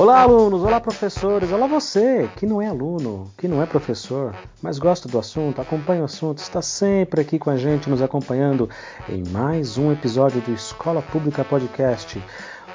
Olá, 0.00 0.22
alunos! 0.22 0.62
Olá, 0.62 0.80
professores! 0.80 1.52
Olá, 1.52 1.66
você 1.66 2.26
que 2.36 2.46
não 2.46 2.62
é 2.62 2.66
aluno, 2.66 3.30
que 3.36 3.46
não 3.46 3.62
é 3.62 3.66
professor, 3.66 4.34
mas 4.62 4.78
gosta 4.78 5.06
do 5.06 5.18
assunto, 5.18 5.60
acompanha 5.60 6.00
o 6.00 6.06
assunto, 6.06 6.38
está 6.38 6.62
sempre 6.62 7.20
aqui 7.20 7.38
com 7.38 7.50
a 7.50 7.58
gente, 7.58 7.90
nos 7.90 8.00
acompanhando 8.00 8.66
em 9.10 9.22
mais 9.28 9.76
um 9.76 9.92
episódio 9.92 10.40
do 10.40 10.54
Escola 10.54 11.02
Pública 11.02 11.44
Podcast. 11.44 12.18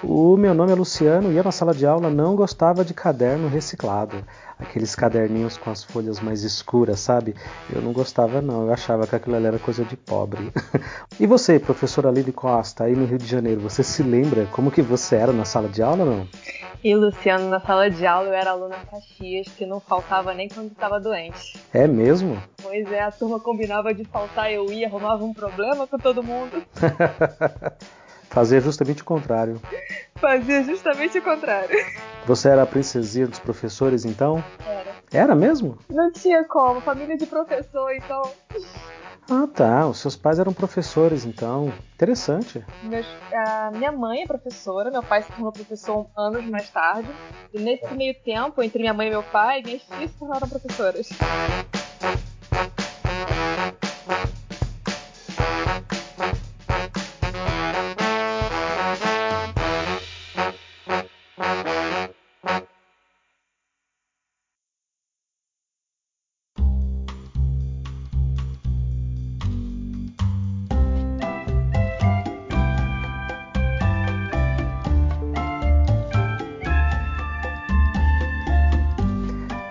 O 0.03 0.35
meu 0.37 0.53
nome 0.53 0.71
é 0.71 0.75
Luciano 0.75 1.31
e 1.31 1.37
eu 1.37 1.43
na 1.43 1.51
sala 1.51 1.73
de 1.73 1.85
aula 1.85 2.09
não 2.09 2.35
gostava 2.35 2.83
de 2.83 2.93
caderno 2.93 3.47
reciclado. 3.47 4.23
Aqueles 4.59 4.95
caderninhos 4.95 5.57
com 5.57 5.69
as 5.69 5.83
folhas 5.83 6.19
mais 6.19 6.43
escuras, 6.43 6.99
sabe? 6.99 7.35
Eu 7.73 7.81
não 7.81 7.91
gostava 7.91 8.41
não, 8.41 8.67
eu 8.67 8.73
achava 8.73 9.07
que 9.07 9.15
aquilo 9.15 9.35
ali 9.35 9.45
era 9.45 9.59
coisa 9.59 9.83
de 9.83 9.95
pobre. 9.95 10.51
e 11.19 11.25
você, 11.25 11.59
professora 11.59 12.11
Lili 12.11 12.31
Costa, 12.31 12.83
aí 12.83 12.95
no 12.95 13.05
Rio 13.05 13.17
de 13.17 13.25
Janeiro, 13.25 13.61
você 13.61 13.83
se 13.83 14.03
lembra 14.03 14.45
como 14.47 14.71
que 14.71 14.81
você 14.81 15.15
era 15.15 15.31
na 15.31 15.45
sala 15.45 15.67
de 15.67 15.81
aula 15.81 16.03
ou 16.03 16.09
não? 16.09 16.27
E 16.83 16.95
Luciano, 16.95 17.49
na 17.49 17.59
sala 17.59 17.89
de 17.89 18.05
aula 18.05 18.27
eu 18.27 18.33
era 18.33 18.51
aluna 18.51 18.75
Caxias, 18.91 19.47
que 19.47 19.65
não 19.65 19.79
faltava 19.79 20.33
nem 20.33 20.47
quando 20.47 20.71
estava 20.71 20.99
doente. 20.99 21.59
É 21.73 21.87
mesmo? 21.87 22.37
Pois 22.61 22.91
é, 22.91 23.01
a 23.01 23.11
turma 23.11 23.39
combinava 23.39 23.93
de 23.93 24.05
faltar, 24.05 24.51
eu 24.51 24.71
ia, 24.71 24.87
arrumava 24.87 25.23
um 25.23 25.33
problema 25.33 25.87
com 25.87 25.97
todo 25.97 26.21
mundo. 26.21 26.63
Fazia 28.35 28.59
justamente 28.59 29.01
o 29.01 29.05
contrário. 29.05 29.61
Fazia 30.15 30.61
justamente 30.61 31.17
o 31.17 31.21
contrário. 31.21 31.73
Você 32.27 32.49
era 32.49 32.63
a 32.63 32.65
princesinha 32.65 33.27
dos 33.27 33.39
professores, 33.39 34.03
então? 34.03 34.43
Era. 34.67 34.95
Era 35.13 35.35
mesmo? 35.35 35.77
Não 35.89 36.11
tinha 36.11 36.43
como, 36.43 36.81
família 36.81 37.15
de 37.15 37.25
professor, 37.25 37.93
então. 37.95 38.23
Ah, 39.31 39.47
tá. 39.47 39.87
Os 39.87 39.99
seus 39.99 40.17
pais 40.17 40.37
eram 40.37 40.51
professores, 40.51 41.23
então. 41.23 41.71
Interessante. 41.93 42.61
Meus, 42.83 43.07
a 43.31 43.71
minha 43.71 43.93
mãe 43.93 44.23
é 44.23 44.27
professora, 44.27 44.91
meu 44.91 45.01
pai 45.01 45.23
se 45.23 45.31
tornou 45.31 45.53
professor 45.53 46.05
anos 46.17 46.43
mais 46.43 46.69
tarde. 46.69 47.07
E 47.53 47.61
nesse 47.61 47.93
meio 47.93 48.13
tempo, 48.15 48.61
entre 48.61 48.79
minha 48.79 48.93
mãe 48.93 49.07
e 49.07 49.11
meu 49.11 49.23
pai, 49.23 49.61
minhas 49.63 49.83
filhas 49.83 50.11
se 50.11 50.17
tornaram 50.17 50.49
professoras. 50.49 51.07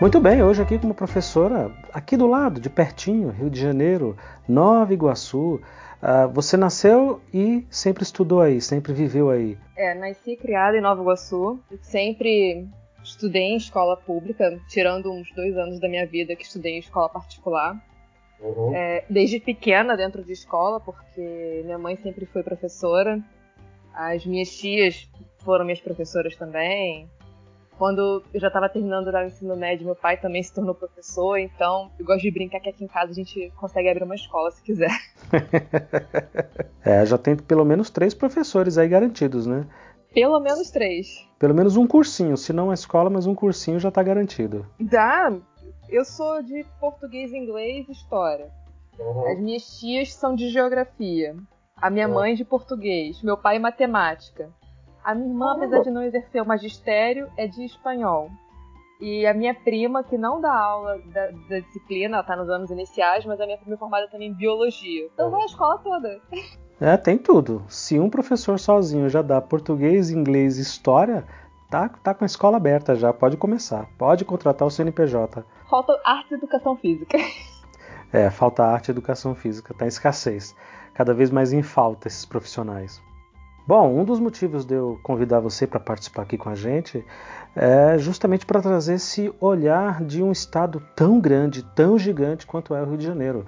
Muito 0.04 0.20
bem, 0.20 0.42
hoje 0.42 0.60
aqui 0.60 0.78
como 0.78 0.92
professora, 0.92 1.74
aqui 1.90 2.14
do 2.14 2.26
lado, 2.26 2.60
de 2.60 2.68
pertinho, 2.68 3.30
Rio 3.30 3.48
de 3.48 3.58
Janeiro, 3.58 4.14
Nova 4.46 4.92
Iguaçu. 4.92 5.54
Uh, 5.54 6.28
você 6.30 6.58
nasceu 6.58 7.22
e 7.32 7.66
sempre 7.70 8.02
estudou 8.02 8.42
aí, 8.42 8.60
sempre 8.60 8.92
viveu 8.92 9.30
aí? 9.30 9.56
É, 9.74 9.94
nasci 9.94 10.32
e 10.32 10.36
criada 10.36 10.76
em 10.76 10.82
Nova 10.82 11.00
Iguaçu. 11.00 11.58
Sempre 11.80 12.68
estudei 13.02 13.44
em 13.44 13.56
escola 13.56 13.96
pública, 13.96 14.60
tirando 14.68 15.10
uns 15.10 15.32
dois 15.34 15.56
anos 15.56 15.80
da 15.80 15.88
minha 15.88 16.06
vida 16.06 16.36
que 16.36 16.44
estudei 16.44 16.74
em 16.74 16.80
escola 16.80 17.08
particular. 17.08 17.74
Uhum. 18.40 18.76
É, 18.76 19.06
desde 19.08 19.40
pequena 19.40 19.96
dentro 19.96 20.22
de 20.22 20.34
escola, 20.34 20.80
porque 20.80 21.62
minha 21.64 21.78
mãe 21.78 21.96
sempre 21.96 22.26
foi 22.26 22.42
professora. 22.42 23.18
As 23.94 24.26
minhas 24.26 24.50
tias 24.50 25.10
foram 25.38 25.64
minhas 25.64 25.80
professoras 25.80 26.36
também. 26.36 27.08
Quando 27.78 28.22
eu 28.32 28.40
já 28.40 28.46
estava 28.46 28.68
terminando 28.68 29.08
o 29.08 29.22
ensino 29.24 29.56
médio, 29.56 29.86
meu 29.86 29.96
pai 29.96 30.16
também 30.16 30.42
se 30.42 30.52
tornou 30.54 30.74
professor, 30.74 31.38
então 31.38 31.90
eu 31.98 32.04
gosto 32.04 32.22
de 32.22 32.30
brincar 32.30 32.60
que 32.60 32.68
aqui 32.68 32.84
em 32.84 32.88
casa 32.88 33.10
a 33.10 33.14
gente 33.14 33.52
consegue 33.56 33.88
abrir 33.88 34.04
uma 34.04 34.14
escola 34.14 34.50
se 34.50 34.62
quiser. 34.62 34.90
é, 36.84 37.04
já 37.04 37.18
tem 37.18 37.36
pelo 37.36 37.64
menos 37.64 37.90
três 37.90 38.14
professores 38.14 38.78
aí 38.78 38.88
garantidos, 38.88 39.46
né? 39.46 39.66
Pelo 40.12 40.38
menos 40.38 40.70
três. 40.70 41.28
Pelo 41.38 41.54
menos 41.54 41.76
um 41.76 41.86
cursinho, 41.86 42.36
se 42.36 42.52
não 42.52 42.70
a 42.70 42.74
escola, 42.74 43.10
mas 43.10 43.26
um 43.26 43.34
cursinho 43.34 43.80
já 43.80 43.88
está 43.88 44.02
garantido. 44.02 44.64
Dá. 44.78 45.32
Eu 45.88 46.04
sou 46.04 46.42
de 46.42 46.64
português, 46.80 47.32
inglês 47.32 47.88
e 47.88 47.92
história. 47.92 48.50
Uhum. 48.98 49.32
As 49.32 49.40
minhas 49.40 49.78
tias 49.78 50.14
são 50.14 50.34
de 50.34 50.48
geografia. 50.48 51.36
A 51.76 51.90
minha 51.90 52.06
uhum. 52.06 52.14
mãe 52.14 52.34
de 52.34 52.44
português. 52.44 53.20
Meu 53.22 53.36
pai 53.36 53.58
matemática. 53.58 54.50
A 55.04 55.14
minha 55.14 55.28
irmã, 55.28 55.52
apesar 55.52 55.82
de 55.82 55.90
não 55.90 56.02
exercer 56.02 56.42
o 56.42 56.46
magistério, 56.46 57.30
é 57.36 57.46
de 57.46 57.64
espanhol. 57.64 58.30
E 59.00 59.26
a 59.26 59.34
minha 59.34 59.54
prima, 59.54 60.02
que 60.02 60.16
não 60.16 60.40
dá 60.40 60.54
aula 60.54 60.98
da, 61.12 61.26
da 61.48 61.60
disciplina, 61.60 62.16
ela 62.16 62.20
está 62.22 62.34
nos 62.34 62.48
anos 62.48 62.70
iniciais, 62.70 63.24
mas 63.26 63.38
a 63.40 63.44
minha 63.44 63.58
prima 63.58 63.74
é 63.74 63.78
formada 63.78 64.08
também 64.08 64.28
em 64.28 64.32
biologia. 64.32 65.10
Então 65.12 65.30
vai 65.30 65.42
a 65.42 65.46
escola 65.46 65.78
toda. 65.78 66.20
É, 66.80 66.96
tem 66.96 67.18
tudo. 67.18 67.64
Se 67.68 68.00
um 68.00 68.08
professor 68.08 68.58
sozinho 68.58 69.08
já 69.08 69.20
dá 69.20 69.40
português, 69.40 70.10
inglês 70.10 70.58
e 70.58 70.62
história, 70.62 71.24
tá, 71.70 71.88
tá 71.88 72.14
com 72.14 72.24
a 72.24 72.26
escola 72.26 72.56
aberta 72.56 72.94
já, 72.94 73.12
pode 73.12 73.36
começar. 73.36 73.86
Pode 73.98 74.24
contratar 74.24 74.66
o 74.66 74.70
CNPJ. 74.70 75.44
Falta 75.68 76.00
arte 76.04 76.32
e 76.32 76.34
educação 76.34 76.76
física. 76.76 77.18
É, 78.12 78.30
falta 78.30 78.64
arte 78.64 78.88
e 78.88 78.90
educação 78.92 79.34
física, 79.34 79.74
tá 79.74 79.84
em 79.84 79.88
escassez. 79.88 80.54
Cada 80.94 81.12
vez 81.12 81.30
mais 81.30 81.52
em 81.52 81.62
falta 81.62 82.06
esses 82.06 82.24
profissionais. 82.24 83.02
Bom, 83.66 83.98
um 83.98 84.04
dos 84.04 84.20
motivos 84.20 84.66
de 84.66 84.74
eu 84.74 85.00
convidar 85.02 85.40
você 85.40 85.66
para 85.66 85.80
participar 85.80 86.22
aqui 86.22 86.36
com 86.36 86.50
a 86.50 86.54
gente 86.54 87.02
é 87.56 87.96
justamente 87.96 88.44
para 88.44 88.60
trazer 88.60 88.94
esse 88.94 89.32
olhar 89.40 90.04
de 90.04 90.22
um 90.22 90.30
estado 90.30 90.82
tão 90.94 91.18
grande, 91.18 91.62
tão 91.62 91.98
gigante 91.98 92.46
quanto 92.46 92.74
é 92.74 92.82
o 92.82 92.84
Rio 92.84 92.98
de 92.98 93.06
Janeiro. 93.06 93.46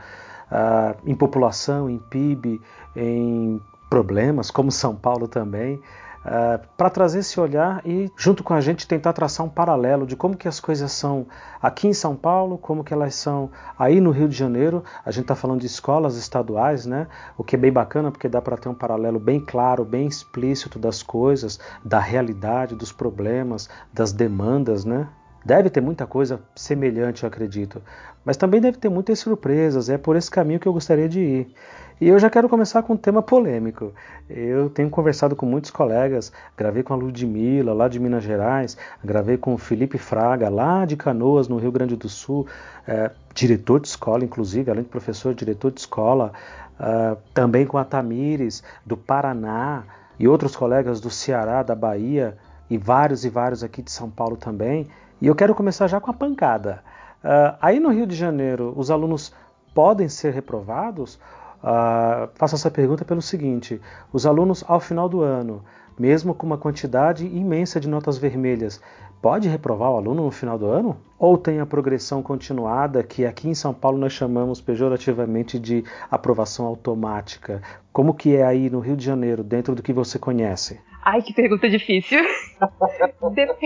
Ah, 0.51 0.95
em 1.05 1.15
população, 1.15 1.91
em 1.91 1.99
PIB, 1.99 2.63
em 2.95 3.61
problemas, 3.91 4.51
como 4.51 4.73
São 4.73 4.97
Paulo 4.97 5.29
também. 5.29 5.83
Uh, 6.27 6.59
para 6.77 6.91
trazer 6.91 7.21
esse 7.21 7.39
olhar 7.39 7.81
e 7.87 8.11
junto 8.17 8.43
com 8.43 8.53
a 8.53 8.61
gente 8.61 8.89
tentar 8.89 9.13
traçar 9.13 9.47
um 9.47 9.49
paralelo 9.49 10.05
de 10.05 10.17
como 10.17 10.37
que 10.37 10.49
as 10.49 10.59
coisas 10.59 10.91
são 10.91 11.25
aqui 11.63 11.87
em 11.87 11.93
São 11.93 12.17
Paulo, 12.17 12.59
como 12.59 12.83
que 12.83 12.93
elas 12.93 13.15
são 13.15 13.49
aí 13.79 14.01
no 14.01 14.11
Rio 14.11 14.29
de 14.29 14.37
Janeiro. 14.37 14.83
A 15.05 15.13
gente 15.13 15.23
está 15.23 15.37
falando 15.37 15.61
de 15.61 15.69
escolas 15.69 16.17
estaduais, 16.17 16.85
né? 16.85 17.07
O 17.39 17.45
que 17.45 17.55
é 17.55 17.59
bem 17.59 17.71
bacana 17.71 18.11
porque 18.11 18.29
dá 18.29 18.43
para 18.43 18.57
ter 18.57 18.69
um 18.69 18.75
paralelo 18.75 19.21
bem 19.21 19.39
claro, 19.39 19.85
bem 19.85 20.09
explícito 20.09 20.81
das 20.81 21.01
coisas, 21.01 21.61
da 21.85 22.01
realidade, 22.01 22.75
dos 22.75 22.91
problemas, 22.91 23.69
das 23.93 24.11
demandas, 24.11 24.85
né? 24.85 25.07
Deve 25.45 25.71
ter 25.71 25.81
muita 25.81 26.09
coisa 26.09 26.41
semelhante, 26.57 27.23
eu 27.23 27.29
acredito, 27.29 27.81
mas 28.25 28.37
também 28.37 28.61
deve 28.61 28.79
ter 28.79 28.89
muitas 28.89 29.21
surpresas. 29.21 29.89
É 29.89 29.97
por 29.97 30.17
esse 30.17 30.29
caminho 30.29 30.59
que 30.59 30.67
eu 30.67 30.73
gostaria 30.73 31.09
de 31.09 31.21
ir. 31.21 31.55
E 31.99 32.09
eu 32.09 32.19
já 32.19 32.29
quero 32.29 32.47
começar 32.47 32.83
com 32.83 32.93
um 32.93 32.97
tema 32.97 33.23
polêmico. 33.23 33.95
Eu 34.29 34.69
tenho 34.69 34.91
conversado 34.91 35.35
com 35.35 35.47
muitos 35.47 35.71
colegas, 35.71 36.31
gravei 36.55 36.83
com 36.83 36.93
a 36.93 36.97
Ludmilla, 36.97 37.73
lá 37.73 37.89
de 37.89 37.99
Minas 37.99 38.23
Gerais, 38.23 38.77
gravei 39.03 39.39
com 39.39 39.55
o 39.55 39.59
Felipe 39.59 39.97
Fraga, 39.97 40.51
lá 40.51 40.85
de 40.85 40.95
Canoas, 40.95 41.49
no 41.49 41.57
Rio 41.57 41.73
Grande 41.73 41.97
do 41.97 42.07
Sul, 42.07 42.47
é, 42.87 43.11
diretor 43.35 43.81
de 43.81 43.89
escola, 43.89 44.25
inclusive, 44.25 44.71
além 44.71 44.83
de 44.83 44.91
professor, 44.91 45.35
diretor 45.35 45.71
de 45.71 45.81
escola, 45.81 46.33
é, 46.79 47.17
também 47.33 47.65
com 47.65 47.79
a 47.79 47.85
Tamires, 47.85 48.63
do 48.85 48.97
Paraná, 48.97 49.85
e 50.19 50.29
outros 50.29 50.55
colegas 50.55 51.01
do 51.01 51.09
Ceará, 51.09 51.63
da 51.63 51.75
Bahia, 51.75 52.37
e 52.69 52.77
vários 52.77 53.25
e 53.25 53.31
vários 53.31 53.65
aqui 53.65 53.81
de 53.81 53.91
São 53.91 54.11
Paulo 54.11 54.37
também. 54.37 54.87
E 55.21 55.27
eu 55.27 55.35
quero 55.35 55.55
começar 55.55 55.87
já 55.87 55.99
com 55.99 56.11
a 56.11 56.15
pancada. 56.15 56.83
Uh, 57.25 57.57
aí 57.61 57.81
no 57.81 57.91
Rio 57.91 58.07
de 58.07 58.15
Janeiro, 58.15 58.75
os 58.77 58.91
alunos 58.91 59.33
podem 59.75 60.09
ser 60.09 60.33
reprovados 60.33 61.19
Uh, 61.67 62.31
faço 62.37 62.55
essa 62.55 62.71
pergunta 62.71 63.05
pelo 63.05 63.21
seguinte: 63.21 63.81
os 64.13 64.25
alunos, 64.25 64.65
ao 64.69 64.79
final 64.79 65.09
do 65.09 65.23
ano, 65.23 65.65
mesmo 65.99 66.33
com 66.33 66.47
uma 66.47 66.57
quantidade 66.57 67.27
imensa 67.27 67.81
de 67.81 67.89
notas 67.89 68.17
vermelhas, 68.17 68.81
pode 69.21 69.49
reprovar 69.49 69.91
o 69.91 69.97
aluno 69.97 70.23
no 70.23 70.31
final 70.31 70.57
do 70.57 70.67
ano? 70.67 70.97
Ou 71.19 71.37
tem 71.37 71.59
a 71.59 71.67
progressão 71.67 72.23
continuada, 72.23 73.03
que 73.03 73.27
aqui 73.27 73.49
em 73.49 73.55
São 73.55 73.75
Paulo 73.75 73.99
nós 73.99 74.13
chamamos 74.13 74.61
pejorativamente 74.61 75.59
de 75.59 75.83
aprovação 76.09 76.67
automática? 76.67 77.61
Como 77.93 78.15
que 78.15 78.37
é 78.37 78.45
aí 78.45 78.71
no 78.71 78.79
Rio 78.79 78.97
de 78.97 79.05
Janeiro, 79.05 79.43
dentro 79.43 79.75
do 79.75 79.83
que 79.83 79.93
você 79.93 80.21
conhece? 80.21 80.81
Ai, 81.05 81.21
que 81.21 81.35
pergunta 81.35 81.69
difícil. 81.69 82.21
Dep 83.35 83.57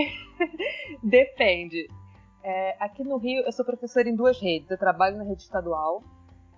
Depende. 1.03 1.87
É, 2.43 2.75
aqui 2.79 3.03
no 3.03 3.17
Rio, 3.17 3.43
eu 3.45 3.51
sou 3.51 3.63
professora 3.63 4.09
em 4.09 4.15
duas 4.15 4.41
redes. 4.41 4.71
Eu 4.71 4.77
trabalho 4.77 5.17
na 5.17 5.23
rede 5.23 5.43
estadual 5.43 6.01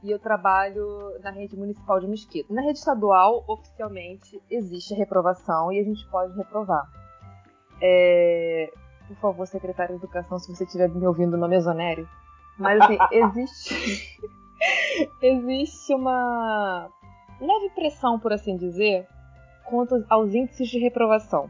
e 0.03 0.11
eu 0.11 0.19
trabalho 0.19 1.17
na 1.23 1.31
rede 1.31 1.55
municipal 1.55 1.99
de 1.99 2.07
Mesquita. 2.07 2.53
Na 2.53 2.61
rede 2.61 2.79
estadual, 2.79 3.43
oficialmente, 3.47 4.41
existe 4.49 4.93
a 4.93 4.97
reprovação 4.97 5.71
e 5.71 5.79
a 5.79 5.83
gente 5.83 6.05
pode 6.09 6.35
reprovar. 6.35 6.87
É... 7.81 8.71
Por 9.07 9.15
favor, 9.17 9.47
secretário 9.47 9.97
de 9.97 10.03
Educação, 10.03 10.37
se 10.39 10.53
você 10.53 10.65
estiver 10.65 10.89
me 10.89 11.07
ouvindo, 11.07 11.37
não 11.37 11.47
me 11.47 11.55
exonere. 11.55 12.05
Mas, 12.57 12.81
assim, 12.81 12.97
existe... 13.11 14.19
existe 15.21 15.93
uma 15.93 16.89
leve 17.39 17.69
pressão, 17.73 18.19
por 18.19 18.33
assim 18.33 18.57
dizer, 18.57 19.07
quanto 19.65 20.03
aos 20.09 20.33
índices 20.33 20.69
de 20.69 20.79
reprovação. 20.79 21.49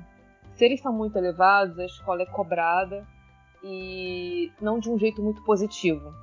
se 0.56 0.66
eles 0.66 0.82
são 0.82 0.94
muito 0.94 1.18
elevados, 1.18 1.78
a 1.80 1.86
escola 1.86 2.22
é 2.22 2.26
cobrada 2.28 3.06
e 3.64 4.52
não 4.62 4.78
de 4.78 4.90
um 4.90 4.98
jeito 4.98 5.22
muito 5.22 5.44
positivo. 5.44 6.14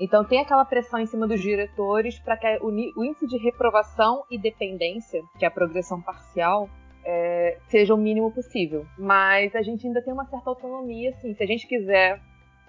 Então 0.00 0.24
tem 0.24 0.40
aquela 0.40 0.64
pressão 0.64 0.98
em 0.98 1.04
cima 1.04 1.28
dos 1.28 1.40
diretores 1.40 2.18
para 2.18 2.34
que 2.34 2.58
o, 2.62 2.70
índice 3.04 3.26
de 3.26 3.36
reprovação 3.36 4.24
e 4.30 4.38
dependência, 4.38 5.22
que 5.38 5.44
é 5.44 5.48
a 5.48 5.50
progressão 5.50 6.00
parcial, 6.00 6.70
é, 7.04 7.58
seja 7.68 7.94
o 7.94 7.98
mínimo 7.98 8.32
possível. 8.32 8.86
Mas 8.98 9.54
a 9.54 9.60
gente 9.60 9.86
ainda 9.86 10.02
tem 10.02 10.12
uma 10.12 10.24
certa 10.24 10.48
autonomia, 10.48 11.10
assim. 11.10 11.34
Se 11.34 11.42
a 11.42 11.46
gente 11.46 11.66
quiser 11.66 12.18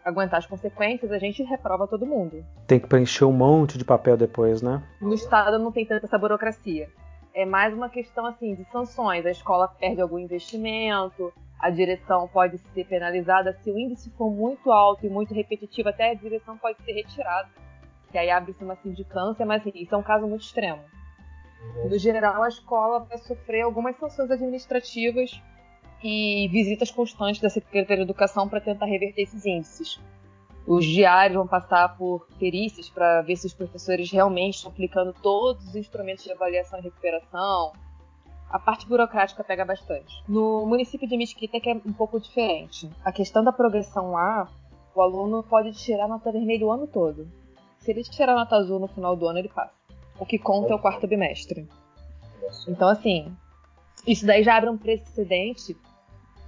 aguentar 0.03 0.39
as 0.39 0.45
consequências, 0.45 1.09
a 1.09 1.17
gente 1.17 1.41
reprova 1.43 1.87
todo 1.87 2.05
mundo. 2.05 2.43
Tem 2.67 2.79
que 2.79 2.87
preencher 2.87 3.23
um 3.23 3.31
monte 3.31 3.77
de 3.77 3.85
papel 3.85 4.17
depois, 4.17 4.61
né? 4.61 4.83
No 4.99 5.13
Estado 5.13 5.57
não 5.57 5.71
tem 5.71 5.85
tanta 5.85 6.07
essa 6.07 6.17
burocracia. 6.17 6.89
É 7.33 7.45
mais 7.45 7.73
uma 7.73 7.89
questão 7.89 8.25
assim 8.25 8.55
de 8.55 8.65
sanções. 8.65 9.25
A 9.25 9.31
escola 9.31 9.69
perde 9.69 10.01
algum 10.01 10.19
investimento, 10.19 11.31
a 11.61 11.69
direção 11.69 12.27
pode 12.27 12.57
ser 12.73 12.85
penalizada. 12.85 13.53
Se 13.61 13.71
o 13.71 13.77
índice 13.77 14.09
for 14.17 14.31
muito 14.31 14.71
alto 14.71 15.05
e 15.05 15.09
muito 15.09 15.33
repetitivo, 15.33 15.89
até 15.89 16.09
a 16.09 16.13
direção 16.15 16.57
pode 16.57 16.81
ser 16.83 16.93
retirada. 16.93 17.47
E 18.11 18.17
aí 18.17 18.29
abre-se 18.31 18.63
uma 18.63 18.75
sindicância, 18.75 19.45
mas 19.45 19.61
assim, 19.61 19.71
isso 19.75 19.93
é 19.93 19.97
um 19.97 20.03
caso 20.03 20.27
muito 20.27 20.41
extremo. 20.41 20.81
No 21.87 21.97
geral, 21.99 22.41
a 22.41 22.47
escola 22.47 23.01
vai 23.01 23.19
sofrer 23.19 23.61
algumas 23.61 23.95
sanções 23.97 24.31
administrativas 24.31 25.39
e 26.03 26.49
visitas 26.51 26.89
constantes 26.89 27.39
da 27.39 27.49
Secretaria 27.49 27.97
de 27.97 28.09
Educação 28.09 28.49
para 28.49 28.59
tentar 28.59 28.87
reverter 28.87 29.21
esses 29.21 29.45
índices. 29.45 29.99
Os 30.65 30.83
diários 30.83 31.37
vão 31.37 31.47
passar 31.47 31.95
por 31.95 32.27
perícias 32.39 32.89
para 32.89 33.21
ver 33.21 33.35
se 33.35 33.45
os 33.45 33.53
professores 33.53 34.11
realmente 34.11 34.55
estão 34.55 34.71
aplicando 34.71 35.13
todos 35.21 35.67
os 35.67 35.75
instrumentos 35.75 36.23
de 36.23 36.31
avaliação 36.31 36.79
e 36.79 36.83
recuperação. 36.83 37.73
A 38.51 38.59
parte 38.59 38.85
burocrática 38.85 39.43
pega 39.43 39.63
bastante. 39.63 40.21
No 40.27 40.65
município 40.65 41.07
de 41.07 41.15
Mesquita 41.15 41.59
que 41.59 41.69
é 41.69 41.73
um 41.73 41.93
pouco 41.93 42.19
diferente. 42.19 42.89
A 43.03 43.11
questão 43.11 43.43
da 43.43 43.51
progressão 43.53 44.11
lá, 44.11 44.49
o 44.93 45.01
aluno 45.01 45.41
pode 45.41 45.71
tirar 45.73 46.07
nota 46.07 46.31
vermelha 46.31 46.65
o 46.65 46.71
ano 46.71 46.85
todo. 46.85 47.27
Se 47.79 47.91
ele 47.91 48.03
tirar 48.03 48.35
nota 48.35 48.57
azul 48.57 48.79
no 48.79 48.87
final 48.87 49.15
do 49.15 49.27
ano, 49.27 49.39
ele 49.39 49.49
passa. 49.49 49.73
O 50.19 50.25
que 50.25 50.37
conta 50.37 50.73
é 50.73 50.75
o 50.75 50.79
quarto 50.79 51.07
bimestre. 51.07 51.67
Então, 52.67 52.89
assim, 52.89 53.33
isso 54.05 54.25
daí 54.25 54.43
já 54.43 54.57
abre 54.57 54.69
um 54.69 54.77
precedente. 54.77 55.75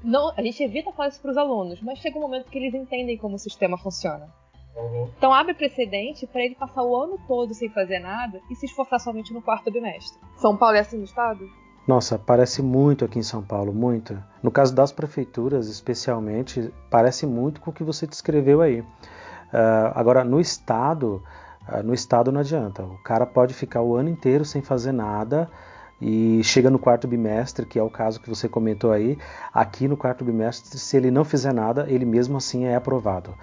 Não, 0.03 0.33
a 0.35 0.41
gente 0.41 0.61
evita 0.61 0.91
falar 0.91 1.07
isso 1.07 1.21
para 1.21 1.31
os 1.31 1.37
alunos, 1.37 1.81
mas 1.81 1.99
chega 1.99 2.17
um 2.17 2.21
momento 2.21 2.49
que 2.49 2.57
eles 2.57 2.73
entendem 2.73 3.17
como 3.17 3.35
o 3.35 3.39
sistema 3.39 3.77
funciona. 3.77 4.29
Uhum. 4.75 5.09
Então 5.17 5.33
abre 5.33 5.53
precedente 5.53 6.25
para 6.27 6.43
ele 6.43 6.55
passar 6.55 6.83
o 6.83 6.95
ano 6.95 7.19
todo 7.27 7.53
sem 7.53 7.69
fazer 7.69 7.99
nada 7.99 8.41
e 8.49 8.55
se 8.55 8.65
esforçar 8.65 8.99
somente 8.99 9.31
no 9.31 9.41
quarto 9.41 9.71
bimestre. 9.71 10.19
São 10.35 10.57
Paulo 10.57 10.75
é 10.75 10.79
assim 10.79 10.97
no 10.97 11.03
estado? 11.03 11.47
Nossa, 11.85 12.17
parece 12.17 12.61
muito 12.61 13.03
aqui 13.03 13.19
em 13.19 13.23
São 13.23 13.43
Paulo, 13.43 13.73
muito. 13.73 14.17
No 14.41 14.49
caso 14.49 14.73
das 14.73 14.91
prefeituras, 14.91 15.67
especialmente, 15.67 16.73
parece 16.89 17.25
muito 17.25 17.59
com 17.59 17.71
o 17.71 17.73
que 17.73 17.83
você 17.83 18.07
descreveu 18.07 18.61
aí. 18.61 18.79
Uh, 18.79 19.91
agora, 19.93 20.23
no 20.23 20.39
estado, 20.39 21.21
ah, 21.67 21.83
no 21.83 21.93
estado 21.93 22.31
não 22.31 22.39
adianta. 22.39 22.83
O 22.83 22.97
cara 23.03 23.25
pode 23.25 23.53
ficar 23.53 23.81
o 23.81 23.95
ano 23.95 24.09
inteiro 24.09 24.45
sem 24.45 24.61
fazer 24.61 24.91
nada 24.91 25.49
e 26.01 26.43
chega 26.43 26.69
no 26.69 26.79
quarto 26.79 27.07
bimestre, 27.07 27.65
que 27.65 27.79
é 27.79 27.83
o 27.83 27.89
caso 27.89 28.19
que 28.19 28.29
você 28.29 28.49
comentou 28.49 28.91
aí. 28.91 29.17
Aqui 29.53 29.87
no 29.87 29.95
quarto 29.95 30.25
bimestre, 30.25 30.77
se 30.77 30.97
ele 30.97 31.11
não 31.11 31.23
fizer 31.23 31.53
nada, 31.53 31.85
ele 31.89 32.05
mesmo 32.05 32.37
assim 32.37 32.65
é 32.65 32.75
aprovado. 32.75 33.33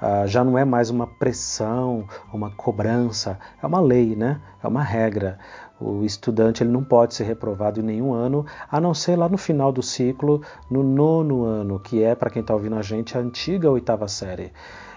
Uh, 0.00 0.26
já 0.26 0.42
não 0.42 0.56
é 0.56 0.64
mais 0.64 0.88
uma 0.88 1.06
pressão, 1.06 2.06
uma 2.32 2.50
cobrança, 2.50 3.38
é 3.62 3.66
uma 3.66 3.80
lei, 3.80 4.16
né? 4.16 4.40
É 4.62 4.66
uma 4.66 4.82
regra. 4.82 5.38
O 5.78 6.04
estudante 6.04 6.62
ele 6.62 6.70
não 6.70 6.82
pode 6.82 7.14
ser 7.14 7.24
reprovado 7.24 7.80
em 7.80 7.82
nenhum 7.82 8.12
ano, 8.12 8.44
a 8.70 8.80
não 8.80 8.94
ser 8.94 9.16
lá 9.16 9.28
no 9.28 9.38
final 9.38 9.70
do 9.70 9.82
ciclo, 9.82 10.42
no 10.70 10.82
nono 10.82 11.44
ano, 11.44 11.78
que 11.78 12.02
é, 12.02 12.14
para 12.14 12.30
quem 12.30 12.40
está 12.40 12.54
ouvindo 12.54 12.76
a 12.76 12.82
gente, 12.82 13.16
a 13.16 13.20
antiga 13.20 13.70
oitava 13.70 14.08
série. 14.08 14.52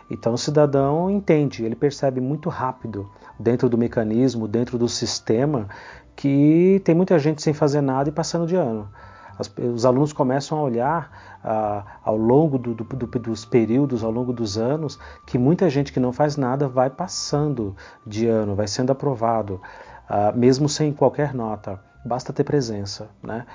Então 0.09 0.33
o 0.33 0.37
cidadão 0.37 1.09
entende, 1.09 1.63
ele 1.63 1.75
percebe 1.75 2.21
muito 2.21 2.49
rápido 2.49 3.09
dentro 3.39 3.69
do 3.69 3.77
mecanismo, 3.77 4.47
dentro 4.47 4.77
do 4.77 4.87
sistema, 4.87 5.67
que 6.15 6.81
tem 6.83 6.93
muita 6.93 7.17
gente 7.17 7.41
sem 7.41 7.53
fazer 7.53 7.81
nada 7.81 8.09
e 8.09 8.11
passando 8.11 8.45
de 8.45 8.55
ano. 8.55 8.89
As, 9.37 9.53
os 9.57 9.85
alunos 9.85 10.13
começam 10.13 10.57
a 10.57 10.61
olhar 10.61 11.39
ah, 11.43 11.83
ao 12.03 12.17
longo 12.17 12.57
do, 12.57 12.73
do, 12.73 12.83
do, 12.83 13.07
dos 13.19 13.45
períodos, 13.45 14.03
ao 14.03 14.11
longo 14.11 14.33
dos 14.33 14.57
anos, 14.57 14.99
que 15.25 15.37
muita 15.37 15.69
gente 15.69 15.91
que 15.91 15.99
não 15.99 16.11
faz 16.11 16.37
nada 16.37 16.67
vai 16.67 16.89
passando 16.89 17.75
de 18.05 18.27
ano, 18.27 18.55
vai 18.55 18.67
sendo 18.67 18.91
aprovado, 18.91 19.61
ah, 20.07 20.31
mesmo 20.31 20.69
sem 20.69 20.93
qualquer 20.93 21.33
nota. 21.33 21.79
Basta 22.05 22.33
ter 22.33 22.43
presença, 22.43 23.09
né? 23.21 23.45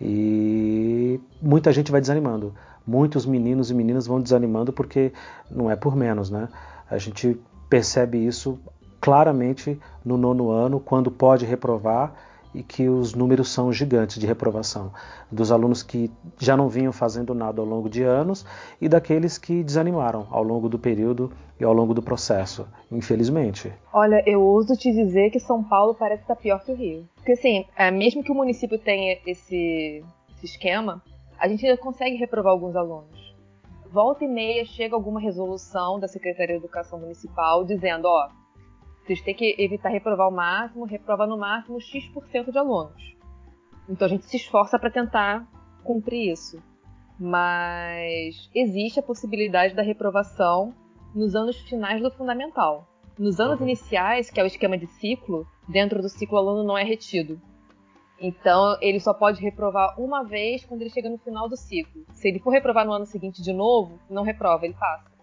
E 0.00 1.20
muita 1.40 1.72
gente 1.72 1.90
vai 1.90 2.00
desanimando 2.00 2.52
muitos 2.86 3.24
meninos 3.24 3.70
e 3.70 3.74
meninas 3.74 4.06
vão 4.06 4.20
desanimando 4.20 4.72
porque 4.72 5.12
não 5.50 5.70
é 5.70 5.76
por 5.76 5.96
menos, 5.96 6.30
né? 6.30 6.48
A 6.90 6.98
gente 6.98 7.40
percebe 7.68 8.18
isso 8.18 8.58
claramente 9.00 9.80
no 10.04 10.16
nono 10.16 10.50
ano, 10.50 10.80
quando 10.80 11.10
pode 11.10 11.44
reprovar 11.44 12.14
e 12.54 12.62
que 12.62 12.88
os 12.88 13.14
números 13.14 13.50
são 13.50 13.72
gigantes 13.72 14.18
de 14.18 14.26
reprovação. 14.26 14.92
Dos 15.30 15.50
alunos 15.50 15.82
que 15.82 16.10
já 16.38 16.56
não 16.56 16.68
vinham 16.68 16.92
fazendo 16.92 17.34
nada 17.34 17.60
ao 17.60 17.66
longo 17.66 17.88
de 17.88 18.02
anos 18.02 18.46
e 18.80 18.88
daqueles 18.88 19.36
que 19.36 19.64
desanimaram 19.64 20.26
ao 20.30 20.42
longo 20.42 20.68
do 20.68 20.78
período 20.78 21.32
e 21.58 21.64
ao 21.64 21.72
longo 21.72 21.92
do 21.92 22.02
processo, 22.02 22.66
infelizmente. 22.90 23.72
Olha, 23.92 24.22
eu 24.26 24.40
ouso 24.40 24.76
te 24.76 24.92
dizer 24.92 25.30
que 25.30 25.40
São 25.40 25.62
Paulo 25.62 25.94
parece 25.94 26.22
estar 26.22 26.36
pior 26.36 26.62
que 26.64 26.72
o 26.72 26.76
Rio. 26.76 27.08
Porque 27.16 27.32
assim, 27.32 27.64
é, 27.76 27.90
mesmo 27.90 28.22
que 28.22 28.30
o 28.30 28.34
município 28.34 28.78
tenha 28.78 29.18
esse, 29.26 30.04
esse 30.36 30.46
esquema, 30.46 31.02
a 31.38 31.48
gente 31.48 31.66
ainda 31.66 31.80
consegue 31.80 32.16
reprovar 32.16 32.52
alguns 32.52 32.76
alunos. 32.76 33.34
Volta 33.90 34.24
e 34.24 34.28
meia 34.28 34.64
chega 34.64 34.96
alguma 34.96 35.20
resolução 35.20 36.00
da 36.00 36.08
Secretaria 36.08 36.58
de 36.58 36.64
Educação 36.64 36.98
Municipal 36.98 37.64
dizendo, 37.64 38.06
ó, 38.06 38.28
vocês 39.04 39.20
têm 39.20 39.34
que 39.34 39.54
evitar 39.58 39.90
reprovar 39.90 40.28
o 40.28 40.32
máximo, 40.32 40.86
reprova 40.86 41.26
no 41.26 41.36
máximo 41.36 41.78
X% 41.78 42.50
de 42.50 42.58
alunos. 42.58 43.14
Então 43.88 44.06
a 44.06 44.08
gente 44.08 44.24
se 44.24 44.36
esforça 44.36 44.78
para 44.78 44.90
tentar 44.90 45.46
cumprir 45.82 46.32
isso. 46.32 46.62
Mas 47.20 48.50
existe 48.54 48.98
a 48.98 49.02
possibilidade 49.02 49.74
da 49.74 49.82
reprovação 49.82 50.74
nos 51.14 51.34
anos 51.34 51.56
finais 51.60 52.02
do 52.02 52.10
fundamental. 52.10 52.88
Nos 53.18 53.38
anos 53.38 53.60
uhum. 53.60 53.66
iniciais, 53.66 54.30
que 54.30 54.40
é 54.40 54.42
o 54.42 54.46
esquema 54.46 54.76
de 54.76 54.86
ciclo, 54.86 55.46
dentro 55.68 56.00
do 56.00 56.08
ciclo 56.08 56.36
o 56.36 56.40
aluno 56.40 56.64
não 56.64 56.76
é 56.76 56.82
retido. 56.82 57.40
Então, 58.18 58.76
ele 58.80 58.98
só 59.00 59.12
pode 59.12 59.40
reprovar 59.40 60.00
uma 60.00 60.24
vez 60.24 60.64
quando 60.64 60.80
ele 60.80 60.90
chega 60.90 61.10
no 61.10 61.18
final 61.18 61.48
do 61.48 61.56
ciclo. 61.56 62.04
Se 62.12 62.28
ele 62.28 62.40
for 62.40 62.50
reprovar 62.50 62.86
no 62.86 62.92
ano 62.92 63.06
seguinte 63.06 63.42
de 63.42 63.52
novo, 63.52 63.98
não 64.08 64.22
reprova, 64.22 64.64
ele 64.64 64.74
passa. 64.74 65.13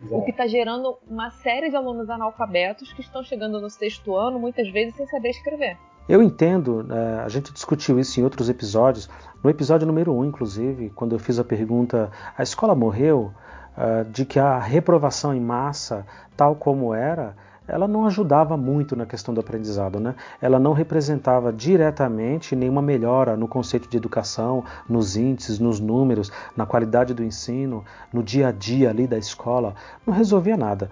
Exato. 0.00 0.16
O 0.16 0.24
que 0.24 0.30
está 0.30 0.46
gerando 0.46 0.98
uma 1.08 1.30
série 1.30 1.70
de 1.70 1.76
alunos 1.76 2.10
analfabetos 2.10 2.92
que 2.92 3.00
estão 3.00 3.22
chegando 3.22 3.60
no 3.60 3.70
sexto 3.70 4.14
ano, 4.14 4.38
muitas 4.38 4.68
vezes 4.70 4.94
sem 4.94 5.06
saber 5.06 5.30
escrever. 5.30 5.78
Eu 6.08 6.22
entendo, 6.22 6.86
é, 6.92 7.24
a 7.24 7.28
gente 7.28 7.52
discutiu 7.52 7.98
isso 7.98 8.20
em 8.20 8.22
outros 8.22 8.48
episódios. 8.48 9.08
No 9.42 9.50
episódio 9.50 9.86
número 9.86 10.12
1, 10.12 10.18
um, 10.18 10.24
inclusive, 10.24 10.90
quando 10.90 11.14
eu 11.14 11.18
fiz 11.18 11.38
a 11.38 11.44
pergunta: 11.44 12.10
a 12.36 12.42
escola 12.42 12.74
morreu? 12.74 13.32
Uh, 13.76 14.10
de 14.10 14.24
que 14.24 14.38
a 14.38 14.58
reprovação 14.58 15.34
em 15.34 15.40
massa, 15.40 16.06
tal 16.34 16.56
como 16.56 16.94
era, 16.94 17.36
ela 17.68 17.88
não 17.88 18.06
ajudava 18.06 18.56
muito 18.56 18.94
na 18.94 19.06
questão 19.06 19.34
do 19.34 19.40
aprendizado, 19.40 19.98
né? 19.98 20.14
Ela 20.40 20.58
não 20.58 20.72
representava 20.72 21.52
diretamente 21.52 22.54
nenhuma 22.54 22.82
melhora 22.82 23.36
no 23.36 23.48
conceito 23.48 23.88
de 23.88 23.96
educação, 23.96 24.64
nos 24.88 25.16
índices, 25.16 25.58
nos 25.58 25.80
números, 25.80 26.30
na 26.56 26.66
qualidade 26.66 27.14
do 27.14 27.24
ensino, 27.24 27.84
no 28.12 28.22
dia 28.22 28.48
a 28.48 28.52
dia 28.52 28.90
ali 28.90 29.06
da 29.06 29.18
escola, 29.18 29.74
não 30.06 30.14
resolvia 30.14 30.56
nada. 30.56 30.90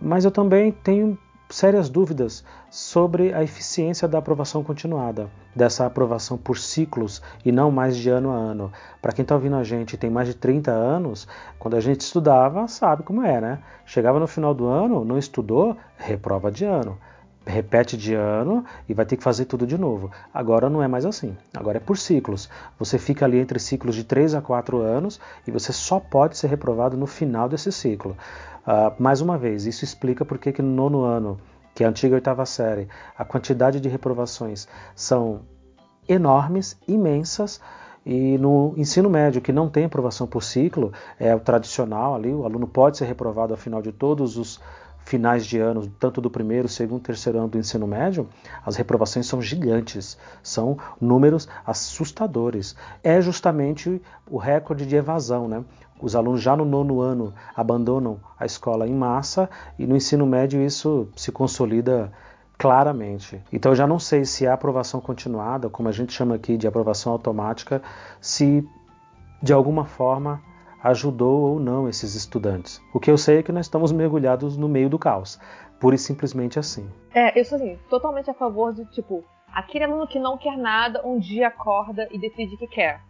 Mas 0.00 0.24
eu 0.24 0.30
também 0.30 0.72
tenho 0.72 1.16
sérias 1.48 1.88
dúvidas 1.88 2.44
sobre 2.70 3.32
a 3.32 3.42
eficiência 3.42 4.08
da 4.08 4.18
aprovação 4.18 4.64
continuada, 4.64 5.30
dessa 5.54 5.86
aprovação 5.86 6.36
por 6.36 6.58
ciclos 6.58 7.22
e 7.44 7.52
não 7.52 7.70
mais 7.70 7.96
de 7.96 8.10
ano 8.10 8.30
a 8.30 8.34
ano. 8.34 8.72
Para 9.00 9.12
quem 9.12 9.22
está 9.22 9.34
ouvindo 9.34 9.56
a 9.56 9.64
gente 9.64 9.96
tem 9.96 10.10
mais 10.10 10.28
de 10.28 10.34
30 10.34 10.70
anos, 10.70 11.28
quando 11.58 11.76
a 11.76 11.80
gente 11.80 12.00
estudava, 12.00 12.66
sabe 12.68 13.02
como 13.02 13.22
é, 13.22 13.40
né? 13.40 13.58
Chegava 13.84 14.18
no 14.18 14.26
final 14.26 14.52
do 14.52 14.66
ano, 14.66 15.04
não 15.04 15.18
estudou, 15.18 15.76
reprova 15.96 16.50
de 16.50 16.64
ano. 16.64 16.98
Repete 17.48 17.96
de 17.96 18.12
ano 18.12 18.64
e 18.88 18.92
vai 18.92 19.06
ter 19.06 19.16
que 19.16 19.22
fazer 19.22 19.44
tudo 19.44 19.68
de 19.68 19.78
novo. 19.78 20.10
Agora 20.34 20.68
não 20.68 20.82
é 20.82 20.88
mais 20.88 21.06
assim. 21.06 21.36
Agora 21.56 21.76
é 21.76 21.80
por 21.80 21.96
ciclos. 21.96 22.50
Você 22.76 22.98
fica 22.98 23.24
ali 23.24 23.38
entre 23.38 23.60
ciclos 23.60 23.94
de 23.94 24.02
3 24.02 24.34
a 24.34 24.42
4 24.42 24.80
anos 24.80 25.20
e 25.46 25.52
você 25.52 25.72
só 25.72 26.00
pode 26.00 26.36
ser 26.36 26.48
reprovado 26.48 26.96
no 26.96 27.06
final 27.06 27.48
desse 27.48 27.70
ciclo. 27.70 28.16
Uh, 28.66 29.00
mais 29.00 29.20
uma 29.20 29.38
vez, 29.38 29.64
isso 29.64 29.84
explica 29.84 30.24
por 30.24 30.38
que 30.38 30.60
no 30.60 30.68
nono 30.68 31.04
ano, 31.04 31.38
que 31.74 31.84
é 31.84 31.86
a 31.86 31.90
antiga 31.90 32.16
oitava 32.16 32.44
série, 32.44 32.88
a 33.16 33.24
quantidade 33.24 33.80
de 33.80 33.88
reprovações 33.88 34.66
são 34.94 35.42
enormes, 36.08 36.76
imensas, 36.88 37.60
e 38.04 38.38
no 38.38 38.72
ensino 38.76 39.10
médio, 39.10 39.40
que 39.40 39.52
não 39.52 39.68
tem 39.68 39.84
aprovação 39.84 40.26
por 40.26 40.42
ciclo, 40.42 40.92
é 41.18 41.34
o 41.34 41.40
tradicional 41.40 42.14
ali, 42.14 42.32
o 42.32 42.44
aluno 42.44 42.66
pode 42.66 42.96
ser 42.98 43.04
reprovado 43.04 43.52
ao 43.52 43.56
final 43.56 43.82
de 43.82 43.92
todos 43.92 44.36
os 44.36 44.60
finais 45.04 45.46
de 45.46 45.58
ano, 45.58 45.86
tanto 46.00 46.20
do 46.20 46.28
primeiro, 46.28 46.68
segundo, 46.68 47.00
terceiro 47.00 47.38
ano 47.38 47.48
do 47.48 47.58
ensino 47.58 47.86
médio, 47.86 48.28
as 48.64 48.74
reprovações 48.74 49.26
são 49.26 49.40
gigantes, 49.40 50.18
são 50.42 50.76
números 51.00 51.48
assustadores. 51.64 52.74
É 53.02 53.20
justamente 53.20 54.02
o 54.28 54.36
recorde 54.36 54.84
de 54.84 54.96
evasão, 54.96 55.46
né? 55.46 55.64
Os 56.00 56.14
alunos 56.14 56.42
já 56.42 56.54
no 56.54 56.64
nono 56.64 57.00
ano 57.00 57.32
abandonam 57.54 58.20
a 58.38 58.44
escola 58.44 58.86
em 58.86 58.94
massa 58.94 59.48
e 59.78 59.86
no 59.86 59.96
ensino 59.96 60.26
médio 60.26 60.62
isso 60.62 61.08
se 61.16 61.32
consolida 61.32 62.12
claramente. 62.58 63.42
Então 63.52 63.72
eu 63.72 63.76
já 63.76 63.86
não 63.86 63.98
sei 63.98 64.24
se 64.24 64.46
a 64.46 64.54
aprovação 64.54 65.00
continuada, 65.00 65.68
como 65.68 65.88
a 65.88 65.92
gente 65.92 66.12
chama 66.12 66.34
aqui 66.34 66.56
de 66.56 66.66
aprovação 66.66 67.12
automática, 67.12 67.82
se 68.20 68.66
de 69.42 69.52
alguma 69.52 69.84
forma 69.84 70.40
ajudou 70.82 71.50
ou 71.50 71.60
não 71.60 71.88
esses 71.88 72.14
estudantes. 72.14 72.80
O 72.92 73.00
que 73.00 73.10
eu 73.10 73.18
sei 73.18 73.38
é 73.38 73.42
que 73.42 73.52
nós 73.52 73.66
estamos 73.66 73.92
mergulhados 73.92 74.56
no 74.56 74.68
meio 74.68 74.88
do 74.88 74.98
caos, 74.98 75.38
pura 75.80 75.96
e 75.96 75.98
simplesmente 75.98 76.58
assim. 76.58 76.88
É, 77.12 77.38
eu 77.38 77.44
sou 77.44 77.56
assim, 77.56 77.78
totalmente 77.88 78.30
a 78.30 78.34
favor 78.34 78.72
de 78.72 78.84
tipo, 78.86 79.24
aquele 79.52 79.84
aluno 79.84 80.06
que 80.06 80.18
não 80.18 80.36
quer 80.36 80.56
nada, 80.56 81.02
um 81.04 81.18
dia 81.18 81.48
acorda 81.48 82.08
e 82.10 82.18
decide 82.18 82.56
que 82.56 82.66
quer. 82.66 83.00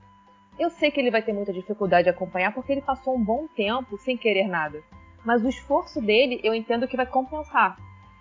Eu 0.59 0.71
sei 0.71 0.91
que 0.91 0.99
ele 0.99 1.11
vai 1.11 1.23
ter 1.23 1.33
muita 1.33 1.53
dificuldade 1.53 2.05
de 2.05 2.11
acompanhar 2.11 2.53
porque 2.55 2.73
ele 2.73 2.81
passou 2.81 3.15
um 3.15 3.23
bom 3.23 3.47
tempo 3.49 3.99
sem 3.99 4.17
querer 4.17 4.49
nada. 4.49 4.83
Mas 5.25 5.45
o 5.45 5.49
esforço 5.49 6.01
dele, 6.01 6.41
eu 6.43 6.55
entendo 6.55 6.89
que 6.89 6.97
vai 6.97 7.07
compensar. 7.07 7.77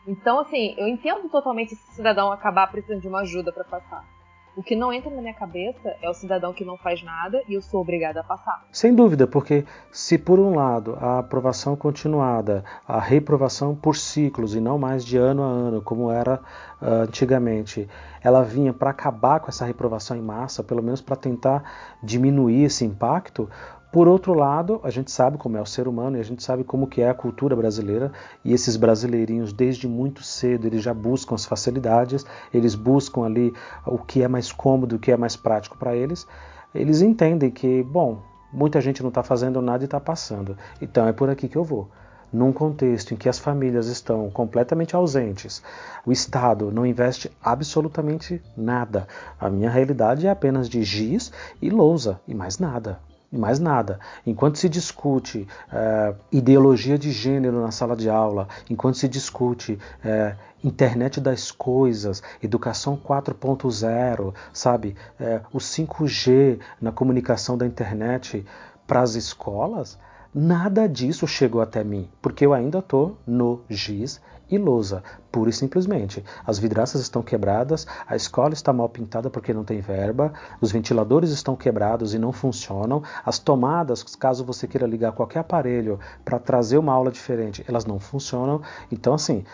Então, 0.07 0.39
assim, 0.39 0.75
eu 0.77 0.87
entendo 0.87 1.29
totalmente 1.29 1.73
esse 1.73 1.95
cidadão 1.95 2.31
acabar 2.31 2.67
precisando 2.67 3.01
de 3.01 3.07
uma 3.07 3.21
ajuda 3.21 3.51
para 3.51 3.63
passar. 3.63 4.14
O 4.55 4.63
que 4.63 4.73
não 4.73 4.93
entra 4.93 5.11
na 5.11 5.21
minha 5.21 5.33
cabeça 5.33 5.95
é 6.01 6.09
o 6.09 6.13
cidadão 6.13 6.53
que 6.53 6.63
não 6.63 6.77
faz 6.77 7.03
nada 7.03 7.41
e 7.47 7.55
eu 7.55 7.61
sou 7.61 7.81
obrigada 7.81 8.21
a 8.21 8.23
passar. 8.23 8.65
Sem 8.71 8.95
dúvida, 8.95 9.27
porque 9.27 9.65
se 9.91 10.17
por 10.17 10.39
um 10.39 10.55
lado 10.55 10.97
a 11.01 11.19
aprovação 11.19 11.75
continuada, 11.75 12.63
a 12.87 12.97
reprovação 12.97 13.75
por 13.75 13.97
ciclos 13.97 14.55
e 14.55 14.61
não 14.61 14.77
mais 14.79 15.03
de 15.03 15.17
ano 15.17 15.43
a 15.43 15.47
ano, 15.47 15.81
como 15.81 16.09
era 16.09 16.39
uh, 16.81 16.85
antigamente, 17.03 17.89
ela 18.23 18.43
vinha 18.43 18.71
para 18.71 18.91
acabar 18.91 19.41
com 19.41 19.49
essa 19.49 19.65
reprovação 19.65 20.15
em 20.15 20.21
massa, 20.21 20.63
pelo 20.63 20.81
menos 20.81 21.01
para 21.01 21.17
tentar 21.17 21.97
diminuir 22.01 22.63
esse 22.63 22.85
impacto, 22.85 23.49
por 23.95 24.09
outro 24.09 24.33
lado, 24.33 24.81
a 24.83 24.89
gente 24.89 25.09
sabe 25.09 25.37
como 25.37 25.55
é 25.55 25.61
o 25.61 25.65
ser 25.65 25.87
humano 25.87 26.17
e 26.17 26.19
a 26.19 26.23
gente 26.23 26.43
sabe 26.43 26.65
como 26.65 26.85
que 26.85 27.01
é 27.01 27.09
a 27.09 27.13
cultura 27.13 27.55
brasileira 27.55 28.11
e 28.43 28.51
esses 28.51 28.75
brasileirinhos 28.75 29.53
desde 29.53 29.87
muito 29.87 30.21
cedo 30.21 30.67
eles 30.67 30.83
já 30.83 30.93
buscam 30.93 31.33
as 31.33 31.45
facilidades, 31.45 32.25
eles 32.53 32.75
buscam 32.75 33.23
ali 33.23 33.53
o 33.85 33.97
que 33.97 34.21
é 34.21 34.27
mais 34.27 34.51
cômodo, 34.51 34.97
o 34.97 34.99
que 34.99 35.13
é 35.13 35.15
mais 35.15 35.37
prático 35.37 35.77
para 35.77 35.95
eles. 35.95 36.27
Eles 36.73 36.99
entendem 37.01 37.49
que, 37.49 37.83
bom, 37.83 38.19
muita 38.51 38.81
gente 38.81 39.01
não 39.01 39.07
está 39.07 39.23
fazendo 39.23 39.61
nada 39.61 39.81
e 39.81 39.87
está 39.87 40.01
passando, 40.01 40.57
então 40.81 41.07
é 41.07 41.13
por 41.13 41.29
aqui 41.29 41.47
que 41.47 41.57
eu 41.57 41.63
vou 41.63 41.89
num 42.33 42.51
contexto 42.51 43.13
em 43.13 43.17
que 43.17 43.29
as 43.29 43.39
famílias 43.39 43.87
estão 43.87 44.29
completamente 44.29 44.93
ausentes, 44.93 45.63
o 46.05 46.11
Estado 46.11 46.69
não 46.69 46.85
investe 46.85 47.31
absolutamente 47.41 48.43
nada. 48.57 49.07
A 49.39 49.49
minha 49.49 49.69
realidade 49.69 50.27
é 50.27 50.29
apenas 50.29 50.67
de 50.67 50.83
giz 50.83 51.31
e 51.61 51.69
lousa 51.69 52.19
e 52.27 52.33
mais 52.33 52.59
nada 52.59 52.99
e 53.31 53.37
mais 53.37 53.59
nada. 53.59 53.99
Enquanto 54.25 54.57
se 54.57 54.69
discute 54.69 55.47
é, 55.71 56.15
ideologia 56.31 56.97
de 56.97 57.11
gênero 57.11 57.61
na 57.61 57.71
sala 57.71 57.95
de 57.95 58.09
aula, 58.09 58.47
enquanto 58.69 58.97
se 58.97 59.07
discute 59.07 59.79
é, 60.03 60.35
internet 60.63 61.21
das 61.21 61.51
coisas, 61.51 62.23
educação 62.41 62.97
4.0, 62.97 64.33
sabe, 64.51 64.95
é, 65.19 65.41
o 65.53 65.57
5G 65.57 66.59
na 66.81 66.91
comunicação 66.91 67.57
da 67.57 67.65
internet 67.65 68.45
para 68.87 69.01
as 69.01 69.15
escolas, 69.15 69.97
nada 70.37 70.85
disso 70.85 71.25
chegou 71.25 71.61
até 71.61 71.81
mim, 71.81 72.09
porque 72.21 72.45
eu 72.45 72.53
ainda 72.53 72.79
estou 72.79 73.17
no 73.25 73.61
GIS 73.69 74.19
e 74.51 74.57
lousa, 74.57 75.01
pura 75.31 75.49
e 75.49 75.53
simplesmente. 75.53 76.21
As 76.45 76.59
vidraças 76.59 76.99
estão 76.99 77.23
quebradas, 77.23 77.87
a 78.05 78.17
escola 78.17 78.53
está 78.53 78.73
mal 78.73 78.89
pintada 78.89 79.29
porque 79.29 79.53
não 79.53 79.63
tem 79.63 79.79
verba, 79.79 80.33
os 80.59 80.73
ventiladores 80.73 81.29
estão 81.29 81.55
quebrados 81.55 82.13
e 82.13 82.19
não 82.19 82.33
funcionam, 82.33 83.01
as 83.25 83.39
tomadas, 83.39 84.03
caso 84.15 84.43
você 84.43 84.67
queira 84.67 84.85
ligar 84.85 85.13
qualquer 85.13 85.39
aparelho 85.39 86.01
para 86.25 86.37
trazer 86.37 86.77
uma 86.77 86.91
aula 86.91 87.11
diferente, 87.11 87.63
elas 87.65 87.85
não 87.85 87.97
funcionam. 87.97 88.61
Então, 88.91 89.13
assim, 89.13 89.45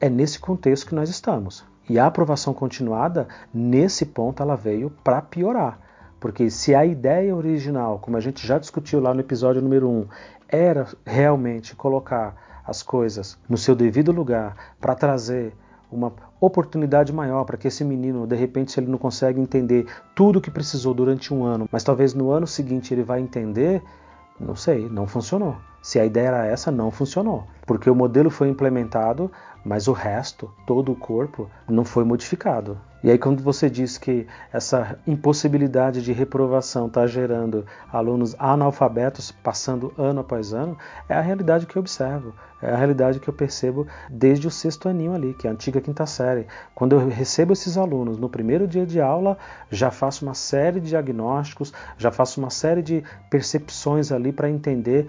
é 0.00 0.10
nesse 0.10 0.40
contexto 0.40 0.88
que 0.88 0.96
nós 0.96 1.08
estamos. 1.08 1.64
E 1.88 1.96
a 1.96 2.06
aprovação 2.06 2.52
continuada, 2.52 3.28
nesse 3.52 4.04
ponto, 4.04 4.42
ela 4.42 4.56
veio 4.56 4.90
para 5.04 5.22
piorar. 5.22 5.78
Porque 6.24 6.48
se 6.48 6.74
a 6.74 6.86
ideia 6.86 7.36
original, 7.36 7.98
como 7.98 8.16
a 8.16 8.20
gente 8.20 8.46
já 8.46 8.58
discutiu 8.58 8.98
lá 8.98 9.12
no 9.12 9.20
episódio 9.20 9.60
número 9.60 9.90
1, 9.90 10.06
era 10.48 10.86
realmente 11.04 11.76
colocar 11.76 12.62
as 12.66 12.82
coisas 12.82 13.36
no 13.46 13.58
seu 13.58 13.74
devido 13.74 14.10
lugar 14.10 14.56
para 14.80 14.94
trazer 14.94 15.54
uma 15.92 16.10
oportunidade 16.40 17.12
maior 17.12 17.44
para 17.44 17.58
que 17.58 17.68
esse 17.68 17.84
menino, 17.84 18.26
de 18.26 18.34
repente, 18.36 18.72
se 18.72 18.80
ele 18.80 18.90
não 18.90 18.96
consegue 18.96 19.38
entender 19.38 19.84
tudo 20.14 20.38
o 20.38 20.40
que 20.40 20.50
precisou 20.50 20.94
durante 20.94 21.34
um 21.34 21.44
ano, 21.44 21.68
mas 21.70 21.84
talvez 21.84 22.14
no 22.14 22.30
ano 22.30 22.46
seguinte 22.46 22.94
ele 22.94 23.02
vai 23.02 23.20
entender, 23.20 23.82
não 24.40 24.56
sei, 24.56 24.88
não 24.88 25.06
funcionou. 25.06 25.58
Se 25.82 26.00
a 26.00 26.06
ideia 26.06 26.28
era 26.28 26.46
essa, 26.46 26.70
não 26.70 26.90
funcionou. 26.90 27.44
Porque 27.66 27.90
o 27.90 27.94
modelo 27.94 28.30
foi 28.30 28.48
implementado, 28.48 29.30
mas 29.62 29.88
o 29.88 29.92
resto, 29.92 30.50
todo 30.66 30.90
o 30.90 30.96
corpo, 30.96 31.50
não 31.68 31.84
foi 31.84 32.02
modificado. 32.02 32.78
E 33.04 33.10
aí, 33.10 33.18
quando 33.18 33.42
você 33.42 33.68
diz 33.68 33.98
que 33.98 34.26
essa 34.50 34.98
impossibilidade 35.06 36.00
de 36.00 36.10
reprovação 36.10 36.86
está 36.86 37.06
gerando 37.06 37.66
alunos 37.92 38.34
analfabetos 38.38 39.30
passando 39.30 39.92
ano 39.98 40.20
após 40.20 40.54
ano, 40.54 40.74
é 41.06 41.12
a 41.12 41.20
realidade 41.20 41.66
que 41.66 41.76
eu 41.76 41.80
observo, 41.80 42.32
é 42.62 42.72
a 42.72 42.76
realidade 42.76 43.20
que 43.20 43.28
eu 43.28 43.34
percebo 43.34 43.86
desde 44.08 44.48
o 44.48 44.50
sexto 44.50 44.88
aninho 44.88 45.12
ali, 45.12 45.34
que 45.34 45.46
é 45.46 45.50
a 45.50 45.52
antiga 45.52 45.82
quinta 45.82 46.06
série. 46.06 46.46
Quando 46.74 46.94
eu 46.94 47.06
recebo 47.06 47.52
esses 47.52 47.76
alunos 47.76 48.16
no 48.16 48.30
primeiro 48.30 48.66
dia 48.66 48.86
de 48.86 48.98
aula, 49.02 49.36
já 49.68 49.90
faço 49.90 50.24
uma 50.24 50.32
série 50.32 50.80
de 50.80 50.88
diagnósticos, 50.88 51.74
já 51.98 52.10
faço 52.10 52.40
uma 52.40 52.48
série 52.48 52.80
de 52.80 53.04
percepções 53.28 54.12
ali 54.12 54.32
para 54.32 54.48
entender 54.48 55.08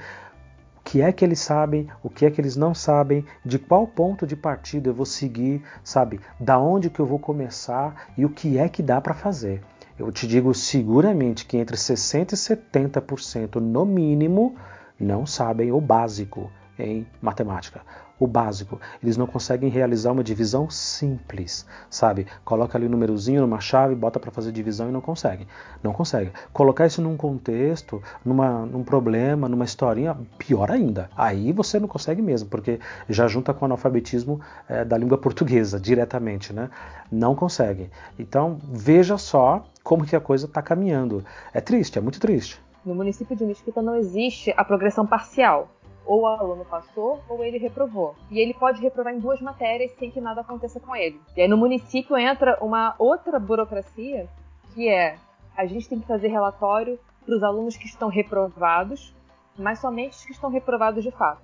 que 0.85 1.01
é 1.01 1.11
que 1.11 1.25
eles 1.25 1.39
sabem, 1.39 1.87
o 2.03 2.09
que 2.11 2.27
é 2.27 2.31
que 2.31 2.39
eles 2.39 2.55
não 2.55 2.75
sabem, 2.75 3.25
de 3.43 3.57
qual 3.57 3.87
ponto 3.87 4.27
de 4.27 4.35
partida 4.35 4.87
eu 4.87 4.93
vou 4.93 5.05
seguir, 5.05 5.63
sabe? 5.83 6.21
Da 6.39 6.59
onde 6.59 6.91
que 6.91 6.99
eu 6.99 7.07
vou 7.07 7.17
começar 7.17 8.13
e 8.15 8.23
o 8.23 8.29
que 8.29 8.59
é 8.59 8.69
que 8.69 8.83
dá 8.83 9.01
para 9.01 9.15
fazer. 9.15 9.63
Eu 9.97 10.11
te 10.11 10.27
digo 10.27 10.53
seguramente 10.53 11.45
que 11.45 11.57
entre 11.57 11.75
60 11.75 12.35
e 12.35 12.37
70% 12.37 13.55
no 13.55 13.83
mínimo 13.83 14.55
não 14.99 15.25
sabem 15.25 15.71
o 15.71 15.81
básico 15.81 16.51
em 16.77 17.07
matemática 17.19 17.81
o 18.19 18.27
básico. 18.27 18.79
Eles 19.03 19.17
não 19.17 19.27
conseguem 19.27 19.69
realizar 19.69 20.11
uma 20.11 20.23
divisão 20.23 20.69
simples, 20.69 21.65
sabe? 21.89 22.27
Coloca 22.43 22.77
ali 22.77 22.87
um 22.87 22.89
númerozinho 22.89 23.41
numa 23.41 23.59
chave, 23.59 23.95
bota 23.95 24.19
para 24.19 24.31
fazer 24.31 24.51
divisão 24.51 24.89
e 24.89 24.91
não 24.91 25.01
consegue. 25.01 25.47
Não 25.83 25.93
consegue. 25.93 26.31
Colocar 26.53 26.85
isso 26.85 27.01
num 27.01 27.17
contexto, 27.17 28.01
numa, 28.23 28.65
num 28.65 28.83
problema, 28.83 29.49
numa 29.49 29.65
historinha, 29.65 30.15
pior 30.37 30.71
ainda. 30.71 31.09
Aí 31.15 31.51
você 31.51 31.79
não 31.79 31.87
consegue 31.87 32.21
mesmo, 32.21 32.49
porque 32.49 32.79
já 33.09 33.27
junta 33.27 33.53
com 33.53 33.65
o 33.65 33.67
analfabetismo 33.67 34.39
é, 34.67 34.85
da 34.85 34.97
língua 34.97 35.17
portuguesa 35.19 35.79
diretamente, 35.79 36.53
né? 36.53 36.69
Não 37.11 37.35
consegue. 37.35 37.89
Então 38.17 38.59
veja 38.63 39.17
só 39.17 39.65
como 39.83 40.05
que 40.05 40.15
a 40.15 40.21
coisa 40.21 40.45
está 40.45 40.61
caminhando. 40.61 41.23
É 41.53 41.61
triste, 41.61 41.97
é 41.97 42.01
muito 42.01 42.19
triste. 42.19 42.59
No 42.85 42.93
município 42.93 43.35
de 43.35 43.43
Mesquita 43.43 43.81
não 43.81 43.95
existe 43.95 44.53
a 44.55 44.63
progressão 44.63 45.07
parcial 45.07 45.74
ou 46.05 46.21
o 46.21 46.27
aluno 46.27 46.65
passou 46.65 47.21
ou 47.27 47.43
ele 47.43 47.57
reprovou. 47.57 48.15
E 48.29 48.39
ele 48.39 48.53
pode 48.53 48.81
reprovar 48.81 49.13
em 49.13 49.19
duas 49.19 49.41
matérias 49.41 49.91
sem 49.97 50.11
que 50.11 50.21
nada 50.21 50.41
aconteça 50.41 50.79
com 50.79 50.95
ele. 50.95 51.19
E 51.35 51.41
aí 51.41 51.47
no 51.47 51.57
município 51.57 52.17
entra 52.17 52.57
uma 52.61 52.95
outra 52.99 53.39
burocracia 53.39 54.29
que 54.73 54.89
é 54.89 55.17
a 55.55 55.65
gente 55.65 55.87
tem 55.87 55.99
que 55.99 56.07
fazer 56.07 56.27
relatório 56.27 56.99
para 57.25 57.35
os 57.35 57.43
alunos 57.43 57.77
que 57.77 57.85
estão 57.85 58.09
reprovados, 58.09 59.15
mas 59.57 59.79
somente 59.79 60.17
os 60.17 60.25
que 60.25 60.33
estão 60.33 60.49
reprovados 60.49 61.03
de 61.03 61.11
fato. 61.11 61.41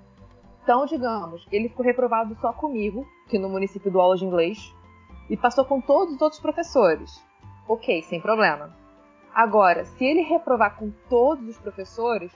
Então, 0.64 0.86
digamos, 0.86 1.48
ele 1.52 1.70
ficou 1.70 1.84
reprovado 1.84 2.36
só 2.40 2.54
comigo, 2.54 3.08
que 3.30 3.40
no 3.40 3.50
município 3.50 3.90
do 3.90 4.00
aula 4.00 4.16
de 4.16 4.26
inglês, 4.26 4.74
e 5.30 5.36
passou 5.36 5.66
com 5.66 5.82
todos 5.82 6.16
os 6.16 6.22
outros 6.22 6.42
professores. 6.42 7.24
Ok, 7.68 8.04
sem 8.04 8.22
problema. 8.22 8.76
Agora, 9.34 9.86
se 9.86 10.04
ele 10.04 10.22
reprovar 10.22 10.78
com 10.78 10.92
todos 11.10 11.48
os 11.48 11.58
professores, 11.58 12.32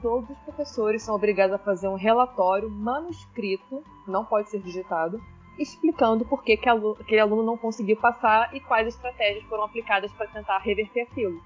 todos 0.00 0.30
os 0.30 0.38
professores 0.38 1.02
são 1.02 1.14
obrigados 1.14 1.54
a 1.54 1.58
fazer 1.58 1.88
um 1.88 1.96
relatório 1.96 2.70
manuscrito, 2.70 3.82
não 4.06 4.24
pode 4.24 4.50
ser 4.50 4.60
digitado, 4.60 5.20
explicando 5.58 6.24
por 6.24 6.42
que, 6.42 6.56
que 6.56 6.68
aquele 6.68 7.20
aluno 7.20 7.42
não 7.42 7.56
conseguiu 7.56 7.96
passar 7.96 8.54
e 8.54 8.60
quais 8.60 8.88
estratégias 8.88 9.44
foram 9.44 9.64
aplicadas 9.64 10.12
para 10.12 10.26
tentar 10.26 10.58
reverter 10.58 11.02
aquilo. 11.02 11.40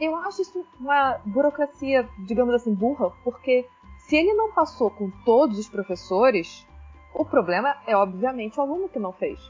Eu 0.00 0.16
acho 0.16 0.42
isso 0.42 0.64
uma 0.78 1.18
burocracia, 1.26 2.08
digamos 2.18 2.54
assim, 2.54 2.72
burra, 2.72 3.10
porque 3.22 3.66
se 3.98 4.16
ele 4.16 4.32
não 4.32 4.50
passou 4.52 4.90
com 4.90 5.10
todos 5.24 5.58
os 5.58 5.68
professores, 5.68 6.66
o 7.14 7.24
problema 7.24 7.76
é 7.86 7.96
obviamente 7.96 8.58
o 8.58 8.62
aluno 8.62 8.88
que 8.88 8.98
não 8.98 9.12
fez. 9.12 9.40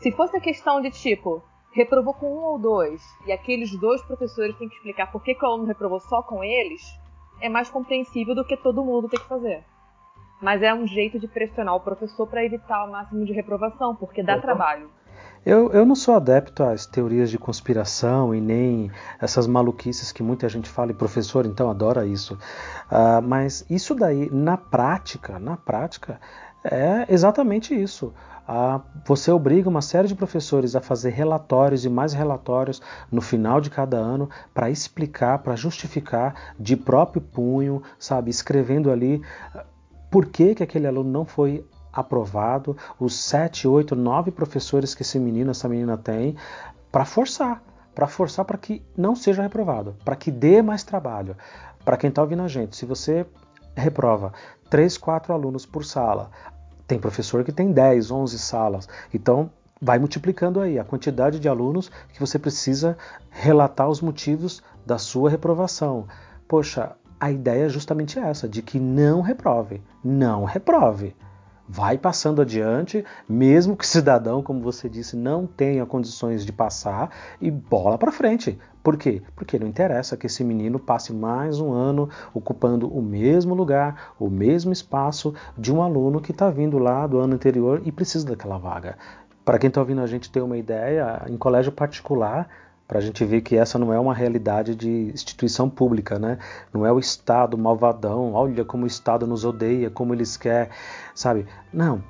Se 0.00 0.10
fosse 0.12 0.36
a 0.36 0.40
questão 0.40 0.80
de 0.80 0.90
tipo, 0.90 1.42
reprovou 1.72 2.14
com 2.14 2.26
um 2.26 2.44
ou 2.44 2.58
dois, 2.58 3.02
e 3.26 3.32
aqueles 3.32 3.70
dois 3.76 4.02
professores 4.02 4.56
têm 4.56 4.68
que 4.68 4.74
explicar 4.74 5.12
por 5.12 5.22
que, 5.22 5.34
que 5.34 5.44
o 5.44 5.48
aluno 5.48 5.64
reprovou 5.64 6.00
só 6.00 6.22
com 6.22 6.42
eles, 6.42 6.82
é 7.40 7.48
mais 7.48 7.70
compreensível 7.70 8.34
do 8.34 8.44
que 8.44 8.56
todo 8.56 8.84
mundo 8.84 9.08
ter 9.08 9.18
que 9.18 9.28
fazer. 9.28 9.64
mas 10.40 10.62
é 10.62 10.72
um 10.72 10.86
jeito 10.86 11.18
de 11.18 11.26
pressionar 11.26 11.74
o 11.74 11.80
professor 11.80 12.26
para 12.26 12.44
evitar 12.44 12.84
o 12.84 12.92
máximo 12.92 13.24
de 13.24 13.32
reprovação, 13.32 13.94
porque 13.96 14.22
dá 14.22 14.38
trabalho. 14.38 14.88
Eu, 15.44 15.72
eu 15.72 15.84
não 15.86 15.94
sou 15.94 16.14
adepto 16.14 16.62
às 16.62 16.84
teorias 16.84 17.30
de 17.30 17.38
conspiração 17.38 18.34
e 18.34 18.40
nem 18.40 18.90
essas 19.20 19.46
maluquices 19.46 20.12
que 20.12 20.22
muita 20.22 20.48
gente 20.48 20.68
fala, 20.68 20.90
e 20.90 20.94
professor 20.94 21.46
então 21.46 21.70
adora 21.70 22.06
isso. 22.06 22.34
Uh, 22.34 23.22
mas 23.22 23.64
isso 23.70 23.94
daí, 23.94 24.28
na 24.30 24.56
prática, 24.56 25.38
na 25.38 25.56
prática, 25.56 26.20
é 26.64 27.06
exatamente 27.08 27.74
isso. 27.74 28.12
Você 29.04 29.30
obriga 29.30 29.68
uma 29.68 29.82
série 29.82 30.08
de 30.08 30.14
professores 30.14 30.74
a 30.74 30.80
fazer 30.80 31.10
relatórios 31.10 31.84
e 31.84 31.88
mais 31.90 32.14
relatórios 32.14 32.80
no 33.12 33.20
final 33.20 33.60
de 33.60 33.68
cada 33.68 33.98
ano 33.98 34.30
para 34.54 34.70
explicar, 34.70 35.40
para 35.40 35.54
justificar 35.54 36.54
de 36.58 36.74
próprio 36.74 37.20
punho, 37.20 37.82
sabe, 37.98 38.30
escrevendo 38.30 38.90
ali 38.90 39.20
uh, 39.54 39.60
por 40.10 40.24
que, 40.24 40.54
que 40.54 40.62
aquele 40.62 40.86
aluno 40.86 41.10
não 41.10 41.26
foi 41.26 41.62
aprovado, 41.92 42.74
os 42.98 43.14
sete, 43.14 43.68
oito, 43.68 43.94
nove 43.94 44.30
professores 44.30 44.94
que 44.94 45.02
esse 45.02 45.18
menino, 45.18 45.50
essa 45.50 45.68
menina 45.68 45.98
tem, 45.98 46.34
para 46.90 47.04
forçar, 47.04 47.62
para 47.94 48.06
forçar 48.06 48.46
para 48.46 48.56
que 48.56 48.82
não 48.96 49.14
seja 49.14 49.42
reprovado, 49.42 49.94
para 50.04 50.16
que 50.16 50.30
dê 50.30 50.62
mais 50.62 50.82
trabalho. 50.82 51.36
Para 51.84 51.98
quem 51.98 52.08
está 52.08 52.22
ouvindo 52.22 52.42
a 52.42 52.48
gente, 52.48 52.76
se 52.76 52.86
você 52.86 53.26
reprova 53.80 54.32
três, 54.68 54.98
quatro 54.98 55.32
alunos 55.32 55.64
por 55.64 55.84
sala, 55.84 56.30
tem 56.86 56.98
professor 56.98 57.44
que 57.44 57.52
tem 57.52 57.72
10, 57.72 58.10
11 58.10 58.38
salas, 58.38 58.88
então 59.12 59.50
vai 59.80 59.98
multiplicando 59.98 60.60
aí 60.60 60.78
a 60.78 60.84
quantidade 60.84 61.38
de 61.38 61.48
alunos 61.48 61.90
que 62.12 62.20
você 62.20 62.38
precisa 62.38 62.96
relatar 63.30 63.88
os 63.88 64.00
motivos 64.00 64.62
da 64.84 64.98
sua 64.98 65.30
reprovação. 65.30 66.06
Poxa, 66.48 66.96
a 67.20 67.30
ideia 67.30 67.66
é 67.66 67.68
justamente 67.68 68.18
essa, 68.18 68.48
de 68.48 68.62
que 68.62 68.80
não 68.80 69.20
reprove, 69.20 69.82
não 70.02 70.44
reprove 70.44 71.14
vai 71.68 71.98
passando 71.98 72.40
adiante, 72.40 73.04
mesmo 73.28 73.76
que 73.76 73.86
cidadão, 73.86 74.42
como 74.42 74.62
você 74.62 74.88
disse, 74.88 75.14
não 75.14 75.46
tenha 75.46 75.84
condições 75.84 76.44
de 76.46 76.52
passar, 76.52 77.10
e 77.40 77.50
bola 77.50 77.98
para 77.98 78.10
frente. 78.10 78.58
Por 78.88 78.96
quê? 78.96 79.20
Porque 79.36 79.58
não 79.58 79.66
interessa 79.66 80.16
que 80.16 80.24
esse 80.24 80.42
menino 80.42 80.78
passe 80.78 81.12
mais 81.12 81.60
um 81.60 81.74
ano 81.74 82.08
ocupando 82.32 82.88
o 82.88 83.02
mesmo 83.02 83.54
lugar, 83.54 84.14
o 84.18 84.30
mesmo 84.30 84.72
espaço 84.72 85.34
de 85.58 85.70
um 85.70 85.82
aluno 85.82 86.22
que 86.22 86.30
está 86.30 86.48
vindo 86.48 86.78
lá 86.78 87.06
do 87.06 87.18
ano 87.18 87.34
anterior 87.34 87.82
e 87.84 87.92
precisa 87.92 88.24
daquela 88.24 88.56
vaga. 88.56 88.96
Para 89.44 89.58
quem 89.58 89.68
está 89.68 89.82
ouvindo 89.82 90.00
a 90.00 90.06
gente 90.06 90.32
ter 90.32 90.40
uma 90.40 90.56
ideia, 90.56 91.22
em 91.28 91.36
colégio 91.36 91.70
particular, 91.70 92.48
para 92.88 92.96
a 92.96 93.02
gente 93.02 93.22
ver 93.26 93.42
que 93.42 93.58
essa 93.58 93.78
não 93.78 93.92
é 93.92 94.00
uma 94.00 94.14
realidade 94.14 94.74
de 94.74 95.10
instituição 95.12 95.68
pública, 95.68 96.18
né? 96.18 96.38
Não 96.72 96.86
é 96.86 96.90
o 96.90 96.98
Estado 96.98 97.58
malvadão, 97.58 98.32
olha 98.32 98.64
como 98.64 98.84
o 98.84 98.86
Estado 98.86 99.26
nos 99.26 99.44
odeia, 99.44 99.90
como 99.90 100.14
eles 100.14 100.38
querem, 100.38 100.72
sabe? 101.14 101.44
Não, 101.70 102.02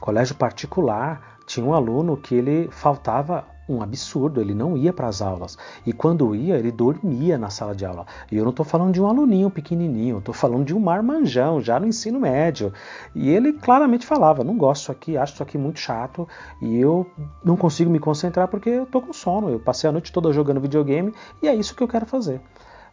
colégio 0.00 0.36
particular 0.36 1.40
tinha 1.48 1.66
um 1.66 1.74
aluno 1.74 2.16
que 2.16 2.36
ele 2.36 2.68
faltava 2.70 3.50
um 3.68 3.82
absurdo, 3.82 4.40
ele 4.40 4.54
não 4.54 4.76
ia 4.76 4.92
para 4.92 5.08
as 5.08 5.22
aulas. 5.22 5.56
E 5.86 5.92
quando 5.92 6.34
ia, 6.34 6.56
ele 6.56 6.70
dormia 6.70 7.38
na 7.38 7.50
sala 7.50 7.74
de 7.74 7.84
aula. 7.84 8.06
E 8.30 8.36
eu 8.36 8.44
não 8.44 8.50
estou 8.50 8.64
falando 8.64 8.92
de 8.92 9.00
um 9.00 9.06
aluninho 9.06 9.50
pequenininho, 9.50 10.18
estou 10.18 10.34
falando 10.34 10.64
de 10.64 10.74
um 10.74 10.80
marmanjão, 10.80 11.60
já 11.60 11.78
no 11.78 11.86
ensino 11.86 12.20
médio. 12.20 12.72
E 13.14 13.30
ele 13.30 13.52
claramente 13.52 14.06
falava: 14.06 14.44
não 14.44 14.56
gosto 14.56 14.82
disso 14.82 14.92
aqui, 14.92 15.16
acho 15.16 15.34
isso 15.34 15.42
aqui 15.42 15.56
muito 15.56 15.78
chato 15.78 16.28
e 16.60 16.78
eu 16.78 17.06
não 17.44 17.56
consigo 17.56 17.90
me 17.90 17.98
concentrar 17.98 18.48
porque 18.48 18.68
eu 18.68 18.84
estou 18.84 19.00
com 19.00 19.12
sono. 19.12 19.48
Eu 19.48 19.60
passei 19.60 19.88
a 19.88 19.92
noite 19.92 20.12
toda 20.12 20.32
jogando 20.32 20.60
videogame 20.60 21.14
e 21.42 21.48
é 21.48 21.54
isso 21.54 21.74
que 21.74 21.82
eu 21.82 21.88
quero 21.88 22.06
fazer. 22.06 22.40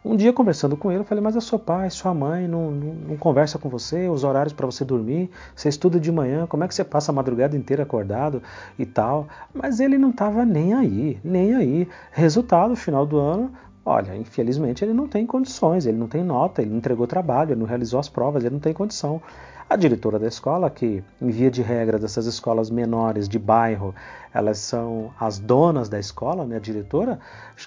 Um 0.02 0.16
dia 0.16 0.32
conversando 0.32 0.78
com 0.78 0.90
ele, 0.90 1.00
eu 1.00 1.04
falei: 1.04 1.22
Mas 1.22 1.36
é 1.36 1.40
seu 1.40 1.58
pai, 1.58 1.90
sua 1.90 2.14
mãe 2.14 2.48
não, 2.48 2.70
não, 2.70 2.94
não 2.94 3.16
conversa 3.18 3.58
com 3.58 3.68
você, 3.68 4.08
os 4.08 4.24
horários 4.24 4.54
para 4.54 4.64
você 4.64 4.82
dormir, 4.82 5.30
você 5.54 5.68
estuda 5.68 6.00
de 6.00 6.10
manhã, 6.10 6.46
como 6.46 6.64
é 6.64 6.68
que 6.68 6.74
você 6.74 6.82
passa 6.82 7.12
a 7.12 7.14
madrugada 7.14 7.54
inteira 7.54 7.82
acordado 7.82 8.42
e 8.78 8.86
tal? 8.86 9.28
Mas 9.52 9.78
ele 9.78 9.98
não 9.98 10.08
estava 10.08 10.44
nem 10.44 10.72
aí, 10.72 11.18
nem 11.22 11.54
aí. 11.54 11.88
Resultado: 12.12 12.74
final 12.74 13.04
do 13.04 13.18
ano, 13.18 13.52
Olha, 13.84 14.14
infelizmente 14.14 14.84
ele 14.84 14.92
não 14.92 15.08
tem 15.08 15.26
condições, 15.26 15.86
ele 15.86 15.96
não 15.96 16.06
tem 16.06 16.22
nota, 16.22 16.60
ele 16.60 16.70
não 16.70 16.78
entregou 16.78 17.06
trabalho, 17.06 17.52
ele 17.52 17.60
não 17.60 17.66
realizou 17.66 17.98
as 17.98 18.08
provas, 18.08 18.44
ele 18.44 18.52
não 18.52 18.60
tem 18.60 18.74
condição. 18.74 19.22
A 19.70 19.76
diretora 19.76 20.18
da 20.18 20.26
escola, 20.26 20.68
que 20.68 21.00
em 21.22 21.30
via 21.30 21.48
de 21.48 21.62
regra 21.62 21.96
dessas 21.96 22.26
escolas 22.26 22.68
menores 22.70 23.28
de 23.28 23.38
bairro, 23.38 23.94
elas 24.34 24.58
são 24.58 25.12
as 25.16 25.38
donas 25.38 25.88
da 25.88 25.96
escola, 25.96 26.44
né, 26.44 26.56
a 26.56 26.58
diretora, 26.58 27.20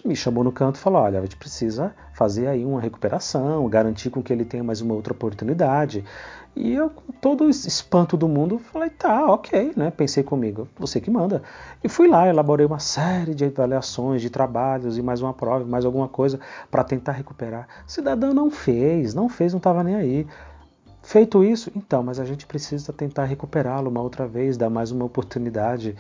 me 0.04 0.13
chamou 0.13 0.44
no 0.44 0.52
canto 0.52 0.76
e 0.76 0.80
falou: 0.80 1.02
olha, 1.02 1.20
a 1.20 1.22
gente 1.22 1.38
precisa 1.38 1.96
fazer 2.13 2.48
aí 2.48 2.66
uma 2.66 2.82
recuperação, 2.82 3.70
garantir 3.70 4.10
com 4.10 4.22
que 4.22 4.34
ele 4.34 4.44
tenha 4.44 4.66
mais 4.66 4.82
uma 4.82 4.94
outra 4.94 5.13
oportunidade. 5.13 6.04
E 6.54 6.74
eu, 6.74 6.89
com 6.89 7.13
todo 7.13 7.46
o 7.46 7.50
espanto 7.50 8.18
do 8.18 8.28
mundo, 8.28 8.60
falei: 8.60 8.89
tá, 8.89 9.32
ok, 9.32 9.72
né? 9.74 9.89
Pensei 9.89 10.24
comigo, 10.24 10.68
você 10.78 11.00
que 11.00 11.10
manda. 11.10 11.42
E 11.82 11.88
fui 11.88 12.10
lá, 12.10 12.28
elaborei 12.28 12.66
uma 12.66 12.80
série 12.80 13.34
de 13.34 13.46
avaliações, 13.46 14.22
de 14.22 14.30
trabalhos 14.30 14.98
e 14.98 15.02
mais 15.02 15.22
uma 15.22 15.34
prova, 15.34 15.63
mais 15.63 15.86
alguma 15.86 16.10
coisa 16.10 16.38
para 16.70 16.84
tentar 16.84 17.13
recuperar. 17.13 17.66
Cidadão 17.88 18.34
não 18.34 18.52
fez, 18.52 19.13
não 19.13 19.30
fez, 19.30 19.54
não 19.54 19.58
estava 19.58 19.82
nem 19.86 19.96
aí. 19.96 20.28
Feito 21.04 21.44
isso, 21.44 21.70
então, 21.76 22.02
mas 22.02 22.18
a 22.18 22.26
gente 22.26 22.46
precisa 22.46 22.94
tentar 22.94 23.26
recuperá-lo 23.26 23.89
uma 23.89 24.02
outra 24.02 24.26
vez, 24.26 24.56
dar 24.56 24.70
mais 24.70 24.89
uma 24.89 25.04
oportunidade. 25.04 25.96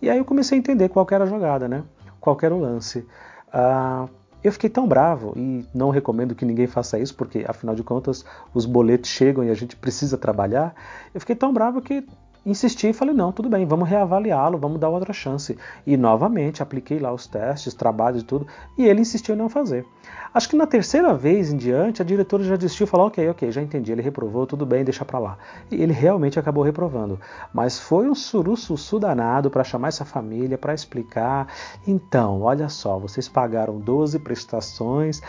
E 0.00 0.08
aí 0.08 0.16
eu 0.16 0.24
comecei 0.24 0.56
a 0.56 0.58
entender 0.58 0.88
qual 0.88 1.06
era 1.10 1.24
a 1.24 1.26
jogada, 1.26 1.68
né? 1.68 1.84
Qual 2.18 2.36
era 2.42 2.54
o 2.54 2.58
lance. 2.58 3.06
Ah, 3.52 4.08
eu 4.42 4.50
fiquei 4.50 4.70
tão 4.70 4.88
bravo 4.88 5.34
e 5.36 5.66
não 5.74 5.90
recomendo 5.90 6.34
que 6.34 6.46
ninguém 6.46 6.66
faça 6.66 6.98
isso, 6.98 7.14
porque 7.14 7.44
afinal 7.46 7.74
de 7.74 7.82
contas 7.82 8.24
os 8.54 8.64
boletos 8.64 9.10
chegam 9.10 9.44
e 9.44 9.50
a 9.50 9.54
gente 9.54 9.76
precisa 9.76 10.16
trabalhar. 10.16 10.74
Eu 11.12 11.20
fiquei 11.20 11.36
tão 11.36 11.52
bravo 11.52 11.82
que 11.82 12.06
insisti 12.44 12.88
e 12.88 12.92
falei: 12.94 13.14
não, 13.14 13.32
tudo 13.32 13.50
bem, 13.50 13.66
vamos 13.66 13.88
reavaliá-lo, 13.88 14.56
vamos 14.56 14.80
dar 14.80 14.88
outra 14.88 15.12
chance. 15.12 15.58
E 15.86 15.98
novamente 15.98 16.62
apliquei 16.62 16.98
lá 16.98 17.12
os 17.12 17.26
testes, 17.26 17.74
trabalhos 17.74 18.22
e 18.22 18.24
tudo, 18.24 18.46
e 18.78 18.86
ele 18.86 19.02
insistiu 19.02 19.34
em 19.34 19.38
não 19.38 19.50
fazer. 19.50 19.84
Acho 20.32 20.48
que 20.48 20.56
na 20.56 20.66
terceira 20.66 21.12
vez 21.12 21.52
em 21.52 21.56
diante, 21.56 22.00
a 22.00 22.04
diretora 22.04 22.44
já 22.44 22.56
desistiu 22.56 22.84
e 22.84 22.86
falou: 22.86 23.08
ok, 23.08 23.28
ok, 23.28 23.50
já 23.50 23.60
entendi, 23.60 23.90
ele 23.90 24.02
reprovou, 24.02 24.46
tudo 24.46 24.64
bem, 24.64 24.84
deixa 24.84 25.04
para 25.04 25.18
lá. 25.18 25.38
E 25.70 25.82
ele 25.82 25.92
realmente 25.92 26.38
acabou 26.38 26.62
reprovando. 26.62 27.20
Mas 27.52 27.78
foi 27.78 28.08
um 28.08 28.14
suruço 28.14 28.98
danado 28.98 29.50
para 29.50 29.64
chamar 29.64 29.88
essa 29.88 30.04
família, 30.04 30.56
para 30.56 30.72
explicar. 30.72 31.48
Então, 31.86 32.42
olha 32.42 32.68
só, 32.68 32.98
vocês 32.98 33.28
pagaram 33.28 33.78
12 33.78 34.18
prestações 34.20 35.20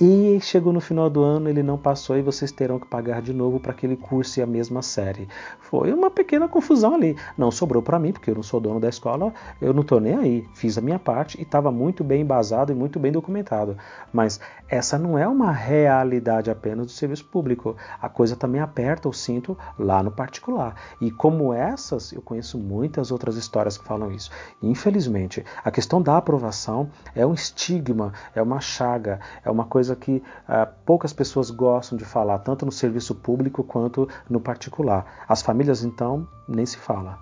e 0.00 0.38
chegou 0.40 0.72
no 0.72 0.80
final 0.80 1.10
do 1.10 1.22
ano, 1.22 1.48
ele 1.48 1.62
não 1.62 1.78
passou 1.78 2.16
e 2.16 2.22
vocês 2.22 2.50
terão 2.50 2.78
que 2.78 2.86
pagar 2.86 3.22
de 3.22 3.32
novo 3.32 3.60
para 3.60 3.72
que 3.72 3.86
ele 3.86 3.96
curse 3.96 4.42
a 4.42 4.46
mesma 4.46 4.82
série. 4.82 5.28
Foi 5.60 5.92
uma 5.92 6.10
pequena 6.10 6.48
confusão 6.48 6.94
ali. 6.94 7.16
Não 7.36 7.50
sobrou 7.50 7.82
para 7.82 7.98
mim, 7.98 8.12
porque 8.12 8.30
eu 8.30 8.34
não 8.34 8.42
sou 8.42 8.60
dono 8.60 8.80
da 8.80 8.88
escola, 8.88 9.32
eu 9.60 9.72
não 9.72 9.82
estou 9.82 10.00
nem 10.00 10.16
aí. 10.16 10.48
Fiz 10.54 10.78
a 10.78 10.80
minha 10.80 10.98
parte 10.98 11.38
e 11.38 11.42
estava 11.42 11.70
muito 11.70 12.02
bem 12.02 12.22
embasado 12.22 12.72
e 12.72 12.74
muito 12.74 12.98
bem 12.98 13.12
documentado. 13.12 13.76
Mas 14.12 14.23
essa 14.68 14.98
não 14.98 15.18
é 15.18 15.26
uma 15.26 15.52
realidade 15.52 16.50
apenas 16.50 16.86
do 16.86 16.92
serviço 16.92 17.24
público. 17.24 17.76
A 18.00 18.08
coisa 18.08 18.36
também 18.36 18.60
aperta 18.60 19.08
o 19.08 19.12
cinto 19.12 19.56
lá 19.78 20.02
no 20.02 20.10
particular. 20.10 20.74
E 21.00 21.10
como 21.10 21.52
essas, 21.52 22.12
eu 22.12 22.22
conheço 22.22 22.58
muitas 22.58 23.10
outras 23.10 23.36
histórias 23.36 23.78
que 23.78 23.84
falam 23.84 24.10
isso. 24.10 24.30
Infelizmente, 24.62 25.44
a 25.64 25.70
questão 25.70 26.00
da 26.00 26.16
aprovação 26.16 26.90
é 27.14 27.24
um 27.26 27.34
estigma, 27.34 28.12
é 28.34 28.42
uma 28.42 28.60
chaga, 28.60 29.20
é 29.44 29.50
uma 29.50 29.64
coisa 29.64 29.94
que 29.94 30.22
uh, 30.48 30.72
poucas 30.84 31.12
pessoas 31.12 31.50
gostam 31.50 31.96
de 31.96 32.04
falar, 32.04 32.38
tanto 32.40 32.66
no 32.66 32.72
serviço 32.72 33.14
público 33.14 33.62
quanto 33.62 34.08
no 34.28 34.40
particular. 34.40 35.24
As 35.28 35.42
famílias, 35.42 35.84
então, 35.84 36.26
nem 36.48 36.66
se 36.66 36.76
fala. 36.76 37.18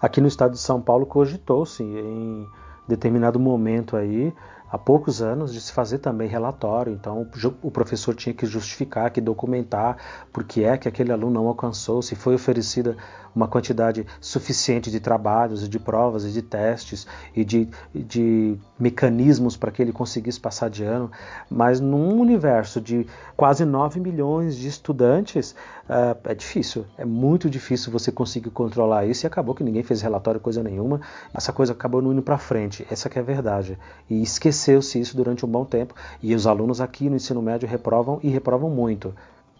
Aqui 0.00 0.20
no 0.20 0.28
estado 0.28 0.52
de 0.52 0.58
São 0.58 0.80
Paulo 0.80 1.06
cogitou-se 1.06 1.82
em 1.82 2.46
determinado 2.86 3.40
momento 3.40 3.96
aí 3.96 4.32
há 4.76 4.78
poucos 4.78 5.20
anos 5.20 5.52
de 5.52 5.60
se 5.60 5.72
fazer 5.72 5.98
também 5.98 6.28
relatório, 6.28 6.92
então 6.92 7.26
o 7.62 7.70
professor 7.70 8.14
tinha 8.14 8.34
que 8.34 8.46
justificar, 8.46 9.10
que 9.10 9.20
documentar 9.20 9.96
por 10.32 10.44
que 10.44 10.62
é 10.64 10.76
que 10.76 10.86
aquele 10.86 11.10
aluno 11.10 11.32
não 11.40 11.48
alcançou, 11.48 12.02
se 12.02 12.14
foi 12.14 12.34
oferecida 12.34 12.96
uma 13.36 13.46
quantidade 13.46 14.06
suficiente 14.18 14.90
de 14.90 14.98
trabalhos 14.98 15.62
e 15.62 15.68
de 15.68 15.78
provas 15.78 16.24
e 16.24 16.32
de 16.32 16.40
testes 16.40 17.06
e 17.34 17.44
de, 17.44 17.68
de 17.94 18.58
mecanismos 18.78 19.58
para 19.58 19.70
que 19.70 19.82
ele 19.82 19.92
conseguisse 19.92 20.40
passar 20.40 20.70
de 20.70 20.82
ano, 20.82 21.10
mas 21.50 21.78
num 21.78 22.18
universo 22.18 22.80
de 22.80 23.06
quase 23.36 23.66
9 23.66 24.00
milhões 24.00 24.56
de 24.56 24.66
estudantes, 24.66 25.54
uh, 25.84 26.16
é 26.24 26.34
difícil, 26.34 26.86
é 26.96 27.04
muito 27.04 27.50
difícil 27.50 27.92
você 27.92 28.10
conseguir 28.10 28.50
controlar 28.50 29.04
isso 29.04 29.26
e 29.26 29.28
acabou 29.28 29.54
que 29.54 29.62
ninguém 29.62 29.82
fez 29.82 30.00
relatório, 30.00 30.40
coisa 30.40 30.62
nenhuma, 30.62 31.02
essa 31.34 31.52
coisa 31.52 31.74
acabou 31.74 32.00
não 32.00 32.12
indo 32.12 32.22
para 32.22 32.38
frente, 32.38 32.86
essa 32.90 33.10
que 33.10 33.18
é 33.18 33.22
a 33.22 33.24
verdade, 33.24 33.78
e 34.08 34.22
esqueceu-se 34.22 34.98
isso 34.98 35.14
durante 35.14 35.44
um 35.44 35.48
bom 35.48 35.64
tempo, 35.66 35.94
e 36.22 36.34
os 36.34 36.46
alunos 36.46 36.80
aqui 36.80 37.10
no 37.10 37.16
ensino 37.16 37.42
médio 37.42 37.68
reprovam 37.68 38.18
e 38.22 38.30
reprovam 38.30 38.70
muito, 38.70 39.14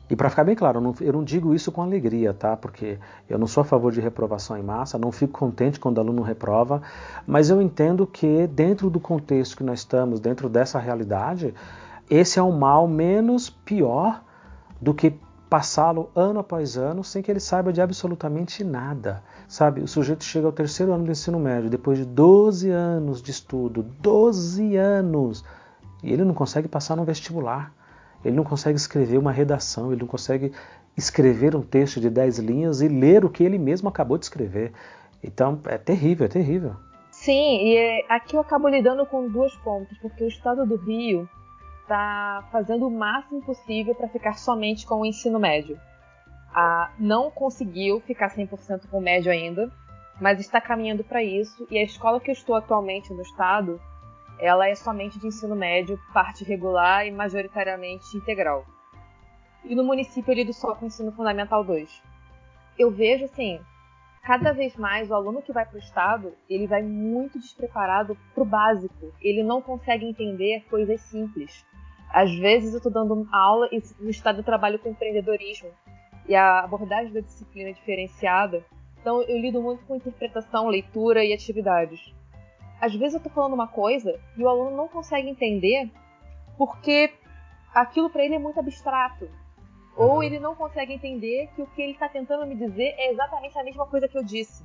e 0.08 0.14
para 0.14 0.30
ficar 0.30 0.44
bem 0.44 0.54
claro, 0.54 0.78
eu 0.78 0.82
não, 0.82 0.94
eu 1.00 1.12
não, 1.12 1.24
digo 1.24 1.52
isso 1.52 1.72
com 1.72 1.82
alegria, 1.82 2.32
tá? 2.32 2.56
Porque 2.56 2.98
eu 3.28 3.38
não 3.38 3.46
sou 3.46 3.62
a 3.62 3.64
favor 3.64 3.90
de 3.92 4.00
reprovação 4.00 4.56
em 4.56 4.62
massa, 4.62 4.98
não 4.98 5.10
fico 5.10 5.38
contente 5.38 5.80
quando 5.80 5.98
o 5.98 6.00
aluno 6.00 6.22
reprova, 6.22 6.80
mas 7.26 7.50
eu 7.50 7.60
entendo 7.60 8.06
que 8.06 8.46
dentro 8.46 8.88
do 8.88 9.00
contexto 9.00 9.56
que 9.56 9.64
nós 9.64 9.80
estamos, 9.80 10.20
dentro 10.20 10.48
dessa 10.48 10.78
realidade, 10.78 11.52
esse 12.08 12.38
é 12.38 12.42
um 12.42 12.52
mal 12.52 12.86
menos 12.86 13.50
pior 13.50 14.22
do 14.80 14.94
que 14.94 15.18
passá-lo 15.50 16.10
ano 16.14 16.40
após 16.40 16.76
ano 16.76 17.02
sem 17.02 17.22
que 17.22 17.30
ele 17.30 17.40
saiba 17.40 17.72
de 17.72 17.80
absolutamente 17.80 18.62
nada. 18.62 19.22
Sabe, 19.48 19.80
o 19.80 19.88
sujeito 19.88 20.24
chega 20.24 20.46
ao 20.46 20.52
terceiro 20.52 20.92
ano 20.92 21.04
do 21.04 21.10
ensino 21.10 21.38
médio, 21.38 21.70
depois 21.70 21.98
de 21.98 22.04
12 22.04 22.70
anos 22.70 23.22
de 23.22 23.30
estudo, 23.30 23.82
12 24.00 24.76
anos, 24.76 25.44
e 26.02 26.12
ele 26.12 26.24
não 26.24 26.34
consegue 26.34 26.68
passar 26.68 26.96
no 26.96 27.04
vestibular. 27.04 27.72
Ele 28.26 28.36
não 28.36 28.44
consegue 28.44 28.76
escrever 28.76 29.18
uma 29.18 29.32
redação, 29.32 29.92
ele 29.92 30.00
não 30.00 30.08
consegue 30.08 30.52
escrever 30.96 31.54
um 31.54 31.62
texto 31.62 32.00
de 32.00 32.10
10 32.10 32.38
linhas 32.38 32.80
e 32.80 32.88
ler 32.88 33.24
o 33.24 33.30
que 33.30 33.44
ele 33.44 33.58
mesmo 33.58 33.88
acabou 33.88 34.18
de 34.18 34.24
escrever. 34.24 34.72
Então, 35.22 35.60
é 35.66 35.78
terrível, 35.78 36.26
é 36.26 36.28
terrível. 36.28 36.74
Sim, 37.10 37.66
e 37.66 37.76
é, 37.76 38.04
aqui 38.08 38.36
eu 38.36 38.40
acabo 38.40 38.68
lidando 38.68 39.06
com 39.06 39.28
duas 39.28 39.54
pontos, 39.56 39.96
porque 39.98 40.24
o 40.24 40.28
estado 40.28 40.66
do 40.66 40.76
Rio 40.76 41.28
está 41.82 42.46
fazendo 42.50 42.86
o 42.86 42.90
máximo 42.90 43.40
possível 43.42 43.94
para 43.94 44.08
ficar 44.08 44.34
somente 44.34 44.86
com 44.86 45.00
o 45.00 45.06
ensino 45.06 45.38
médio. 45.38 45.78
Ah, 46.52 46.90
não 46.98 47.30
conseguiu 47.30 48.00
ficar 48.00 48.34
100% 48.34 48.88
com 48.90 48.98
o 48.98 49.00
médio 49.00 49.30
ainda, 49.30 49.70
mas 50.20 50.40
está 50.40 50.60
caminhando 50.60 51.04
para 51.04 51.22
isso. 51.22 51.66
E 51.70 51.78
a 51.78 51.82
escola 51.82 52.20
que 52.20 52.30
eu 52.30 52.34
estou 52.34 52.54
atualmente 52.54 53.12
no 53.12 53.22
estado, 53.22 53.80
ela 54.38 54.68
é 54.68 54.74
somente 54.74 55.18
de 55.18 55.26
ensino 55.26 55.56
médio, 55.56 55.98
parte 56.12 56.44
regular 56.44 57.06
e 57.06 57.10
majoritariamente 57.10 58.16
integral. 58.16 58.66
E 59.64 59.74
no 59.74 59.82
município 59.82 60.30
eu 60.30 60.36
lido 60.36 60.52
só 60.52 60.74
com 60.74 60.86
ensino 60.86 61.10
fundamental 61.12 61.64
2. 61.64 62.02
Eu 62.78 62.90
vejo 62.90 63.24
assim, 63.24 63.58
cada 64.22 64.52
vez 64.52 64.76
mais 64.76 65.10
o 65.10 65.14
aluno 65.14 65.42
que 65.42 65.52
vai 65.52 65.64
para 65.64 65.76
o 65.76 65.80
estado, 65.80 66.32
ele 66.48 66.66
vai 66.66 66.82
muito 66.82 67.38
despreparado 67.38 68.16
para 68.34 68.42
o 68.42 68.46
básico. 68.46 69.12
Ele 69.20 69.42
não 69.42 69.62
consegue 69.62 70.04
entender 70.04 70.64
coisas 70.68 71.00
simples. 71.00 71.64
Às 72.10 72.34
vezes 72.36 72.72
eu 72.72 72.78
estou 72.78 72.92
dando 72.92 73.26
aula 73.32 73.68
e 73.72 73.82
no 73.98 74.10
estado 74.10 74.40
eu 74.40 74.44
trabalho 74.44 74.78
com 74.78 74.90
empreendedorismo 74.90 75.70
e 76.28 76.34
a 76.34 76.60
abordagem 76.60 77.12
da 77.12 77.20
disciplina 77.20 77.70
é 77.70 77.72
diferenciada. 77.72 78.64
Então 79.00 79.22
eu 79.22 79.38
lido 79.38 79.62
muito 79.62 79.84
com 79.84 79.96
interpretação, 79.96 80.68
leitura 80.68 81.24
e 81.24 81.32
atividades. 81.32 82.14
Às 82.80 82.94
vezes 82.94 83.14
eu 83.14 83.18
estou 83.18 83.32
falando 83.32 83.54
uma 83.54 83.68
coisa 83.68 84.18
e 84.36 84.42
o 84.42 84.48
aluno 84.48 84.76
não 84.76 84.88
consegue 84.88 85.28
entender 85.28 85.90
porque 86.56 87.12
aquilo 87.74 88.10
para 88.10 88.24
ele 88.24 88.34
é 88.34 88.38
muito 88.38 88.58
abstrato. 88.60 89.28
Ou 89.96 90.22
ele 90.22 90.38
não 90.38 90.54
consegue 90.54 90.92
entender 90.92 91.48
que 91.54 91.62
o 91.62 91.66
que 91.68 91.80
ele 91.80 91.92
está 91.92 92.06
tentando 92.06 92.46
me 92.46 92.54
dizer 92.54 92.94
é 92.98 93.10
exatamente 93.10 93.58
a 93.58 93.64
mesma 93.64 93.86
coisa 93.86 94.06
que 94.06 94.18
eu 94.18 94.22
disse. 94.22 94.62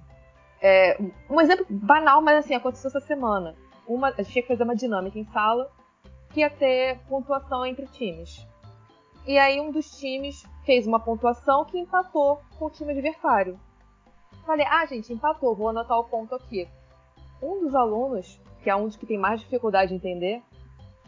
É, 0.61 0.97
um 1.29 1.39
exemplo 1.39 1.65
banal, 1.69 2.21
mas 2.21 2.39
assim, 2.39 2.53
aconteceu 2.53 2.89
essa 2.89 2.99
semana. 2.99 3.55
Uma, 3.87 4.09
a 4.09 4.21
gente 4.21 4.31
tinha 4.31 4.41
que 4.41 4.49
fazer 4.49 4.63
uma 4.63 4.75
dinâmica 4.75 5.17
em 5.17 5.25
sala 5.25 5.71
que 6.29 6.41
ia 6.41 6.49
ter 6.49 6.99
pontuação 7.07 7.65
entre 7.65 7.87
times. 7.87 8.45
E 9.25 9.37
aí 9.37 9.59
um 9.59 9.71
dos 9.71 9.97
times 9.99 10.45
fez 10.65 10.85
uma 10.85 10.99
pontuação 10.99 11.63
que 11.63 11.79
empatou 11.79 12.41
com 12.59 12.65
o 12.65 12.69
time 12.69 12.91
adversário. 12.91 13.59
Falei, 14.45 14.65
ah, 14.69 14.85
gente, 14.85 15.13
empatou, 15.13 15.55
vou 15.55 15.69
anotar 15.69 15.97
o 15.97 16.03
ponto 16.03 16.35
aqui. 16.35 16.67
Um 17.41 17.59
dos 17.61 17.75
alunos, 17.75 18.39
que 18.63 18.69
é 18.69 18.75
um 18.75 18.85
dos 18.85 18.95
que 18.95 19.05
tem 19.05 19.17
mais 19.17 19.41
dificuldade 19.41 19.89
de 19.89 19.95
entender, 19.95 20.41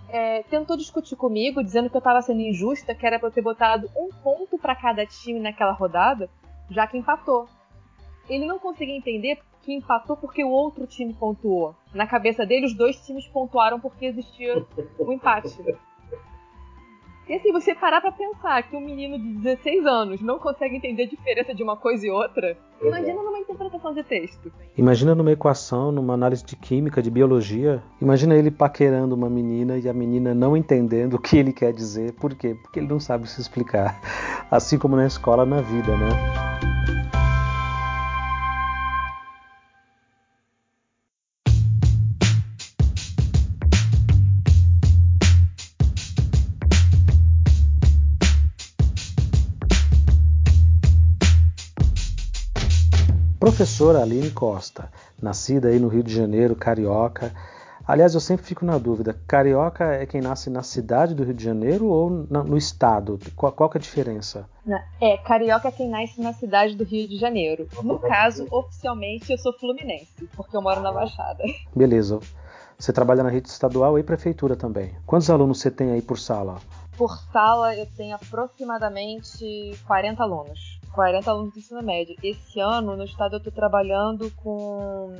é, 0.09 0.43
tentou 0.43 0.75
discutir 0.75 1.15
comigo, 1.15 1.63
dizendo 1.63 1.89
que 1.89 1.95
eu 1.95 1.99
estava 1.99 2.21
sendo 2.21 2.41
injusta, 2.41 2.93
que 2.93 3.05
era 3.05 3.19
para 3.19 3.29
eu 3.29 3.31
ter 3.31 3.41
botado 3.41 3.89
um 3.95 4.09
ponto 4.09 4.57
para 4.57 4.75
cada 4.75 5.05
time 5.05 5.39
naquela 5.39 5.71
rodada, 5.71 6.29
já 6.69 6.85
que 6.87 6.97
empatou. 6.97 7.47
Ele 8.29 8.45
não 8.45 8.59
conseguia 8.59 8.95
entender 8.95 9.39
que 9.61 9.73
empatou 9.73 10.17
porque 10.17 10.43
o 10.43 10.49
outro 10.49 10.85
time 10.85 11.13
pontuou. 11.13 11.75
Na 11.93 12.05
cabeça 12.05 12.45
dele, 12.45 12.65
os 12.65 12.73
dois 12.73 12.97
times 13.05 13.27
pontuaram 13.27 13.79
porque 13.79 14.05
existia 14.05 14.57
o 14.99 15.05
um 15.05 15.13
empate. 15.13 15.49
E 17.27 17.33
assim, 17.33 17.53
você 17.53 17.73
parar 17.73 18.01
pra 18.01 18.11
pensar 18.11 18.63
que 18.63 18.75
um 18.75 18.81
menino 18.81 19.17
de 19.17 19.33
16 19.35 19.85
anos 19.85 20.21
não 20.21 20.39
consegue 20.39 20.75
entender 20.75 21.03
a 21.03 21.07
diferença 21.07 21.55
de 21.55 21.63
uma 21.63 21.77
coisa 21.77 22.05
e 22.05 22.09
outra, 22.09 22.57
imagina 22.81 23.23
numa 23.23 23.39
interpretação 23.39 23.93
de 23.93 24.03
texto. 24.03 24.51
Imagina 24.77 25.15
numa 25.15 25.31
equação, 25.31 25.91
numa 25.91 26.13
análise 26.13 26.43
de 26.43 26.57
química, 26.57 27.01
de 27.01 27.09
biologia. 27.09 27.81
Imagina 28.01 28.35
ele 28.35 28.51
paquerando 28.51 29.15
uma 29.15 29.29
menina 29.29 29.77
e 29.77 29.87
a 29.87 29.93
menina 29.93 30.33
não 30.33 30.57
entendendo 30.57 31.13
o 31.13 31.19
que 31.19 31.37
ele 31.37 31.53
quer 31.53 31.71
dizer. 31.71 32.11
Por 32.13 32.35
quê? 32.35 32.57
Porque 32.61 32.79
ele 32.79 32.87
não 32.87 32.99
sabe 32.99 33.29
se 33.29 33.39
explicar. 33.39 34.01
Assim 34.51 34.77
como 34.77 34.95
na 34.97 35.07
escola, 35.07 35.45
na 35.45 35.61
vida, 35.61 35.95
né? 35.95 36.72
Professora 53.53 54.01
Aline 54.01 54.31
Costa, 54.31 54.91
nascida 55.21 55.67
aí 55.67 55.77
no 55.77 55.87
Rio 55.87 56.01
de 56.01 56.11
Janeiro, 56.11 56.55
carioca. 56.55 57.31
Aliás, 57.87 58.15
eu 58.15 58.19
sempre 58.19 58.43
fico 58.43 58.65
na 58.65 58.79
dúvida, 58.79 59.15
carioca 59.27 59.93
é 59.93 60.07
quem 60.07 60.21
nasce 60.21 60.49
na 60.49 60.63
cidade 60.63 61.13
do 61.13 61.23
Rio 61.23 61.35
de 61.35 61.43
Janeiro 61.43 61.85
ou 61.85 62.09
no 62.09 62.57
estado? 62.57 63.19
Qual, 63.35 63.51
qual 63.51 63.69
é 63.71 63.77
a 63.77 63.79
diferença? 63.79 64.49
É, 64.99 65.17
carioca 65.17 65.67
é 65.67 65.71
quem 65.71 65.87
nasce 65.87 66.19
na 66.19 66.33
cidade 66.33 66.75
do 66.75 66.83
Rio 66.83 67.07
de 67.07 67.15
Janeiro. 67.15 67.67
No 67.83 67.99
caso, 67.99 68.47
oficialmente, 68.49 69.31
eu 69.31 69.37
sou 69.37 69.53
fluminense, 69.53 70.27
porque 70.35 70.57
eu 70.57 70.61
moro 70.61 70.81
na 70.81 70.91
Baixada. 70.91 71.43
Beleza. 71.75 72.19
Você 72.79 72.91
trabalha 72.91 73.21
na 73.21 73.29
rede 73.29 73.49
estadual 73.49 73.99
e 73.99 74.03
prefeitura 74.03 74.55
também. 74.55 74.95
Quantos 75.05 75.29
alunos 75.29 75.59
você 75.59 75.69
tem 75.69 75.91
aí 75.91 76.01
por 76.01 76.17
sala? 76.17 76.57
Por 76.97 77.15
sala, 77.31 77.75
eu 77.75 77.85
tenho 77.95 78.15
aproximadamente 78.15 79.77
40 79.85 80.23
alunos. 80.23 80.81
40 80.93 81.29
alunos 81.29 81.53
do 81.53 81.59
ensino 81.59 81.81
médio. 81.81 82.15
Esse 82.23 82.59
ano, 82.59 82.95
no 82.95 83.03
estado, 83.03 83.35
eu 83.35 83.37
estou 83.37 83.51
trabalhando 83.51 84.31
com 84.31 85.11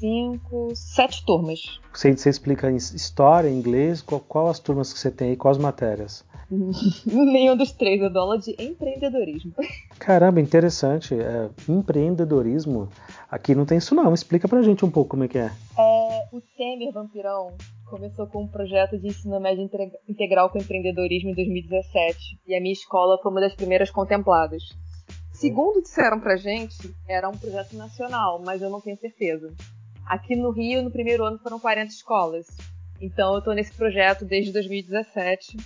cinco, 0.00 0.74
sete 0.74 1.24
turmas. 1.24 1.78
Você, 1.92 2.16
você 2.16 2.30
explica 2.30 2.70
em 2.70 2.76
história, 2.76 3.48
inglês, 3.48 4.00
qual, 4.00 4.20
qual, 4.20 4.48
as 4.48 4.58
turmas 4.58 4.92
que 4.92 4.98
você 4.98 5.10
tem 5.10 5.30
aí, 5.30 5.36
quais 5.36 5.58
matérias? 5.58 6.24
Nenhum 7.06 7.56
dos 7.56 7.70
três, 7.70 8.00
eu 8.00 8.10
dou 8.10 8.22
aula 8.22 8.38
de 8.38 8.56
empreendedorismo. 8.58 9.52
Caramba, 9.98 10.40
interessante. 10.40 11.14
É, 11.14 11.48
empreendedorismo, 11.68 12.88
aqui 13.30 13.54
não 13.54 13.66
tem 13.66 13.78
isso 13.78 13.94
não. 13.94 14.12
Explica 14.12 14.48
pra 14.48 14.62
gente 14.62 14.84
um 14.84 14.90
pouco 14.90 15.10
como 15.10 15.24
é 15.24 15.28
que 15.28 15.38
é. 15.38 15.52
É, 15.78 16.24
o 16.32 16.40
Temer 16.40 16.92
Vampirão 16.92 17.54
começou 17.88 18.26
com 18.26 18.44
um 18.44 18.48
projeto 18.48 18.98
de 18.98 19.08
ensino 19.08 19.38
médio 19.38 19.68
integral 20.08 20.50
com 20.50 20.58
empreendedorismo 20.58 21.30
em 21.30 21.34
2017 21.34 22.40
e 22.46 22.54
a 22.54 22.60
minha 22.60 22.72
escola 22.72 23.18
foi 23.22 23.30
uma 23.30 23.40
das 23.40 23.54
primeiras 23.54 23.90
contempladas. 23.90 24.62
Segundo 25.32 25.82
disseram 25.82 26.20
pra 26.20 26.36
gente, 26.36 26.94
era 27.08 27.28
um 27.28 27.36
projeto 27.36 27.74
nacional, 27.76 28.42
mas 28.44 28.60
eu 28.60 28.70
não 28.70 28.80
tenho 28.80 28.98
certeza. 28.98 29.54
Aqui 30.10 30.34
no 30.34 30.50
Rio, 30.50 30.82
no 30.82 30.90
primeiro 30.90 31.24
ano, 31.24 31.38
foram 31.38 31.60
40 31.60 31.92
escolas. 31.92 32.48
Então 33.00 33.32
eu 33.32 33.38
estou 33.38 33.54
nesse 33.54 33.72
projeto 33.72 34.24
desde 34.24 34.52
2017, 34.52 35.56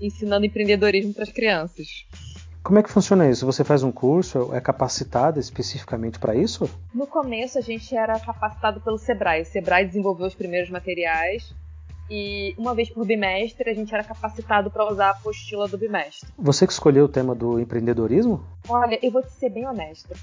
ensinando 0.00 0.46
empreendedorismo 0.46 1.12
para 1.12 1.24
as 1.24 1.32
crianças. 1.32 2.06
Como 2.62 2.78
é 2.78 2.82
que 2.84 2.88
funciona 2.88 3.28
isso? 3.28 3.44
Você 3.44 3.64
faz 3.64 3.82
um 3.82 3.90
curso, 3.90 4.54
é 4.54 4.60
capacitado 4.60 5.40
especificamente 5.40 6.16
para 6.16 6.36
isso? 6.36 6.70
No 6.94 7.08
começo 7.08 7.58
a 7.58 7.60
gente 7.60 7.92
era 7.96 8.20
capacitado 8.20 8.80
pelo 8.80 8.98
Sebrae. 8.98 9.42
O 9.42 9.44
Sebrae 9.44 9.84
desenvolveu 9.84 10.28
os 10.28 10.34
primeiros 10.36 10.70
materiais 10.70 11.52
e 12.08 12.54
uma 12.56 12.72
vez 12.72 12.88
por 12.88 13.04
bimestre 13.04 13.68
a 13.68 13.74
gente 13.74 13.92
era 13.92 14.04
capacitado 14.04 14.70
para 14.70 14.88
usar 14.88 15.08
a 15.08 15.10
apostila 15.10 15.66
do 15.66 15.76
bimestre. 15.76 16.30
Você 16.38 16.68
que 16.68 16.72
escolheu 16.72 17.06
o 17.06 17.08
tema 17.08 17.34
do 17.34 17.58
empreendedorismo? 17.58 18.46
Olha, 18.68 18.96
eu 19.02 19.10
vou 19.10 19.22
te 19.22 19.32
ser 19.32 19.50
bem 19.50 19.66
honesta. 19.66 20.14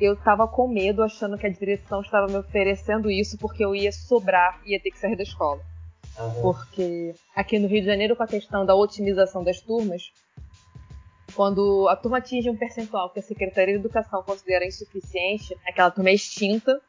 Eu 0.00 0.14
estava 0.14 0.48
com 0.48 0.66
medo, 0.66 1.02
achando 1.02 1.36
que 1.36 1.46
a 1.46 1.50
direção 1.50 2.00
estava 2.00 2.26
me 2.26 2.36
oferecendo 2.38 3.10
isso 3.10 3.36
porque 3.38 3.64
eu 3.64 3.74
ia 3.74 3.92
sobrar 3.92 4.60
e 4.64 4.72
ia 4.72 4.80
ter 4.80 4.90
que 4.90 4.98
sair 4.98 5.14
da 5.14 5.22
escola. 5.22 5.60
Uhum. 6.18 6.42
Porque 6.42 7.14
aqui 7.36 7.58
no 7.58 7.68
Rio 7.68 7.80
de 7.80 7.86
Janeiro, 7.86 8.16
com 8.16 8.22
a 8.22 8.26
questão 8.26 8.64
da 8.64 8.74
otimização 8.74 9.44
das 9.44 9.60
turmas, 9.60 10.12
quando 11.34 11.86
a 11.88 11.96
turma 11.96 12.18
atinge 12.18 12.48
um 12.50 12.56
percentual 12.56 13.10
que 13.10 13.20
a 13.20 13.22
Secretaria 13.22 13.74
de 13.74 13.80
Educação 13.80 14.22
considera 14.22 14.66
insuficiente, 14.66 15.56
aquela 15.66 15.90
turma 15.90 16.10
é 16.10 16.14
extinta 16.14 16.80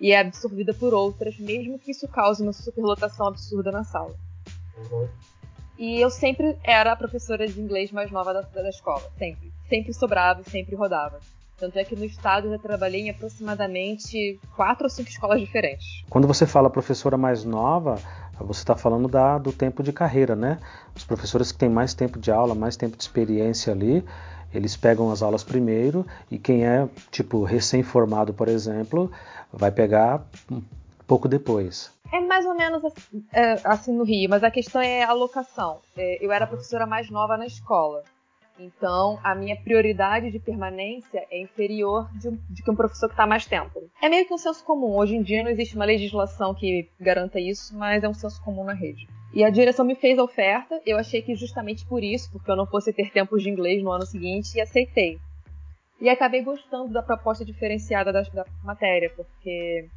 e 0.00 0.12
é 0.12 0.20
absorvida 0.20 0.72
por 0.72 0.94
outras, 0.94 1.38
mesmo 1.38 1.78
que 1.78 1.90
isso 1.90 2.06
cause 2.08 2.42
uma 2.42 2.52
superlotação 2.52 3.26
absurda 3.26 3.72
na 3.72 3.82
sala. 3.82 4.14
Uhum. 4.76 5.08
E 5.78 6.00
eu 6.00 6.10
sempre 6.10 6.58
era 6.64 6.92
a 6.92 6.96
professora 6.96 7.46
de 7.46 7.60
inglês 7.60 7.92
mais 7.92 8.10
nova 8.10 8.32
da, 8.32 8.42
da 8.42 8.68
escola, 8.68 9.10
sempre. 9.16 9.52
Sempre 9.68 9.92
sobrava 9.92 10.40
e 10.40 10.50
sempre 10.50 10.74
rodava. 10.74 11.20
Tanto 11.58 11.76
é 11.76 11.84
que 11.84 11.96
no 11.96 12.04
estado 12.04 12.46
eu 12.46 12.52
já 12.52 12.58
trabalhei 12.58 13.02
em 13.02 13.10
aproximadamente 13.10 14.38
quatro 14.54 14.84
ou 14.84 14.90
cinco 14.90 15.08
escolas 15.08 15.40
diferentes. 15.40 16.04
Quando 16.08 16.26
você 16.26 16.46
fala 16.46 16.70
professora 16.70 17.16
mais 17.16 17.42
nova, 17.42 17.98
você 18.38 18.60
está 18.60 18.76
falando 18.76 19.08
da, 19.08 19.38
do 19.38 19.52
tempo 19.52 19.82
de 19.82 19.92
carreira, 19.92 20.36
né? 20.36 20.58
Os 20.94 21.04
professores 21.04 21.50
que 21.50 21.58
têm 21.58 21.68
mais 21.68 21.94
tempo 21.94 22.18
de 22.18 22.30
aula, 22.30 22.54
mais 22.54 22.76
tempo 22.76 22.96
de 22.96 23.02
experiência 23.02 23.72
ali, 23.72 24.04
eles 24.54 24.76
pegam 24.76 25.10
as 25.10 25.20
aulas 25.20 25.42
primeiro 25.42 26.06
e 26.30 26.38
quem 26.38 26.64
é, 26.64 26.88
tipo, 27.10 27.42
recém-formado, 27.42 28.32
por 28.32 28.48
exemplo, 28.48 29.10
vai 29.52 29.72
pegar 29.72 30.24
um 30.50 30.62
pouco 31.08 31.26
depois. 31.26 31.92
É 32.12 32.20
mais 32.20 32.46
ou 32.46 32.54
menos 32.54 32.84
assim, 32.84 33.24
é, 33.32 33.60
assim 33.64 33.92
no 33.92 34.04
Rio, 34.04 34.30
mas 34.30 34.44
a 34.44 34.50
questão 34.50 34.80
é 34.80 35.02
a 35.02 35.10
alocação. 35.10 35.80
É, 35.96 36.24
eu 36.24 36.30
era 36.30 36.44
a 36.44 36.48
professora 36.48 36.86
mais 36.86 37.10
nova 37.10 37.36
na 37.36 37.46
escola. 37.46 38.04
Então, 38.58 39.20
a 39.22 39.34
minha 39.34 39.56
prioridade 39.56 40.30
de 40.30 40.38
permanência 40.38 41.24
é 41.30 41.40
inferior 41.40 42.10
de, 42.18 42.30
de 42.50 42.62
que 42.62 42.70
um 42.70 42.74
professor 42.74 43.06
que 43.08 43.14
está 43.14 43.26
mais 43.26 43.46
tempo. 43.46 43.88
É 44.02 44.08
meio 44.08 44.26
que 44.26 44.34
um 44.34 44.38
senso 44.38 44.64
comum. 44.64 44.96
Hoje 44.96 45.14
em 45.14 45.22
dia 45.22 45.42
não 45.42 45.50
existe 45.50 45.76
uma 45.76 45.84
legislação 45.84 46.54
que 46.54 46.88
garanta 47.00 47.38
isso, 47.38 47.76
mas 47.76 48.02
é 48.02 48.08
um 48.08 48.14
senso 48.14 48.42
comum 48.42 48.64
na 48.64 48.74
rede. 48.74 49.06
E 49.32 49.44
a 49.44 49.50
direção 49.50 49.84
me 49.84 49.94
fez 49.94 50.18
a 50.18 50.24
oferta. 50.24 50.80
Eu 50.84 50.98
achei 50.98 51.22
que 51.22 51.34
justamente 51.34 51.86
por 51.86 52.02
isso, 52.02 52.30
porque 52.32 52.50
eu 52.50 52.56
não 52.56 52.66
fosse 52.66 52.92
ter 52.92 53.12
tempos 53.12 53.42
de 53.42 53.50
inglês 53.50 53.82
no 53.82 53.92
ano 53.92 54.06
seguinte, 54.06 54.56
e 54.56 54.60
aceitei. 54.60 55.18
E 56.00 56.08
acabei 56.08 56.42
gostando 56.42 56.92
da 56.92 57.02
proposta 57.02 57.44
diferenciada 57.44 58.12
da, 58.12 58.22
da 58.22 58.44
matéria, 58.64 59.10
porque, 59.14 59.88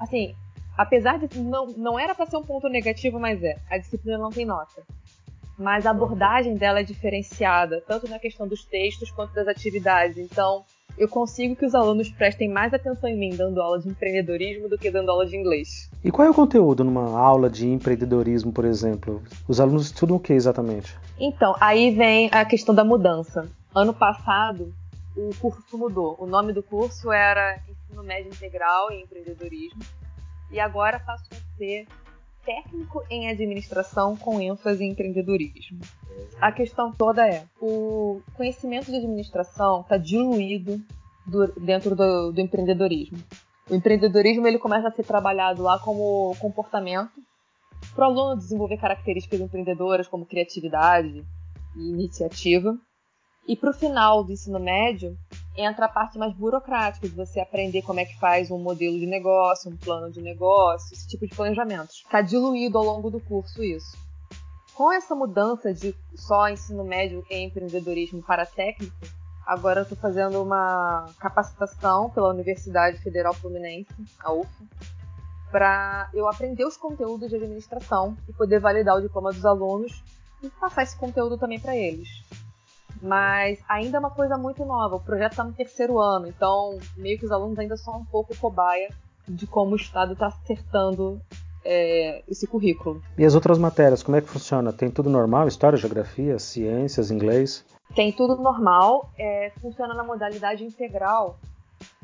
assim, 0.00 0.34
apesar 0.76 1.18
de 1.18 1.38
não, 1.38 1.66
não 1.66 1.98
era 1.98 2.14
para 2.14 2.26
ser 2.26 2.36
um 2.36 2.42
ponto 2.42 2.68
negativo, 2.68 3.20
mas 3.20 3.42
é, 3.42 3.56
a 3.70 3.78
disciplina 3.78 4.18
não 4.18 4.30
tem 4.30 4.46
nota. 4.46 4.82
Mas 5.58 5.86
a 5.86 5.90
abordagem 5.90 6.56
dela 6.56 6.80
é 6.80 6.82
diferenciada, 6.82 7.82
tanto 7.86 8.08
na 8.08 8.18
questão 8.18 8.48
dos 8.48 8.64
textos 8.64 9.10
quanto 9.10 9.34
das 9.34 9.46
atividades. 9.46 10.18
Então, 10.18 10.64
eu 10.96 11.08
consigo 11.08 11.56
que 11.56 11.64
os 11.64 11.74
alunos 11.74 12.10
prestem 12.10 12.48
mais 12.48 12.72
atenção 12.74 13.08
em 13.08 13.16
mim 13.16 13.30
dando 13.36 13.60
aula 13.60 13.78
de 13.78 13.88
empreendedorismo 13.88 14.68
do 14.68 14.78
que 14.78 14.90
dando 14.90 15.10
aula 15.10 15.26
de 15.26 15.36
inglês. 15.36 15.90
E 16.04 16.10
qual 16.10 16.26
é 16.26 16.30
o 16.30 16.34
conteúdo 16.34 16.84
numa 16.84 17.18
aula 17.18 17.48
de 17.48 17.66
empreendedorismo, 17.66 18.52
por 18.52 18.64
exemplo? 18.64 19.22
Os 19.48 19.60
alunos 19.60 19.86
estudam 19.86 20.16
o 20.16 20.20
que 20.20 20.32
exatamente? 20.32 20.96
Então, 21.18 21.54
aí 21.60 21.94
vem 21.94 22.28
a 22.32 22.44
questão 22.44 22.74
da 22.74 22.84
mudança. 22.84 23.48
Ano 23.74 23.94
passado, 23.94 24.72
o 25.16 25.30
curso 25.40 25.78
mudou. 25.78 26.16
O 26.18 26.26
nome 26.26 26.52
do 26.52 26.62
curso 26.62 27.10
era 27.10 27.58
Ensino 27.68 28.02
Médio 28.02 28.30
Integral 28.30 28.90
em 28.90 29.02
Empreendedorismo 29.02 29.82
e 30.50 30.60
agora 30.60 31.00
passou 31.00 31.38
a 31.38 31.56
ser 31.56 31.86
Técnico 32.44 33.02
em 33.08 33.28
Administração 33.28 34.16
com 34.16 34.40
ênfase 34.40 34.84
em 34.84 34.90
empreendedorismo. 34.90 35.80
A 36.40 36.50
questão 36.50 36.92
toda 36.92 37.26
é: 37.26 37.44
o 37.60 38.20
conhecimento 38.34 38.90
de 38.90 38.96
administração 38.96 39.82
está 39.82 39.96
diluído 39.96 40.80
do, 41.26 41.46
dentro 41.60 41.94
do, 41.94 42.32
do 42.32 42.40
empreendedorismo. 42.40 43.18
O 43.70 43.74
empreendedorismo 43.74 44.46
ele 44.46 44.58
começa 44.58 44.88
a 44.88 44.90
ser 44.90 45.04
trabalhado 45.04 45.62
lá 45.62 45.78
como 45.78 46.34
comportamento 46.40 47.12
para 47.94 48.08
o 48.08 48.10
aluno 48.10 48.36
desenvolver 48.36 48.76
características 48.76 49.40
empreendedoras 49.40 50.08
como 50.08 50.26
criatividade 50.26 51.24
e 51.76 51.90
iniciativa. 51.90 52.76
E 53.46 53.56
para 53.56 53.70
o 53.70 53.74
final 53.74 54.24
do 54.24 54.32
ensino 54.32 54.58
médio, 54.58 55.16
entra 55.56 55.86
a 55.86 55.88
parte 55.88 56.18
mais 56.18 56.32
burocrática, 56.34 57.08
de 57.08 57.14
você 57.14 57.40
aprender 57.40 57.82
como 57.82 58.00
é 58.00 58.04
que 58.04 58.18
faz 58.18 58.50
um 58.50 58.58
modelo 58.58 58.98
de 58.98 59.06
negócio, 59.06 59.70
um 59.70 59.76
plano 59.76 60.10
de 60.10 60.20
negócio, 60.20 60.94
esse 60.94 61.06
tipo 61.06 61.26
de 61.26 61.34
planejamento. 61.34 61.90
Está 61.90 62.22
diluído 62.22 62.78
ao 62.78 62.84
longo 62.84 63.10
do 63.10 63.20
curso 63.20 63.62
isso. 63.62 63.96
Com 64.74 64.90
essa 64.90 65.14
mudança 65.14 65.72
de 65.72 65.94
só 66.14 66.48
ensino 66.48 66.84
médio 66.84 67.24
em 67.28 67.46
empreendedorismo 67.46 68.22
para 68.22 68.46
técnico, 68.46 68.96
agora 69.46 69.80
eu 69.80 69.82
estou 69.82 69.98
fazendo 69.98 70.42
uma 70.42 71.06
capacitação 71.18 72.08
pela 72.10 72.30
Universidade 72.30 72.98
Federal 72.98 73.34
Fluminense, 73.34 73.90
a 74.20 74.32
UFA, 74.32 74.64
para 75.50 76.08
eu 76.14 76.26
aprender 76.26 76.64
os 76.64 76.78
conteúdos 76.78 77.28
de 77.28 77.36
administração 77.36 78.16
e 78.26 78.32
poder 78.32 78.58
validar 78.58 78.96
o 78.96 79.02
diploma 79.02 79.30
dos 79.30 79.44
alunos 79.44 80.02
e 80.42 80.48
passar 80.48 80.82
esse 80.82 80.96
conteúdo 80.96 81.36
também 81.36 81.60
para 81.60 81.76
eles 81.76 82.08
mas 83.00 83.58
ainda 83.68 83.96
é 83.98 84.00
uma 84.00 84.10
coisa 84.10 84.36
muito 84.36 84.64
nova. 84.64 84.96
O 84.96 85.00
projeto 85.00 85.32
está 85.32 85.44
no 85.44 85.52
terceiro 85.52 85.98
ano, 85.98 86.26
então 86.26 86.78
meio 86.96 87.18
que 87.18 87.24
os 87.24 87.30
alunos 87.30 87.58
ainda 87.58 87.76
são 87.76 87.98
um 87.98 88.04
pouco 88.04 88.36
cobaia 88.36 88.88
de 89.28 89.46
como 89.46 89.72
o 89.72 89.76
Estado 89.76 90.14
está 90.14 90.26
acertando 90.26 91.20
é, 91.64 92.22
esse 92.28 92.46
currículo. 92.46 93.02
E 93.16 93.24
as 93.24 93.34
outras 93.34 93.58
matérias, 93.58 94.02
como 94.02 94.16
é 94.16 94.20
que 94.20 94.28
funciona? 94.28 94.72
Tem 94.72 94.90
tudo 94.90 95.08
normal? 95.08 95.46
História, 95.46 95.78
geografia, 95.78 96.38
ciências, 96.38 97.10
inglês? 97.10 97.64
Tem 97.94 98.10
tudo 98.10 98.36
normal, 98.36 99.10
é, 99.18 99.52
funciona 99.60 99.94
na 99.94 100.02
modalidade 100.02 100.64
integral 100.64 101.38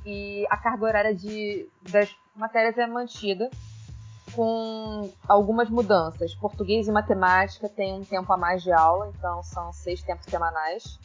e 0.04 0.46
a 0.50 0.56
carga 0.56 0.84
horária 0.84 1.14
de, 1.14 1.66
das 1.90 2.14
matérias 2.36 2.76
é 2.78 2.86
mantida 2.86 3.50
com 4.32 5.10
algumas 5.26 5.68
mudanças. 5.68 6.34
Português 6.34 6.88
e 6.88 6.92
matemática 6.92 7.68
tem 7.68 7.94
um 7.94 8.04
tempo 8.04 8.32
a 8.32 8.36
mais 8.36 8.62
de 8.62 8.72
aula, 8.72 9.12
então 9.16 9.42
são 9.42 9.72
seis 9.72 10.02
tempos 10.02 10.26
semanais. 10.26 10.98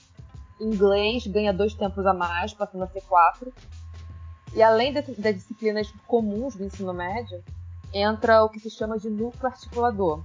Inglês 0.60 1.26
ganha 1.28 1.54
dois 1.54 1.74
tempos 1.74 2.06
a 2.06 2.14
mais, 2.14 2.54
passando 2.54 2.84
a 2.84 2.88
ser 2.88 3.02
quatro. 3.02 3.54
E 4.56 4.62
além 4.62 4.94
das 4.94 5.06
disciplinas 5.36 5.92
comuns 6.08 6.56
do 6.56 6.64
ensino 6.64 6.94
médio, 6.94 7.44
entra 7.94 8.44
o 8.44 8.50
que 8.50 8.60
se 8.60 8.70
chama 8.70 8.98
de 8.98 9.10
núcleo 9.10 9.48
articulador, 9.48 10.24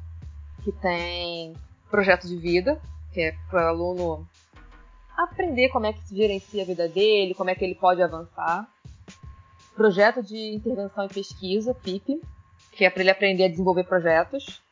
que 0.62 0.72
tem 0.72 1.54
projeto 1.90 2.26
de 2.26 2.36
vida, 2.36 2.80
que 3.12 3.20
é 3.20 3.32
para 3.48 3.66
o 3.66 3.68
aluno 3.68 4.28
aprender 5.16 5.68
como 5.70 5.86
é 5.86 5.92
que 5.92 6.06
se 6.06 6.16
gerencia 6.16 6.62
a 6.62 6.66
vida 6.66 6.88
dele, 6.88 7.34
como 7.34 7.50
é 7.50 7.54
que 7.54 7.64
ele 7.64 7.74
pode 7.74 8.02
avançar. 8.02 8.68
Projeto 9.74 10.22
de 10.22 10.54
intervenção 10.54 11.06
e 11.06 11.08
pesquisa, 11.08 11.74
PIP, 11.74 12.20
que 12.78 12.84
é 12.84 12.90
para 12.90 13.02
ele 13.02 13.10
aprender 13.10 13.44
a 13.44 13.48
desenvolver 13.48 13.82
projetos. 13.82 14.62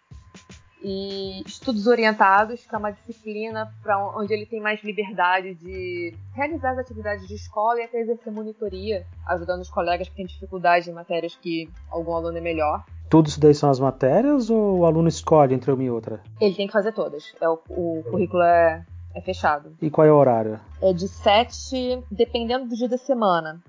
E 0.80 1.42
estudos 1.44 1.88
orientados, 1.88 2.64
que 2.64 2.72
é 2.72 2.78
uma 2.78 2.92
disciplina 2.92 3.68
para 3.82 3.98
onde 4.16 4.32
ele 4.32 4.46
tem 4.46 4.60
mais 4.60 4.80
liberdade 4.84 5.54
de 5.54 6.14
realizar 6.32 6.70
as 6.70 6.78
atividades 6.78 7.26
de 7.26 7.34
escola 7.34 7.80
e 7.80 7.82
até 7.82 7.98
exercer 8.00 8.32
monitoria, 8.32 9.04
ajudando 9.26 9.62
os 9.62 9.70
colegas 9.70 10.08
que 10.08 10.14
têm 10.14 10.26
dificuldade 10.26 10.88
em 10.88 10.92
matérias 10.92 11.34
que 11.34 11.68
algum 11.90 12.14
aluno 12.14 12.38
é 12.38 12.40
melhor. 12.40 12.84
Tudo 13.10 13.26
isso 13.26 13.40
daí 13.40 13.54
são 13.54 13.68
as 13.68 13.80
matérias 13.80 14.48
ou 14.48 14.78
o 14.78 14.84
aluno 14.84 15.08
escolhe 15.08 15.54
entre 15.54 15.72
uma 15.72 15.82
e 15.82 15.90
outra? 15.90 16.20
Ele 16.40 16.54
tem 16.54 16.68
que 16.68 16.72
fazer 16.72 16.92
todas. 16.92 17.34
É 17.40 17.48
o, 17.48 17.58
o 17.68 18.04
currículo 18.08 18.42
é, 18.42 18.86
é 19.14 19.20
fechado. 19.20 19.74
E 19.82 19.90
qual 19.90 20.06
é 20.06 20.12
o 20.12 20.16
horário? 20.16 20.60
É 20.80 20.92
de 20.92 21.08
7, 21.08 22.04
dependendo 22.08 22.68
do 22.68 22.76
dia 22.76 22.88
da 22.88 22.98
semana. 22.98 23.60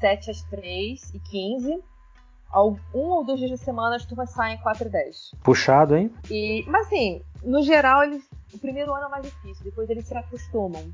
7 0.00 0.30
às 0.30 0.42
3 0.44 1.14
e 1.14 1.18
15 1.18 1.93
um 2.62 2.78
ou 2.94 3.24
dois 3.24 3.38
dias 3.38 3.50
de 3.50 3.58
semana 3.58 3.96
as 3.96 4.04
turmas 4.04 4.30
saem 4.30 4.58
4 4.58 4.86
e 4.86 4.90
10. 4.90 5.34
Puxado, 5.42 5.96
hein? 5.96 6.12
E, 6.30 6.64
mas 6.68 6.86
assim, 6.86 7.22
no 7.42 7.62
geral, 7.62 8.04
eles, 8.04 8.22
o 8.52 8.58
primeiro 8.58 8.92
ano 8.92 9.06
é 9.06 9.08
mais 9.08 9.24
difícil, 9.24 9.64
depois 9.64 9.88
eles 9.90 10.06
se 10.06 10.16
acostumam. 10.16 10.92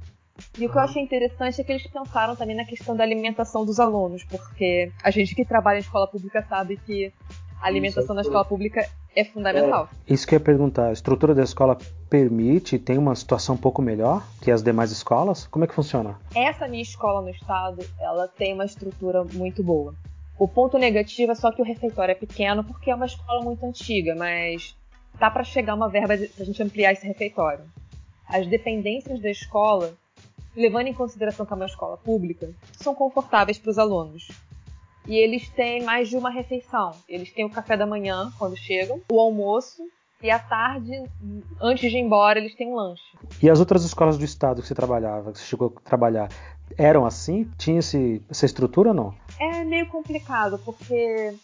E 0.59 0.67
o 0.67 0.71
que 0.71 0.77
eu 0.77 0.81
achei 0.81 1.03
interessante 1.03 1.61
é 1.61 1.65
que 1.65 1.73
eles 1.73 1.87
pensaram 1.87 2.35
também 2.35 2.57
na 2.57 2.65
questão 2.65 2.97
da 2.97 3.05
alimentação 3.05 3.65
dos 3.65 3.79
alunos, 3.79 4.25
porque 4.25 4.91
a 5.03 5.11
gente 5.11 5.35
que 5.35 5.45
trabalha 5.45 5.77
em 5.77 5.81
escola 5.81 6.07
pública 6.07 6.45
sabe 6.49 6.79
que 6.79 7.13
a 7.61 7.67
alimentação 7.67 8.15
na 8.15 8.23
escola 8.23 8.45
pública 8.45 8.89
é 9.15 9.25
fundamental. 9.25 9.89
É. 10.09 10.15
Isso 10.15 10.27
que 10.27 10.35
eu 10.35 10.39
ia 10.39 10.45
perguntar, 10.45 10.87
a 10.87 10.93
estrutura 10.93 11.35
da 11.35 11.43
escola 11.43 11.77
permite, 12.09 12.79
tem 12.79 12.97
uma 12.97 13.15
situação 13.15 13.55
um 13.55 13.59
pouco 13.59 13.83
melhor 13.83 14.25
que 14.41 14.51
as 14.51 14.63
demais 14.63 14.91
escolas? 14.91 15.47
Como 15.47 15.65
é 15.65 15.69
que 15.69 15.75
funciona? 15.75 16.19
Essa 16.35 16.67
minha 16.67 16.83
escola 16.83 17.21
no 17.21 17.29
estado, 17.29 17.85
ela 18.01 18.27
tem 18.27 18.55
uma 18.55 18.65
estrutura 18.65 19.25
muito 19.25 19.63
boa. 19.63 19.95
O 20.41 20.49
ponto 20.49 20.79
negativo 20.79 21.33
é 21.33 21.35
só 21.35 21.53
que 21.53 21.61
o 21.61 21.65
refeitório 21.67 22.13
é 22.13 22.15
pequeno 22.15 22.65
porque 22.65 22.91
é 22.91 22.95
uma 22.95 23.05
escola 23.05 23.45
muito 23.45 23.63
antiga, 23.67 24.15
mas 24.15 24.75
tá 25.19 25.31
para 25.31 25.45
chegar 25.45 25.75
uma 25.75 25.91
verba 25.91 26.17
para 26.17 26.43
a 26.43 26.47
gente 26.47 26.63
ampliar 26.63 26.93
esse 26.93 27.07
refeitório. 27.07 27.63
As 28.27 28.47
dependências 28.47 29.21
da 29.21 29.31
escola, 29.31 29.93
levando 30.57 30.87
em 30.87 30.95
consideração 30.95 31.45
que 31.45 31.53
é 31.53 31.57
uma 31.57 31.67
escola 31.67 31.99
pública, 31.99 32.51
são 32.73 32.95
confortáveis 32.95 33.59
para 33.59 33.71
os 33.71 33.79
alunos. 33.79 34.29
E 35.07 35.15
eles 35.15 35.47
têm 35.51 35.83
mais 35.83 36.09
de 36.09 36.17
uma 36.17 36.31
refeição. 36.31 36.93
Eles 37.07 37.31
têm 37.31 37.45
o 37.45 37.51
café 37.51 37.77
da 37.77 37.85
manhã, 37.85 38.33
quando 38.39 38.57
chegam, 38.57 38.99
o 39.13 39.21
almoço, 39.21 39.83
e 40.23 40.31
à 40.31 40.39
tarde, 40.39 40.93
antes 41.61 41.91
de 41.91 41.97
ir 41.97 42.01
embora, 42.01 42.39
eles 42.39 42.55
têm 42.55 42.69
um 42.69 42.75
lanche. 42.75 43.03
E 43.43 43.49
as 43.49 43.59
outras 43.59 43.85
escolas 43.85 44.19
do 44.19 44.25
estado 44.25 44.61
que 44.61 44.69
você 44.69 44.75
trabalhava, 44.75 45.33
que 45.33 45.39
você 45.39 45.47
chegou 45.47 45.75
a 45.77 45.89
trabalhar, 45.89 46.29
eram 46.77 47.07
assim? 47.07 47.51
Tinha 47.57 47.79
esse, 47.79 48.23
essa 48.29 48.47
estrutura 48.47 48.91
ou 48.91 48.95
não? 48.95 49.15
É 49.39 49.65
meio 49.65 49.87
complicado, 49.87 50.59
porque 50.59 51.35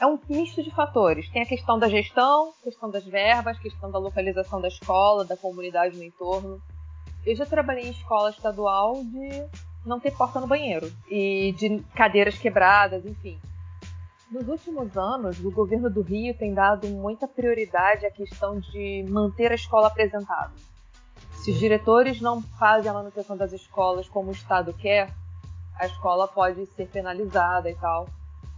é 0.00 0.06
um 0.06 0.18
misto 0.28 0.62
de 0.62 0.70
fatores. 0.70 1.28
Tem 1.30 1.42
a 1.42 1.46
questão 1.46 1.78
da 1.78 1.88
gestão, 1.88 2.52
questão 2.62 2.90
das 2.90 3.04
verbas, 3.04 3.58
questão 3.58 3.90
da 3.90 3.98
localização 3.98 4.60
da 4.60 4.68
escola, 4.68 5.24
da 5.24 5.36
comunidade 5.36 5.96
no 5.96 6.04
entorno. 6.04 6.60
Eu 7.24 7.36
já 7.36 7.46
trabalhei 7.46 7.84
em 7.84 7.90
escola 7.90 8.30
estadual 8.30 9.02
de 9.04 9.44
não 9.84 9.98
ter 9.98 10.12
porta 10.12 10.40
no 10.40 10.46
banheiro 10.46 10.92
e 11.10 11.54
de 11.58 11.80
cadeiras 11.94 12.38
quebradas, 12.38 13.04
enfim. 13.04 13.38
Nos 14.32 14.48
últimos 14.48 14.96
anos, 14.96 15.38
o 15.44 15.50
governo 15.50 15.90
do 15.90 16.00
Rio 16.00 16.34
tem 16.34 16.54
dado 16.54 16.88
muita 16.88 17.28
prioridade 17.28 18.06
à 18.06 18.10
questão 18.10 18.58
de 18.58 19.04
manter 19.10 19.52
a 19.52 19.54
escola 19.54 19.88
apresentável. 19.88 20.56
Se 21.34 21.50
os 21.50 21.58
diretores 21.58 22.18
não 22.18 22.40
fazem 22.40 22.90
a 22.90 22.94
manutenção 22.94 23.36
das 23.36 23.52
escolas 23.52 24.08
como 24.08 24.30
o 24.30 24.32
Estado 24.32 24.72
quer, 24.72 25.12
a 25.78 25.84
escola 25.84 26.26
pode 26.26 26.64
ser 26.64 26.88
penalizada 26.88 27.68
e 27.70 27.74
tal. 27.74 28.08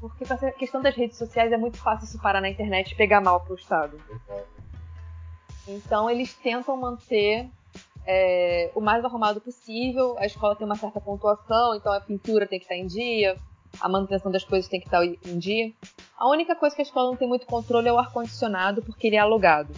Porque 0.01 0.25
com 0.25 0.35
a 0.35 0.53
questão 0.53 0.81
das 0.81 0.95
redes 0.95 1.19
sociais 1.19 1.51
é 1.51 1.57
muito 1.57 1.79
fácil 1.79 2.05
isso 2.05 2.23
parar 2.23 2.41
na 2.41 2.49
internet 2.49 2.93
e 2.93 2.97
pegar 2.97 3.21
mal 3.21 3.41
para 3.41 3.55
o 3.55 3.57
Estado. 3.57 4.01
Então 5.67 6.09
eles 6.09 6.35
tentam 6.35 6.77
manter 6.77 7.51
é, 8.07 8.71
o 8.77 8.81
mais 8.81 9.05
arrumado 9.05 9.41
possível. 9.41 10.17
A 10.19 10.27
escola 10.27 10.55
tem 10.55 10.67
uma 10.67 10.77
certa 10.77 11.01
pontuação, 11.01 11.75
então 11.75 11.93
a 11.93 12.01
pintura 12.01 12.47
tem 12.47 12.61
que 12.61 12.65
estar 12.65 12.77
em 12.77 12.87
dia, 12.87 13.37
a 13.81 13.89
manutenção 13.89 14.31
das 14.31 14.45
coisas 14.45 14.69
tem 14.69 14.81
que 14.81 14.87
estar 14.87 15.05
em 15.05 15.39
dia. 15.39 15.73
A 16.19 16.29
única 16.29 16.55
coisa 16.55 16.75
que 16.75 16.83
a 16.83 16.85
escola 16.85 17.11
não 17.11 17.17
tem 17.17 17.29
muito 17.29 17.47
controle 17.47 17.89
é 17.89 17.93
o 17.93 17.99
ar-condicionado, 17.99 18.83
porque 18.83 19.07
ele 19.07 19.17
é 19.17 19.21
alugado 19.21 19.73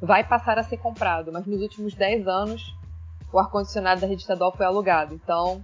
vai 0.00 0.24
passar 0.24 0.58
a 0.58 0.62
ser 0.62 0.76
comprado, 0.76 1.32
mas 1.32 1.46
nos 1.46 1.60
últimos 1.60 1.94
10 1.94 2.28
anos 2.28 2.74
o 3.32 3.38
ar-condicionado 3.38 4.00
da 4.00 4.06
rede 4.06 4.22
estadual 4.22 4.54
foi 4.56 4.64
alugado. 4.64 5.14
Então, 5.14 5.62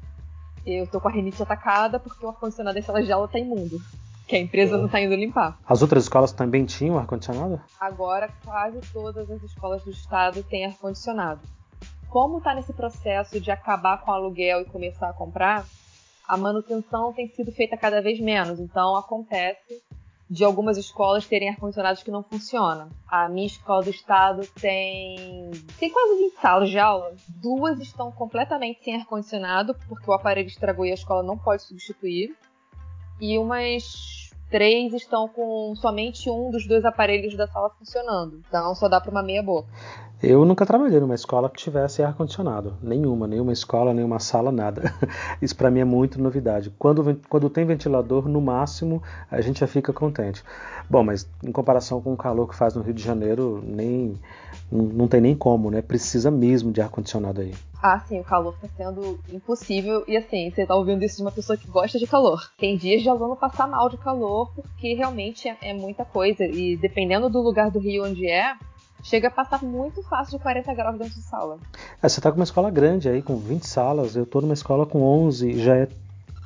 eu 0.66 0.86
tô 0.86 1.00
com 1.00 1.08
a 1.08 1.12
rinite 1.12 1.42
atacada 1.42 1.98
porque 1.98 2.24
o 2.24 2.28
ar-condicionado 2.28 2.78
da 2.78 2.82
sala 2.82 3.02
de 3.02 3.12
aula 3.12 3.28
tá 3.28 3.38
imundo. 3.38 3.80
Que 4.26 4.36
a 4.36 4.38
empresa 4.38 4.78
não 4.78 4.88
tá 4.88 5.00
indo 5.00 5.14
limpar. 5.14 5.58
As 5.66 5.82
outras 5.82 6.04
escolas 6.04 6.32
também 6.32 6.64
tinham 6.64 6.98
ar-condicionado? 6.98 7.60
Agora, 7.78 8.30
quase 8.44 8.80
todas 8.92 9.30
as 9.30 9.42
escolas 9.42 9.82
do 9.84 9.90
estado 9.90 10.42
têm 10.42 10.64
ar-condicionado. 10.64 11.40
Como 12.08 12.40
tá 12.40 12.54
nesse 12.54 12.72
processo 12.72 13.40
de 13.40 13.50
acabar 13.50 13.98
com 13.98 14.10
o 14.10 14.14
aluguel 14.14 14.60
e 14.60 14.64
começar 14.64 15.08
a 15.08 15.12
comprar, 15.12 15.64
a 16.26 16.36
manutenção 16.36 17.12
tem 17.12 17.28
sido 17.28 17.52
feita 17.52 17.76
cada 17.76 18.00
vez 18.00 18.20
menos. 18.20 18.60
Então, 18.60 18.96
acontece 18.96 19.82
de 20.32 20.44
algumas 20.44 20.78
escolas 20.78 21.26
terem 21.26 21.50
ar-condicionados 21.50 22.02
que 22.02 22.10
não 22.10 22.22
funcionam. 22.22 22.88
A 23.06 23.28
minha 23.28 23.46
escola 23.46 23.82
do 23.82 23.90
estado 23.90 24.46
tem 24.58 25.50
tem 25.78 25.90
quase 25.90 26.16
20 26.16 26.40
salas 26.40 26.70
de 26.70 26.78
aula. 26.78 27.14
Duas 27.28 27.78
estão 27.80 28.10
completamente 28.10 28.82
sem 28.82 28.96
ar-condicionado, 28.96 29.74
porque 29.86 30.10
o 30.10 30.14
aparelho 30.14 30.48
estragou 30.48 30.86
e 30.86 30.90
a 30.90 30.94
escola 30.94 31.22
não 31.22 31.36
pode 31.36 31.62
substituir. 31.62 32.34
E 33.20 33.38
umas 33.38 34.21
três 34.52 34.92
estão 34.92 35.26
com 35.26 35.74
somente 35.74 36.28
um 36.30 36.50
dos 36.50 36.66
dois 36.68 36.84
aparelhos 36.84 37.34
da 37.34 37.48
sala 37.48 37.70
funcionando. 37.70 38.42
Então 38.46 38.74
só 38.74 38.86
dá 38.86 39.00
para 39.00 39.10
uma 39.10 39.22
meia 39.22 39.42
boca. 39.42 39.66
Eu 40.22 40.44
nunca 40.44 40.64
trabalhei 40.64 41.00
numa 41.00 41.16
escola 41.16 41.50
que 41.50 41.56
tivesse 41.56 42.00
ar-condicionado. 42.00 42.76
Nenhuma, 42.80 43.26
nenhuma 43.26 43.52
escola, 43.52 43.92
nenhuma 43.92 44.20
sala, 44.20 44.52
nada. 44.52 44.94
Isso 45.42 45.56
para 45.56 45.68
mim 45.68 45.80
é 45.80 45.84
muito 45.84 46.22
novidade. 46.22 46.70
Quando, 46.78 47.20
quando 47.28 47.50
tem 47.50 47.64
ventilador, 47.64 48.28
no 48.28 48.40
máximo, 48.40 49.02
a 49.28 49.40
gente 49.40 49.58
já 49.58 49.66
fica 49.66 49.92
contente. 49.92 50.44
Bom, 50.88 51.02
mas 51.02 51.28
em 51.42 51.50
comparação 51.50 52.00
com 52.00 52.12
o 52.12 52.16
calor 52.16 52.48
que 52.48 52.54
faz 52.54 52.74
no 52.76 52.82
Rio 52.82 52.94
de 52.94 53.02
Janeiro, 53.02 53.60
nem 53.66 54.16
não 54.72 55.06
tem 55.06 55.20
nem 55.20 55.34
como, 55.34 55.70
né? 55.70 55.82
Precisa 55.82 56.30
mesmo 56.30 56.72
de 56.72 56.80
ar-condicionado 56.80 57.42
aí. 57.42 57.54
Ah, 57.82 58.00
sim, 58.00 58.18
o 58.20 58.24
calor 58.24 58.56
tá 58.60 58.68
sendo 58.76 59.18
impossível. 59.30 60.04
E 60.08 60.16
assim, 60.16 60.50
você 60.50 60.64
tá 60.64 60.74
ouvindo 60.74 61.04
isso 61.04 61.16
de 61.16 61.22
uma 61.22 61.32
pessoa 61.32 61.56
que 61.56 61.66
gosta 61.66 61.98
de 61.98 62.06
calor. 62.06 62.40
Tem 62.56 62.76
dias 62.76 63.02
de 63.02 63.08
aluno 63.08 63.36
passar 63.36 63.68
mal 63.68 63.88
de 63.88 63.98
calor, 63.98 64.50
porque 64.54 64.94
realmente 64.94 65.48
é, 65.48 65.56
é 65.60 65.74
muita 65.74 66.04
coisa. 66.04 66.44
E 66.44 66.76
dependendo 66.76 67.28
do 67.28 67.40
lugar 67.40 67.70
do 67.70 67.78
Rio 67.78 68.04
onde 68.04 68.26
é, 68.26 68.54
chega 69.02 69.28
a 69.28 69.30
passar 69.30 69.62
muito 69.62 70.02
fácil 70.04 70.38
de 70.38 70.42
40 70.42 70.74
graus 70.74 70.98
dentro 70.98 71.14
de 71.14 71.22
sala. 71.22 71.58
É, 72.00 72.08
você 72.08 72.20
está 72.20 72.30
com 72.30 72.36
uma 72.38 72.44
escola 72.44 72.70
grande 72.70 73.08
aí, 73.08 73.20
com 73.20 73.36
20 73.36 73.66
salas, 73.66 74.16
eu 74.16 74.22
estou 74.22 74.40
numa 74.40 74.54
escola 74.54 74.86
com 74.86 75.02
11, 75.02 75.58
já 75.58 75.76
é 75.76 75.88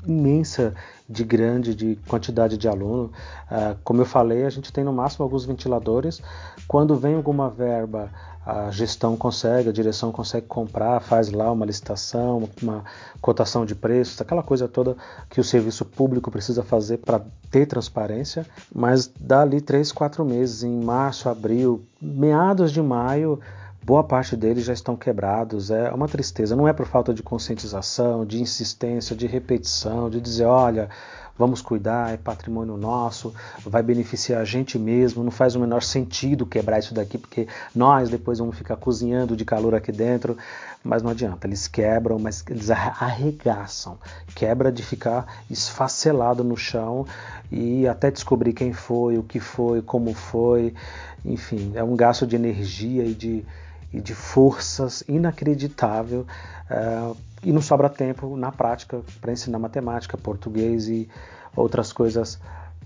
imensa 0.07 0.75
de 1.09 1.25
grande, 1.25 1.75
de 1.75 1.97
quantidade 2.09 2.57
de 2.57 2.69
aluno. 2.69 3.13
Uh, 3.51 3.77
como 3.85 4.01
eu 4.03 4.07
falei, 4.07 4.45
a 4.45 4.51
gente 4.51 4.73
tem 4.73 4.85
no 4.85 4.93
máximo 4.93 5.25
alguns 5.25 5.45
ventiladores. 5.45 6.21
Quando 6.67 6.97
vem 6.97 7.15
alguma 7.15 7.49
verba 7.49 8.11
a 8.47 8.71
gestão 8.71 9.17
consegue, 9.17 9.69
a 9.69 9.73
direção 9.73 10.13
consegue 10.13 10.47
comprar, 10.47 11.01
faz 11.01 11.33
lá 11.33 11.51
uma 11.51 11.67
licitação, 11.67 12.49
uma 12.63 12.85
cotação 13.21 13.67
de 13.67 13.75
preços, 13.75 14.21
aquela 14.21 14.43
coisa 14.43 14.69
toda 14.69 14.97
que 15.29 15.41
o 15.41 15.45
serviço 15.45 15.85
público 15.85 16.31
precisa 16.31 16.63
fazer 16.63 16.99
para 16.99 17.21
ter 17.51 17.67
transparência, 17.67 18.47
mas 18.73 19.11
dá 19.19 19.43
ali 19.43 19.61
três, 19.61 19.91
quatro 19.91 20.25
meses, 20.25 20.63
em 20.63 20.81
março, 20.81 21.29
abril, 21.29 21.85
meados 22.01 22.71
de 22.71 22.81
maio, 22.81 23.41
boa 23.87 24.03
parte 24.03 24.37
deles 24.37 24.65
já 24.65 24.73
estão 24.73 24.97
quebrados. 24.97 25.71
É 25.71 25.93
uma 25.93 26.09
tristeza. 26.09 26.57
Não 26.57 26.67
é 26.67 26.73
por 26.73 26.87
falta 26.87 27.15
de 27.15 27.23
conscientização, 27.23 28.27
de 28.27 28.43
insistência, 28.43 29.15
de 29.15 29.29
repetição, 29.29 30.11
de 30.11 30.21
dizer, 30.21 30.45
olha, 30.45 30.89
vamos 31.39 31.63
cuidar, 31.63 32.13
é 32.13 32.17
patrimônio 32.17 32.77
nosso, 32.77 33.33
vai 33.65 33.85
beneficiar 33.85 34.41
a 34.41 34.45
gente 34.45 34.77
mesmo, 34.77 35.23
não 35.23 35.31
faz 35.31 35.55
o 35.55 35.61
menor 35.61 35.83
sentido 35.83 36.47
quebrar 36.47 36.81
isso 36.81 36.95
daqui, 36.95 37.17
porque 37.17 37.47
nós 37.75 38.09
depois 38.09 38.39
vamos 38.39 38.57
ficar 38.57 38.75
cozinhando 38.77 39.37
de 39.37 39.45
calor 39.45 39.75
aqui 39.75 39.93
dentro, 39.93 40.37
mas 40.83 41.03
não 41.03 41.11
adianta, 41.11 41.47
eles 41.47 41.69
quebram, 41.69 42.19
mas 42.19 42.43
eles 42.49 42.71
arregaçam, 42.71 43.99
quebra 44.35 44.73
de 44.73 44.83
ficar 44.83 45.27
esfacelado 45.51 46.43
no 46.43 46.57
chão 46.57 47.07
e 47.53 47.87
até 47.87 48.11
descobrir 48.11 48.53
quem 48.53 48.73
foi, 48.73 49.19
o 49.19 49.23
que 49.23 49.39
foi, 49.39 49.83
como 49.83 50.15
foi, 50.15 50.75
enfim, 51.25 51.73
é 51.75 51.85
um 51.85 51.95
gasto 51.95 52.27
de 52.27 52.35
energia 52.35 53.05
e 53.05 53.13
de, 53.13 53.45
e 53.97 54.01
de 54.01 54.15
forças 54.15 55.03
inacreditável. 55.09 56.27
Uh, 56.71 57.17
e 57.43 57.53
não 57.53 57.63
sobra 57.63 57.89
tempo 57.89 58.37
na 58.37 58.53
prática 58.53 59.01
para 59.21 59.33
ensinar 59.33 59.59
matemática, 59.59 60.19
português 60.19 60.89
e 60.89 61.09
outras 61.55 61.93
coisas 61.93 62.39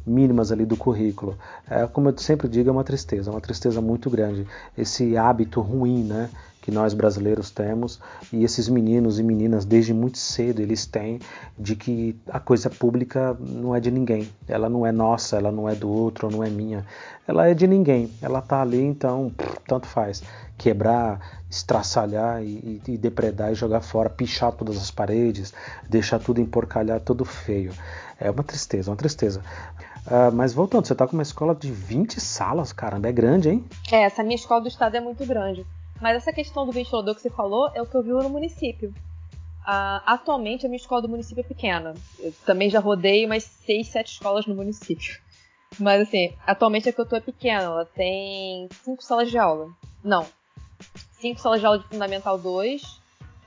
mínimas 0.07 0.53
ali 0.53 0.64
do 0.64 0.77
currículo. 0.77 1.37
É, 1.68 1.87
como 1.87 2.09
eu 2.09 2.18
sempre 2.18 2.49
digo, 2.49 2.68
é 2.68 2.73
uma 2.73 2.85
tristeza, 2.85 3.31
uma 3.31 3.40
tristeza 3.40 3.81
muito 3.81 4.11
grande. 4.11 4.46
Esse 4.77 5.16
hábito 5.16 5.61
ruim, 5.61 6.05
né, 6.05 6.29
que 6.61 6.70
nós 6.70 6.92
brasileiros 6.94 7.51
temos 7.51 8.01
e 8.33 8.44
esses 8.44 8.68
meninos 8.68 9.18
e 9.18 9.23
meninas 9.23 9.64
desde 9.64 9.94
muito 9.94 10.18
cedo 10.18 10.61
eles 10.61 10.87
têm 10.87 11.18
de 11.59 11.75
que 11.75 12.16
a 12.29 12.38
coisa 12.38 12.68
pública 12.68 13.37
não 13.40 13.75
é 13.75 13.81
de 13.81 13.90
ninguém. 13.90 14.29
Ela 14.46 14.68
não 14.68 14.87
é 14.87 14.92
nossa, 14.92 15.37
ela 15.37 15.51
não 15.51 15.68
é 15.68 15.75
do 15.75 15.88
outro, 15.88 16.31
não 16.31 16.44
é 16.44 16.51
minha. 16.51 16.85
Ela 17.27 17.49
é 17.49 17.55
de 17.55 17.66
ninguém. 17.66 18.11
Ela 18.20 18.42
tá 18.42 18.61
ali, 18.61 18.83
então 18.83 19.33
tanto 19.66 19.87
faz 19.87 20.23
quebrar, 20.61 21.40
estraçalhar 21.49 22.42
e, 22.42 22.83
e, 22.87 22.99
depredar 22.99 23.51
e 23.51 23.55
jogar 23.55 23.81
fora, 23.81 24.11
pichar 24.11 24.53
todas 24.53 24.77
as 24.77 24.90
paredes, 24.90 25.55
deixar 25.88 26.18
tudo 26.18 26.38
emporcalhar, 26.38 27.01
tudo 27.01 27.25
feio. 27.25 27.73
É 28.18 28.31
uma 28.31 28.44
tristeza, 28.44 28.90
uma 28.90 28.96
tristeza. 28.96 29.40
Uh, 30.07 30.31
mas 30.35 30.53
voltando, 30.53 30.87
você 30.87 30.92
está 30.92 31.07
com 31.07 31.14
uma 31.14 31.23
escola 31.23 31.55
de 31.55 31.73
20 31.73 32.20
salas, 32.20 32.73
caramba, 32.73 33.09
é 33.09 33.12
grande, 33.12 33.49
hein? 33.49 33.64
É, 33.90 34.03
essa 34.03 34.23
minha 34.23 34.35
escola 34.35 34.61
do 34.61 34.68
estado 34.68 34.96
é 34.96 35.01
muito 35.01 35.25
grande. 35.25 35.64
Mas 36.01 36.17
essa 36.17 36.33
questão 36.33 36.65
do 36.65 36.73
ventilador 36.73 37.15
que 37.15 37.21
você 37.21 37.31
falou 37.31 37.71
é 37.75 37.83
o 37.83 37.87
que 37.87 37.95
eu 37.95 38.03
vi 38.03 38.11
no 38.11 38.31
município. 38.31 38.95
Uh, 39.61 40.01
atualmente 40.07 40.65
a 40.65 40.69
minha 40.69 40.79
escola 40.79 41.03
do 41.03 41.09
município 41.09 41.43
é 41.43 41.45
pequena. 41.45 41.95
Eu 42.19 42.33
também 42.47 42.71
já 42.71 42.81
rodei 42.81 43.27
umas 43.27 43.45
6, 43.45 43.89
7 43.89 44.13
escolas 44.13 44.47
no 44.47 44.55
município. 44.55 45.21
Mas 45.79 46.03
assim, 46.03 46.33
atualmente 46.47 46.89
a 46.89 46.93
que 46.93 47.01
eu 47.01 47.07
tô 47.07 47.17
é 47.17 47.21
pequena, 47.21 47.65
ela 47.65 47.85
tem 47.85 48.69
5 48.83 49.03
salas 49.05 49.31
de 49.31 49.39
aula. 49.39 49.69
Não, 50.03 50.27
cinco 51.21 51.41
salas 51.41 51.61
de 51.61 51.67
aula 51.67 51.79
de 51.79 51.87
Fundamental 51.87 52.39
2 52.39 53.01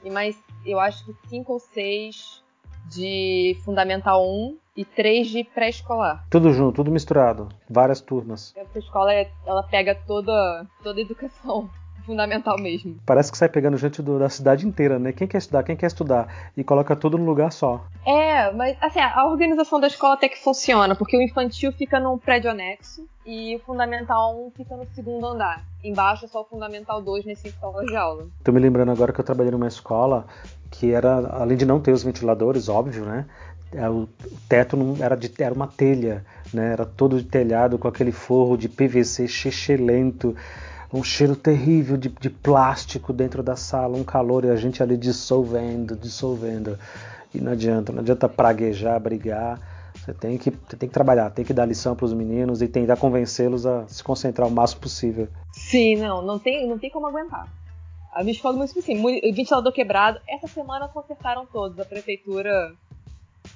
e 0.04 0.10
mais, 0.10 0.38
eu 0.66 0.80
acho 0.80 1.06
que 1.06 1.16
cinco 1.28 1.54
ou 1.54 1.60
seis 1.60 2.44
de 2.88 3.58
Fundamental 3.64 4.26
1 4.26 4.58
e 4.76 4.86
três 4.86 5.28
de 5.28 5.44
pré-escolar. 5.44 6.26
Tudo 6.30 6.52
junto, 6.52 6.76
tudo 6.76 6.92
misturado, 6.92 7.48
várias 7.70 8.02
turmas. 8.02 8.54
Essa 8.56 8.80
escola, 8.80 9.14
ela 9.46 9.64
pega 9.64 9.96
toda, 9.96 10.68
toda 10.84 11.00
a 11.00 11.02
educação 11.02 11.70
fundamental 12.06 12.58
mesmo. 12.58 12.98
Parece 13.06 13.32
que 13.32 13.38
sai 13.38 13.50
pegando 13.50 13.78
gente 13.78 14.02
do, 14.02 14.20
da 14.20 14.30
cidade 14.30 14.68
inteira, 14.68 15.00
né? 15.00 15.12
Quem 15.12 15.28
quer 15.28 15.38
estudar, 15.38 15.64
quem 15.64 15.76
quer 15.76 15.88
estudar. 15.88 16.52
E 16.56 16.64
coloca 16.64 16.96
tudo 16.96 17.18
no 17.18 17.26
lugar 17.26 17.52
só. 17.52 17.86
É, 18.06 18.52
mas 18.52 18.78
assim, 18.82 19.00
a 19.00 19.26
organização 19.26 19.80
da 19.80 19.88
escola 19.88 20.14
até 20.14 20.30
que 20.30 20.42
funciona, 20.42 20.96
porque 20.96 21.18
o 21.18 21.22
infantil 21.22 21.72
fica 21.72 22.00
num 22.00 22.18
prédio 22.18 22.52
anexo 22.52 23.08
e 23.26 23.56
o 23.56 23.60
fundamental 23.60 24.36
1 24.48 24.52
fica 24.52 24.76
no 24.76 24.86
segundo 24.94 25.26
andar. 25.26 25.64
Embaixo 25.84 26.26
é 26.26 26.28
só 26.28 26.42
o 26.42 26.46
fundamental 26.46 27.02
2 27.02 27.26
nesse 27.26 27.52
sala 27.52 27.86
de 27.86 27.96
aula. 27.96 28.28
Tô 28.44 28.52
me 28.52 28.60
lembrando 28.60 28.92
agora 28.92 29.14
que 29.14 29.20
eu 29.20 29.26
trabalhei 29.26 29.52
numa 29.52 29.68
escola 29.68 30.26
que 30.70 30.92
era, 30.92 31.28
além 31.36 31.56
de 31.56 31.66
não 31.66 31.80
ter 31.80 31.92
os 31.92 32.04
ventiladores, 32.04 32.68
óbvio, 32.68 33.06
né? 33.06 33.26
É, 33.72 33.90
o 33.90 34.08
teto 34.48 34.78
não 34.78 35.04
era 35.04 35.16
de 35.16 35.32
era 35.40 35.54
uma 35.54 35.68
telha, 35.68 36.26
né? 36.54 36.74
Era 36.74 36.86
todo 36.86 37.18
de 37.18 37.24
telhado 37.24 37.78
com 37.78 37.88
aquele 37.88 38.12
forro 38.12 38.58
de 38.58 38.70
PVC 38.70 39.28
chechelento 39.28 40.36
um 40.94 41.04
cheiro 41.04 41.36
terrível 41.36 41.98
de, 41.98 42.10
de 42.10 42.30
plástico 42.30 43.12
dentro 43.12 43.42
da 43.42 43.56
sala, 43.56 43.98
um 43.98 44.04
calor 44.04 44.46
e 44.46 44.50
a 44.50 44.56
gente 44.56 44.84
ali 44.84 44.96
dissolvendo, 44.96 45.96
dissolvendo. 45.96 46.78
E 47.34 47.42
não 47.42 47.54
adianta, 47.54 47.92
não 47.92 48.00
adianta 48.00 48.30
praguejar, 48.30 49.00
brigar. 49.00 49.60
Você 49.96 50.14
tem 50.14 50.38
que, 50.38 50.52
tem 50.52 50.88
que 50.88 50.94
trabalhar, 50.94 51.32
tem 51.32 51.44
que 51.44 51.54
dar 51.54 51.66
lição 51.66 51.96
para 51.96 52.06
os 52.06 52.14
meninos 52.14 52.62
e 52.62 52.68
tentar 52.68 52.98
convencê-los 52.98 53.66
a 53.66 53.88
se 53.88 54.04
concentrar 54.04 54.48
o 54.48 54.52
máximo 54.52 54.82
possível. 54.82 55.28
Sim, 55.52 55.96
não, 55.96 56.22
não 56.22 56.38
tem, 56.38 56.68
não 56.68 56.78
tem 56.78 56.92
como 56.92 57.08
aguentar. 57.08 57.48
A 58.14 58.24
minha 58.24 58.38
muito 58.54 58.78
assim, 58.78 59.02
ventilador 59.34 59.74
quebrado. 59.74 60.20
Essa 60.28 60.48
semana 60.48 60.88
consertaram 60.88 61.48
todos. 61.48 61.80
A 61.80 61.86
prefeitura 61.86 62.72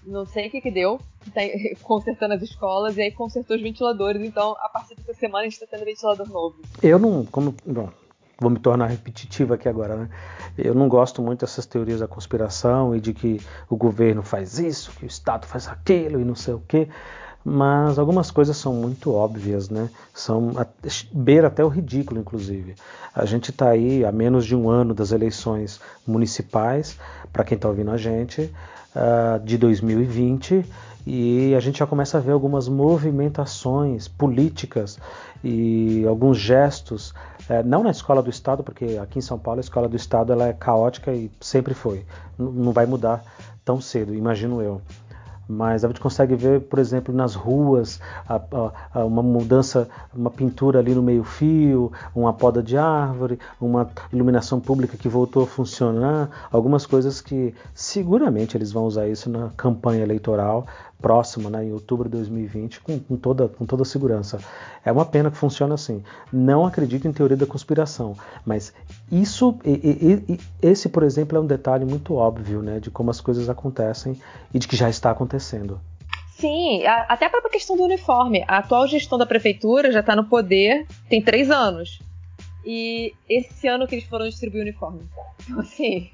não 0.08 0.26
sei 0.26 0.48
o 0.48 0.52
que 0.52 0.62
que 0.62 0.72
deu, 0.72 1.00
tá 1.34 1.42
consertando 1.84 2.34
as 2.34 2.42
escolas 2.42 2.98
e 2.98 3.02
aí 3.02 3.12
consertou 3.12 3.56
os 3.56 3.62
ventiladores. 3.62 4.22
Então, 4.22 4.56
a 4.60 4.70
partir 4.70 4.96
dessa 4.96 5.14
semana, 5.14 5.42
a 5.42 5.44
gente 5.44 5.62
está 5.62 5.68
tendo 5.68 5.86
ventilador 5.86 6.28
novo. 6.28 6.56
Eu 6.82 6.98
não, 6.98 7.26
como, 7.26 7.54
bom, 7.66 7.90
vou 8.40 8.50
me 8.50 8.60
tornar 8.60 8.88
repetitivo 8.88 9.54
aqui 9.54 9.68
agora, 9.68 9.96
né? 9.96 10.10
Eu 10.58 10.74
não 10.74 10.88
gosto 10.88 11.22
muito 11.22 11.42
dessas 11.42 11.66
teorias 11.66 12.00
da 12.00 12.08
conspiração 12.08 12.96
e 12.96 13.02
de 13.02 13.14
que 13.14 13.42
o 13.70 13.76
governo 13.76 14.24
faz 14.24 14.58
isso, 14.58 14.92
que 14.92 15.06
o 15.06 15.08
Estado 15.08 15.46
faz 15.46 15.68
aquilo 15.68 16.22
e 16.22 16.26
não 16.26 16.36
sei 16.36 16.54
o 16.54 16.64
quê. 16.68 16.88
Mas 17.44 17.98
algumas 17.98 18.30
coisas 18.30 18.58
são 18.58 18.74
muito 18.74 19.14
óbvias, 19.14 19.70
né? 19.70 19.90
São 20.14 20.52
beira 21.14 21.48
até 21.48 21.64
o 21.64 21.70
ridículo, 21.70 22.20
inclusive. 22.20 22.76
A 23.16 23.26
gente 23.26 23.52
está 23.52 23.70
aí 23.70 24.04
há 24.04 24.12
menos 24.12 24.46
de 24.46 24.54
um 24.54 24.70
ano 24.70 24.94
das 24.94 25.12
eleições 25.14 25.80
municipais, 26.06 27.00
para 27.32 27.46
quem 27.46 27.56
está 27.56 27.70
ouvindo 27.70 27.92
a 27.92 27.98
gente, 27.98 28.54
uh, 28.98 29.40
de 29.44 29.58
2020 29.58 30.66
e 31.06 31.56
a 31.56 31.60
gente 31.62 31.80
já 31.80 31.88
começa 31.88 32.18
a 32.18 32.22
ver 32.22 32.32
algumas 32.32 32.68
movimentações 32.68 34.10
políticas 34.10 35.00
e 35.42 36.04
alguns 36.06 36.38
gestos, 36.38 37.14
é, 37.48 37.64
não 37.64 37.82
na 37.82 37.92
escola 37.92 38.22
do 38.22 38.30
Estado, 38.30 38.62
porque 38.62 39.00
aqui 39.02 39.20
em 39.20 39.22
São 39.22 39.40
Paulo 39.40 39.60
a 39.60 39.62
escola 39.62 39.88
do 39.88 39.96
Estado 39.96 40.34
ela 40.34 40.48
é 40.48 40.54
caótica 40.54 41.14
e 41.14 41.32
sempre 41.40 41.74
foi, 41.74 42.06
não 42.38 42.74
vai 42.74 42.86
mudar 42.86 43.24
tão 43.64 43.80
cedo, 43.80 44.14
imagino 44.14 44.62
eu 44.62 44.82
mas 45.48 45.84
a 45.84 45.88
gente 45.88 46.00
consegue 46.00 46.36
ver, 46.36 46.62
por 46.62 46.80
exemplo, 46.80 47.14
nas 47.14 47.36
ruas, 47.36 48.00
a, 48.28 48.36
a, 48.36 49.00
a 49.00 49.06
uma 49.06 49.24
mudança, 49.24 49.88
uma 50.14 50.30
pintura 50.30 50.80
ali 50.80 50.94
no 50.94 51.02
meio-fio, 51.02 51.92
uma 52.14 52.34
poda 52.34 52.62
de 52.62 52.78
árvore, 52.78 53.40
uma 53.60 53.90
iluminação 54.12 54.60
pública 54.60 54.98
que 54.98 55.08
voltou 55.08 55.44
a 55.44 55.48
funcionar, 55.48 56.30
algumas 56.52 56.86
coisas 56.86 57.22
que 57.22 57.54
seguramente 57.74 58.58
eles 58.58 58.72
vão 58.72 58.86
usar 58.86 59.08
isso 59.08 59.30
na 59.30 59.50
campanha 59.56 60.04
eleitoral 60.04 60.66
próxima, 61.02 61.50
né, 61.50 61.66
em 61.66 61.72
outubro 61.72 62.10
de 62.10 62.18
2020, 62.18 62.82
com, 62.82 63.00
com, 63.00 63.18
toda, 63.18 63.48
com 63.48 63.66
toda 63.66 63.86
segurança. 63.86 64.40
É 64.84 64.92
uma 64.92 65.06
pena 65.06 65.30
que 65.30 65.38
funcione 65.38 65.74
assim. 65.74 66.04
Não 66.32 66.66
acredito 66.66 67.08
em 67.08 67.14
teoria 67.14 67.38
da 67.38 67.46
conspiração, 67.46 68.16
mas 68.46 68.74
isso, 69.12 69.58
e, 69.64 69.72
e, 69.72 70.34
e, 70.34 70.40
esse, 70.62 70.90
por 70.90 71.04
exemplo, 71.04 71.38
é 71.38 71.42
um 71.42 71.46
detalhe 71.46 71.86
muito 71.86 72.16
óbvio 72.16 72.62
né, 72.62 72.80
de 72.80 72.90
como 72.90 73.12
as 73.12 73.22
coisas 73.22 73.50
acontecem 73.50 74.20
e 74.54 74.60
de 74.60 74.68
que 74.68 74.76
já 74.76 74.90
está 74.90 75.12
acontecendo. 75.12 75.80
Sim, 76.38 76.86
até 76.86 77.26
a 77.26 77.30
própria 77.30 77.52
questão 77.52 77.76
do 77.76 77.84
uniforme. 77.84 78.44
A 78.48 78.60
atual 78.60 78.88
gestão 78.88 79.18
da 79.18 79.26
prefeitura 79.26 79.92
já 79.92 80.02
está 80.02 80.16
no 80.16 80.26
poder 80.26 80.86
tem 81.10 81.22
três 81.22 81.50
anos. 81.50 82.00
E 82.64 83.14
esse 83.28 83.68
ano 83.68 83.88
que 83.88 83.96
eles 83.96 84.06
foram 84.06 84.28
distribuir 84.28 84.62
o 84.62 84.64
uniforme. 84.64 85.02
Então, 85.44 85.60
assim, 85.60 86.12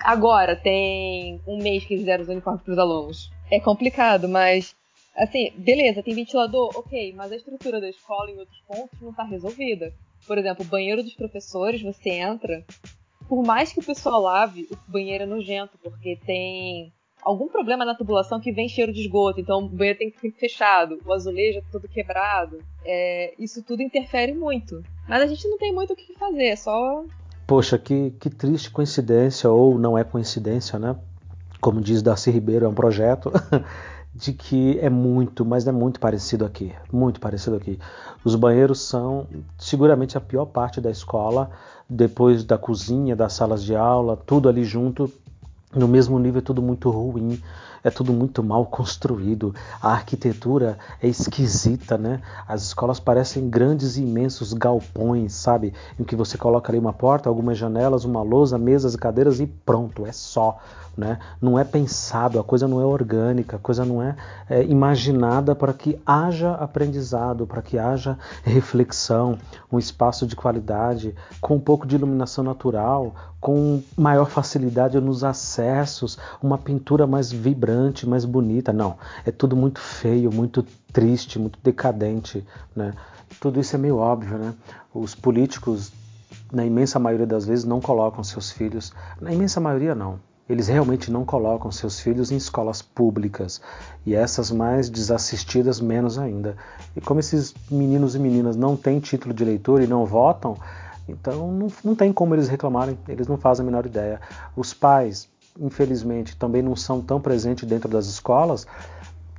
agora 0.00 0.54
tem 0.54 1.40
um 1.46 1.60
mês 1.60 1.84
que 1.84 1.94
eles 1.94 2.04
deram 2.04 2.22
os 2.22 2.28
uniformes 2.28 2.62
para 2.62 2.72
os 2.72 2.78
alunos 2.78 3.32
é 3.50 3.60
complicado, 3.60 4.28
mas 4.28 4.74
assim, 5.16 5.52
beleza, 5.56 6.02
tem 6.02 6.14
ventilador, 6.14 6.70
ok, 6.76 7.12
mas 7.14 7.32
a 7.32 7.36
estrutura 7.36 7.80
da 7.80 7.88
escola 7.88 8.30
em 8.30 8.38
outros 8.38 8.60
pontos 8.66 9.00
não 9.00 9.10
está 9.10 9.24
resolvida. 9.24 9.92
Por 10.26 10.38
exemplo, 10.38 10.64
o 10.64 10.68
banheiro 10.68 11.02
dos 11.02 11.14
professores, 11.14 11.82
você 11.82 12.10
entra, 12.10 12.64
por 13.28 13.44
mais 13.44 13.72
que 13.72 13.80
o 13.80 13.84
pessoal 13.84 14.20
lave, 14.20 14.68
o 14.70 14.90
banheiro 14.90 15.24
é 15.24 15.26
nojento, 15.26 15.76
porque 15.82 16.18
tem 16.24 16.92
algum 17.22 17.48
problema 17.48 17.84
na 17.84 17.94
tubulação 17.94 18.40
que 18.40 18.52
vem 18.52 18.68
cheiro 18.68 18.92
de 18.92 19.00
esgoto, 19.00 19.40
então 19.40 19.58
o 19.58 19.68
banheiro 19.68 19.98
tem 19.98 20.10
que 20.10 20.18
ficar 20.18 20.38
fechado, 20.38 20.98
o 21.04 21.12
azulejo 21.12 21.58
é 21.58 21.62
todo 21.72 21.88
quebrado. 21.88 22.58
É, 22.84 23.34
isso 23.38 23.62
tudo 23.62 23.82
interfere 23.82 24.32
muito. 24.32 24.82
Mas 25.08 25.22
a 25.22 25.26
gente 25.26 25.46
não 25.48 25.58
tem 25.58 25.72
muito 25.72 25.92
o 25.92 25.96
que 25.96 26.14
fazer, 26.14 26.46
é 26.46 26.56
só. 26.56 27.04
Poxa, 27.46 27.78
que, 27.78 28.10
que 28.20 28.30
triste 28.30 28.70
coincidência, 28.70 29.50
ou 29.50 29.78
não 29.78 29.96
é 29.96 30.04
coincidência, 30.04 30.78
né? 30.78 30.96
Como 31.60 31.80
diz 31.80 32.02
Darcy 32.02 32.30
Ribeiro, 32.30 32.66
é 32.66 32.68
um 32.68 32.74
projeto 32.74 33.32
de 34.14 34.32
que 34.32 34.78
é 34.80 34.88
muito, 34.88 35.44
mas 35.44 35.66
é 35.66 35.72
muito 35.72 36.00
parecido 36.00 36.44
aqui, 36.44 36.72
muito 36.92 37.20
parecido 37.20 37.56
aqui. 37.56 37.78
Os 38.24 38.34
banheiros 38.34 38.80
são 38.80 39.26
seguramente 39.58 40.16
a 40.16 40.20
pior 40.20 40.46
parte 40.46 40.80
da 40.80 40.90
escola, 40.90 41.50
depois 41.88 42.44
da 42.44 42.58
cozinha, 42.58 43.14
das 43.14 43.32
salas 43.32 43.62
de 43.62 43.74
aula, 43.74 44.16
tudo 44.16 44.48
ali 44.48 44.64
junto, 44.64 45.10
no 45.74 45.86
mesmo 45.86 46.18
nível, 46.18 46.42
tudo 46.42 46.62
muito 46.62 46.90
ruim 46.90 47.40
é 47.82 47.90
tudo 47.90 48.12
muito 48.12 48.42
mal 48.42 48.66
construído, 48.66 49.54
a 49.80 49.92
arquitetura 49.92 50.78
é 51.02 51.08
esquisita, 51.08 51.96
né? 51.96 52.20
As 52.46 52.62
escolas 52.62 53.00
parecem 53.00 53.48
grandes 53.48 53.96
e 53.96 54.02
imensos 54.02 54.52
galpões, 54.52 55.32
sabe? 55.32 55.72
Em 55.98 56.04
que 56.04 56.16
você 56.16 56.36
coloca 56.36 56.70
ali 56.70 56.78
uma 56.78 56.92
porta, 56.92 57.28
algumas 57.28 57.58
janelas, 57.58 58.04
uma 58.04 58.22
lousa, 58.22 58.58
mesas 58.58 58.94
e 58.94 58.98
cadeiras 58.98 59.40
e 59.40 59.46
pronto, 59.46 60.06
é 60.06 60.12
só. 60.12 60.58
Né? 60.96 61.20
Não 61.40 61.56
é 61.56 61.62
pensado, 61.62 62.40
a 62.40 62.42
coisa 62.42 62.66
não 62.66 62.80
é 62.80 62.84
orgânica, 62.84 63.54
a 63.54 63.58
coisa 63.60 63.84
não 63.84 64.02
é, 64.02 64.16
é 64.50 64.64
imaginada 64.64 65.54
para 65.54 65.72
que 65.72 65.96
haja 66.04 66.54
aprendizado, 66.54 67.46
para 67.46 67.62
que 67.62 67.78
haja 67.78 68.18
reflexão, 68.42 69.38
um 69.70 69.78
espaço 69.78 70.26
de 70.26 70.34
qualidade, 70.34 71.14
com 71.40 71.54
um 71.54 71.60
pouco 71.60 71.86
de 71.86 71.94
iluminação 71.94 72.42
natural, 72.42 73.14
com 73.40 73.80
maior 73.96 74.26
facilidade 74.26 75.00
nos 75.00 75.22
acessos, 75.22 76.18
uma 76.42 76.58
pintura 76.58 77.06
mais 77.06 77.30
vibrante, 77.30 77.67
mais 78.06 78.24
bonita. 78.24 78.72
Não, 78.72 78.96
é 79.24 79.30
tudo 79.30 79.56
muito 79.56 79.80
feio, 79.80 80.32
muito 80.32 80.64
triste, 80.92 81.38
muito 81.38 81.58
decadente. 81.62 82.46
Né? 82.74 82.92
Tudo 83.40 83.60
isso 83.60 83.74
é 83.76 83.78
meio 83.78 83.96
óbvio. 83.96 84.38
Né? 84.38 84.54
Os 84.94 85.14
políticos, 85.14 85.92
na 86.52 86.64
imensa 86.64 86.98
maioria 86.98 87.26
das 87.26 87.44
vezes, 87.44 87.64
não 87.64 87.80
colocam 87.80 88.22
seus 88.24 88.50
filhos, 88.50 88.92
na 89.20 89.32
imensa 89.32 89.60
maioria 89.60 89.94
não, 89.94 90.18
eles 90.48 90.68
realmente 90.68 91.10
não 91.10 91.24
colocam 91.24 91.70
seus 91.70 92.00
filhos 92.00 92.32
em 92.32 92.36
escolas 92.36 92.80
públicas 92.80 93.60
e 94.06 94.14
essas 94.14 94.50
mais 94.50 94.88
desassistidas 94.88 95.78
menos 95.78 96.18
ainda. 96.18 96.56
E 96.96 97.00
como 97.00 97.20
esses 97.20 97.54
meninos 97.70 98.14
e 98.14 98.18
meninas 98.18 98.56
não 98.56 98.74
têm 98.74 98.98
título 98.98 99.34
de 99.34 99.42
eleitor 99.42 99.82
e 99.82 99.86
não 99.86 100.06
votam, 100.06 100.56
então 101.06 101.52
não, 101.52 101.66
não 101.84 101.94
tem 101.94 102.12
como 102.12 102.34
eles 102.34 102.48
reclamarem, 102.48 102.98
eles 103.06 103.26
não 103.26 103.36
fazem 103.36 103.62
a 103.62 103.66
menor 103.66 103.84
ideia. 103.84 104.20
Os 104.56 104.72
pais, 104.72 105.28
infelizmente, 105.58 106.36
também 106.36 106.62
não 106.62 106.76
são 106.76 107.00
tão 107.00 107.20
presentes 107.20 107.68
dentro 107.68 107.88
das 107.88 108.06
escolas, 108.06 108.66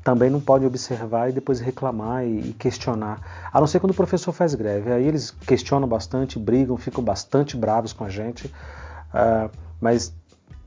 também 0.04 0.30
não 0.30 0.40
podem 0.40 0.68
observar 0.68 1.30
e 1.30 1.32
depois 1.32 1.60
reclamar 1.60 2.26
e, 2.26 2.54
questionar. 2.54 3.50
A 3.52 3.60
não 3.60 3.68
ser 3.68 3.80
quando 3.80 3.92
o 3.92 3.96
professor 3.96 4.32
faz 4.32 4.56
greve. 4.56 4.92
Aí 4.92 5.06
eles 5.06 5.32
questionam 5.32 5.88
bastante, 5.88 6.40
brigam, 6.40 6.78
ficam 6.78 7.04
bastante 7.04 7.56
bravos 7.56 7.94
com 7.94 8.04
a 8.06 8.10
gente. 8.10 8.48
Uh, 8.48 9.50
mas 9.80 10.14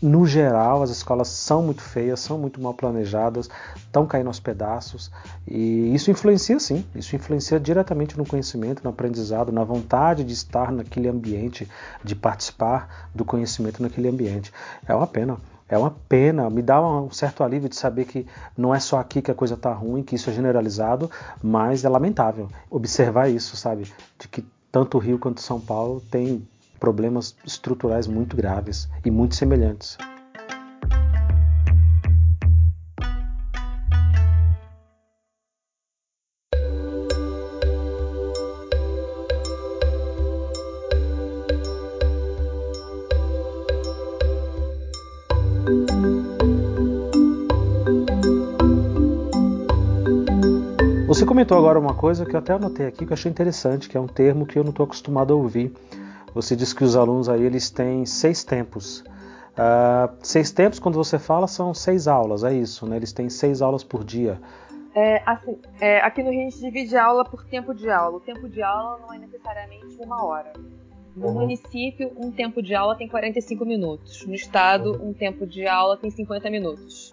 no 0.03 0.27
geral, 0.27 0.83
as 0.83 0.91
escolas 0.91 1.29
são 1.29 1.63
muito 1.63 1.81
feias, 1.81 2.19
são 2.19 2.37
muito 2.37 2.61
mal 2.61 2.75
planejadas, 2.75 3.49
estão 3.77 4.05
caindo 4.05 4.27
aos 4.27 4.41
pedaços 4.41 5.13
e 5.47 5.95
isso 5.95 6.11
influencia 6.11 6.59
sim, 6.59 6.85
isso 6.95 7.15
influencia 7.15 7.61
diretamente 7.61 8.19
no 8.19 8.27
conhecimento, 8.27 8.83
no 8.83 8.91
aprendizado, 8.91 9.53
na 9.53 9.63
vontade 9.63 10.25
de 10.25 10.33
estar 10.33 10.73
naquele 10.73 11.09
ambiente, 11.09 11.69
de 12.03 12.17
participar 12.17 13.09
do 13.15 13.25
conhecimento 13.25 13.81
naquele 13.81 14.09
ambiente. 14.09 14.53
É 14.87 14.95
uma 14.95 15.07
pena. 15.07 15.39
É 15.69 15.79
uma 15.79 15.91
pena, 16.07 16.51
me 16.51 16.61
dá 16.61 16.83
um 16.87 17.11
certo 17.11 17.43
alívio 17.43 17.67
de 17.67 17.77
saber 17.77 18.05
que 18.05 18.27
não 18.55 18.75
é 18.75 18.81
só 18.81 18.99
aqui 18.99 19.23
que 19.23 19.31
a 19.31 19.35
coisa 19.35 19.55
está 19.55 19.73
ruim, 19.73 20.03
que 20.03 20.15
isso 20.17 20.29
é 20.29 20.33
generalizado, 20.33 21.11
mas 21.43 21.83
é 21.83 21.89
lamentável 21.89 22.51
observar 22.69 23.31
isso, 23.31 23.57
sabe? 23.57 23.91
De 24.19 24.29
que 24.29 24.45
tanto 24.71 24.99
o 24.99 25.01
Rio 25.01 25.19
quanto 25.19 25.41
São 25.41 25.59
Paulo 25.59 26.03
tem 26.11 26.47
problemas 26.83 27.37
estruturais 27.47 28.09
muito 28.09 28.37
graves 28.37 28.89
e 29.05 29.11
muito 29.11 29.37
semelhantes. 29.37 29.97
Você 51.07 51.25
comentou 51.25 51.57
agora 51.57 51.79
uma 51.79 51.95
coisa 51.95 52.27
que 52.27 52.35
eu 52.35 52.41
até 52.41 52.55
anotei 52.55 52.87
aqui 52.87 53.07
que 53.07 53.13
eu 53.13 53.15
achei 53.15 53.31
interessante, 53.31 53.89
que 53.89 53.97
é 53.97 54.01
um 54.01 54.09
termo 54.09 54.45
que 54.45 54.59
eu 54.59 54.65
não 54.65 54.71
estou 54.71 54.83
acostumado 54.83 55.33
a 55.33 55.37
ouvir 55.37 55.73
você 56.35 56.57
diz 56.57 56.73
que 56.73 56.85
os 56.85 56.97
alunos 56.97 57.29
aí 57.29 57.43
eles 57.43 57.71
têm 57.71 58.05
seis 58.07 58.45
tempos. 58.45 59.05
Uh, 59.53 60.17
seis 60.23 60.51
tempos, 60.51 60.79
quando 60.79 60.95
você 60.95 61.19
fala, 61.19 61.47
são 61.47 61.75
seis 61.75 62.09
aulas, 62.09 62.43
é 62.43 62.55
isso, 62.55 62.87
né? 62.87 62.97
Eles 62.97 63.13
têm 63.13 63.29
seis 63.29 63.61
aulas 63.61 63.85
por 63.85 64.03
dia. 64.03 64.41
É, 64.95 65.23
assim, 65.25 65.59
é, 65.81 66.01
aqui 66.01 66.23
no 66.23 66.31
Rio 66.31 66.41
a 66.41 66.51
gente 66.51 66.61
divide 66.61 66.97
aula 66.97 67.25
por 67.25 67.45
tempo 67.45 67.75
de 67.75 67.91
aula. 67.91 68.17
O 68.17 68.21
tempo 68.21 68.49
de 68.49 68.63
aula 68.63 68.99
não 69.01 69.13
é 69.15 69.19
necessariamente 69.19 69.97
uma 70.01 70.25
hora. 70.25 70.53
No 71.15 71.29
uhum. 71.29 71.35
município, 71.41 72.11
um 72.17 72.31
tempo 72.31 72.63
de 72.63 72.75
aula 72.75 72.97
tem 72.97 73.07
45 73.07 73.65
minutos. 73.67 74.25
No 74.27 74.35
estado, 74.35 74.99
um 75.03 75.13
tempo 75.13 75.47
de 75.47 75.67
aula 75.67 75.97
tem 75.97 76.11
50 76.11 76.49
minutos. 76.51 77.13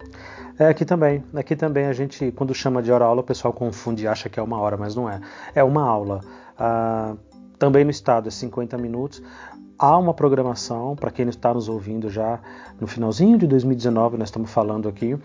É, 0.57 0.67
aqui 0.67 0.85
também. 0.85 1.23
Aqui 1.33 1.55
também 1.55 1.85
a 1.85 1.93
gente, 1.93 2.31
quando 2.31 2.53
chama 2.53 2.81
de 2.81 2.91
hora-aula, 2.91 3.19
o 3.21 3.23
pessoal 3.23 3.53
confunde 3.53 4.03
e 4.03 4.07
acha 4.07 4.29
que 4.29 4.39
é 4.39 4.43
uma 4.43 4.59
hora, 4.59 4.77
mas 4.77 4.95
não 4.95 5.09
é. 5.09 5.19
É 5.53 5.63
uma 5.63 5.83
aula. 5.83 6.21
Uh, 6.57 7.17
também 7.59 7.83
no 7.83 7.91
estado 7.91 8.29
é 8.29 8.31
50 8.31 8.77
minutos. 8.77 9.21
Há 9.77 9.97
uma 9.97 10.13
programação, 10.13 10.95
para 10.95 11.11
quem 11.11 11.27
está 11.27 11.53
nos 11.53 11.69
ouvindo 11.69 12.09
já 12.09 12.39
no 12.79 12.87
finalzinho 12.87 13.37
de 13.37 13.45
2019, 13.45 14.17
nós 14.17 14.29
estamos 14.29 14.49
falando 14.51 14.89
aqui, 14.89 15.17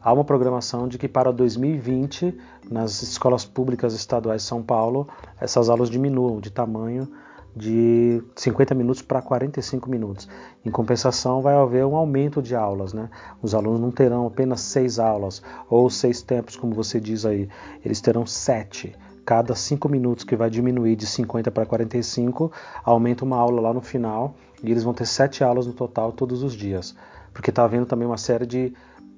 há 0.00 0.12
uma 0.12 0.24
programação 0.24 0.88
de 0.88 0.98
que 0.98 1.06
para 1.06 1.30
2020, 1.30 2.36
nas 2.70 3.02
escolas 3.02 3.44
públicas 3.44 3.94
estaduais 3.94 4.42
de 4.42 4.48
São 4.48 4.62
Paulo, 4.62 5.06
essas 5.40 5.68
aulas 5.68 5.88
diminuam 5.88 6.40
de 6.40 6.50
tamanho 6.50 7.08
de 7.54 8.22
50 8.36 8.74
minutos 8.74 9.02
para 9.02 9.20
45 9.20 9.90
minutos. 9.90 10.28
Em 10.64 10.70
compensação, 10.70 11.42
vai 11.42 11.54
haver 11.54 11.84
um 11.84 11.94
aumento 11.94 12.40
de 12.40 12.54
aulas. 12.54 12.94
Né? 12.94 13.10
Os 13.42 13.54
alunos 13.54 13.80
não 13.80 13.90
terão 13.90 14.26
apenas 14.26 14.60
seis 14.60 14.98
aulas 14.98 15.42
ou 15.68 15.90
seis 15.90 16.22
tempos, 16.22 16.56
como 16.56 16.74
você 16.74 16.98
diz 16.98 17.26
aí, 17.26 17.48
eles 17.84 18.00
terão 18.00 18.26
sete 18.26 18.94
cada 19.24 19.54
5 19.54 19.88
minutos 19.88 20.24
que 20.24 20.36
vai 20.36 20.50
diminuir 20.50 20.96
de 20.96 21.06
50 21.06 21.50
para 21.50 21.66
45, 21.66 22.50
aumenta 22.84 23.24
uma 23.24 23.36
aula 23.36 23.60
lá 23.60 23.72
no 23.72 23.80
final 23.80 24.34
e 24.62 24.70
eles 24.70 24.82
vão 24.82 24.94
ter 24.94 25.06
7 25.06 25.42
aulas 25.44 25.66
no 25.66 25.72
total 25.72 26.12
todos 26.12 26.42
os 26.42 26.54
dias. 26.54 26.94
Porque 27.32 27.50
está 27.50 27.64
havendo 27.64 27.86
também 27.86 28.06
uma 28.06 28.18
série 28.18 28.46
de 28.46 28.72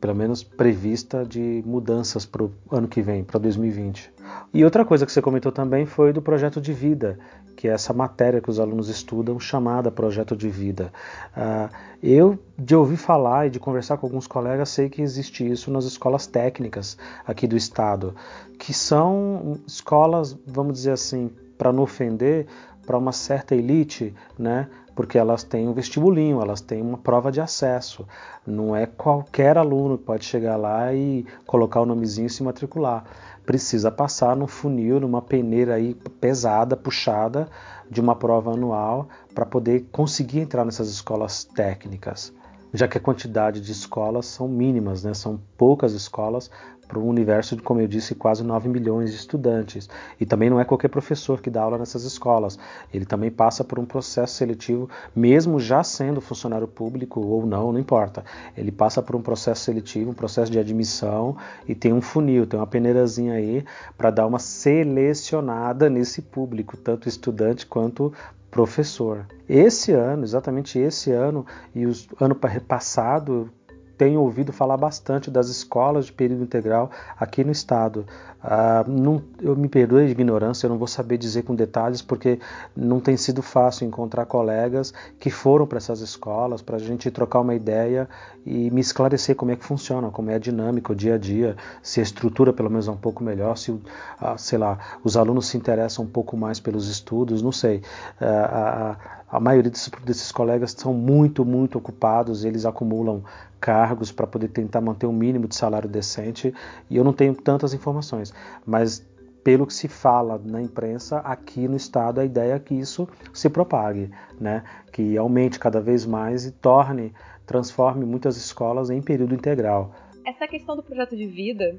pelo 0.04 0.14
menos 0.14 0.42
prevista 0.42 1.24
de 1.24 1.62
mudanças 1.64 2.26
para 2.26 2.44
o 2.44 2.52
ano 2.70 2.86
que 2.86 3.00
vem, 3.00 3.24
para 3.24 3.40
2020. 3.40 4.12
E 4.52 4.62
outra 4.62 4.84
coisa 4.84 5.06
que 5.06 5.10
você 5.10 5.22
comentou 5.22 5.50
também 5.50 5.86
foi 5.86 6.12
do 6.12 6.20
projeto 6.20 6.60
de 6.60 6.74
vida, 6.74 7.18
que 7.56 7.68
é 7.68 7.70
essa 7.70 7.94
matéria 7.94 8.38
que 8.38 8.50
os 8.50 8.60
alunos 8.60 8.90
estudam 8.90 9.40
chamada 9.40 9.90
projeto 9.90 10.36
de 10.36 10.50
vida. 10.50 10.92
Uh, 11.34 11.74
eu, 12.02 12.38
de 12.58 12.76
ouvir 12.76 12.98
falar 12.98 13.46
e 13.46 13.50
de 13.50 13.58
conversar 13.58 13.96
com 13.96 14.06
alguns 14.06 14.26
colegas, 14.26 14.68
sei 14.68 14.90
que 14.90 15.00
existe 15.00 15.50
isso 15.50 15.70
nas 15.70 15.86
escolas 15.86 16.26
técnicas 16.26 16.98
aqui 17.26 17.46
do 17.46 17.56
estado, 17.56 18.14
que 18.58 18.74
são 18.74 19.58
escolas, 19.66 20.36
vamos 20.46 20.74
dizer 20.74 20.90
assim, 20.90 21.30
para 21.56 21.72
não 21.72 21.82
ofender, 21.82 22.46
para 22.84 22.98
uma 22.98 23.12
certa 23.12 23.54
elite, 23.54 24.14
né? 24.38 24.68
Porque 24.94 25.18
elas 25.18 25.42
têm 25.42 25.66
um 25.66 25.72
vestibulinho, 25.72 26.40
elas 26.40 26.60
têm 26.60 26.80
uma 26.80 26.98
prova 26.98 27.32
de 27.32 27.40
acesso. 27.40 28.06
Não 28.46 28.76
é 28.76 28.86
qualquer 28.86 29.58
aluno 29.58 29.98
que 29.98 30.04
pode 30.04 30.24
chegar 30.24 30.56
lá 30.56 30.92
e 30.94 31.26
colocar 31.46 31.80
o 31.80 31.86
nomezinho 31.86 32.26
e 32.26 32.30
se 32.30 32.42
matricular. 32.42 33.04
Precisa 33.44 33.90
passar 33.90 34.36
num 34.36 34.46
funil, 34.46 35.00
numa 35.00 35.20
peneira 35.20 35.74
aí 35.74 35.94
pesada, 36.20 36.76
puxada, 36.76 37.48
de 37.90 38.00
uma 38.00 38.14
prova 38.14 38.52
anual, 38.52 39.08
para 39.34 39.44
poder 39.44 39.86
conseguir 39.90 40.40
entrar 40.40 40.64
nessas 40.64 40.88
escolas 40.88 41.44
técnicas 41.44 42.32
já 42.74 42.88
que 42.88 42.98
a 42.98 43.00
quantidade 43.00 43.60
de 43.60 43.70
escolas 43.70 44.26
são 44.26 44.48
mínimas, 44.48 45.04
né? 45.04 45.14
são 45.14 45.40
poucas 45.56 45.92
escolas 45.92 46.50
para 46.88 46.98
um 46.98 47.08
universo 47.08 47.56
de, 47.56 47.62
como 47.62 47.80
eu 47.80 47.86
disse, 47.86 48.14
quase 48.14 48.42
9 48.42 48.68
milhões 48.68 49.10
de 49.10 49.16
estudantes. 49.16 49.88
E 50.20 50.26
também 50.26 50.50
não 50.50 50.60
é 50.60 50.64
qualquer 50.64 50.88
professor 50.88 51.40
que 51.40 51.50
dá 51.50 51.62
aula 51.62 51.78
nessas 51.78 52.04
escolas. 52.04 52.58
Ele 52.92 53.04
também 53.04 53.30
passa 53.30 53.64
por 53.64 53.78
um 53.78 53.86
processo 53.86 54.34
seletivo, 54.34 54.90
mesmo 55.14 55.58
já 55.58 55.82
sendo 55.82 56.20
funcionário 56.20 56.68
público 56.68 57.20
ou 57.20 57.46
não, 57.46 57.72
não 57.72 57.80
importa. 57.80 58.24
Ele 58.56 58.70
passa 58.70 59.00
por 59.00 59.16
um 59.16 59.22
processo 59.22 59.62
seletivo, 59.62 60.10
um 60.10 60.14
processo 60.14 60.50
de 60.50 60.58
admissão 60.58 61.36
e 61.66 61.74
tem 61.74 61.92
um 61.92 62.02
funil, 62.02 62.46
tem 62.46 62.58
uma 62.58 62.66
peneirazinha 62.66 63.34
aí 63.34 63.64
para 63.96 64.10
dar 64.10 64.26
uma 64.26 64.38
selecionada 64.38 65.88
nesse 65.88 66.20
público, 66.20 66.76
tanto 66.76 67.08
estudante 67.08 67.66
quanto 67.66 68.12
professor. 68.54 69.26
Esse 69.48 69.90
ano, 69.90 70.22
exatamente 70.22 70.78
esse 70.78 71.10
ano 71.10 71.44
e 71.74 71.84
o 71.84 71.92
ano 72.20 72.36
passado, 72.36 73.50
tenho 73.96 74.20
ouvido 74.20 74.52
falar 74.52 74.76
bastante 74.76 75.30
das 75.30 75.48
escolas 75.48 76.06
de 76.06 76.12
período 76.12 76.42
integral 76.42 76.90
aqui 77.18 77.44
no 77.44 77.52
estado. 77.52 78.04
Ah, 78.42 78.84
não, 78.86 79.22
eu 79.40 79.56
me 79.56 79.68
perdoe 79.68 80.04
de 80.04 80.12
ignorância, 80.12 80.66
eu 80.66 80.70
não 80.70 80.76
vou 80.76 80.86
saber 80.86 81.16
dizer 81.16 81.44
com 81.44 81.54
detalhes, 81.54 82.02
porque 82.02 82.38
não 82.76 83.00
tem 83.00 83.16
sido 83.16 83.40
fácil 83.40 83.86
encontrar 83.86 84.26
colegas 84.26 84.92
que 85.18 85.30
foram 85.30 85.66
para 85.66 85.78
essas 85.78 86.00
escolas 86.00 86.60
para 86.60 86.76
a 86.76 86.78
gente 86.78 87.10
trocar 87.10 87.40
uma 87.40 87.54
ideia 87.54 88.06
e 88.44 88.70
me 88.70 88.82
esclarecer 88.82 89.34
como 89.34 89.50
é 89.50 89.56
que 89.56 89.64
funciona, 89.64 90.10
como 90.10 90.30
é 90.30 90.34
a 90.34 90.38
dinâmica, 90.38 90.92
o 90.92 90.94
dia 90.94 91.14
a 91.14 91.18
dia, 91.18 91.56
se 91.82 92.00
a 92.00 92.02
estrutura 92.02 92.52
pelo 92.52 92.68
menos 92.68 92.86
é 92.86 92.90
um 92.90 92.96
pouco 92.96 93.24
melhor, 93.24 93.56
se, 93.56 93.74
ah, 94.20 94.36
sei 94.36 94.58
lá, 94.58 94.78
os 95.02 95.16
alunos 95.16 95.46
se 95.46 95.56
interessam 95.56 96.04
um 96.04 96.08
pouco 96.08 96.36
mais 96.36 96.60
pelos 96.60 96.88
estudos, 96.88 97.40
não 97.40 97.52
sei. 97.52 97.80
Ah, 98.20 98.96
a, 99.34 99.40
maioria 99.40 99.68
desses, 99.68 99.90
desses 100.04 100.30
colegas 100.30 100.70
são 100.72 100.94
muito, 100.94 101.44
muito 101.44 101.76
ocupados, 101.76 102.44
eles 102.44 102.64
acumulam 102.64 103.24
cargos 103.60 104.12
para 104.12 104.28
poder 104.28 104.48
tentar 104.48 104.80
manter 104.80 105.06
um 105.06 105.12
mínimo 105.12 105.48
de 105.48 105.56
salário 105.56 105.88
decente 105.88 106.54
e 106.88 106.96
eu 106.96 107.02
não 107.02 107.12
tenho 107.12 107.34
tantas 107.34 107.74
informações, 107.74 108.32
mas 108.64 109.04
pelo 109.42 109.66
que 109.66 109.74
se 109.74 109.88
fala 109.88 110.40
na 110.42 110.62
imprensa 110.62 111.18
aqui 111.18 111.66
no 111.66 111.76
estado 111.76 112.20
a 112.20 112.24
ideia 112.24 112.54
é 112.54 112.58
que 112.60 112.74
isso 112.74 113.08
se 113.32 113.50
propague, 113.50 114.08
né? 114.40 114.62
Que 114.92 115.16
aumente 115.18 115.58
cada 115.58 115.80
vez 115.80 116.06
mais 116.06 116.46
e 116.46 116.52
torne, 116.52 117.12
transforme 117.44 118.06
muitas 118.06 118.36
escolas 118.36 118.88
em 118.88 119.02
período 119.02 119.34
integral. 119.34 119.92
Essa 120.24 120.46
questão 120.46 120.76
do 120.76 120.82
projeto 120.82 121.16
de 121.16 121.26
vida 121.26 121.76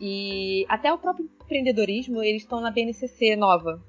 e 0.00 0.64
até 0.66 0.92
o 0.92 0.98
próprio 0.98 1.28
empreendedorismo 1.44 2.22
eles 2.22 2.42
estão 2.42 2.60
na 2.60 2.70
BNCC 2.70 3.36
nova, 3.36 3.80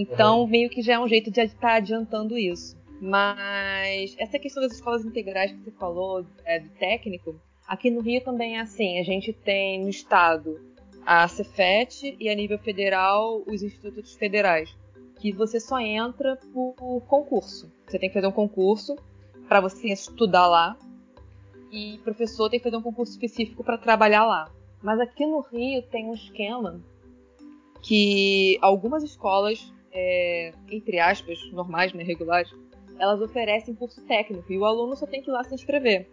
então 0.00 0.42
uhum. 0.42 0.46
meio 0.46 0.70
que 0.70 0.80
já 0.80 0.94
é 0.94 0.98
um 0.98 1.08
jeito 1.08 1.30
de 1.30 1.40
estar 1.40 1.58
tá 1.58 1.74
adiantando 1.74 2.38
isso. 2.38 2.76
Mas 3.00 4.14
essa 4.18 4.38
questão 4.38 4.62
das 4.62 4.72
escolas 4.72 5.04
integrais 5.04 5.52
que 5.52 5.58
você 5.58 5.70
falou, 5.72 6.24
é, 6.44 6.60
do 6.60 6.68
técnico, 6.70 7.40
aqui 7.66 7.90
no 7.90 8.00
Rio 8.00 8.20
também 8.22 8.56
é 8.56 8.60
assim. 8.60 8.98
A 8.98 9.04
gente 9.04 9.32
tem 9.32 9.80
no 9.82 9.88
estado 9.88 10.60
a 11.06 11.26
Cefet 11.26 12.16
e 12.20 12.28
a 12.28 12.34
nível 12.34 12.58
federal 12.58 13.42
os 13.46 13.62
institutos 13.62 14.14
federais, 14.14 14.76
que 15.18 15.32
você 15.32 15.58
só 15.58 15.78
entra 15.80 16.36
por 16.52 17.00
concurso. 17.06 17.72
Você 17.86 17.98
tem 17.98 18.08
que 18.08 18.14
fazer 18.14 18.26
um 18.26 18.32
concurso 18.32 18.96
para 19.48 19.60
você 19.60 19.88
estudar 19.88 20.46
lá 20.46 20.76
e 21.72 21.96
o 21.96 22.02
professor 22.02 22.48
tem 22.48 22.58
que 22.60 22.64
fazer 22.64 22.76
um 22.76 22.82
concurso 22.82 23.12
específico 23.12 23.64
para 23.64 23.78
trabalhar 23.78 24.26
lá. 24.26 24.50
Mas 24.82 25.00
aqui 25.00 25.26
no 25.26 25.40
Rio 25.40 25.82
tem 25.82 26.06
um 26.06 26.14
esquema 26.14 26.80
que 27.82 28.58
algumas 28.60 29.02
escolas, 29.02 29.72
é, 29.92 30.52
entre 30.70 30.98
aspas, 30.98 31.38
normais, 31.52 31.92
né, 31.92 32.02
regulares, 32.02 32.52
elas 32.98 33.20
oferecem 33.20 33.74
curso 33.74 34.00
técnico 34.02 34.52
e 34.52 34.58
o 34.58 34.64
aluno 34.64 34.96
só 34.96 35.06
tem 35.06 35.22
que 35.22 35.30
ir 35.30 35.32
lá 35.32 35.44
se 35.44 35.54
inscrever. 35.54 36.08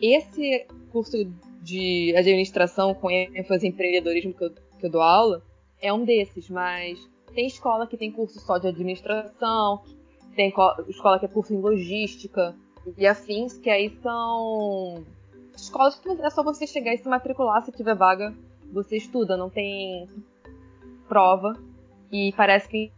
Esse 0.00 0.66
curso 0.92 1.16
de 1.62 2.14
administração 2.16 2.94
com 2.94 3.10
ênfase 3.10 3.66
em 3.66 3.70
empreendedorismo 3.70 4.34
que 4.34 4.44
eu, 4.44 4.50
que 4.50 4.86
eu 4.86 4.90
dou 4.90 5.00
aula 5.00 5.42
é 5.80 5.92
um 5.92 6.04
desses, 6.04 6.50
mas 6.50 6.98
tem 7.34 7.46
escola 7.46 7.86
que 7.86 7.96
tem 7.96 8.12
curso 8.12 8.38
só 8.40 8.58
de 8.58 8.68
administração, 8.68 9.82
tem 10.36 10.52
escola 10.88 11.18
que 11.18 11.24
é 11.24 11.28
curso 11.28 11.54
em 11.54 11.60
logística 11.60 12.54
e 12.98 13.06
afins, 13.06 13.56
que 13.56 13.70
aí 13.70 13.90
são 14.02 15.04
escolas 15.56 15.98
que 15.98 16.08
é 16.08 16.30
só 16.30 16.42
você 16.42 16.66
chegar 16.66 16.92
e 16.92 16.98
se 16.98 17.08
matricular, 17.08 17.62
se 17.64 17.72
tiver 17.72 17.94
vaga, 17.94 18.34
você 18.72 18.96
estuda, 18.96 19.36
não 19.36 19.48
tem 19.48 20.06
prova 21.08 21.54
e 22.14 22.32
parece 22.36 22.68
que 22.68 22.92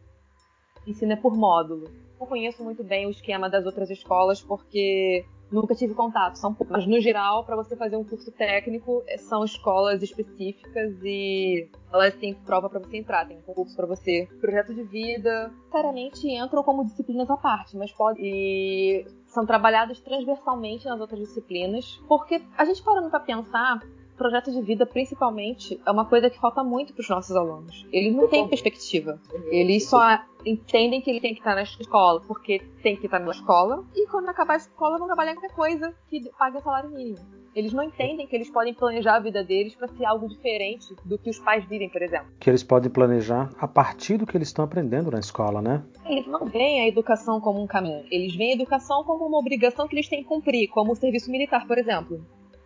ensina 0.87 1.17
por 1.17 1.35
módulo. 1.35 1.91
Não 2.21 2.27
conheço 2.27 2.63
muito 2.63 2.85
bem 2.85 3.07
o 3.07 3.11
esquema 3.11 3.49
das 3.49 3.65
outras 3.65 3.89
escolas 3.89 4.43
porque 4.43 5.25
nunca 5.51 5.75
tive 5.75 5.95
contato, 5.95 6.37
são. 6.37 6.55
Mas 6.69 6.87
no 6.87 7.01
geral, 7.01 7.43
para 7.45 7.57
você 7.57 7.75
fazer 7.75 7.97
um 7.97 8.05
curso 8.05 8.31
técnico, 8.33 9.03
é, 9.07 9.17
são 9.17 9.43
escolas 9.43 10.03
específicas 10.03 10.93
e 11.03 11.67
elas 11.91 12.15
têm 12.17 12.35
prova 12.35 12.69
para 12.69 12.81
você 12.81 12.99
entrar, 12.99 13.27
tem 13.27 13.41
concurso 13.41 13.75
para 13.75 13.87
você. 13.87 14.29
Projeto 14.39 14.75
de 14.75 14.83
vida, 14.83 15.51
sinceramente, 15.65 16.29
entram 16.29 16.63
como 16.63 16.85
disciplinas 16.85 17.31
à 17.31 17.39
parte, 17.39 17.75
mas 17.75 17.91
pode. 17.93 18.21
E 18.23 19.07
são 19.29 19.47
trabalhados 19.47 19.99
transversalmente 20.01 20.85
nas 20.85 21.01
outras 21.01 21.21
disciplinas, 21.21 21.99
porque 22.07 22.43
a 22.57 22.67
gente 22.67 22.83
parando 22.83 23.09
para 23.09 23.21
pensar, 23.21 23.81
projeto 24.17 24.51
de 24.51 24.61
vida, 24.63 24.87
principalmente, 24.87 25.81
é 25.85 25.91
uma 25.91 26.05
coisa 26.05 26.31
que 26.31 26.41
falta 26.41 26.65
muito 26.65 26.93
para 26.93 27.03
os 27.03 27.09
nossos 27.09 27.37
alunos. 27.37 27.87
Eles 27.93 28.15
não 28.15 28.29
têm 28.29 28.49
perspectiva. 28.49 29.21
Eles 29.51 29.89
só 29.89 30.21
entendem 30.45 31.01
que 31.01 31.11
ele 31.11 31.21
tem 31.21 31.35
que 31.35 31.41
estar 31.41 31.55
na 31.55 31.63
escola 31.63 32.21
porque 32.27 32.61
tem 32.83 32.97
que 32.97 33.07
estar 33.07 33.19
na 33.19 33.33
escola 33.33 33.85
e 33.95 34.07
quando 34.07 34.29
acabar 34.29 34.55
a 34.55 34.59
escola 34.59 34.99
vão 34.99 35.07
trabalhar 35.07 35.33
em 35.33 35.35
qualquer 35.35 35.55
coisa 35.55 35.95
que 36.09 36.31
pague 36.39 36.59
o 36.59 36.63
salário 36.63 36.91
mínimo. 36.91 37.19
Eles 37.57 37.73
não 37.73 37.83
entendem 37.83 38.27
que 38.27 38.37
eles 38.37 38.51
podem 38.51 38.75
planejar 38.75 39.17
a 39.17 39.19
vida 39.19 39.43
deles 39.43 39.75
para 39.75 39.89
ser 39.89 40.05
algo 40.05 40.29
diferente 40.29 40.95
do 41.03 41.17
que 41.17 41.31
os 41.31 41.39
pais 41.39 41.65
vivem, 41.65 41.89
por 41.89 42.03
exemplo. 42.03 42.29
Que 42.39 42.51
eles 42.51 42.63
podem 42.63 42.91
planejar 42.91 43.51
a 43.59 43.67
partir 43.67 44.19
do 44.19 44.27
que 44.27 44.37
eles 44.37 44.49
estão 44.49 44.63
aprendendo 44.63 45.11
na 45.11 45.19
escola, 45.19 45.63
né? 45.63 45.83
Eles 46.05 46.27
não 46.27 46.45
veem 46.45 46.83
a 46.83 46.87
educação 46.87 47.41
como 47.41 47.63
um 47.63 47.67
caminho. 47.67 48.05
Eles 48.11 48.37
veem 48.37 48.51
a 48.51 48.55
educação 48.55 49.03
como 49.05 49.27
uma 49.27 49.39
obrigação 49.39 49.89
que 49.89 49.95
eles 49.97 50.07
têm 50.07 50.23
que 50.23 50.29
cumprir, 50.29 50.69
como 50.69 50.93
o 50.93 50.97
serviço 50.97 51.31
militar, 51.31 51.67
por 51.67 51.79
exemplo. 51.79 52.23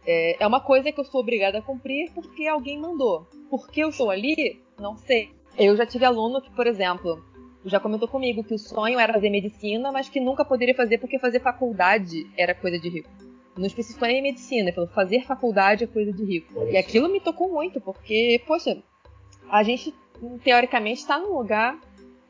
É, 0.06 0.42
é 0.42 0.46
uma 0.46 0.60
coisa 0.60 0.90
que 0.90 1.00
eu 1.00 1.04
sou 1.04 1.20
obrigada 1.20 1.58
a 1.58 1.62
cumprir 1.62 2.10
porque 2.12 2.46
alguém 2.46 2.78
mandou. 2.78 3.26
Porque 3.48 3.82
eu 3.82 3.90
estou 3.90 4.10
ali, 4.10 4.60
não 4.78 4.96
sei. 4.96 5.30
Eu 5.58 5.76
já 5.76 5.84
tive 5.84 6.04
aluno 6.04 6.40
que, 6.40 6.50
por 6.50 6.66
exemplo, 6.66 7.22
já 7.64 7.78
comentou 7.78 8.08
comigo 8.08 8.42
que 8.42 8.54
o 8.54 8.58
sonho 8.58 8.98
era 8.98 9.12
fazer 9.12 9.30
medicina, 9.30 9.92
mas 9.92 10.08
que 10.08 10.20
nunca 10.20 10.44
poderia 10.44 10.74
fazer 10.74 10.98
porque 10.98 11.18
fazer 11.18 11.40
faculdade 11.40 12.30
era 12.36 12.54
coisa 12.54 12.78
de 12.78 12.88
rico. 12.88 13.10
Não 13.56 13.66
especificou 13.66 14.08
nem 14.08 14.22
medicina, 14.22 14.72
falou 14.72 14.88
fazer 14.88 15.24
faculdade 15.24 15.84
é 15.84 15.86
coisa 15.86 16.12
de 16.12 16.24
rico. 16.24 16.66
E 16.70 16.76
aquilo 16.76 17.08
me 17.08 17.20
tocou 17.20 17.52
muito, 17.52 17.80
porque, 17.80 18.42
poxa, 18.46 18.82
a 19.50 19.62
gente 19.62 19.94
teoricamente 20.42 21.00
está 21.00 21.18
num 21.18 21.36
lugar 21.36 21.78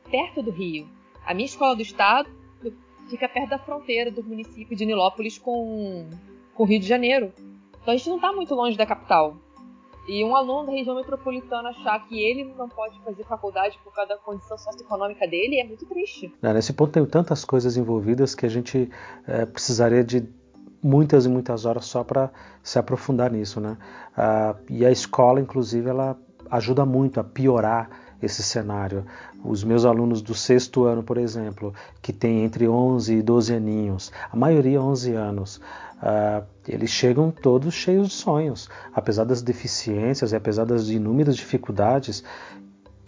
perto 0.09 0.41
do 0.41 0.51
Rio. 0.51 0.89
A 1.25 1.33
minha 1.33 1.45
escola 1.45 1.75
do 1.75 1.81
estado 1.81 2.29
fica 3.09 3.29
perto 3.29 3.49
da 3.49 3.59
fronteira 3.59 4.09
do 4.09 4.23
município 4.23 4.75
de 4.75 4.85
Nilópolis 4.85 5.37
com, 5.37 6.09
com 6.53 6.63
o 6.63 6.65
Rio 6.65 6.79
de 6.79 6.87
Janeiro. 6.87 7.31
Então 7.81 7.93
a 7.93 7.97
gente 7.97 8.09
não 8.09 8.17
está 8.17 8.31
muito 8.31 8.53
longe 8.53 8.77
da 8.77 8.85
capital. 8.85 9.35
E 10.07 10.23
um 10.23 10.35
aluno 10.35 10.67
da 10.67 10.71
região 10.71 10.95
metropolitana 10.95 11.69
achar 11.69 12.07
que 12.07 12.19
ele 12.19 12.43
não 12.57 12.67
pode 12.67 12.99
fazer 13.03 13.23
faculdade 13.23 13.79
por 13.83 13.93
causa 13.93 14.09
da 14.09 14.17
condição 14.17 14.57
socioeconômica 14.57 15.27
dele 15.27 15.59
é 15.59 15.63
muito 15.63 15.85
triste. 15.85 16.33
nesse 16.41 16.73
ponto 16.73 16.91
tem 16.91 17.05
tantas 17.05 17.45
coisas 17.45 17.77
envolvidas 17.77 18.33
que 18.33 18.45
a 18.45 18.49
gente 18.49 18.89
é, 19.27 19.45
precisaria 19.45 20.03
de 20.03 20.27
muitas 20.83 21.25
e 21.25 21.29
muitas 21.29 21.65
horas 21.65 21.85
só 21.85 22.03
para 22.03 22.31
se 22.63 22.79
aprofundar 22.79 23.31
nisso, 23.31 23.59
né? 23.61 23.77
Ah, 24.17 24.55
e 24.69 24.85
a 24.85 24.91
escola, 24.91 25.39
inclusive, 25.39 25.87
ela 25.87 26.17
ajuda 26.49 26.85
muito 26.85 27.19
a 27.19 27.23
piorar 27.23 28.10
esse 28.21 28.43
cenário. 28.43 29.05
Os 29.43 29.63
meus 29.63 29.85
alunos 29.85 30.21
do 30.21 30.33
sexto 30.33 30.85
ano, 30.85 31.03
por 31.03 31.17
exemplo, 31.17 31.73
que 32.01 32.13
tem 32.13 32.43
entre 32.43 32.67
11 32.67 33.15
e 33.15 33.21
12 33.21 33.53
aninhos, 33.53 34.11
a 34.31 34.35
maioria 34.35 34.81
11 34.81 35.13
anos, 35.13 35.57
uh, 36.01 36.43
eles 36.67 36.89
chegam 36.89 37.31
todos 37.31 37.73
cheios 37.73 38.09
de 38.09 38.13
sonhos, 38.13 38.69
apesar 38.93 39.23
das 39.23 39.41
deficiências 39.41 40.31
e 40.31 40.35
apesar 40.35 40.65
das 40.65 40.89
inúmeras 40.89 41.35
dificuldades 41.35 42.23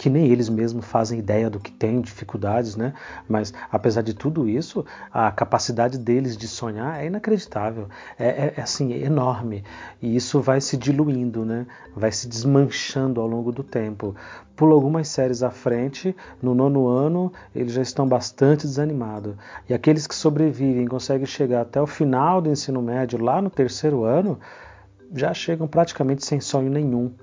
que 0.04 0.10
nem 0.10 0.26
eles 0.28 0.50
mesmos 0.50 0.84
fazem 0.84 1.18
ideia 1.18 1.50
do 1.50 1.62
que 1.62 1.72
tem, 1.72 2.02
dificuldades, 2.02 2.76
né? 2.76 2.94
Mas 3.26 3.54
apesar 3.72 4.02
de 4.02 4.14
tudo 4.14 4.50
isso, 4.50 4.86
a 5.10 5.32
capacidade 5.32 5.98
deles 5.98 6.36
de 6.36 6.46
sonhar 6.46 7.02
é 7.02 7.06
inacreditável, 7.06 7.88
é, 8.20 8.28
é, 8.28 8.54
é 8.58 8.62
assim, 8.62 8.92
é 8.92 8.98
enorme. 8.98 9.64
E 10.02 10.14
isso 10.14 10.42
vai 10.42 10.60
se 10.60 10.76
diluindo, 10.76 11.46
né? 11.46 11.66
Vai 11.96 12.12
se 12.12 12.28
desmanchando 12.28 13.22
ao 13.22 13.28
longo 13.28 13.50
do 13.50 13.64
tempo. 13.64 14.14
Pula 14.58 14.74
algumas 14.74 15.08
séries 15.08 15.42
à 15.42 15.50
frente, 15.50 16.14
no 16.42 16.54
nono 16.54 16.86
ano, 16.86 17.32
eles 17.56 17.72
já 17.72 17.82
estão 17.82 18.06
bastante 18.06 18.68
desanimados. 18.68 19.36
E 19.70 19.74
aqueles 19.74 20.06
que 20.06 20.16
sobrevivem, 20.16 20.86
conseguem 20.86 21.26
chegar 21.26 21.62
até 21.62 21.82
o 21.82 21.88
final 21.88 22.42
do 22.42 22.50
ensino 22.50 22.82
médio, 22.82 23.24
lá 23.24 23.42
no 23.42 23.50
terceiro 23.50 24.04
ano, 24.04 24.38
já 25.16 25.34
chegam 25.34 25.66
praticamente 25.66 26.26
sem 26.26 26.42
sonho 26.42 26.70
nenhum, 26.70 27.14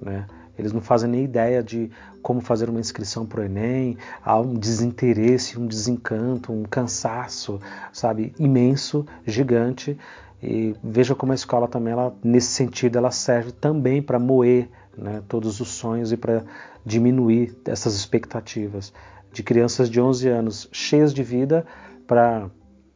né? 0.00 0.24
Eles 0.60 0.72
não 0.72 0.80
fazem 0.82 1.10
nem 1.10 1.24
ideia 1.24 1.62
de 1.62 1.90
como 2.22 2.40
fazer 2.40 2.68
uma 2.68 2.80
inscrição 2.80 3.26
para 3.26 3.40
o 3.40 3.44
Enem, 3.44 3.96
há 4.22 4.38
um 4.38 4.54
desinteresse, 4.54 5.58
um 5.58 5.66
desencanto, 5.66 6.52
um 6.52 6.64
cansaço, 6.64 7.60
sabe, 7.92 8.34
imenso, 8.38 9.06
gigante. 9.26 9.98
E 10.42 10.74
veja 10.82 11.14
como 11.14 11.32
a 11.32 11.34
escola 11.34 11.68
também, 11.68 11.92
ela, 11.92 12.14
nesse 12.22 12.48
sentido, 12.48 12.96
ela 12.96 13.10
serve 13.10 13.52
também 13.52 14.02
para 14.02 14.18
moer 14.18 14.68
né, 14.96 15.22
todos 15.28 15.60
os 15.60 15.68
sonhos 15.68 16.12
e 16.12 16.16
para 16.16 16.44
diminuir 16.84 17.56
essas 17.66 17.94
expectativas 17.94 18.92
de 19.32 19.42
crianças 19.42 19.88
de 19.88 20.00
11 20.00 20.28
anos 20.28 20.68
cheias 20.72 21.14
de 21.14 21.22
vida 21.22 21.66
para 22.06 22.50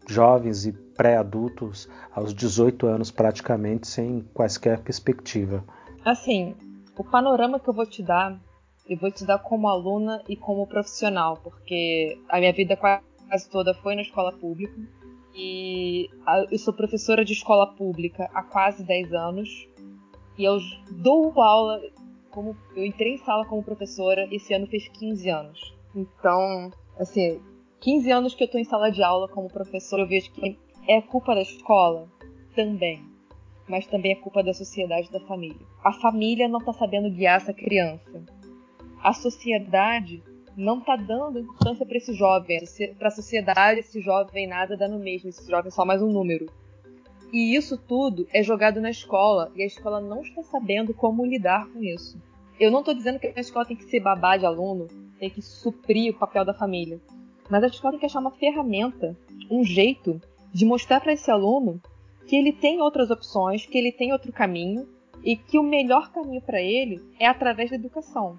jovens 0.07 0.67
e 0.67 0.73
pré-adultos 0.73 1.89
aos 2.13 2.35
18 2.35 2.87
anos 2.87 3.11
praticamente 3.11 3.87
sem 3.87 4.25
quaisquer 4.35 4.81
perspectiva. 4.81 5.65
Assim, 6.05 6.55
o 6.97 7.05
panorama 7.05 7.59
que 7.59 7.69
eu 7.69 7.75
vou 7.75 7.87
te 7.87 8.03
dar, 8.03 8.39
eu 8.89 8.97
vou 8.97 9.11
te 9.11 9.25
dar 9.25 9.39
como 9.39 9.69
aluna 9.69 10.23
e 10.29 10.37
como 10.37 10.67
profissional, 10.67 11.39
porque 11.43 12.19
a 12.29 12.39
minha 12.39 12.53
vida 12.53 12.77
quase 12.77 13.49
toda 13.51 13.75
foi 13.75 13.95
na 13.95 14.03
escola 14.03 14.33
pública. 14.33 14.75
E 15.35 16.09
eu 16.51 16.59
sou 16.59 16.73
professora 16.73 17.25
de 17.25 17.33
escola 17.33 17.67
pública 17.67 18.31
há 18.33 18.43
quase 18.43 18.85
10 18.85 19.13
anos. 19.13 19.69
E 20.39 20.45
eu 20.45 20.59
dou 20.91 21.41
aula, 21.41 21.81
como 22.31 22.57
eu 22.77 22.85
entrei 22.85 23.15
em 23.15 23.19
sala 23.19 23.45
como 23.47 23.63
professora, 23.63 24.29
esse 24.31 24.55
ano 24.55 24.67
fez 24.67 24.89
15 24.89 25.29
anos. 25.29 25.75
Então, 25.95 26.71
assim, 26.99 27.41
15 27.81 28.11
anos 28.11 28.35
que 28.35 28.45
eu 28.45 28.47
estou 28.47 28.61
em 28.61 28.65
sala 28.65 28.91
de 28.91 29.03
aula 29.03 29.29
como 29.29 29.49
professora, 29.49 30.03
eu 30.03 30.09
vejo 30.09 30.31
que 30.33 30.59
é 30.89 31.01
culpa 31.01 31.35
da 31.35 31.43
escola 31.43 32.09
também 32.55 33.15
mas 33.69 33.87
também 33.87 34.13
é 34.13 34.17
culpa 34.17 34.43
da 34.43 34.53
sociedade 34.53 35.09
e 35.09 35.13
da 35.13 35.21
família. 35.21 35.67
A 35.83 35.93
família 35.93 36.49
não 36.49 36.59
está 36.59 36.73
sabendo 36.73 37.11
guiar 37.11 37.37
essa 37.37 37.53
criança. 37.53 38.23
A 39.05 39.13
sociedade 39.13 40.23
não 40.57 40.79
está 40.79 40.97
dando 40.97 41.39
importância 41.39 41.85
para 41.85 41.99
esse 41.99 42.15
jovem. 42.15 42.59
Para 42.99 43.09
a 43.09 43.11
sociedade, 43.11 43.81
esse 43.81 44.01
jovem 44.01 44.47
nada 44.47 44.79
dá 44.79 44.89
no 44.89 44.99
mesmo, 44.99 45.29
esse 45.29 45.47
jovem 45.47 45.69
é 45.69 45.71
só 45.71 45.85
mais 45.85 46.01
um 46.01 46.11
número. 46.11 46.47
E 47.31 47.55
isso 47.55 47.77
tudo 47.77 48.27
é 48.33 48.43
jogado 48.43 48.81
na 48.81 48.89
escola 48.89 49.53
e 49.55 49.63
a 49.63 49.67
escola 49.67 50.01
não 50.01 50.23
está 50.23 50.43
sabendo 50.45 50.95
como 50.95 51.27
lidar 51.27 51.69
com 51.69 51.85
isso. 51.85 52.19
Eu 52.59 52.71
não 52.71 52.79
estou 52.79 52.95
dizendo 52.95 53.19
que 53.19 53.27
a 53.27 53.41
escola 53.41 53.67
tem 53.67 53.77
que 53.77 53.85
ser 53.85 54.01
babá 54.01 54.39
de 54.39 54.47
aluno, 54.47 54.89
tem 55.19 55.29
que 55.29 55.43
suprir 55.43 56.15
o 56.15 56.19
papel 56.19 56.43
da 56.43 56.55
família. 56.55 56.99
Mas 57.51 57.63
a 57.63 57.67
escola 57.67 57.93
tem 57.93 58.01
que 58.01 58.07
achar 58.07 58.21
uma 58.21 58.31
ferramenta, 58.31 59.15
um 59.51 59.63
jeito 59.63 60.19
de 60.51 60.65
mostrar 60.65 61.03
para 61.03 61.13
esse 61.13 61.31
aluno 61.31 61.79
que 62.27 62.37
ele 62.37 62.55
tem 62.55 62.81
outras 62.81 63.11
opções, 63.11 63.67
que 63.67 63.77
ele 63.77 63.93
tem 63.93 64.15
outro 64.15 64.33
caminho 64.33 64.89
e 65.23 65.37
que 65.37 65.59
o 65.59 65.63
melhor 65.63 66.11
caminho 66.11 66.41
para 66.41 66.63
ele 66.63 67.03
é 67.21 67.27
através 67.27 67.69
da 67.69 67.77
educação. 67.77 68.39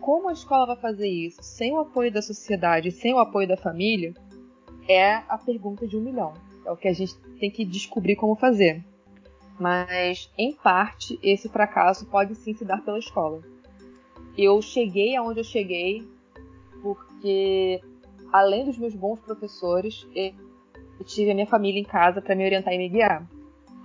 Como 0.00 0.28
a 0.28 0.32
escola 0.32 0.66
vai 0.66 0.76
fazer 0.76 1.08
isso 1.08 1.42
sem 1.42 1.72
o 1.72 1.80
apoio 1.80 2.10
da 2.10 2.22
sociedade, 2.22 2.90
sem 2.90 3.12
o 3.12 3.18
apoio 3.18 3.46
da 3.46 3.56
família, 3.56 4.14
é 4.88 5.22
a 5.28 5.36
pergunta 5.36 5.86
de 5.86 5.96
um 5.96 6.00
milhão. 6.00 6.32
É 6.64 6.70
o 6.70 6.76
que 6.76 6.88
a 6.88 6.92
gente 6.92 7.14
tem 7.38 7.50
que 7.50 7.64
descobrir 7.64 8.16
como 8.16 8.34
fazer. 8.34 8.84
Mas, 9.58 10.30
em 10.38 10.52
parte, 10.54 11.18
esse 11.22 11.48
fracasso 11.48 12.06
pode 12.06 12.34
sim 12.34 12.54
se 12.54 12.64
dar 12.64 12.82
pela 12.82 12.98
escola. 12.98 13.42
Eu 14.36 14.62
cheguei 14.62 15.14
aonde 15.16 15.40
eu 15.40 15.44
cheguei 15.44 16.08
porque, 16.82 17.80
além 18.32 18.64
dos 18.64 18.78
meus 18.78 18.94
bons 18.94 19.20
professores, 19.20 20.06
eu 20.14 21.04
tive 21.04 21.30
a 21.30 21.34
minha 21.34 21.46
família 21.46 21.78
em 21.78 21.84
casa 21.84 22.22
para 22.22 22.34
me 22.34 22.44
orientar 22.44 22.72
e 22.72 22.78
me 22.78 22.88
guiar. 22.88 23.28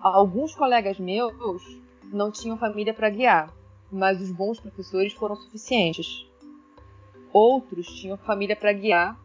Alguns 0.01 0.55
colegas 0.55 0.97
meus 0.97 1.61
não 2.13 2.31
tinham 2.31 2.57
família 2.57 2.93
para 2.93 3.09
guiar, 3.09 3.53
mas 3.95 4.21
os 4.21 4.31
bons 4.31 4.59
professores 4.59 5.13
foram 5.13 5.35
suficientes. 5.35 6.27
Outros 7.31 7.87
tinham 7.87 8.17
família 8.17 8.55
para 8.55 8.73
guiar, 8.73 9.19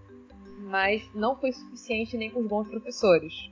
mas 0.59 1.09
não 1.15 1.37
foi 1.37 1.53
suficiente 1.53 2.17
nem 2.17 2.31
com 2.31 2.41
os 2.41 2.47
bons 2.47 2.69
professores. 2.69 3.51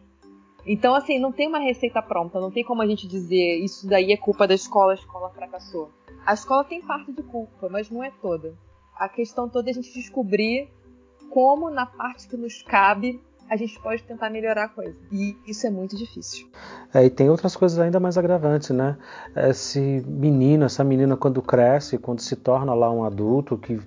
Então, 0.66 0.94
assim, 0.94 1.18
não 1.18 1.32
tem 1.32 1.48
uma 1.48 1.58
receita 1.58 2.02
pronta, 2.02 2.40
não 2.40 2.50
tem 2.50 2.64
como 2.64 2.82
a 2.82 2.86
gente 2.86 3.06
dizer 3.06 3.58
isso 3.58 3.86
daí 3.86 4.12
é 4.12 4.16
culpa 4.16 4.46
da 4.46 4.54
escola, 4.54 4.92
a 4.92 4.94
escola 4.94 5.30
fracassou. 5.30 5.90
A 6.26 6.34
escola 6.34 6.64
tem 6.64 6.82
parte 6.82 7.12
de 7.12 7.22
culpa, 7.22 7.68
mas 7.70 7.90
não 7.90 8.02
é 8.02 8.10
toda. 8.10 8.54
A 8.94 9.08
questão 9.08 9.48
toda 9.48 9.70
é 9.70 9.72
a 9.72 9.74
gente 9.74 9.92
descobrir 9.92 10.68
como, 11.30 11.70
na 11.70 11.86
parte 11.86 12.28
que 12.28 12.36
nos 12.36 12.62
cabe, 12.62 13.20
a 13.49 13.57
gente 13.57 13.80
pode 13.80 14.03
tentar 14.03 14.30
melhorar 14.30 14.64
a 14.64 14.68
coisa. 14.68 14.96
E 15.11 15.36
isso 15.46 15.66
é 15.66 15.70
muito 15.70 15.96
difícil. 15.96 16.49
É, 16.92 17.05
e 17.05 17.11
tem 17.11 17.30
outras 17.30 17.57
coisas 17.57 17.78
ainda 17.78 17.99
mais 17.99 18.18
agravantes, 18.18 18.70
né? 18.70 18.96
Esse 19.34 20.05
menino, 20.07 20.64
essa 20.64 20.84
menina, 20.84 21.16
quando 21.16 21.40
cresce, 21.40 21.99
quando 21.99 22.20
se 22.20 22.36
torna 22.36 22.74
lá 22.74 22.90
um 22.90 23.05
adulto 23.05 23.57
que 23.57 23.80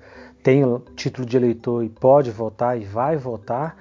tem 0.44 0.64
título 0.96 1.26
de 1.26 1.38
eleitor 1.38 1.84
e 1.84 1.90
pode 1.90 2.32
votar 2.32 2.80
e 2.80 2.84
vai 2.84 3.16
votar, 3.16 3.78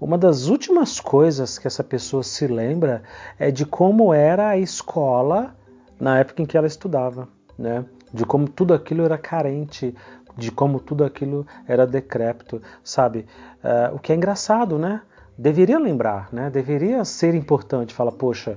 uma 0.00 0.18
das 0.18 0.46
últimas 0.46 1.00
coisas 1.00 1.58
que 1.58 1.66
essa 1.66 1.82
pessoa 1.82 2.22
se 2.22 2.46
lembra 2.46 3.02
é 3.38 3.50
de 3.50 3.64
como 3.64 4.12
era 4.12 4.48
a 4.50 4.58
escola 4.58 5.56
na 5.98 6.18
época 6.18 6.42
em 6.42 6.46
que 6.46 6.56
ela 6.56 6.66
estudava, 6.66 7.28
né? 7.58 7.84
De 8.12 8.24
como 8.24 8.48
tudo 8.48 8.74
aquilo 8.74 9.04
era 9.04 9.16
carente, 9.16 9.94
de 10.36 10.50
como 10.50 10.78
tudo 10.78 11.02
aquilo 11.04 11.46
era 11.66 11.86
decrépito, 11.86 12.60
sabe? 12.84 13.26
Uh, 13.64 13.96
o 13.96 13.98
que 13.98 14.12
é 14.12 14.14
engraçado, 14.14 14.78
né? 14.78 15.00
Deveria 15.38 15.78
lembrar, 15.78 16.28
né? 16.32 16.50
deveria 16.50 17.04
ser 17.04 17.34
importante. 17.34 17.94
Fala, 17.94 18.12
poxa, 18.12 18.56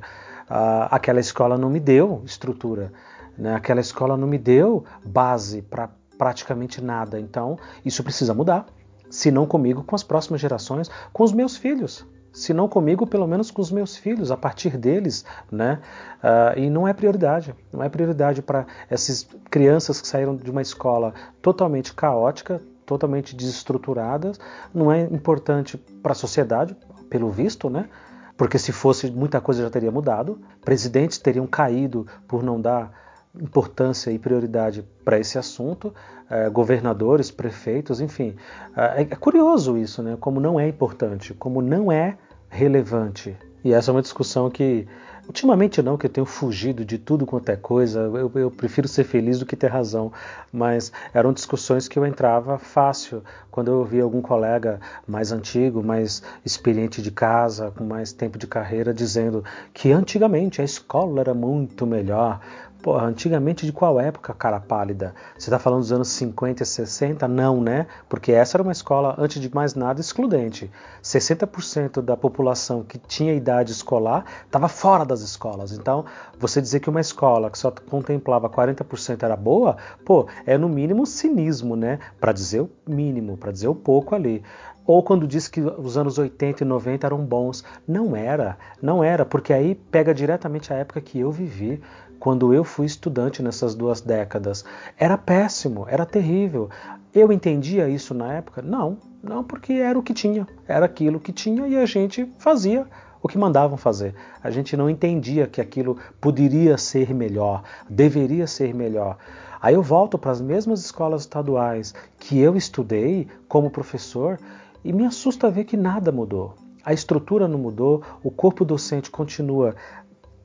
aquela 0.90 1.20
escola 1.20 1.58
não 1.58 1.70
me 1.70 1.80
deu 1.80 2.22
estrutura, 2.26 2.92
né? 3.38 3.56
aquela 3.56 3.82
escola 3.82 4.18
não 4.18 4.28
me 4.28 4.38
deu 4.38 4.84
base 5.04 5.62
para 5.62 5.90
praticamente 6.18 6.82
nada. 6.82 7.20
Então, 7.20 7.58
isso 7.86 8.04
precisa 8.04 8.34
mudar. 8.34 8.66
Se 9.10 9.32
não 9.32 9.46
comigo, 9.46 9.84
com 9.84 9.96
as 9.96 10.04
próximas 10.04 10.42
gerações, 10.42 10.90
com 11.12 11.24
os 11.24 11.32
meus 11.32 11.58
filhos. 11.58 12.06
Se 12.32 12.54
não 12.54 12.68
comigo, 12.68 13.08
pelo 13.08 13.26
menos 13.26 13.50
com 13.50 13.62
os 13.62 13.72
meus 13.72 13.98
filhos, 13.98 14.30
a 14.30 14.38
partir 14.38 14.78
deles, 14.78 15.26
né? 15.52 15.80
Uh, 16.24 16.60
e 16.60 16.70
não 16.70 16.88
é 16.88 16.94
prioridade. 16.94 17.56
Não 17.74 17.82
é 17.82 17.90
prioridade 17.90 18.42
para 18.44 18.68
essas 18.88 19.28
crianças 19.50 20.00
que 20.00 20.08
saíram 20.08 20.36
de 20.36 20.52
uma 20.52 20.62
escola 20.62 21.14
totalmente 21.42 21.92
caótica, 21.94 22.62
totalmente 22.90 23.36
desestruturadas, 23.36 24.40
não 24.74 24.92
é 24.92 25.04
importante 25.04 25.78
para 25.78 26.14
a 26.14 26.16
sociedade, 26.16 26.76
pelo 27.08 27.30
visto, 27.30 27.70
né? 27.70 27.88
Porque 28.36 28.58
se 28.58 28.72
fosse, 28.72 29.12
muita 29.12 29.40
coisa 29.40 29.62
já 29.62 29.70
teria 29.70 29.92
mudado. 29.92 30.42
Presidentes 30.66 31.20
teriam 31.20 31.46
caído 31.46 32.08
por 32.28 32.42
não 32.42 32.60
dar 32.60 32.92
importância 33.40 34.10
e 34.10 34.18
prioridade 34.18 34.84
para 35.06 35.20
esse 35.20 35.38
assunto, 35.38 35.94
eh, 36.30 36.50
governadores, 36.50 37.30
prefeitos, 37.30 38.02
enfim. 38.02 38.36
Eh, 38.76 39.02
é, 39.02 39.02
é 39.02 39.16
curioso 39.16 39.78
isso, 39.78 40.02
né? 40.02 40.18
Como 40.20 40.40
não 40.40 40.60
é 40.60 40.68
importante, 40.68 41.34
como 41.36 41.62
não 41.62 41.92
é 41.92 42.18
relevante. 42.50 43.38
E 43.64 43.72
essa 43.72 43.92
é 43.92 43.94
uma 43.94 44.02
discussão 44.02 44.50
que 44.50 44.88
Ultimamente 45.30 45.80
não, 45.84 45.96
que 45.96 46.08
eu 46.08 46.10
tenho 46.10 46.26
fugido 46.26 46.84
de 46.84 46.98
tudo 46.98 47.24
quanto 47.24 47.50
é 47.50 47.56
coisa, 47.56 48.00
eu, 48.00 48.32
eu, 48.34 48.50
prefiro 48.50 48.88
ser 48.88 49.04
feliz 49.04 49.38
do 49.38 49.46
que 49.46 49.56
ter 49.56 49.68
razão, 49.68 50.12
mas 50.52 50.92
eram 51.14 51.32
discussões 51.32 51.88
que 51.88 52.00
eu 52.00 52.04
entrava 52.04 52.58
fácil. 52.58 53.22
Quando 53.52 53.70
eu 53.70 53.78
ouvia 53.78 54.02
algum 54.02 54.24
colega 54.24 54.80
mais 55.08 55.32
antigo, 55.32 55.84
mais 55.84 56.24
experiente 56.44 57.00
de 57.00 57.12
casa, 57.12 57.70
com 57.78 57.84
mais 57.84 58.12
tempo 58.12 58.40
de 58.40 58.48
carreira, 58.48 58.92
dizendo 58.92 59.44
que 59.72 59.92
antigamente 59.92 60.62
a 60.62 60.66
escola 60.66 61.22
era 61.22 61.34
muito 61.36 61.86
melhor, 61.86 62.42
Porra, 62.82 63.08
antigamente 63.08 63.66
de 63.66 63.74
qual 63.74 64.00
época, 64.00 64.34
cara 64.34 64.58
pálida? 64.58 65.14
Você 65.38 65.50
está 65.50 65.60
falando 65.60 65.82
dos 65.82 65.92
anos 65.92 66.08
50 66.08 66.64
e 66.64 66.66
60? 66.66 67.28
Não, 67.28 67.60
né? 67.60 67.88
Porque 68.08 68.32
essa 68.32 68.56
era 68.56 68.64
uma 68.64 68.72
escola, 68.72 69.16
antes 69.18 69.42
de 69.42 69.54
mais 69.54 69.76
nada, 69.76 70.00
excludente. 70.00 70.72
60% 71.04 72.02
da 72.02 72.16
população 72.16 72.82
que 72.82 72.98
tinha 72.98 73.34
idade 73.34 73.74
escolar 73.74 74.24
estava 74.46 74.70
fora 74.70 75.04
das 75.04 75.20
escolas. 75.20 75.74
Então, 75.74 76.06
você 76.40 76.62
dizer 76.62 76.80
que 76.80 76.90
uma 76.90 77.02
escola 77.02 77.50
que 77.52 77.58
só 77.58 77.70
contemplava 77.70 78.50
40% 78.50 79.24
era 79.24 79.36
boa, 79.36 79.76
pô, 80.06 80.28
é 80.46 80.58
no 80.58 80.70
mínimo 80.70 81.06
cinismo, 81.06 81.76
né? 81.76 82.00
Para 82.18 82.32
dizer 82.32 82.62
o 82.62 82.70
mínimo, 82.88 83.36
para 83.36 83.52
dizer 83.52 83.68
o 83.68 83.76
pouco 83.76 84.16
ali. 84.16 84.42
Ou 84.86 85.04
quando 85.04 85.28
diz 85.28 85.48
que 85.48 85.62
os 85.62 85.98
anos 85.98 86.18
80 86.18 86.64
e 86.64 86.66
90 86.66 87.06
eram 87.06 87.24
bons. 87.24 87.64
Não 87.88 88.16
era, 88.16 88.58
não 88.82 89.04
era, 89.04 89.24
porque 89.24 89.54
aí 89.54 89.76
pega 89.76 90.14
diretamente 90.14 90.74
a 90.74 90.78
época 90.78 91.02
que 91.02 91.20
eu 91.20 91.30
vivi 91.30 91.80
quando 92.20 92.54
eu 92.54 92.64
fui 92.64 92.86
estudante 92.86 93.42
nessas 93.42 93.74
duas 93.74 94.02
décadas. 94.02 94.66
Era 94.98 95.18
péssimo, 95.18 95.86
era 95.88 96.06
terrível. 96.06 96.70
Eu 97.14 97.32
entendia 97.32 97.88
isso 97.90 98.14
na 98.14 98.34
época? 98.34 98.62
Não, 98.62 98.98
não, 99.24 99.44
porque 99.44 99.74
era 99.74 99.98
o 99.98 100.04
que 100.04 100.14
tinha, 100.14 100.48
era 100.68 100.86
aquilo 100.86 101.20
que 101.20 101.32
tinha 101.32 101.68
e 101.68 101.76
a 101.76 101.86
gente 101.86 102.32
fazia 102.38 102.86
o 103.22 103.28
que 103.28 103.38
mandavam 103.38 103.78
fazer. 103.78 104.16
A 104.44 104.50
gente 104.50 104.78
não 104.78 104.90
entendia 104.90 105.48
que 105.48 105.60
aquilo 105.60 105.98
poderia 106.22 106.78
ser 106.78 107.14
melhor, 107.14 107.64
deveria 107.90 108.48
ser 108.48 108.74
melhor. 108.74 109.18
Aí 109.62 109.74
eu 109.74 109.82
volto 109.82 110.18
para 110.18 110.32
as 110.32 110.40
mesmas 110.40 110.80
escolas 110.80 111.22
estaduais 111.22 111.94
que 112.18 112.40
eu 112.40 112.56
estudei 112.56 113.28
como 113.48 113.70
professor 113.70 114.40
e 114.84 114.94
me 114.94 115.06
assusta 115.06 115.52
ver 115.52 115.66
que 115.66 115.76
nada 115.76 116.12
mudou. 116.12 116.56
A 116.84 116.94
estrutura 116.94 117.46
não 117.46 117.60
mudou, 117.60 118.02
o 118.24 118.32
corpo 118.32 118.64
docente 118.64 119.12
continua 119.12 119.76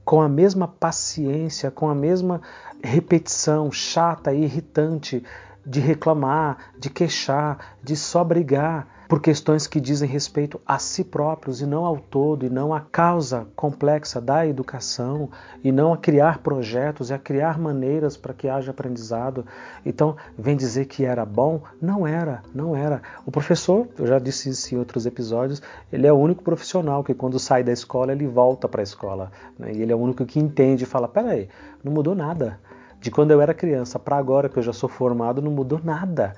com 0.04 0.20
a 0.20 0.28
mesma 0.28 0.68
paciência, 0.68 1.70
com 1.70 1.88
a 1.88 1.94
mesma 1.94 2.40
repetição 2.82 3.72
chata 3.72 4.32
e 4.32 4.44
irritante 4.44 5.24
de 5.64 5.80
reclamar, 5.80 6.72
de 6.78 6.90
queixar, 6.90 7.76
de 7.82 7.96
só 7.96 8.22
brigar 8.22 8.86
por 9.08 9.20
questões 9.20 9.66
que 9.66 9.80
dizem 9.80 10.08
respeito 10.08 10.60
a 10.66 10.78
si 10.78 11.04
próprios 11.04 11.60
e 11.60 11.66
não 11.66 11.84
ao 11.84 11.98
todo, 11.98 12.46
e 12.46 12.50
não 12.50 12.72
à 12.72 12.80
causa 12.80 13.46
complexa 13.54 14.20
da 14.20 14.46
educação, 14.46 15.28
e 15.62 15.70
não 15.70 15.92
a 15.92 15.96
criar 15.96 16.38
projetos 16.38 17.10
e 17.10 17.14
a 17.14 17.18
criar 17.18 17.58
maneiras 17.58 18.16
para 18.16 18.34
que 18.34 18.48
haja 18.48 18.70
aprendizado. 18.70 19.44
Então, 19.84 20.16
vem 20.38 20.56
dizer 20.56 20.86
que 20.86 21.04
era 21.04 21.24
bom? 21.24 21.62
Não 21.80 22.06
era, 22.06 22.42
não 22.54 22.76
era. 22.76 23.02
O 23.26 23.30
professor, 23.30 23.86
eu 23.98 24.06
já 24.06 24.18
disse 24.18 24.48
isso 24.50 24.74
em 24.74 24.78
outros 24.78 25.06
episódios, 25.06 25.62
ele 25.92 26.06
é 26.06 26.12
o 26.12 26.16
único 26.16 26.42
profissional 26.42 27.04
que 27.04 27.14
quando 27.14 27.38
sai 27.38 27.62
da 27.62 27.72
escola 27.72 28.12
ele 28.12 28.26
volta 28.26 28.68
para 28.68 28.80
a 28.80 28.84
escola. 28.84 29.30
Né? 29.58 29.72
E 29.72 29.82
ele 29.82 29.92
é 29.92 29.96
o 29.96 29.98
único 29.98 30.24
que 30.24 30.38
entende 30.38 30.84
e 30.84 30.86
fala: 30.86 31.08
peraí, 31.08 31.48
não 31.82 31.92
mudou 31.92 32.14
nada. 32.14 32.58
De 33.00 33.10
quando 33.10 33.32
eu 33.32 33.40
era 33.42 33.52
criança 33.52 33.98
para 33.98 34.16
agora 34.16 34.48
que 34.48 34.58
eu 34.58 34.62
já 34.62 34.72
sou 34.72 34.88
formado, 34.88 35.42
não 35.42 35.50
mudou 35.50 35.78
nada. 35.84 36.34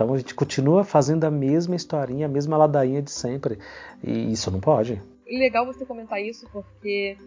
Então 0.00 0.14
a 0.14 0.16
gente 0.16 0.34
continua 0.34 0.82
fazendo 0.82 1.24
a 1.24 1.30
mesma 1.30 1.76
historinha, 1.76 2.24
a 2.24 2.28
mesma 2.28 2.56
ladainha 2.56 3.02
de 3.02 3.10
sempre. 3.10 3.58
E 4.02 4.32
isso 4.32 4.50
não 4.50 4.58
pode. 4.58 4.98
Legal 5.26 5.66
você 5.66 5.84
comentar 5.84 6.22
isso, 6.22 6.48
porque 6.50 7.18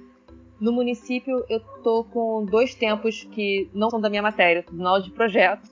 no 0.60 0.72
município 0.72 1.46
eu 1.48 1.60
tô 1.84 2.04
com 2.04 2.44
dois 2.44 2.74
tempos 2.74 3.26
que 3.26 3.70
não 3.76 3.92
são 3.92 4.02
da 4.02 4.10
minha 4.10 4.24
matéria, 4.24 4.64
tô 4.64 4.88
aula 4.88 5.04
de 5.04 5.12
projeto. 5.12 5.70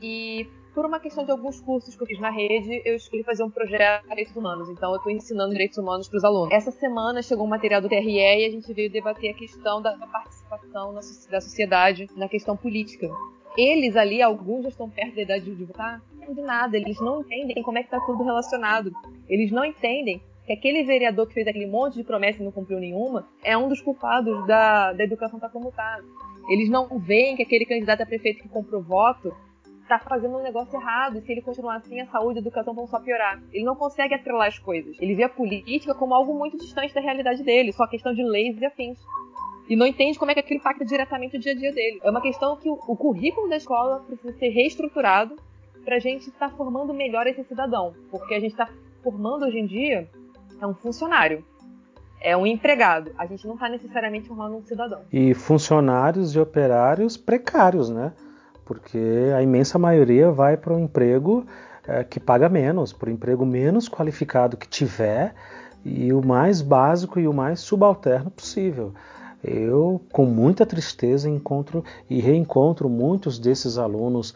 E 0.00 0.48
por 0.74 0.86
uma 0.86 0.98
questão 0.98 1.26
de 1.26 1.30
alguns 1.30 1.60
cursos 1.60 1.94
que 1.94 2.02
eu 2.02 2.06
fiz 2.06 2.18
na 2.18 2.30
rede, 2.30 2.80
eu 2.86 2.96
escolhi 2.96 3.22
fazer 3.22 3.44
um 3.44 3.50
projeto 3.50 4.04
de 4.04 4.08
direitos 4.08 4.34
humanos. 4.34 4.70
Então, 4.70 4.92
eu 4.92 4.96
estou 4.96 5.12
ensinando 5.12 5.50
direitos 5.50 5.76
humanos 5.76 6.08
para 6.08 6.16
os 6.16 6.24
alunos. 6.24 6.54
Essa 6.54 6.70
semana 6.70 7.20
chegou 7.20 7.44
um 7.44 7.50
material 7.50 7.82
do 7.82 7.88
TRE 7.88 8.00
e 8.00 8.46
a 8.46 8.50
gente 8.50 8.72
veio 8.72 8.90
debater 8.90 9.30
a 9.30 9.34
questão 9.34 9.82
da 9.82 9.94
participação 9.98 10.94
da 10.94 11.40
sociedade 11.42 12.08
na 12.16 12.30
questão 12.30 12.56
política. 12.56 13.10
Eles 13.56 13.96
ali, 13.96 14.20
alguns 14.20 14.62
já 14.62 14.68
estão 14.68 14.90
perto 14.90 15.14
da 15.14 15.22
idade 15.22 15.44
de 15.44 15.64
votar, 15.64 16.02
não 16.18 16.34
de 16.34 16.40
nada, 16.40 16.76
eles 16.76 17.00
não 17.00 17.20
entendem 17.20 17.62
como 17.62 17.78
é 17.78 17.82
que 17.82 17.86
está 17.86 18.04
tudo 18.04 18.24
relacionado. 18.24 18.92
Eles 19.28 19.52
não 19.52 19.64
entendem 19.64 20.20
que 20.44 20.52
aquele 20.52 20.82
vereador 20.82 21.26
que 21.26 21.34
fez 21.34 21.46
aquele 21.46 21.66
monte 21.66 21.94
de 21.94 22.04
promessas 22.04 22.40
e 22.40 22.44
não 22.44 22.52
cumpriu 22.52 22.78
nenhuma 22.78 23.26
é 23.42 23.56
um 23.56 23.68
dos 23.68 23.80
culpados 23.80 24.46
da, 24.46 24.92
da 24.92 25.04
educação 25.04 25.38
tá 25.38 25.48
como 25.48 25.68
está. 25.68 26.00
Eles 26.48 26.68
não 26.68 26.98
veem 26.98 27.36
que 27.36 27.42
aquele 27.42 27.64
candidato 27.64 28.02
a 28.02 28.06
prefeito 28.06 28.42
que 28.42 28.48
comprou 28.48 28.82
voto 28.82 29.34
está 29.82 29.98
fazendo 29.98 30.36
um 30.36 30.42
negócio 30.42 30.78
errado 30.78 31.18
e 31.18 31.22
se 31.22 31.30
ele 31.30 31.42
continuar 31.42 31.76
assim, 31.76 32.00
a 32.00 32.06
saúde 32.06 32.38
e 32.38 32.40
a 32.40 32.42
educação 32.42 32.74
vão 32.74 32.86
só 32.86 32.98
piorar. 33.00 33.42
Ele 33.52 33.64
não 33.64 33.76
consegue 33.76 34.14
atrelar 34.14 34.48
as 34.48 34.58
coisas. 34.58 34.96
Ele 35.00 35.14
vê 35.14 35.22
a 35.22 35.28
política 35.28 35.94
como 35.94 36.14
algo 36.14 36.34
muito 36.36 36.58
distante 36.58 36.92
da 36.92 37.00
realidade 37.00 37.42
dele, 37.42 37.72
só 37.72 37.86
questão 37.86 38.12
de 38.12 38.22
leis 38.22 38.60
e 38.60 38.64
afins 38.64 38.98
e 39.68 39.76
não 39.76 39.86
entende 39.86 40.18
como 40.18 40.30
é 40.30 40.34
que 40.34 40.40
aquilo 40.40 40.60
impacta 40.60 40.84
diretamente 40.84 41.36
o 41.36 41.40
dia 41.40 41.52
a 41.52 41.54
dia 41.54 41.72
dele. 41.72 42.00
É 42.02 42.10
uma 42.10 42.20
questão 42.20 42.56
que 42.56 42.68
o, 42.68 42.78
o 42.86 42.96
currículo 42.96 43.48
da 43.48 43.56
escola 43.56 44.00
precisa 44.06 44.32
ser 44.38 44.48
reestruturado 44.48 45.36
para 45.84 45.96
a 45.96 45.98
gente 45.98 46.28
estar 46.28 46.50
tá 46.50 46.56
formando 46.56 46.92
melhor 46.92 47.26
esse 47.26 47.44
cidadão, 47.44 47.94
porque 48.10 48.34
a 48.34 48.40
gente 48.40 48.52
está 48.52 48.68
formando 49.02 49.44
hoje 49.44 49.58
em 49.58 49.66
dia 49.66 50.08
é 50.60 50.66
um 50.66 50.74
funcionário, 50.74 51.44
é 52.20 52.36
um 52.36 52.46
empregado. 52.46 53.12
A 53.18 53.26
gente 53.26 53.46
não 53.46 53.54
está 53.54 53.68
necessariamente 53.68 54.28
formando 54.28 54.56
um 54.56 54.62
cidadão. 54.64 55.02
E 55.12 55.34
funcionários 55.34 56.34
e 56.34 56.40
operários 56.40 57.16
precários, 57.16 57.90
né? 57.90 58.12
Porque 58.64 58.98
a 59.36 59.42
imensa 59.42 59.78
maioria 59.78 60.30
vai 60.30 60.56
para 60.56 60.72
um 60.72 60.84
emprego 60.84 61.44
é, 61.86 62.02
que 62.02 62.18
paga 62.18 62.48
menos, 62.48 62.94
para 62.94 63.10
o 63.10 63.12
emprego 63.12 63.44
menos 63.44 63.90
qualificado 63.90 64.56
que 64.56 64.66
tiver 64.66 65.34
e 65.84 66.14
o 66.14 66.24
mais 66.24 66.62
básico 66.62 67.20
e 67.20 67.28
o 67.28 67.32
mais 67.32 67.60
subalterno 67.60 68.30
possível 68.30 68.94
eu, 69.44 70.00
com 70.10 70.24
muita 70.24 70.64
tristeza, 70.64 71.28
encontro 71.28 71.84
e 72.08 72.18
reencontro 72.18 72.88
muitos 72.88 73.38
desses 73.38 73.76
alunos 73.76 74.34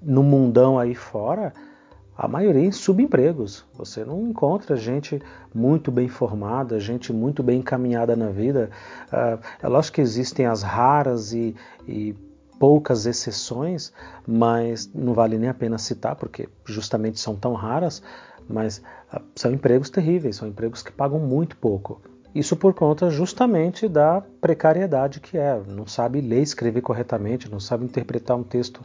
no 0.00 0.22
mundão 0.22 0.78
aí 0.78 0.94
fora, 0.94 1.52
a 2.16 2.28
maioria 2.28 2.64
em 2.64 2.70
subempregos. 2.70 3.64
Você 3.74 4.04
não 4.04 4.22
encontra 4.28 4.76
gente 4.76 5.20
muito 5.52 5.90
bem 5.90 6.08
formada, 6.08 6.78
gente 6.78 7.12
muito 7.12 7.42
bem 7.42 7.58
encaminhada 7.58 8.14
na 8.14 8.28
vida. 8.28 8.70
Uh, 9.08 9.42
é 9.60 9.68
lógico 9.68 9.96
que 9.96 10.00
existem 10.00 10.46
as 10.46 10.62
raras 10.62 11.32
e, 11.32 11.56
e 11.88 12.14
poucas 12.58 13.06
exceções, 13.06 13.92
mas 14.24 14.88
não 14.94 15.12
vale 15.12 15.36
nem 15.36 15.48
a 15.48 15.54
pena 15.54 15.78
citar, 15.78 16.14
porque 16.14 16.48
justamente 16.64 17.18
são 17.18 17.34
tão 17.34 17.54
raras, 17.54 18.00
mas 18.48 18.78
uh, 19.12 19.20
são 19.34 19.52
empregos 19.52 19.90
terríveis, 19.90 20.36
são 20.36 20.46
empregos 20.46 20.82
que 20.82 20.92
pagam 20.92 21.18
muito 21.18 21.56
pouco. 21.56 22.00
Isso 22.34 22.56
por 22.56 22.74
conta 22.74 23.10
justamente 23.10 23.86
da 23.88 24.20
precariedade 24.40 25.20
que 25.20 25.38
é. 25.38 25.60
Não 25.68 25.86
sabe 25.86 26.20
ler 26.20 26.40
e 26.40 26.42
escrever 26.42 26.80
corretamente, 26.80 27.50
não 27.50 27.60
sabe 27.60 27.84
interpretar 27.84 28.36
um 28.36 28.42
texto 28.42 28.80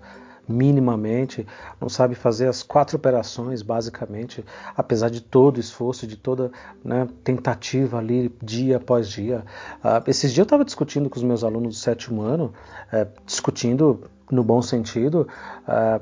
minimamente, 0.49 1.45
não 1.79 1.87
sabe 1.87 2.15
fazer 2.15 2.47
as 2.47 2.63
quatro 2.63 2.97
operações 2.97 3.61
basicamente, 3.61 4.43
apesar 4.75 5.09
de 5.09 5.21
todo 5.21 5.57
o 5.57 5.59
esforço, 5.59 6.07
de 6.07 6.17
toda 6.17 6.51
né, 6.83 7.07
tentativa 7.23 7.99
ali 7.99 8.33
dia 8.41 8.77
após 8.77 9.07
dia. 9.07 9.43
Uh, 9.83 10.01
esses 10.07 10.31
dias 10.33 10.39
eu 10.39 10.43
estava 10.43 10.65
discutindo 10.65 11.07
com 11.07 11.17
os 11.17 11.23
meus 11.23 11.43
alunos 11.43 11.75
do 11.75 11.79
sétimo 11.79 12.23
ano, 12.23 12.51
uh, 12.91 13.07
discutindo 13.25 14.09
no 14.31 14.43
bom 14.43 14.61
sentido, 14.61 15.27
uh, 15.67 16.01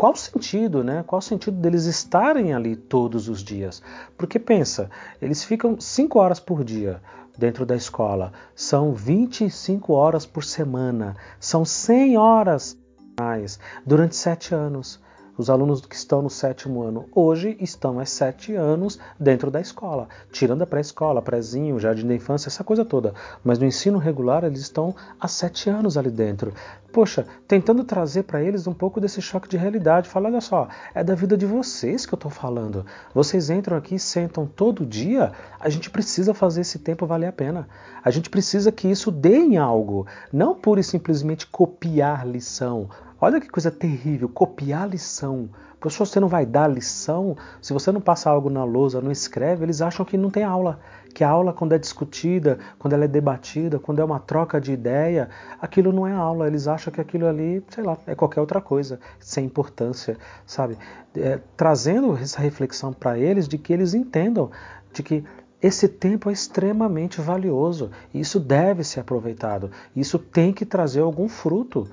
qual 0.00 0.14
o 0.14 0.16
sentido, 0.16 0.82
né? 0.82 1.04
Qual 1.06 1.18
o 1.18 1.22
sentido 1.22 1.58
deles 1.58 1.84
estarem 1.84 2.54
ali 2.54 2.74
todos 2.74 3.28
os 3.28 3.44
dias? 3.44 3.82
Porque 4.16 4.38
pensa, 4.38 4.88
eles 5.20 5.44
ficam 5.44 5.78
5 5.78 6.18
horas 6.18 6.40
por 6.40 6.64
dia 6.64 7.02
dentro 7.36 7.66
da 7.66 7.76
escola, 7.76 8.32
são 8.54 8.94
25 8.94 9.92
horas 9.92 10.24
por 10.24 10.42
semana, 10.42 11.14
são 11.38 11.66
100 11.66 12.16
horas 12.16 12.78
mais 13.20 13.60
durante 13.84 14.16
7 14.16 14.54
anos. 14.54 14.98
Os 15.40 15.48
alunos 15.48 15.80
que 15.80 15.94
estão 15.94 16.20
no 16.20 16.28
sétimo 16.28 16.82
ano 16.82 17.08
hoje 17.14 17.56
estão 17.58 17.98
há 17.98 18.04
sete 18.04 18.54
anos 18.54 18.98
dentro 19.18 19.50
da 19.50 19.58
escola, 19.58 20.06
tirando 20.30 20.60
a 20.60 20.66
pré-escola, 20.66 21.22
prézinho, 21.22 21.80
jardim 21.80 22.06
da 22.06 22.14
infância, 22.14 22.50
essa 22.50 22.62
coisa 22.62 22.84
toda. 22.84 23.14
Mas 23.42 23.58
no 23.58 23.64
ensino 23.64 23.96
regular 23.96 24.44
eles 24.44 24.60
estão 24.60 24.94
há 25.18 25.26
sete 25.26 25.70
anos 25.70 25.96
ali 25.96 26.10
dentro. 26.10 26.52
Poxa, 26.92 27.24
tentando 27.48 27.84
trazer 27.84 28.24
para 28.24 28.42
eles 28.42 28.66
um 28.66 28.74
pouco 28.74 29.00
desse 29.00 29.22
choque 29.22 29.48
de 29.48 29.56
realidade. 29.56 30.10
Falar, 30.10 30.28
olha 30.28 30.42
só, 30.42 30.68
é 30.92 31.02
da 31.02 31.14
vida 31.14 31.38
de 31.38 31.46
vocês 31.46 32.04
que 32.04 32.12
eu 32.12 32.16
estou 32.16 32.30
falando. 32.30 32.84
Vocês 33.14 33.48
entram 33.48 33.78
aqui 33.78 33.98
sentam 33.98 34.44
todo 34.44 34.84
dia. 34.84 35.32
A 35.58 35.70
gente 35.70 35.88
precisa 35.88 36.34
fazer 36.34 36.60
esse 36.60 36.80
tempo 36.80 37.06
valer 37.06 37.28
a 37.28 37.32
pena. 37.32 37.66
A 38.04 38.10
gente 38.10 38.28
precisa 38.28 38.70
que 38.70 38.88
isso 38.88 39.10
dê 39.10 39.38
em 39.38 39.56
algo, 39.56 40.06
não 40.30 40.54
pura 40.54 40.80
e 40.80 40.84
simplesmente 40.84 41.46
copiar 41.46 42.26
lição 42.26 42.90
Olha 43.22 43.38
que 43.38 43.50
coisa 43.50 43.70
terrível, 43.70 44.30
copiar 44.30 44.88
lição. 44.88 45.50
Professor, 45.78 46.06
você 46.06 46.20
não 46.20 46.28
vai 46.28 46.46
dar 46.46 46.68
lição? 46.68 47.36
Se 47.60 47.72
você 47.72 47.92
não 47.92 48.00
passa 48.00 48.30
algo 48.30 48.48
na 48.48 48.64
lousa, 48.64 49.00
não 49.00 49.10
escreve, 49.10 49.64
eles 49.64 49.82
acham 49.82 50.06
que 50.06 50.16
não 50.16 50.30
tem 50.30 50.42
aula. 50.42 50.80
Que 51.14 51.22
a 51.22 51.28
aula, 51.28 51.52
quando 51.52 51.74
é 51.74 51.78
discutida, 51.78 52.58
quando 52.78 52.94
ela 52.94 53.04
é 53.04 53.08
debatida, 53.08 53.78
quando 53.78 53.98
é 53.98 54.04
uma 54.04 54.20
troca 54.20 54.58
de 54.58 54.72
ideia, 54.72 55.28
aquilo 55.60 55.92
não 55.92 56.06
é 56.06 56.12
aula. 56.12 56.46
Eles 56.46 56.66
acham 56.66 56.90
que 56.92 57.00
aquilo 57.00 57.26
ali, 57.26 57.62
sei 57.68 57.84
lá, 57.84 57.98
é 58.06 58.14
qualquer 58.14 58.40
outra 58.40 58.60
coisa, 58.60 58.98
sem 59.18 59.44
importância, 59.44 60.16
sabe? 60.46 60.78
É, 61.14 61.40
trazendo 61.56 62.16
essa 62.16 62.40
reflexão 62.40 62.90
para 62.90 63.18
eles 63.18 63.46
de 63.46 63.58
que 63.58 63.72
eles 63.72 63.92
entendam 63.92 64.50
de 64.92 65.02
que 65.02 65.24
esse 65.62 65.88
tempo 65.88 66.30
é 66.30 66.32
extremamente 66.32 67.20
valioso 67.20 67.90
e 68.14 68.20
isso 68.20 68.40
deve 68.40 68.82
ser 68.82 69.00
aproveitado. 69.00 69.70
Isso 69.94 70.18
tem 70.18 70.54
que 70.54 70.64
trazer 70.64 71.00
algum 71.00 71.28
fruto, 71.28 71.86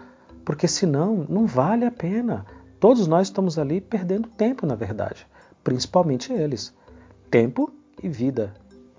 porque 0.47 0.65
senão 0.65 1.25
não 1.27 1.45
vale 1.45 1.83
a 1.83 1.91
pena. 1.91 2.45
Todos 2.79 3.05
nós 3.05 3.27
estamos 3.27 3.59
ali 3.59 3.81
perdendo 3.81 4.29
tempo, 4.29 4.65
na 4.65 4.75
verdade, 4.75 5.27
principalmente 5.61 6.31
eles. 6.31 6.73
Tempo 7.29 7.69
e 8.01 8.07
vida. 8.07 8.53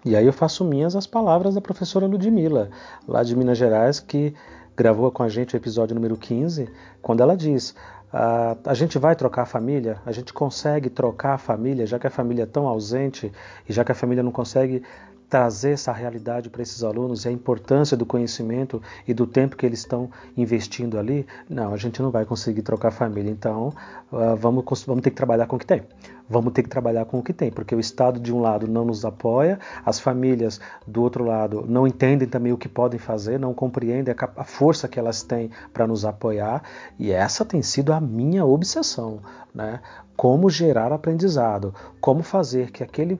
E 0.04 0.14
aí 0.14 0.26
eu 0.26 0.32
faço 0.34 0.62
minhas 0.62 0.94
as 0.94 1.06
palavras 1.06 1.54
da 1.54 1.60
professora 1.62 2.06
Ludmilla, 2.06 2.68
lá 3.06 3.22
de 3.22 3.34
Minas 3.34 3.56
Gerais, 3.56 3.98
que 3.98 4.34
gravou 4.76 5.10
com 5.10 5.22
a 5.22 5.28
gente 5.30 5.54
o 5.54 5.56
episódio 5.56 5.94
número 5.94 6.18
15, 6.18 6.68
quando 7.00 7.22
ela 7.22 7.34
diz: 7.34 7.74
ah, 8.12 8.54
a 8.66 8.74
gente 8.74 8.98
vai 8.98 9.16
trocar 9.16 9.42
a 9.42 9.46
família? 9.46 10.02
A 10.04 10.12
gente 10.12 10.34
consegue 10.34 10.90
trocar 10.90 11.32
a 11.32 11.38
família, 11.38 11.86
já 11.86 11.98
que 11.98 12.06
a 12.06 12.10
família 12.10 12.42
é 12.42 12.46
tão 12.46 12.66
ausente 12.66 13.32
e 13.66 13.72
já 13.72 13.82
que 13.86 13.92
a 13.92 13.94
família 13.94 14.22
não 14.22 14.32
consegue 14.32 14.82
trazer 15.28 15.72
essa 15.72 15.92
realidade 15.92 16.48
para 16.48 16.62
esses 16.62 16.82
alunos 16.82 17.24
e 17.24 17.28
a 17.28 17.32
importância 17.32 17.96
do 17.96 18.06
conhecimento 18.06 18.82
e 19.06 19.12
do 19.12 19.26
tempo 19.26 19.56
que 19.56 19.66
eles 19.66 19.80
estão 19.80 20.10
investindo 20.36 20.98
ali, 20.98 21.26
não, 21.48 21.74
a 21.74 21.76
gente 21.76 22.00
não 22.00 22.10
vai 22.10 22.24
conseguir 22.24 22.62
trocar 22.62 22.90
família. 22.90 23.30
Então, 23.30 23.72
uh, 24.10 24.34
vamos, 24.36 24.64
vamos 24.84 25.02
ter 25.02 25.10
que 25.10 25.16
trabalhar 25.16 25.46
com 25.46 25.56
o 25.56 25.58
que 25.58 25.66
tem. 25.66 25.82
Vamos 26.30 26.52
ter 26.52 26.62
que 26.62 26.68
trabalhar 26.68 27.06
com 27.06 27.18
o 27.18 27.22
que 27.22 27.32
tem, 27.32 27.50
porque 27.50 27.74
o 27.74 27.80
Estado, 27.80 28.20
de 28.20 28.34
um 28.34 28.40
lado, 28.40 28.68
não 28.68 28.84
nos 28.84 29.04
apoia, 29.04 29.58
as 29.84 29.98
famílias, 29.98 30.60
do 30.86 31.02
outro 31.02 31.24
lado, 31.24 31.64
não 31.66 31.86
entendem 31.86 32.28
também 32.28 32.52
o 32.52 32.58
que 32.58 32.68
podem 32.68 32.98
fazer, 32.98 33.38
não 33.38 33.54
compreendem 33.54 34.14
a 34.36 34.44
força 34.44 34.86
que 34.86 34.98
elas 34.98 35.22
têm 35.22 35.50
para 35.72 35.86
nos 35.86 36.04
apoiar, 36.04 36.62
e 36.98 37.10
essa 37.10 37.46
tem 37.46 37.62
sido 37.62 37.94
a 37.94 38.00
minha 38.00 38.44
obsessão. 38.44 39.20
Né? 39.54 39.80
Como 40.14 40.50
gerar 40.50 40.92
aprendizado, 40.92 41.74
como 41.98 42.22
fazer 42.22 42.70
que 42.70 42.82
aquele 42.82 43.18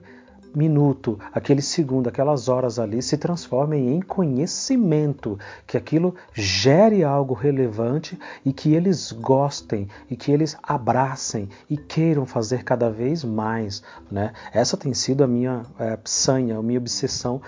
minuto, 0.53 1.19
aquele 1.33 1.61
segundo, 1.61 2.07
aquelas 2.07 2.49
horas 2.49 2.79
ali 2.79 3.01
se 3.01 3.17
transformem 3.17 3.93
em 3.95 4.01
conhecimento, 4.01 5.37
que 5.67 5.77
aquilo 5.77 6.15
gere 6.33 7.03
algo 7.03 7.33
relevante 7.33 8.17
e 8.45 8.51
que 8.51 8.73
eles 8.73 9.11
gostem 9.11 9.87
e 10.09 10.15
que 10.15 10.31
eles 10.31 10.57
abracem 10.63 11.49
e 11.69 11.77
queiram 11.77 12.25
fazer 12.25 12.63
cada 12.63 12.89
vez 12.89 13.23
mais. 13.23 13.83
Né? 14.11 14.33
Essa 14.53 14.75
tem 14.75 14.93
sido 14.93 15.23
a 15.23 15.27
minha 15.27 15.63
é, 15.79 15.97
sanha, 16.03 16.57
a 16.57 16.63
minha 16.63 16.79
obsessão 16.79 17.41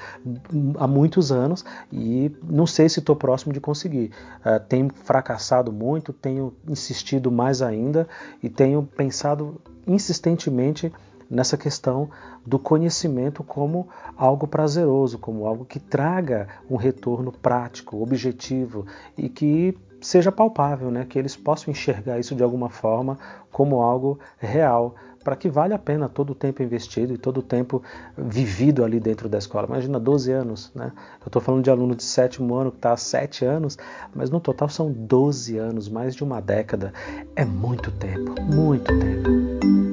há 0.77 0.87
muitos 0.87 1.31
anos 1.31 1.65
e 1.91 2.31
não 2.43 2.67
sei 2.67 2.87
se 2.89 2.99
estou 2.99 3.15
próximo 3.15 3.53
de 3.53 3.59
conseguir. 3.59 4.11
É, 4.45 4.59
tenho 4.59 4.89
fracassado 5.03 5.71
muito, 5.71 6.13
tenho 6.13 6.53
insistido 6.67 7.31
mais 7.31 7.61
ainda 7.61 8.07
e 8.41 8.49
tenho 8.49 8.83
pensado 8.83 9.59
insistentemente 9.87 10.91
nessa 11.31 11.57
questão 11.57 12.09
do 12.45 12.59
conhecimento 12.59 13.41
como 13.41 13.87
algo 14.17 14.45
prazeroso, 14.45 15.17
como 15.17 15.47
algo 15.47 15.63
que 15.63 15.79
traga 15.79 16.49
um 16.69 16.75
retorno 16.75 17.31
prático, 17.31 18.03
objetivo 18.03 18.85
e 19.17 19.29
que 19.29 19.77
seja 20.01 20.31
palpável, 20.31 20.91
né? 20.91 21.05
que 21.07 21.17
eles 21.17 21.37
possam 21.37 21.71
enxergar 21.71 22.19
isso 22.19 22.35
de 22.35 22.43
alguma 22.43 22.69
forma 22.69 23.17
como 23.49 23.81
algo 23.81 24.19
real, 24.37 24.95
para 25.23 25.35
que 25.35 25.47
vale 25.47 25.73
a 25.73 25.79
pena 25.79 26.09
todo 26.09 26.31
o 26.31 26.35
tempo 26.35 26.63
investido 26.63 27.13
e 27.13 27.17
todo 27.17 27.37
o 27.37 27.43
tempo 27.43 27.83
vivido 28.17 28.83
ali 28.83 28.99
dentro 28.99 29.29
da 29.29 29.37
escola. 29.37 29.67
Imagina 29.67 29.99
12 29.99 30.31
anos, 30.31 30.71
né? 30.73 30.91
Eu 31.21 31.27
estou 31.27 31.39
falando 31.39 31.63
de 31.63 31.69
aluno 31.69 31.95
de 31.95 32.03
sétimo 32.03 32.55
ano 32.55 32.71
que 32.71 32.77
está 32.77 32.93
há 32.93 32.97
7 32.97 33.45
anos, 33.45 33.77
mas 34.15 34.31
no 34.31 34.39
total 34.39 34.67
são 34.67 34.91
12 34.91 35.59
anos, 35.59 35.87
mais 35.87 36.15
de 36.15 36.23
uma 36.23 36.41
década. 36.41 36.91
É 37.35 37.45
muito 37.45 37.91
tempo, 37.91 38.33
muito 38.41 38.91
tempo. 38.97 39.90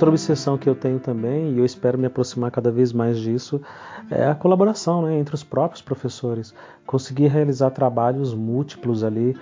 Outra 0.00 0.08
obsessão 0.08 0.56
que 0.56 0.66
eu 0.66 0.74
tenho 0.74 0.98
também, 0.98 1.52
e 1.52 1.58
eu 1.58 1.64
espero 1.64 1.98
me 1.98 2.06
aproximar 2.06 2.50
cada 2.50 2.70
vez 2.70 2.90
mais 2.90 3.18
disso, 3.18 3.60
é 4.10 4.24
a 4.24 4.34
colaboração 4.34 5.02
né, 5.02 5.18
entre 5.18 5.34
os 5.34 5.44
próprios 5.44 5.82
professores. 5.82 6.54
Conseguir 6.86 7.26
realizar 7.26 7.70
trabalhos 7.70 8.32
múltiplos 8.32 9.04
ali, 9.04 9.36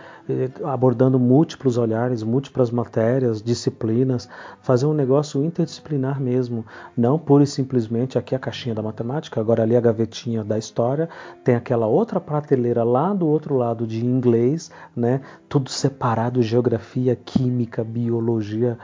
abordando 0.65 1.17
múltiplos 1.17 1.79
olhares, 1.79 2.25
múltiplas 2.25 2.73
matérias, 2.73 3.41
disciplinas, 3.41 4.29
fazer 4.61 4.87
um 4.87 4.93
negócio 4.93 5.45
interdisciplinar 5.45 6.21
mesmo. 6.21 6.67
Não 6.97 7.21
pura 7.21 7.45
e 7.45 7.47
simplesmente 7.47 8.19
aqui 8.19 8.35
a 8.35 8.39
caixinha 8.39 8.75
da 8.75 8.83
matemática, 8.83 9.41
agora 9.41 9.63
ali 9.63 9.77
a 9.77 9.81
gavetinha 9.81 10.43
da 10.43 10.59
história, 10.59 11.09
tem 11.45 11.55
aquela 11.55 11.87
outra 11.87 12.19
prateleira 12.21 12.83
lá 12.83 13.15
do 13.15 13.29
outro 13.29 13.57
lado 13.57 13.87
de 13.87 14.05
inglês, 14.05 14.73
né, 14.97 15.21
tudo 15.49 15.71
separado, 15.71 16.43
geografia, 16.43 17.15
química, 17.15 17.85
biologia 17.85 18.77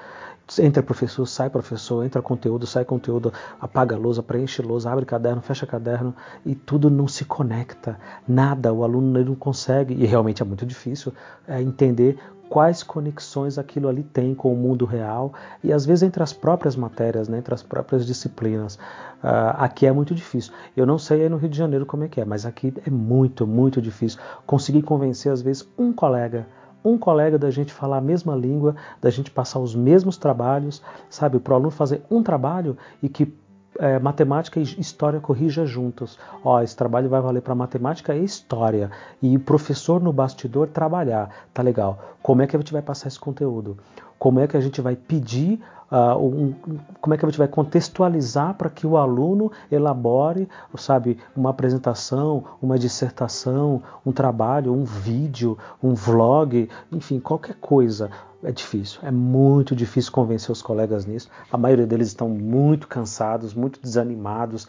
Entra 0.59 0.83
professor, 0.83 1.25
sai 1.27 1.49
professor, 1.49 2.05
entra 2.05 2.21
conteúdo, 2.21 2.67
sai 2.67 2.85
conteúdo, 2.85 3.33
apaga 3.59 3.97
a 3.97 3.99
lousa, 3.99 4.23
preenche 4.23 4.61
a 4.61 4.65
lousa, 4.65 4.91
abre 4.91 5.07
caderno, 5.07 5.41
fecha 5.41 5.67
caderno 5.67 6.15
e 6.45 6.55
tudo 6.55 6.91
não 6.91 7.09
se 7.09 7.25
conecta. 7.25 7.99
Nada, 8.29 8.71
o 8.73 8.85
aluno 8.85 9.25
não 9.25 9.35
consegue, 9.35 9.95
e 9.95 10.05
realmente 10.05 10.43
é 10.43 10.45
muito 10.45 10.67
difícil, 10.67 11.15
é, 11.49 11.63
entender 11.63 12.19
quais 12.49 12.83
conexões 12.83 13.59
aquilo 13.59 13.89
ali 13.89 14.03
tem 14.03 14.35
com 14.35 14.53
o 14.53 14.57
mundo 14.57 14.85
real 14.85 15.33
e 15.63 15.73
às 15.73 15.85
vezes 15.87 16.03
entre 16.03 16.23
as 16.23 16.33
próprias 16.33 16.77
matérias, 16.77 17.29
né, 17.29 17.39
entre 17.39 17.55
as 17.55 17.63
próprias 17.63 18.07
disciplinas. 18.07 18.77
Uh, 19.25 19.57
aqui 19.57 19.87
é 19.87 19.93
muito 19.93 20.15
difícil. 20.15 20.53
Eu 20.77 20.85
não 20.85 20.99
sei 20.99 21.23
aí 21.23 21.29
no 21.29 21.39
Rio 21.39 21.49
de 21.49 21.57
Janeiro 21.57 21.87
como 21.87 22.05
é 22.05 22.09
que 22.09 22.21
é, 22.21 22.25
mas 22.25 22.45
aqui 22.45 22.73
é 22.87 22.91
muito, 22.91 23.47
muito 23.47 23.81
difícil 23.81 24.21
conseguir 24.47 24.83
convencer 24.83 25.33
às 25.33 25.41
vezes 25.41 25.67
um 25.79 25.93
colega 25.93 26.47
um 26.85 26.99
colega 26.99 27.39
da 27.39 27.51
gente 27.51 27.73
falar 27.73 27.99
a 27.99 28.01
mesma 28.01 28.37
língua, 28.37 28.77
da 29.01 29.11
gente 29.11 29.31
passar 29.31 29.59
os 29.59 29.75
mesmos 29.75 30.17
trabalhos, 30.17 30.83
sabe? 31.09 31.39
Para 31.39 31.53
o 31.53 31.57
aluno 31.57 31.71
fazer 31.71 32.03
um 32.11 32.23
trabalho 32.23 32.77
e 33.03 33.09
que 33.09 33.33
é, 33.79 33.99
matemática 33.99 34.61
e 34.61 34.63
história 34.63 35.21
corrija 35.21 35.67
juntos. 35.67 36.19
Ó, 36.45 36.61
esse 36.63 36.77
trabalho 36.77 37.09
vai 37.09 37.21
valer 37.21 37.43
para 37.43 37.55
matemática 37.55 38.15
e 38.15 38.25
história. 38.25 38.91
E 39.21 39.37
o 39.37 39.41
professor 39.41 40.01
no 40.01 40.13
bastidor 40.13 40.69
trabalhar. 40.69 41.31
Tá 41.53 41.63
legal. 41.63 42.17
Como 42.23 42.43
é 42.43 42.47
que 42.47 42.57
a 42.57 42.59
gente 42.59 42.73
vai 42.73 42.83
passar 42.83 43.09
esse 43.09 43.19
conteúdo? 43.19 43.77
Como 44.25 44.41
é 44.41 44.47
que 44.47 44.57
a 44.57 44.61
gente 44.61 44.81
vai 44.81 44.97
pedir 44.97 45.61
uh, 45.93 46.17
um, 46.17 46.55
como 46.99 47.13
é 47.13 47.19
que 47.19 47.27
a 47.27 47.29
gente 47.29 47.37
vai 47.37 47.47
contextualizar 47.47 48.55
para 48.55 48.71
que 48.71 48.87
o 48.87 48.97
aluno 48.97 49.53
elabore, 49.71 50.49
sabe, 50.79 51.19
uma 51.37 51.51
apresentação, 51.51 52.43
uma 52.63 52.79
dissertação, 52.79 53.83
um 54.07 54.13
trabalho, 54.13 54.73
um 54.73 54.83
vídeo, 54.83 55.59
um 55.83 55.93
vlog, 55.93 56.71
enfim, 56.91 57.21
qualquer 57.21 57.57
coisa. 57.57 58.11
É 58.43 58.51
difícil, 58.51 58.99
é 59.03 59.11
muito 59.11 59.77
difícil 59.77 60.11
convencer 60.11 60.51
os 60.51 60.63
colegas 60.63 61.05
nisso. 61.05 61.29
A 61.53 61.59
maioria 61.59 61.87
deles 61.87 62.09
estão 62.09 62.31
muito 62.31 62.89
cansados, 62.89 63.53
muito 63.53 63.79
desanimados 63.79 64.67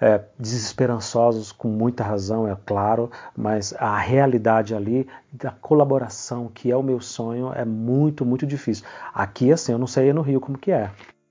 é, 0.00 0.24
desesperançosos, 0.38 1.52
com 1.52 1.68
muita 1.68 2.02
razão, 2.02 2.48
é 2.48 2.56
claro, 2.64 3.10
mas 3.36 3.74
a 3.74 3.98
realidade 3.98 4.74
ali 4.74 5.06
da 5.30 5.50
colaboração, 5.50 6.48
que 6.48 6.70
é 6.70 6.76
o 6.76 6.82
meu 6.82 7.00
sonho, 7.00 7.52
é 7.52 7.64
muito, 7.64 8.24
muito 8.24 8.46
difícil. 8.46 8.86
Aqui, 9.12 9.52
assim, 9.52 9.72
eu 9.72 9.78
não 9.78 9.86
sei 9.86 10.12
no 10.12 10.22
Rio 10.22 10.40
como 10.40 10.58
que 10.58 10.72
é. 10.72 10.90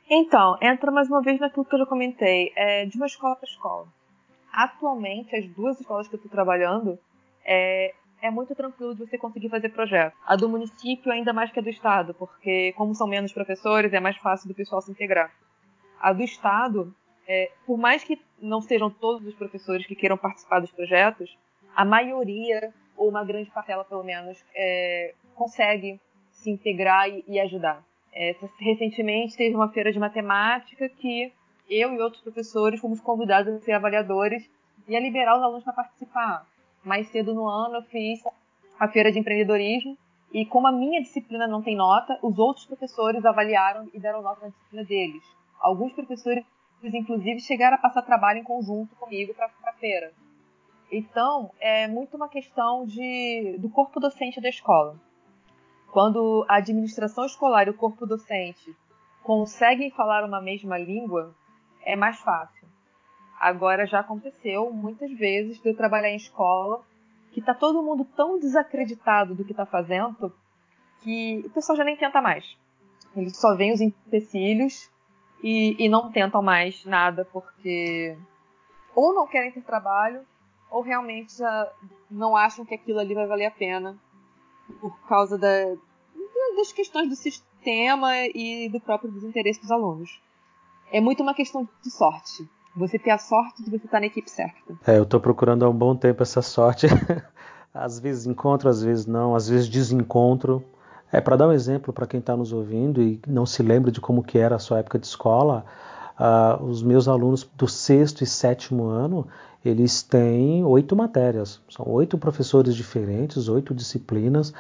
Então, 0.10 0.58
entra 0.62 0.92
mais 0.92 1.08
uma 1.08 1.22
vez 1.22 1.40
naquilo 1.40 1.66
que 1.66 1.74
eu 1.74 1.80
já 1.80 1.86
comentei, 1.86 2.52
é, 2.56 2.86
de 2.86 2.96
uma 2.98 3.06
escola 3.06 3.36
para 3.36 3.48
escola. 3.48 3.88
Atualmente, 4.52 5.36
as 5.36 5.46
duas 5.48 5.80
escolas 5.80 6.08
que 6.08 6.16
eu 6.16 6.18
estou 6.18 6.32
trabalhando, 6.32 6.98
é, 7.46 7.94
é 8.22 8.30
muito 8.30 8.54
tranquilo 8.56 8.96
de 8.96 9.06
você 9.06 9.18
conseguir 9.18 9.50
fazer 9.50 9.70
projeto. 9.70 10.16
A 10.26 10.36
do 10.36 10.50
município 10.50 11.12
ainda 11.12 11.32
mais 11.32 11.52
que 11.52 11.60
a 11.60 11.62
do 11.62 11.70
estado, 11.70 12.14
porque 12.14 12.74
como 12.74 12.94
são 12.96 13.08
menos 13.08 13.32
professores, 13.32 13.94
é 13.94 14.00
mais 14.00 14.18
fácil 14.18 14.48
do 14.48 14.56
pessoal 14.56 14.82
se 14.82 14.92
integrar. 14.92 15.32
A 16.02 16.12
do 16.12 16.24
estado, 16.24 16.94
é, 17.28 17.52
por 17.66 17.78
mais 17.78 18.04
que 18.04 18.20
não 18.42 18.62
sejam 18.62 18.90
todos 18.90 19.26
os 19.28 19.36
professores 19.36 19.86
que 19.86 19.96
queiram 19.96 20.18
participar 20.18 20.60
dos 20.60 20.72
projetos, 20.72 21.38
a 21.76 21.86
maioria, 21.86 22.74
ou 22.98 23.10
uma 23.10 23.24
grande 23.24 23.50
parcela 23.50 23.86
pelo 23.86 24.04
menos, 24.04 24.44
é, 24.56 25.14
consegue 25.36 26.00
se 26.32 26.50
integrar 26.50 27.10
e, 27.10 27.24
e 27.28 27.40
ajudar. 27.40 27.84
É, 28.14 28.36
recentemente 28.60 29.38
teve 29.38 29.56
uma 29.56 29.70
feira 29.70 29.92
de 29.92 30.00
matemática 30.00 30.90
que 30.90 31.32
eu 31.70 31.94
e 31.94 32.02
outros 32.02 32.22
professores 32.22 32.80
fomos 32.80 33.00
convidados 33.00 33.54
a 33.54 33.60
ser 33.60 33.74
avaliadores 33.74 34.50
e 34.88 34.96
a 34.96 35.00
liberar 35.00 35.38
os 35.38 35.44
alunos 35.44 35.64
para 35.64 35.74
participar. 35.74 36.46
Mais 36.84 37.08
cedo 37.10 37.34
no 37.34 37.48
ano 37.48 37.78
eu 37.78 37.84
fiz 37.84 38.22
a 38.80 38.88
feira 38.88 39.12
de 39.12 39.20
empreendedorismo 39.20 39.98
e 40.34 40.46
como 40.46 40.68
a 40.68 40.72
minha 40.72 41.02
disciplina 41.02 41.48
não 41.48 41.62
tem 41.62 41.76
nota, 41.76 42.18
os 42.22 42.38
outros 42.38 42.66
professores 42.66 43.24
avaliaram 43.26 43.88
e 43.94 44.00
deram 44.00 44.22
nota 44.22 44.42
na 44.42 44.50
disciplina 44.50 44.84
deles. 44.86 45.24
Alguns 45.60 45.94
professores 45.94 46.44
inclusive, 46.84 47.40
chegaram 47.40 47.76
a 47.76 47.80
passar 47.80 48.02
trabalho 48.02 48.40
em 48.40 48.44
conjunto 48.44 48.96
comigo 48.96 49.34
para 49.34 49.50
a 49.66 49.74
feira. 49.74 50.12
Então, 50.92 51.52
é 51.60 51.88
muito 51.88 52.16
uma 52.16 52.30
questão 52.30 52.86
de, 52.86 53.58
do 53.60 53.70
corpo 53.70 54.00
docente 54.00 54.42
da 54.42 54.50
escola. 54.50 54.96
Quando 55.92 56.46
a 56.48 56.56
administração 56.56 57.26
escolar 57.26 57.68
e 57.68 57.72
o 57.72 57.74
corpo 57.76 58.06
docente 58.06 58.76
conseguem 59.24 59.92
falar 59.92 60.24
uma 60.24 60.42
mesma 60.42 60.78
língua, 60.78 61.36
é 61.84 61.96
mais 61.96 62.20
fácil. 62.20 62.68
Agora 63.40 63.86
já 63.86 64.00
aconteceu 64.00 64.72
muitas 64.72 65.12
vezes 65.12 65.62
de 65.62 65.70
eu 65.70 65.76
trabalhar 65.76 66.10
em 66.10 66.16
escola 66.16 66.82
que 67.32 67.42
tá 67.42 67.54
todo 67.54 67.84
mundo 67.84 68.06
tão 68.16 68.40
desacreditado 68.40 69.36
do 69.36 69.46
que 69.46 69.52
está 69.52 69.66
fazendo 69.66 70.34
que 71.02 71.44
o 71.46 71.50
pessoal 71.50 71.78
já 71.78 71.84
nem 71.84 71.96
tenta 71.96 72.22
mais. 72.22 72.58
Eles 73.16 73.38
só 73.38 73.56
veem 73.56 73.74
os 73.74 73.82
empecilhos 73.82 74.90
e, 75.44 75.76
e 75.80 75.90
não 75.90 76.12
tentam 76.12 76.42
mais 76.42 76.84
nada 76.86 77.26
porque 77.26 78.18
ou 78.96 79.14
não 79.14 79.28
querem 79.28 79.52
ter 79.52 79.62
trabalho 79.62 80.22
ou 80.70 80.82
realmente 80.82 81.38
já 81.38 81.72
não 82.10 82.36
acham 82.36 82.66
que 82.66 82.76
aquilo 82.76 83.00
ali 83.00 83.14
vai 83.14 83.28
valer 83.28 83.46
a 83.46 83.52
pena 83.52 83.98
por 84.80 84.98
causa 85.08 85.38
da, 85.38 85.76
das 86.56 86.72
questões 86.72 87.10
do 87.10 87.16
sistema 87.16 88.12
e 88.34 88.70
do 88.70 88.80
próprio 88.80 89.12
desinteresse 89.12 89.62
dos 89.62 89.72
alunos. 89.72 90.22
É 90.92 91.02
muito 91.02 91.24
uma 91.24 91.34
questão 91.34 91.68
de 91.84 91.92
sorte. 91.92 92.48
Você 92.76 93.00
ter 93.00 93.12
a 93.12 93.18
sorte 93.18 93.64
de 93.64 93.70
você 93.70 93.86
estar 93.86 94.00
na 94.00 94.06
equipe 94.06 94.30
certa. 94.30 94.78
É, 94.86 94.98
eu 94.98 95.04
estou 95.04 95.20
procurando 95.20 95.66
há 95.66 95.70
um 95.70 95.74
bom 95.74 95.96
tempo 95.96 96.22
essa 96.22 96.42
sorte. 96.42 96.88
às 97.74 98.00
vezes 98.00 98.26
encontro, 98.26 98.70
às 98.70 98.82
vezes 98.82 99.06
não, 99.06 99.36
às 99.36 99.50
vezes 99.50 99.68
desencontro. 99.68 100.64
É 101.12 101.20
para 101.20 101.36
dar 101.36 101.48
um 101.48 101.52
exemplo 101.52 101.92
para 101.92 102.06
quem 102.06 102.20
está 102.20 102.38
nos 102.38 102.54
ouvindo 102.54 103.02
e 103.02 103.20
não 103.28 103.46
se 103.46 103.64
lembra 103.64 103.92
de 103.92 104.00
como 104.00 104.24
que 104.24 104.38
era 104.38 104.56
a 104.56 104.60
sua 104.60 104.80
época 104.80 105.00
de 105.00 105.08
escola, 105.08 105.66
uh, 106.20 106.64
os 106.64 106.84
meus 106.84 107.08
alunos 107.08 107.50
do 107.58 107.68
sexto 107.68 108.24
e 108.24 108.28
sétimo 108.28 108.86
ano 108.86 109.28
eles 109.64 110.02
têm 110.02 110.64
oito 110.64 110.96
matérias, 110.96 111.60
são 111.70 111.86
oito 111.90 112.18
professores 112.18 112.76
diferentes, 112.76 113.50
oito 113.50 113.74
disciplinas 113.74 114.54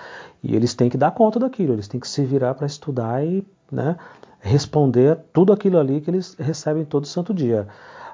e 0.43 0.55
eles 0.55 0.73
têm 0.73 0.89
que 0.89 0.97
dar 0.97 1.11
conta 1.11 1.39
daquilo, 1.39 1.73
eles 1.73 1.87
têm 1.87 1.99
que 1.99 2.07
se 2.07 2.23
virar 2.25 2.53
para 2.53 2.67
estudar 2.67 3.25
e 3.25 3.45
né, 3.71 3.95
responder 4.39 5.17
tudo 5.31 5.53
aquilo 5.53 5.77
ali 5.77 6.01
que 6.01 6.09
eles 6.09 6.35
recebem 6.37 6.83
todo 6.83 7.05
santo 7.05 7.33
dia. 7.33 7.67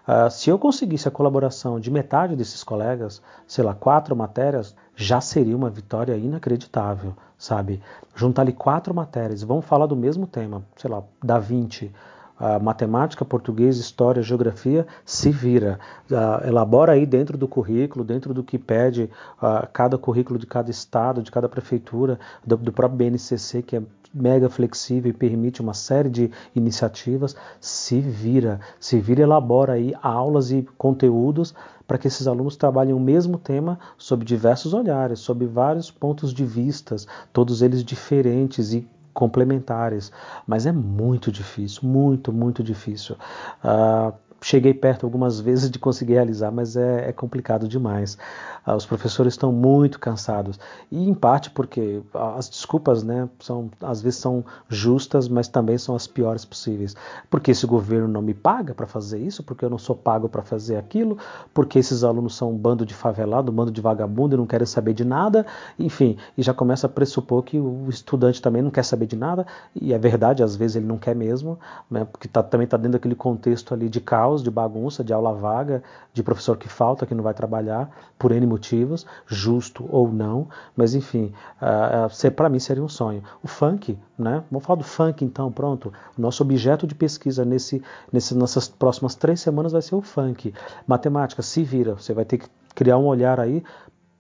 Uh, 0.08 0.30
se 0.30 0.50
eu 0.50 0.60
conseguisse 0.60 1.08
a 1.08 1.12
colaboração 1.12 1.80
de 1.80 1.90
metade 1.90 2.36
desses 2.36 2.64
colegas, 2.64 3.22
sei 3.48 3.64
lá, 3.64 3.74
quatro 3.74 4.16
matérias, 4.16 4.76
já 4.96 5.20
seria 5.20 5.56
uma 5.56 5.70
vitória 5.70 6.16
inacreditável, 6.16 7.14
sabe? 7.38 7.82
Juntar 8.16 8.44
ali 8.44 8.54
quatro 8.54 8.94
matérias, 8.94 9.42
vamos 9.42 9.66
falar 9.66 9.88
do 9.88 9.96
mesmo 9.96 10.28
tema, 10.28 10.64
sei 10.78 10.92
lá, 10.92 11.04
da 11.24 11.40
20, 11.40 11.92
uh, 12.40 12.64
matemática, 12.64 13.26
português, 13.26 13.78
história, 13.78 14.22
geografia, 14.22 14.86
se 15.04 15.32
vira. 15.32 15.80
Uh, 16.10 16.48
elabora 16.48 16.94
aí 16.94 17.06
dentro 17.06 17.38
do 17.38 17.48
currículo, 17.48 18.04
dentro 18.04 18.34
do 18.34 18.44
que 18.44 18.58
pede 18.58 19.10
uh, 19.42 19.68
cada 19.74 19.98
currículo 19.98 20.40
de 20.40 20.46
cada 20.46 20.70
estado, 20.70 21.22
de 21.22 21.32
cada 21.32 21.50
prefeitura, 21.50 22.20
do, 22.46 22.58
do 22.58 22.72
próprio 22.72 22.98
BNCC, 22.98 23.62
que 23.62 23.78
é 23.78 23.82
mega 24.16 24.50
flexível 24.50 25.10
e 25.10 25.14
permite 25.14 25.62
uma 25.62 25.74
série 25.74 26.10
de 26.10 26.32
iniciativas, 26.56 27.36
se 27.60 28.00
vira, 28.00 28.62
se 28.80 28.98
vira 29.00 29.22
elabora 29.22 29.74
aí 29.74 29.94
aulas 30.02 30.52
e 30.52 30.66
conteúdos 30.78 31.54
para 31.86 31.98
que 31.98 32.08
esses 32.08 32.26
alunos 32.26 32.56
trabalhem 32.56 32.94
o 32.94 33.00
mesmo 33.00 33.38
tema 33.38 33.78
sob 33.98 34.24
diversos 34.24 34.74
olhares, 34.74 35.20
sob 35.20 35.46
vários 35.46 35.92
pontos 35.92 36.34
de 36.34 36.46
vistas, 36.46 37.06
todos 37.34 37.62
eles 37.62 37.84
diferentes 37.84 38.74
e 38.74 38.88
complementares, 39.14 40.12
mas 40.46 40.66
é 40.66 40.72
muito 40.72 41.32
difícil, 41.32 41.88
muito, 41.88 42.34
muito 42.34 42.62
difícil. 42.62 43.16
Uh, 43.64 44.14
cheguei 44.42 44.74
perto 44.74 45.06
algumas 45.06 45.40
vezes 45.40 45.70
de 45.70 45.80
conseguir 45.80 46.14
realizar, 46.14 46.52
mas 46.52 46.76
é, 46.76 47.10
é 47.10 47.12
complicado 47.12 47.68
demais. 47.68 48.18
Ah, 48.66 48.76
os 48.76 48.86
professores 48.86 49.34
estão 49.34 49.52
muito 49.52 50.00
cansados 50.00 50.60
e 50.92 51.08
em 51.08 51.14
parte 51.14 51.52
porque 51.52 52.02
as 52.14 52.50
desculpas, 52.50 53.04
né, 53.04 53.30
são 53.40 53.70
às 53.82 54.02
vezes 54.02 54.20
são 54.20 54.44
justas, 54.68 55.28
mas 55.28 55.48
também 55.48 55.78
são 55.78 55.96
as 55.96 56.08
piores 56.08 56.44
possíveis. 56.44 56.96
Porque 57.30 57.52
esse 57.52 57.66
governo 57.66 58.08
não 58.08 58.22
me 58.22 58.34
paga 58.34 58.74
para 58.74 58.88
fazer 58.88 59.20
isso, 59.20 59.44
porque 59.44 59.64
eu 59.64 59.70
não 59.70 59.78
sou 59.78 59.96
pago 59.96 60.28
para 60.28 60.42
fazer 60.42 60.78
aquilo, 60.78 61.18
porque 61.54 61.78
esses 61.78 62.04
alunos 62.04 62.36
são 62.36 62.52
um 62.52 62.58
bando 62.58 62.86
de 62.86 62.94
favelado, 62.94 63.52
um 63.52 63.56
bando 63.56 63.72
de 63.72 63.82
vagabundo 63.82 64.36
e 64.36 64.38
não 64.38 64.48
querem 64.48 64.66
saber 64.66 64.94
de 64.94 65.06
nada, 65.06 65.46
enfim, 65.78 66.18
e 66.38 66.42
já 66.42 66.54
começa 66.54 66.88
a 66.88 66.90
pressupor 66.90 67.44
que 67.44 67.60
o 67.60 67.88
estudante 67.90 68.42
também 68.42 68.62
não 68.62 68.72
quer 68.72 68.84
saber 68.84 69.06
de 69.06 69.16
nada 69.16 69.46
e 69.76 69.94
é 69.94 69.98
verdade, 69.98 70.44
às 70.44 70.56
vezes 70.56 70.78
ele 70.78 70.86
não 70.86 70.98
quer 70.98 71.16
mesmo, 71.16 71.60
né, 71.90 72.06
porque 72.06 72.28
tá, 72.28 72.42
também 72.42 72.66
está 72.66 72.78
dentro 72.78 72.94
daquele 72.94 73.16
contexto 73.16 73.74
ali 73.74 73.90
de 73.90 74.00
caos, 74.00 74.35
de 74.44 74.52
bagunça, 74.52 75.04
de 75.04 75.14
aula 75.14 75.34
vaga, 75.34 75.84
de 76.14 76.24
professor 76.24 76.58
que 76.58 76.68
falta, 76.68 77.06
que 77.06 77.16
não 77.16 77.24
vai 77.24 77.34
trabalhar 77.34 77.90
por 78.18 78.32
N 78.32 78.46
motivos, 78.46 79.06
justo 79.28 79.88
ou 79.90 80.12
não, 80.12 80.48
mas 80.76 80.96
enfim, 80.96 81.34
uh, 81.62 82.28
uh, 82.28 82.32
para 82.32 82.50
mim 82.50 82.60
seria 82.60 82.84
um 82.84 82.90
sonho. 82.90 83.24
O 83.44 83.48
funk, 83.48 83.98
né? 84.18 84.44
Vamos 84.52 84.66
falar 84.66 84.78
do 84.78 84.84
funk 84.86 85.24
então, 85.24 85.52
pronto. 85.52 85.92
O 86.18 86.22
nosso 86.22 86.44
objeto 86.44 86.88
de 86.88 86.96
pesquisa 86.96 87.44
nesse, 87.46 87.82
nesse, 88.12 88.36
nessas 88.36 88.68
próximas 88.68 89.16
três 89.16 89.40
semanas 89.40 89.72
vai 89.72 89.82
ser 89.82 89.96
o 89.96 90.02
funk. 90.02 90.54
Matemática, 90.88 91.42
se 91.42 91.64
vira, 91.64 91.96
você 91.96 92.14
vai 92.14 92.26
ter 92.26 92.38
que 92.38 92.48
criar 92.74 92.98
um 92.98 93.06
olhar 93.06 93.40
aí 93.40 93.64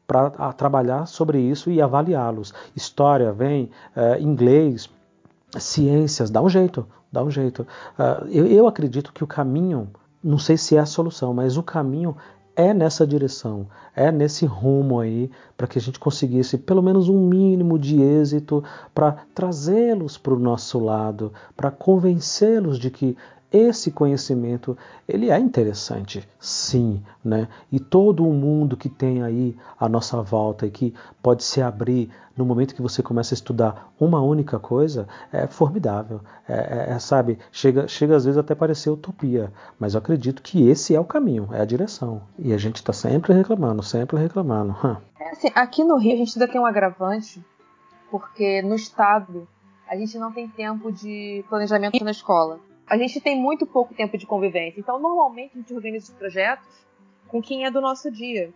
para 0.08 0.54
trabalhar 0.54 1.06
sobre 1.08 1.40
isso 1.40 1.72
e 1.72 1.82
avaliá-los. 1.82 2.54
História, 2.76 3.32
vem, 3.32 3.72
uh, 3.96 4.22
inglês, 4.22 4.90
ciências, 5.58 6.30
dá 6.30 6.42
um 6.42 6.50
jeito, 6.50 6.86
dá 7.12 7.24
um 7.24 7.32
jeito. 7.32 7.64
Uh, 7.98 8.28
eu, 8.30 8.46
eu 8.46 8.68
acredito 8.68 9.12
que 9.12 9.24
o 9.24 9.28
caminho, 9.28 9.90
não 10.26 10.40
sei 10.40 10.58
se 10.58 10.76
é 10.76 10.80
a 10.80 10.88
solução, 10.88 11.36
mas 11.36 11.56
o 11.56 11.62
caminho 11.62 12.18
é 12.56 12.74
nessa 12.74 13.06
direção, 13.06 13.68
é 13.96 14.12
nesse 14.12 14.46
rumo 14.46 15.00
aí, 15.00 15.30
para 15.56 15.68
que 15.68 15.78
a 15.78 15.82
gente 15.82 16.00
conseguisse 16.00 16.58
pelo 16.58 16.82
menos 16.82 17.10
um 17.10 17.28
mínimo 17.28 17.78
de 17.78 18.02
êxito 18.02 18.64
para 18.94 19.18
trazê-los 19.36 20.18
para 20.18 20.34
o 20.34 20.40
nosso 20.40 20.80
lado, 20.80 21.32
para 21.56 21.70
convencê-los 21.70 22.80
de 22.80 22.90
que 22.90 23.16
esse 23.56 23.92
conhecimento 23.92 24.78
ele 25.08 25.30
é 25.30 25.40
interessante, 25.40 26.28
sim, 26.40 27.02
né? 27.24 27.48
E 27.72 27.80
todo 27.80 28.28
o 28.28 28.34
mundo 28.34 28.76
que 28.76 28.90
tem 28.90 29.24
aí 29.24 29.56
à 29.80 29.88
nossa 29.88 30.22
volta 30.22 30.66
e 30.66 30.72
que 30.72 30.94
pode 31.22 31.44
se 31.44 31.62
abrir 31.62 32.10
no 32.36 32.46
momento 32.46 32.76
que 32.76 32.82
você 32.82 33.02
começa 33.02 33.34
a 33.34 33.38
estudar 33.38 33.94
uma 34.00 34.22
única 34.22 34.60
coisa 34.60 35.08
é 35.32 35.48
formidável, 35.48 36.20
é, 36.48 36.54
é, 36.54 36.94
é 36.94 37.00
sabe? 37.00 37.40
Chega, 37.52 37.88
chega 37.88 38.16
às 38.16 38.26
vezes 38.26 38.38
até 38.38 38.54
parecer 38.54 38.90
utopia, 38.90 39.54
mas 39.80 39.94
eu 39.94 40.00
acredito 40.00 40.42
que 40.42 40.68
esse 40.68 40.94
é 40.94 41.00
o 41.00 41.06
caminho, 41.06 41.50
é 41.52 41.62
a 41.62 41.66
direção. 41.66 42.22
E 42.38 42.54
a 42.54 42.58
gente 42.58 42.78
está 42.78 42.92
sempre 42.92 43.34
reclamando, 43.34 43.82
sempre 43.82 44.18
reclamando. 44.18 44.76
É 45.18 45.32
assim, 45.32 45.50
aqui 45.56 45.84
no 45.84 45.98
Rio 45.98 46.14
a 46.14 46.18
gente 46.18 46.38
ainda 46.38 46.52
tem 46.52 46.62
um 46.62 46.68
agravante, 46.68 47.44
porque 48.12 48.62
no 48.62 48.76
estado 48.76 49.48
a 49.90 49.96
gente 49.96 50.20
não 50.20 50.32
tem 50.32 50.48
tempo 50.48 50.92
de 50.92 51.44
planejamento 51.50 52.04
na 52.04 52.12
escola 52.12 52.60
a 52.88 52.98
gente 52.98 53.20
tem 53.20 53.36
muito 53.36 53.66
pouco 53.66 53.94
tempo 53.94 54.18
de 54.18 54.26
convivência. 54.26 54.80
Então, 54.80 55.00
normalmente, 55.00 55.54
a 55.56 55.58
gente 55.58 55.74
organiza 55.74 56.12
os 56.12 56.18
projetos 56.18 56.68
com 57.28 57.42
quem 57.42 57.66
é 57.66 57.72
do 57.72 57.82
nosso 57.82 58.12
dia. 58.12 58.54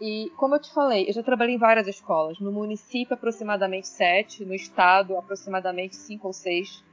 E, 0.00 0.30
como 0.36 0.54
eu 0.54 0.60
te 0.60 0.72
falei, 0.72 1.08
eu 1.08 1.12
já 1.12 1.22
trabalhei 1.22 1.54
em 1.54 1.58
várias 1.58 1.88
escolas. 1.88 2.38
No 2.38 2.52
município, 2.52 3.14
aproximadamente 3.14 3.88
sete. 3.88 4.44
No 4.44 4.54
estado, 4.54 5.16
aproximadamente 5.16 5.96
cinco 5.96 6.28
ou 6.28 6.32
seis. 6.32 6.84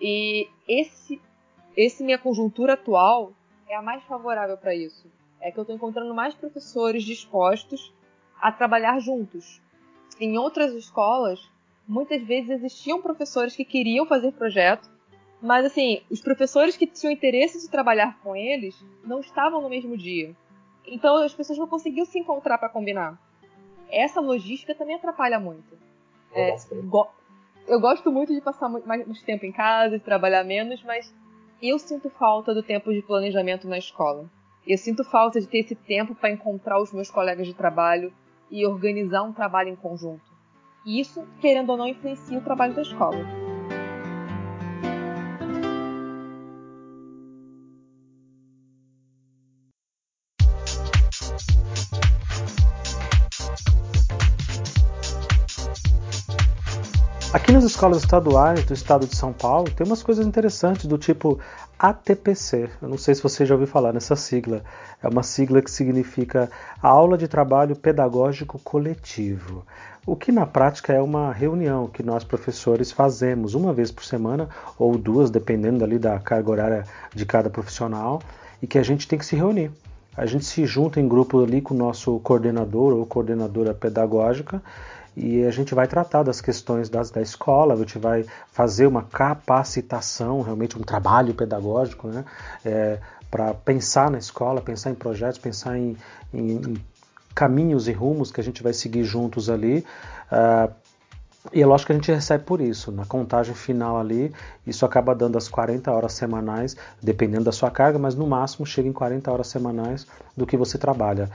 E 0.00 0.48
esse, 0.66 1.20
esse 1.76 2.02
minha 2.02 2.18
conjuntura 2.18 2.72
atual 2.72 3.32
é 3.68 3.76
a 3.76 3.82
mais 3.82 4.02
favorável 4.04 4.56
para 4.56 4.74
isso. 4.74 5.06
É 5.40 5.50
que 5.50 5.58
eu 5.58 5.62
estou 5.62 5.76
encontrando 5.76 6.12
mais 6.14 6.34
professores 6.34 7.04
dispostos 7.04 7.92
a 8.40 8.50
trabalhar 8.50 8.98
juntos. 8.98 9.60
Em 10.18 10.36
outras 10.38 10.72
escolas, 10.74 11.40
muitas 11.86 12.22
vezes 12.22 12.50
existiam 12.50 13.00
professores 13.00 13.54
que 13.54 13.64
queriam 13.64 14.06
fazer 14.06 14.32
projeto, 14.32 14.90
mas 15.42 15.64
assim, 15.64 16.02
os 16.10 16.20
professores 16.20 16.76
que 16.76 16.86
tinham 16.86 17.12
interesse 17.12 17.60
de 17.60 17.70
trabalhar 17.70 18.18
com 18.22 18.36
eles 18.36 18.76
não 19.04 19.20
estavam 19.20 19.60
no 19.60 19.70
mesmo 19.70 19.96
dia. 19.96 20.34
Então 20.86 21.16
as 21.16 21.34
pessoas 21.34 21.58
não 21.58 21.66
conseguiam 21.66 22.04
se 22.04 22.18
encontrar 22.18 22.58
para 22.58 22.68
combinar. 22.68 23.18
Essa 23.90 24.20
logística 24.20 24.74
também 24.74 24.96
atrapalha 24.96 25.40
muito. 25.40 25.78
É, 26.32 26.56
go 26.84 27.08
eu 27.66 27.78
gosto 27.78 28.10
muito 28.10 28.34
de 28.34 28.40
passar 28.40 28.68
mais, 28.68 29.22
tempo 29.22 29.46
em 29.46 29.52
casa, 29.52 29.98
de 29.98 30.04
trabalhar 30.04 30.42
menos, 30.42 30.82
mas 30.82 31.14
eu 31.62 31.78
sinto 31.78 32.10
falta 32.10 32.52
do 32.52 32.62
tempo 32.62 32.92
de 32.92 33.02
planejamento 33.02 33.68
na 33.68 33.78
escola. 33.78 34.28
Eu 34.66 34.76
sinto 34.76 35.04
falta 35.04 35.40
de 35.40 35.46
ter 35.46 35.58
esse 35.58 35.74
tempo 35.74 36.14
para 36.14 36.30
encontrar 36.30 36.80
os 36.80 36.92
meus 36.92 37.10
colegas 37.10 37.46
de 37.46 37.54
trabalho 37.54 38.12
e 38.50 38.66
organizar 38.66 39.22
um 39.22 39.32
trabalho 39.32 39.68
em 39.68 39.76
conjunto. 39.76 40.30
E 40.84 40.98
isso, 40.98 41.26
querendo 41.40 41.70
ou 41.70 41.76
não, 41.76 41.86
influencia 41.86 42.38
o 42.38 42.42
trabalho 42.42 42.74
da 42.74 42.82
escola. 42.82 43.49
Aqui 57.50 57.56
nas 57.56 57.64
escolas 57.64 57.98
estaduais 58.04 58.64
do 58.64 58.72
estado 58.72 59.08
de 59.08 59.16
São 59.16 59.32
Paulo 59.32 59.68
tem 59.72 59.84
umas 59.84 60.04
coisas 60.04 60.24
interessantes 60.24 60.86
do 60.86 60.96
tipo 60.96 61.40
ATPC. 61.76 62.70
Eu 62.80 62.88
não 62.88 62.96
sei 62.96 63.12
se 63.12 63.20
você 63.20 63.44
já 63.44 63.56
ouviu 63.56 63.66
falar 63.66 63.92
nessa 63.92 64.14
sigla. 64.14 64.62
É 65.02 65.08
uma 65.08 65.24
sigla 65.24 65.60
que 65.60 65.68
significa 65.68 66.48
Aula 66.80 67.18
de 67.18 67.26
Trabalho 67.26 67.74
Pedagógico 67.74 68.56
Coletivo. 68.60 69.66
O 70.06 70.14
que 70.14 70.30
na 70.30 70.46
prática 70.46 70.92
é 70.92 71.02
uma 71.02 71.32
reunião 71.32 71.88
que 71.88 72.04
nós 72.04 72.22
professores 72.22 72.92
fazemos 72.92 73.52
uma 73.56 73.72
vez 73.72 73.90
por 73.90 74.04
semana 74.04 74.48
ou 74.78 74.96
duas, 74.96 75.28
dependendo 75.28 75.82
ali 75.82 75.98
da 75.98 76.20
carga 76.20 76.52
horária 76.52 76.84
de 77.12 77.26
cada 77.26 77.50
profissional, 77.50 78.22
e 78.62 78.66
que 78.68 78.78
a 78.78 78.84
gente 78.84 79.08
tem 79.08 79.18
que 79.18 79.26
se 79.26 79.34
reunir. 79.34 79.72
A 80.16 80.24
gente 80.24 80.44
se 80.44 80.64
junta 80.66 81.00
em 81.00 81.08
grupo 81.08 81.42
ali 81.42 81.60
com 81.60 81.74
o 81.74 81.76
nosso 81.76 82.20
coordenador 82.20 82.92
ou 82.92 83.04
coordenadora 83.04 83.74
pedagógica 83.74 84.62
e 85.16 85.44
a 85.44 85.50
gente 85.50 85.74
vai 85.74 85.86
tratar 85.86 86.22
das 86.22 86.40
questões 86.40 86.88
das, 86.88 87.10
da 87.10 87.20
escola, 87.20 87.74
a 87.74 87.76
gente 87.76 87.98
vai 87.98 88.24
fazer 88.52 88.86
uma 88.86 89.02
capacitação, 89.02 90.40
realmente 90.42 90.78
um 90.78 90.82
trabalho 90.82 91.34
pedagógico, 91.34 92.08
né? 92.08 92.24
É, 92.64 92.98
para 93.30 93.54
pensar 93.54 94.10
na 94.10 94.18
escola, 94.18 94.60
pensar 94.60 94.90
em 94.90 94.94
projetos, 94.94 95.38
pensar 95.38 95.78
em, 95.78 95.96
em, 96.34 96.52
em, 96.56 96.74
caminhos 97.34 97.86
e 97.86 97.92
rumos 97.92 98.32
que 98.32 98.40
a 98.40 98.44
gente 98.44 98.62
vai 98.62 98.72
seguir 98.72 99.04
juntos 99.04 99.48
ali. 99.48 99.84
Uh, 100.32 100.72
e 101.52 101.62
é 101.62 101.66
lógico 101.66 101.86
que 101.86 101.92
a 101.92 101.94
gente 101.94 102.12
recebe 102.12 102.44
por 102.44 102.60
isso. 102.60 102.92
Na 102.92 103.06
contagem 103.06 103.54
final 103.54 103.98
ali, 103.98 104.32
isso 104.66 104.84
acaba 104.84 105.14
dando 105.14 105.38
as 105.38 105.48
40 105.48 105.90
horas 105.90 106.12
semanais, 106.12 106.76
dependendo 107.02 107.44
da 107.44 107.52
sua 107.52 107.70
carga, 107.70 107.98
mas 107.98 108.14
no 108.14 108.26
máximo 108.26 108.66
chega 108.66 108.88
em 108.88 108.92
40 108.92 109.30
horas 109.30 109.46
semanais 109.46 110.06
do 110.36 110.46
que 110.46 110.56
você 110.56 110.76
trabalha. 110.76 111.30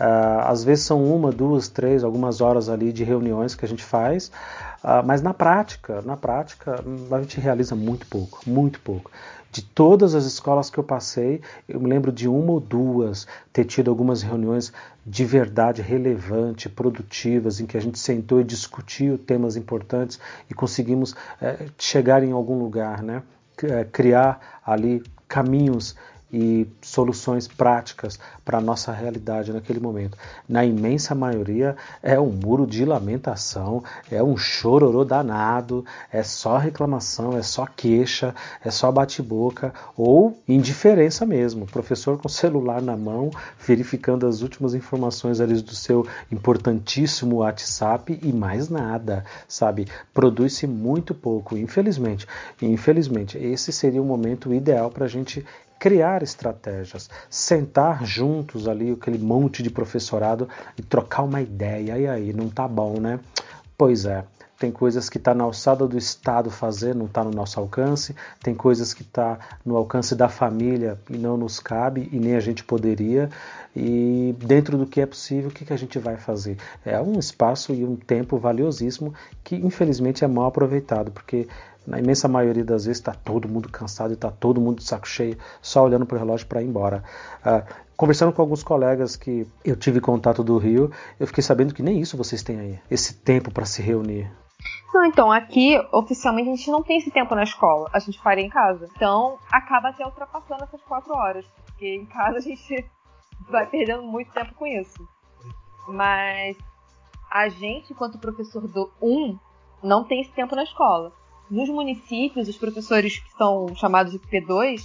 Uh, 0.00 0.40
às 0.46 0.64
vezes 0.64 0.86
são 0.86 1.04
uma, 1.04 1.30
duas, 1.30 1.68
três, 1.68 2.02
algumas 2.02 2.40
horas 2.40 2.70
ali 2.70 2.90
de 2.90 3.04
reuniões 3.04 3.54
que 3.54 3.66
a 3.66 3.68
gente 3.68 3.84
faz, 3.84 4.32
uh, 4.82 5.04
mas 5.04 5.20
na 5.20 5.34
prática, 5.34 6.00
na 6.00 6.16
prática, 6.16 6.82
a 7.10 7.20
gente 7.20 7.38
realiza 7.38 7.76
muito 7.76 8.06
pouco, 8.06 8.40
muito 8.46 8.80
pouco. 8.80 9.10
De 9.52 9.60
todas 9.60 10.14
as 10.14 10.24
escolas 10.24 10.70
que 10.70 10.78
eu 10.78 10.84
passei, 10.84 11.42
eu 11.68 11.78
me 11.78 11.90
lembro 11.90 12.10
de 12.10 12.26
uma 12.26 12.52
ou 12.52 12.60
duas 12.60 13.26
ter 13.52 13.64
tido 13.64 13.90
algumas 13.90 14.22
reuniões 14.22 14.72
de 15.04 15.24
verdade 15.24 15.82
relevante, 15.82 16.68
produtivas, 16.68 17.60
em 17.60 17.66
que 17.66 17.76
a 17.76 17.80
gente 17.80 17.98
sentou 17.98 18.40
e 18.40 18.44
discutiu 18.44 19.18
temas 19.18 19.54
importantes 19.54 20.18
e 20.48 20.54
conseguimos 20.54 21.14
é, 21.42 21.66
chegar 21.76 22.22
em 22.22 22.32
algum 22.32 22.58
lugar, 22.58 23.02
né? 23.02 23.22
criar 23.92 24.60
ali 24.64 25.02
caminhos 25.28 25.94
e 26.32 26.66
soluções 26.80 27.48
práticas 27.48 28.18
para 28.44 28.58
a 28.58 28.60
nossa 28.60 28.92
realidade 28.92 29.52
naquele 29.52 29.80
momento. 29.80 30.16
Na 30.48 30.64
imensa 30.64 31.14
maioria 31.14 31.76
é 32.02 32.18
um 32.18 32.30
muro 32.30 32.66
de 32.66 32.84
lamentação, 32.84 33.82
é 34.10 34.22
um 34.22 34.36
chororô 34.36 35.04
danado, 35.04 35.84
é 36.12 36.22
só 36.22 36.56
reclamação, 36.56 37.36
é 37.36 37.42
só 37.42 37.66
queixa, 37.66 38.34
é 38.64 38.70
só 38.70 38.90
bate-boca 38.90 39.72
ou 39.96 40.38
indiferença 40.48 41.26
mesmo. 41.26 41.66
Professor 41.66 42.18
com 42.18 42.28
celular 42.28 42.80
na 42.80 42.96
mão, 42.96 43.30
verificando 43.58 44.26
as 44.26 44.42
últimas 44.42 44.74
informações 44.74 45.40
ali 45.40 45.60
do 45.60 45.74
seu 45.74 46.06
importantíssimo 46.30 47.36
WhatsApp 47.36 48.18
e 48.22 48.32
mais 48.32 48.68
nada, 48.68 49.24
sabe? 49.48 49.86
Produz-se 50.14 50.66
muito 50.66 51.14
pouco, 51.14 51.56
infelizmente. 51.56 52.26
Infelizmente, 52.60 53.38
esse 53.38 53.72
seria 53.72 54.02
o 54.02 54.04
momento 54.04 54.52
ideal 54.52 54.90
para 54.90 55.04
a 55.04 55.08
gente 55.08 55.44
criar 55.80 56.22
estratégias, 56.22 57.08
sentar 57.30 58.04
juntos 58.04 58.68
ali 58.68 58.92
aquele 58.92 59.18
monte 59.18 59.62
de 59.62 59.70
professorado 59.70 60.46
e 60.76 60.82
trocar 60.82 61.22
uma 61.22 61.40
ideia. 61.40 61.96
E 61.98 62.06
aí, 62.06 62.32
não 62.34 62.50
tá 62.50 62.68
bom, 62.68 63.00
né? 63.00 63.18
Pois 63.78 64.04
é. 64.04 64.24
Tem 64.58 64.70
coisas 64.70 65.08
que 65.08 65.16
está 65.16 65.32
na 65.32 65.44
alçada 65.44 65.88
do 65.88 65.96
Estado 65.96 66.50
fazer, 66.50 66.94
não 66.94 67.06
está 67.06 67.24
no 67.24 67.30
nosso 67.30 67.58
alcance. 67.58 68.14
Tem 68.42 68.54
coisas 68.54 68.92
que 68.92 69.00
está 69.00 69.38
no 69.64 69.74
alcance 69.74 70.14
da 70.14 70.28
família 70.28 70.98
e 71.08 71.16
não 71.16 71.38
nos 71.38 71.58
cabe 71.58 72.10
e 72.12 72.20
nem 72.20 72.36
a 72.36 72.40
gente 72.40 72.62
poderia. 72.62 73.30
E 73.74 74.34
dentro 74.38 74.76
do 74.76 74.84
que 74.84 75.00
é 75.00 75.06
possível, 75.06 75.48
o 75.48 75.52
que, 75.52 75.64
que 75.64 75.72
a 75.72 75.78
gente 75.78 75.98
vai 75.98 76.18
fazer? 76.18 76.58
É 76.84 77.00
um 77.00 77.18
espaço 77.18 77.72
e 77.72 77.82
um 77.86 77.96
tempo 77.96 78.36
valiosíssimo 78.36 79.14
que 79.42 79.56
infelizmente 79.56 80.24
é 80.24 80.28
mal 80.28 80.44
aproveitado, 80.44 81.10
porque 81.10 81.48
na 81.90 81.98
imensa 81.98 82.28
maioria 82.28 82.64
das 82.64 82.84
vezes 82.84 83.00
está 83.00 83.12
todo 83.12 83.48
mundo 83.48 83.68
cansado 83.68 84.12
e 84.12 84.14
está 84.14 84.30
todo 84.30 84.60
mundo 84.60 84.78
de 84.78 84.84
saco 84.84 85.08
cheio, 85.08 85.36
só 85.60 85.84
olhando 85.84 86.06
para 86.06 86.16
o 86.16 86.18
relógio 86.18 86.46
para 86.46 86.62
ir 86.62 86.66
embora. 86.66 87.02
Uh, 87.40 87.66
conversando 87.96 88.32
com 88.32 88.40
alguns 88.40 88.62
colegas 88.62 89.16
que 89.16 89.46
eu 89.64 89.76
tive 89.76 90.00
contato 90.00 90.44
do 90.44 90.56
Rio, 90.56 90.90
eu 91.18 91.26
fiquei 91.26 91.42
sabendo 91.42 91.74
que 91.74 91.82
nem 91.82 92.00
isso 92.00 92.16
vocês 92.16 92.42
têm 92.42 92.60
aí, 92.60 92.80
esse 92.88 93.14
tempo 93.14 93.50
para 93.50 93.66
se 93.66 93.82
reunir. 93.82 94.30
Não, 94.94 95.04
então, 95.04 95.32
aqui, 95.32 95.76
oficialmente, 95.92 96.48
a 96.48 96.54
gente 96.54 96.70
não 96.70 96.82
tem 96.82 96.98
esse 96.98 97.10
tempo 97.10 97.34
na 97.34 97.42
escola. 97.42 97.88
A 97.92 97.98
gente 97.98 98.20
faria 98.20 98.44
em 98.44 98.50
casa. 98.50 98.88
Então, 98.94 99.38
acaba 99.50 99.88
até 99.88 100.04
ultrapassando 100.04 100.64
essas 100.64 100.82
quatro 100.82 101.14
horas. 101.14 101.46
Porque 101.66 101.94
em 101.94 102.06
casa 102.06 102.38
a 102.38 102.40
gente 102.40 102.84
vai 103.48 103.66
perdendo 103.66 104.02
muito 104.02 104.32
tempo 104.32 104.52
com 104.54 104.66
isso. 104.66 104.98
Mas 105.88 106.56
a 107.30 107.48
gente, 107.48 107.92
enquanto 107.92 108.18
professor 108.18 108.66
do 108.66 108.92
1, 109.00 109.38
não 109.82 110.04
tem 110.04 110.20
esse 110.20 110.32
tempo 110.32 110.56
na 110.56 110.64
escola. 110.64 111.12
Nos 111.50 111.68
municípios, 111.68 112.48
os 112.48 112.56
professores 112.56 113.18
que 113.18 113.32
são 113.32 113.74
chamados 113.74 114.12
de 114.12 114.18
P2, 114.20 114.80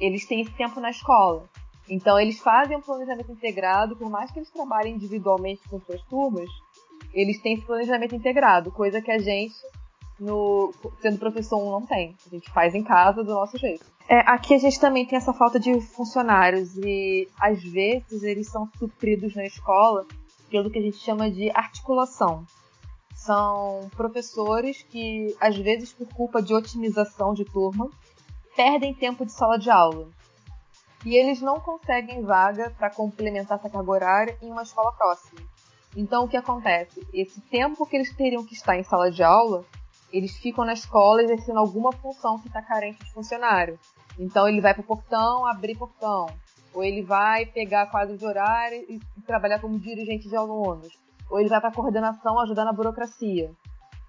eles 0.00 0.26
têm 0.26 0.40
esse 0.40 0.50
tempo 0.52 0.80
na 0.80 0.90
escola. 0.90 1.44
Então, 1.88 2.18
eles 2.18 2.40
fazem 2.40 2.76
um 2.76 2.80
planejamento 2.80 3.30
integrado, 3.30 3.96
por 3.96 4.10
mais 4.10 4.30
que 4.30 4.38
eles 4.38 4.50
trabalhem 4.50 4.94
individualmente 4.94 5.60
com 5.68 5.80
suas 5.80 6.02
turmas, 6.02 6.48
eles 7.12 7.40
têm 7.40 7.54
esse 7.54 7.66
planejamento 7.66 8.14
integrado, 8.14 8.72
coisa 8.72 9.00
que 9.00 9.10
a 9.10 9.18
gente, 9.18 9.54
no, 10.18 10.72
sendo 11.00 11.18
professor 11.18 11.58
1, 11.58 11.70
não 11.70 11.86
tem. 11.86 12.16
A 12.26 12.28
gente 12.28 12.50
faz 12.50 12.74
em 12.74 12.82
casa 12.82 13.22
do 13.22 13.32
nosso 13.32 13.56
jeito. 13.56 13.84
É, 14.08 14.18
aqui 14.20 14.54
a 14.54 14.58
gente 14.58 14.80
também 14.80 15.06
tem 15.06 15.16
essa 15.16 15.32
falta 15.32 15.60
de 15.60 15.80
funcionários 15.80 16.76
e, 16.76 17.28
às 17.40 17.62
vezes, 17.62 18.24
eles 18.24 18.48
são 18.48 18.68
supridos 18.78 19.34
na 19.36 19.44
escola 19.44 20.06
pelo 20.50 20.70
que 20.70 20.78
a 20.78 20.82
gente 20.82 20.98
chama 20.98 21.30
de 21.30 21.50
articulação. 21.50 22.44
São 23.20 23.90
professores 23.94 24.82
que, 24.82 25.36
às 25.38 25.54
vezes, 25.54 25.92
por 25.92 26.08
culpa 26.08 26.40
de 26.40 26.54
otimização 26.54 27.34
de 27.34 27.44
turma, 27.44 27.90
perdem 28.56 28.94
tempo 28.94 29.26
de 29.26 29.32
sala 29.32 29.58
de 29.58 29.68
aula. 29.68 30.08
E 31.04 31.14
eles 31.16 31.42
não 31.42 31.60
conseguem 31.60 32.22
vaga 32.22 32.74
para 32.78 32.88
complementar 32.88 33.58
essa 33.58 33.68
carga 33.68 33.90
horária 33.90 34.38
em 34.40 34.50
uma 34.50 34.62
escola 34.62 34.90
próxima. 34.92 35.42
Então, 35.94 36.24
o 36.24 36.28
que 36.28 36.36
acontece? 36.36 37.06
Esse 37.12 37.42
tempo 37.42 37.84
que 37.84 37.94
eles 37.94 38.10
teriam 38.16 38.42
que 38.42 38.54
estar 38.54 38.78
em 38.78 38.82
sala 38.82 39.10
de 39.10 39.22
aula, 39.22 39.66
eles 40.10 40.34
ficam 40.38 40.64
na 40.64 40.72
escola 40.72 41.22
exercendo 41.22 41.58
alguma 41.58 41.92
função 41.92 42.38
que 42.38 42.48
está 42.48 42.62
carente 42.62 43.04
de 43.04 43.12
funcionário. 43.12 43.78
Então, 44.18 44.48
ele 44.48 44.62
vai 44.62 44.72
para 44.72 44.80
o 44.80 44.86
portão, 44.86 45.44
abrir 45.44 45.76
portão. 45.76 46.26
Ou 46.72 46.82
ele 46.82 47.02
vai 47.02 47.44
pegar 47.44 47.90
quadro 47.90 48.16
de 48.16 48.24
horário 48.24 48.82
e 48.88 48.98
trabalhar 49.26 49.60
como 49.60 49.78
dirigente 49.78 50.26
de 50.26 50.36
alunos 50.36 50.98
ou 51.30 51.38
ele 51.38 51.48
vai 51.48 51.60
para 51.60 51.70
coordenação 51.70 52.38
ajudar 52.40 52.64
na 52.64 52.72
burocracia, 52.72 53.52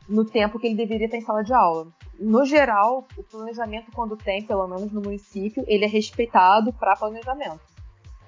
no 0.09 0.26
tempo 0.26 0.59
que 0.59 0.67
ele 0.67 0.76
deveria 0.76 1.05
estar 1.05 1.17
em 1.17 1.22
sala 1.22 1.43
de 1.43 1.53
aula. 1.53 1.88
No 2.19 2.45
geral, 2.45 3.07
o 3.15 3.24
planejamento, 3.24 3.91
quando 3.93 4.17
tem, 4.17 4.43
pelo 4.43 4.67
menos 4.67 4.91
no 4.91 5.01
município, 5.01 5.63
ele 5.67 5.86
é 5.86 5.88
respeitado 5.88 6.74
para 6.74 6.95
planejamento. 6.95 7.61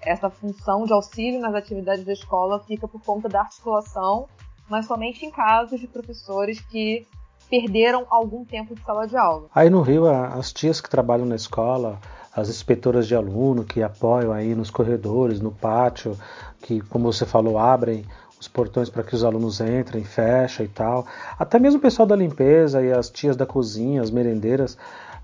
Essa 0.02 0.30
função 0.30 0.86
de 0.86 0.94
auxílio 0.94 1.40
nas 1.40 1.56
atividades 1.56 2.06
da 2.06 2.14
escola 2.14 2.60
fica 2.60 2.88
por 2.88 3.02
conta 3.02 3.28
da 3.28 3.42
articulação, 3.42 4.28
mas 4.70 4.86
somente 4.86 5.26
em 5.26 5.32
casos 5.32 5.80
de 5.80 5.88
professores 5.88 6.60
que 6.62 7.08
perderam 7.50 8.06
algum 8.10 8.44
tempo 8.44 8.74
de 8.74 8.82
sala 8.82 9.08
de 9.08 9.16
aula. 9.16 9.48
Aí 9.54 9.70
no 9.70 9.82
Rio, 9.82 10.08
as 10.08 10.52
tias 10.52 10.82
que 10.82 10.90
trabalham 10.90 11.26
na 11.26 11.36
escola, 11.36 12.00
as 12.36 12.50
inspetoras 12.50 13.08
de 13.08 13.16
aluno 13.16 13.64
que 13.64 13.84
apoiam 13.84 14.32
aí 14.32 14.56
nos 14.56 14.72
corredores, 14.72 15.40
no 15.40 15.52
pátio, 15.52 16.18
que, 16.64 16.82
como 16.82 17.12
você 17.12 17.26
falou, 17.26 17.60
abrem 17.60 18.06
os 18.44 18.48
portões 18.48 18.90
para 18.90 19.04
que 19.04 19.16
os 19.16 19.24
alunos 19.24 19.60
entrem, 19.62 20.04
fecha 20.04 20.64
e 20.64 20.68
tal. 20.68 21.06
Até 21.40 21.58
mesmo 21.60 21.80
o 21.80 21.82
pessoal 21.82 22.06
da 22.06 22.16
limpeza 22.16 22.82
e 22.82 22.92
as 22.92 23.10
tias 23.10 23.36
da 23.36 23.46
cozinha, 23.46 24.02
as 24.02 24.12
merendeiras, 24.12 24.76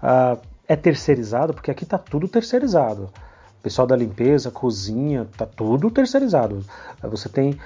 uh, 0.01 0.39
é 0.67 0.76
terceirizado, 0.76 1.53
porque 1.53 1.70
aqui 1.70 1.84
está 1.84 1.97
tudo 1.97 2.28
terceirizado. 2.28 3.09
O 3.59 3.61
pessoal 3.61 3.86
da 3.86 3.95
limpeza, 3.95 4.49
cozinha, 4.49 5.28
está 5.30 5.45
tudo 5.45 5.91
terceirizado. 5.91 6.64
Você 7.03 7.27
tem 7.27 7.60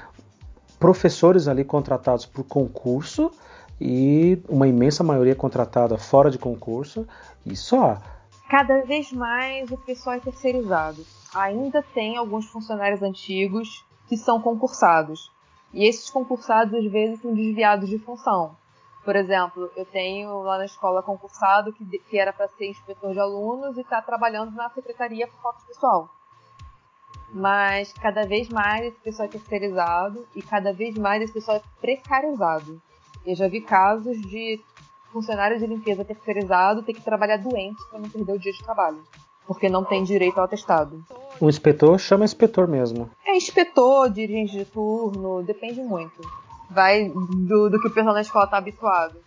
professores 0.79 1.47
ali 1.47 1.63
contratados 1.63 2.25
por 2.25 2.43
concurso 2.43 3.31
e 3.79 4.41
uma 4.49 4.67
imensa 4.67 5.03
maioria 5.03 5.35
contratada 5.35 5.97
fora 5.97 6.31
de 6.31 6.39
concurso 6.39 7.07
e 7.45 7.55
só. 7.55 8.01
Cada 8.49 8.81
vez 8.81 9.11
mais 9.11 9.69
o 9.69 9.77
pessoal 9.77 10.15
é 10.15 10.19
terceirizado. 10.19 11.05
Ainda 11.35 11.83
tem 11.93 12.17
alguns 12.17 12.47
funcionários 12.47 13.01
antigos 13.01 13.83
que 14.07 14.17
são 14.17 14.41
concursados, 14.41 15.31
e 15.73 15.85
esses 15.85 16.09
concursados 16.09 16.73
às 16.73 16.85
vezes 16.91 17.19
são 17.21 17.33
desviados 17.33 17.89
de 17.89 17.97
função. 17.97 18.55
Por 19.03 19.15
exemplo, 19.15 19.69
eu 19.75 19.85
tenho 19.85 20.41
lá 20.43 20.57
na 20.57 20.65
escola 20.65 21.03
concursado 21.03 21.73
que, 21.73 21.83
que 21.85 22.17
era 22.17 22.31
para 22.31 22.47
ser 22.47 22.69
inspetor 22.69 23.11
de 23.11 23.19
alunos 23.19 23.77
e 23.77 23.81
está 23.81 24.01
trabalhando 24.01 24.51
na 24.51 24.69
secretaria 24.69 25.27
por 25.27 25.55
de 25.57 25.65
pessoal. 25.65 26.09
Mas 27.33 27.91
cada 27.93 28.25
vez 28.25 28.47
mais 28.47 28.85
esse 28.85 28.99
pessoal 28.99 29.27
é 29.27 29.31
terceirizado 29.31 30.25
e 30.35 30.41
cada 30.41 30.71
vez 30.71 30.95
mais 30.95 31.21
esse 31.21 31.33
pessoal 31.33 31.57
é 31.57 31.61
precarizado. 31.81 32.81
Eu 33.25 33.35
já 33.35 33.47
vi 33.47 33.59
casos 33.59 34.21
de 34.21 34.61
funcionário 35.11 35.59
de 35.59 35.65
limpeza 35.65 36.05
terceirizado 36.05 36.83
ter 36.83 36.93
que 36.93 37.01
trabalhar 37.01 37.37
doente 37.37 37.81
para 37.89 37.99
não 37.99 38.09
perder 38.09 38.33
o 38.33 38.39
dia 38.39 38.51
de 38.51 38.63
trabalho, 38.63 39.03
porque 39.45 39.67
não 39.67 39.83
tem 39.83 40.03
direito 40.03 40.37
ao 40.37 40.45
atestado. 40.45 41.03
O 41.39 41.49
inspetor 41.49 41.99
chama 41.99 42.25
inspetor 42.25 42.67
mesmo. 42.67 43.09
É 43.25 43.35
inspetor, 43.35 44.09
dirigente 44.09 44.57
de 44.57 44.65
turno, 44.65 45.43
depende 45.43 45.81
muito. 45.81 46.21
Vai 46.69 47.09
do, 47.09 47.69
do 47.69 47.81
que 47.81 47.87
o 47.87 47.93
pessoal 47.93 48.13
na 48.13 48.21
escola 48.21 48.45
está 48.45 48.57
habituado. 48.57 49.17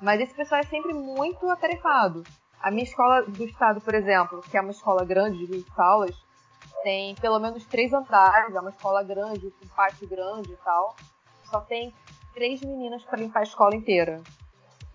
Mas 0.00 0.20
esse 0.20 0.34
pessoal 0.34 0.60
é 0.60 0.64
sempre 0.64 0.92
muito 0.92 1.48
atarefado. 1.48 2.24
A 2.60 2.70
minha 2.70 2.84
escola 2.84 3.22
do 3.22 3.44
estado, 3.44 3.80
por 3.80 3.94
exemplo, 3.94 4.42
que 4.50 4.56
é 4.56 4.60
uma 4.60 4.70
escola 4.70 5.04
grande 5.04 5.38
de 5.38 5.46
20 5.46 5.66
salas, 5.74 6.16
tem 6.82 7.14
pelo 7.16 7.38
menos 7.38 7.64
três 7.66 7.92
andares, 7.92 8.54
é 8.54 8.60
uma 8.60 8.70
escola 8.70 9.02
grande, 9.02 9.46
um 9.46 9.68
pátio 9.68 10.08
grande 10.08 10.52
e 10.52 10.56
tal. 10.64 10.96
Só 11.50 11.60
tem 11.60 11.92
três 12.34 12.60
meninas 12.60 13.02
para 13.02 13.18
limpar 13.18 13.40
a 13.40 13.44
escola 13.44 13.74
inteira. 13.74 14.22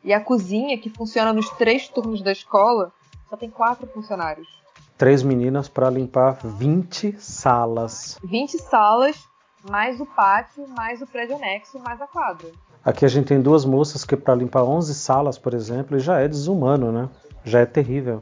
E 0.03 0.13
a 0.13 0.19
cozinha, 0.19 0.77
que 0.77 0.89
funciona 0.89 1.31
nos 1.31 1.49
três 1.51 1.87
turnos 1.87 2.21
da 2.21 2.31
escola, 2.31 2.91
só 3.29 3.37
tem 3.37 3.49
quatro 3.49 3.87
funcionários. 3.87 4.60
Três 5.01 5.23
meninas 5.23 5.67
para 5.67 5.89
limpar 5.89 6.37
20 6.43 7.19
salas. 7.19 8.19
20 8.23 8.59
salas, 8.59 9.27
mais 9.67 9.99
o 9.99 10.05
pátio, 10.05 10.67
mais 10.67 11.01
o 11.01 11.07
prédio 11.07 11.37
anexo, 11.37 11.79
mais 11.79 11.99
a 11.99 12.05
quadra. 12.05 12.51
Aqui 12.85 13.03
a 13.03 13.07
gente 13.07 13.25
tem 13.25 13.41
duas 13.41 13.65
moças 13.65 14.05
que 14.05 14.15
para 14.15 14.35
limpar 14.35 14.61
11 14.61 14.93
salas, 14.93 15.39
por 15.39 15.55
exemplo, 15.55 15.97
já 15.97 16.19
é 16.19 16.27
desumano, 16.27 16.91
né? 16.91 17.09
Já 17.43 17.61
é 17.61 17.65
terrível. 17.65 18.21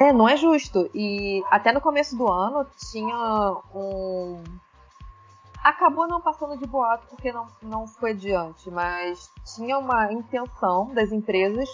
É, 0.00 0.10
não 0.10 0.26
é 0.26 0.38
justo. 0.38 0.88
E 0.94 1.44
até 1.50 1.70
no 1.70 1.82
começo 1.82 2.16
do 2.16 2.26
ano 2.32 2.66
tinha 2.90 3.54
um. 3.74 4.42
Acabou 5.62 6.08
não 6.08 6.22
passando 6.22 6.56
de 6.56 6.66
boato 6.66 7.06
porque 7.10 7.30
não, 7.30 7.46
não 7.60 7.86
foi 7.86 8.12
adiante, 8.12 8.70
mas 8.70 9.30
tinha 9.54 9.76
uma 9.76 10.10
intenção 10.10 10.94
das 10.94 11.12
empresas 11.12 11.68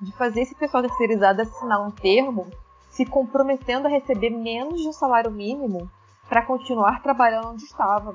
de 0.00 0.10
fazer 0.10 0.40
esse 0.40 0.56
pessoal 0.56 0.82
terceirizado 0.82 1.42
assinar 1.42 1.80
um 1.80 1.92
termo 1.92 2.48
se 2.96 3.04
comprometendo 3.04 3.84
a 3.84 3.90
receber 3.90 4.30
menos 4.30 4.80
de 4.80 4.88
um 4.88 4.92
salário 4.92 5.30
mínimo 5.30 5.90
para 6.26 6.40
continuar 6.40 7.02
trabalhando 7.02 7.48
onde 7.48 7.64
estava. 7.64 8.14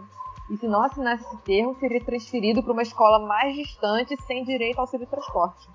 E 0.50 0.58
se 0.58 0.68
não 0.68 0.82
assinasse 0.82 1.24
esse 1.24 1.38
termo, 1.38 1.76
seria 1.80 2.04
transferido 2.04 2.64
para 2.64 2.74
uma 2.74 2.82
escola 2.82 3.20
mais 3.20 3.56
distante 3.56 4.18
sem 4.24 4.44
direito 4.44 4.80
ao 4.80 4.86
auxílio 4.86 5.06
transporte. 5.06 5.70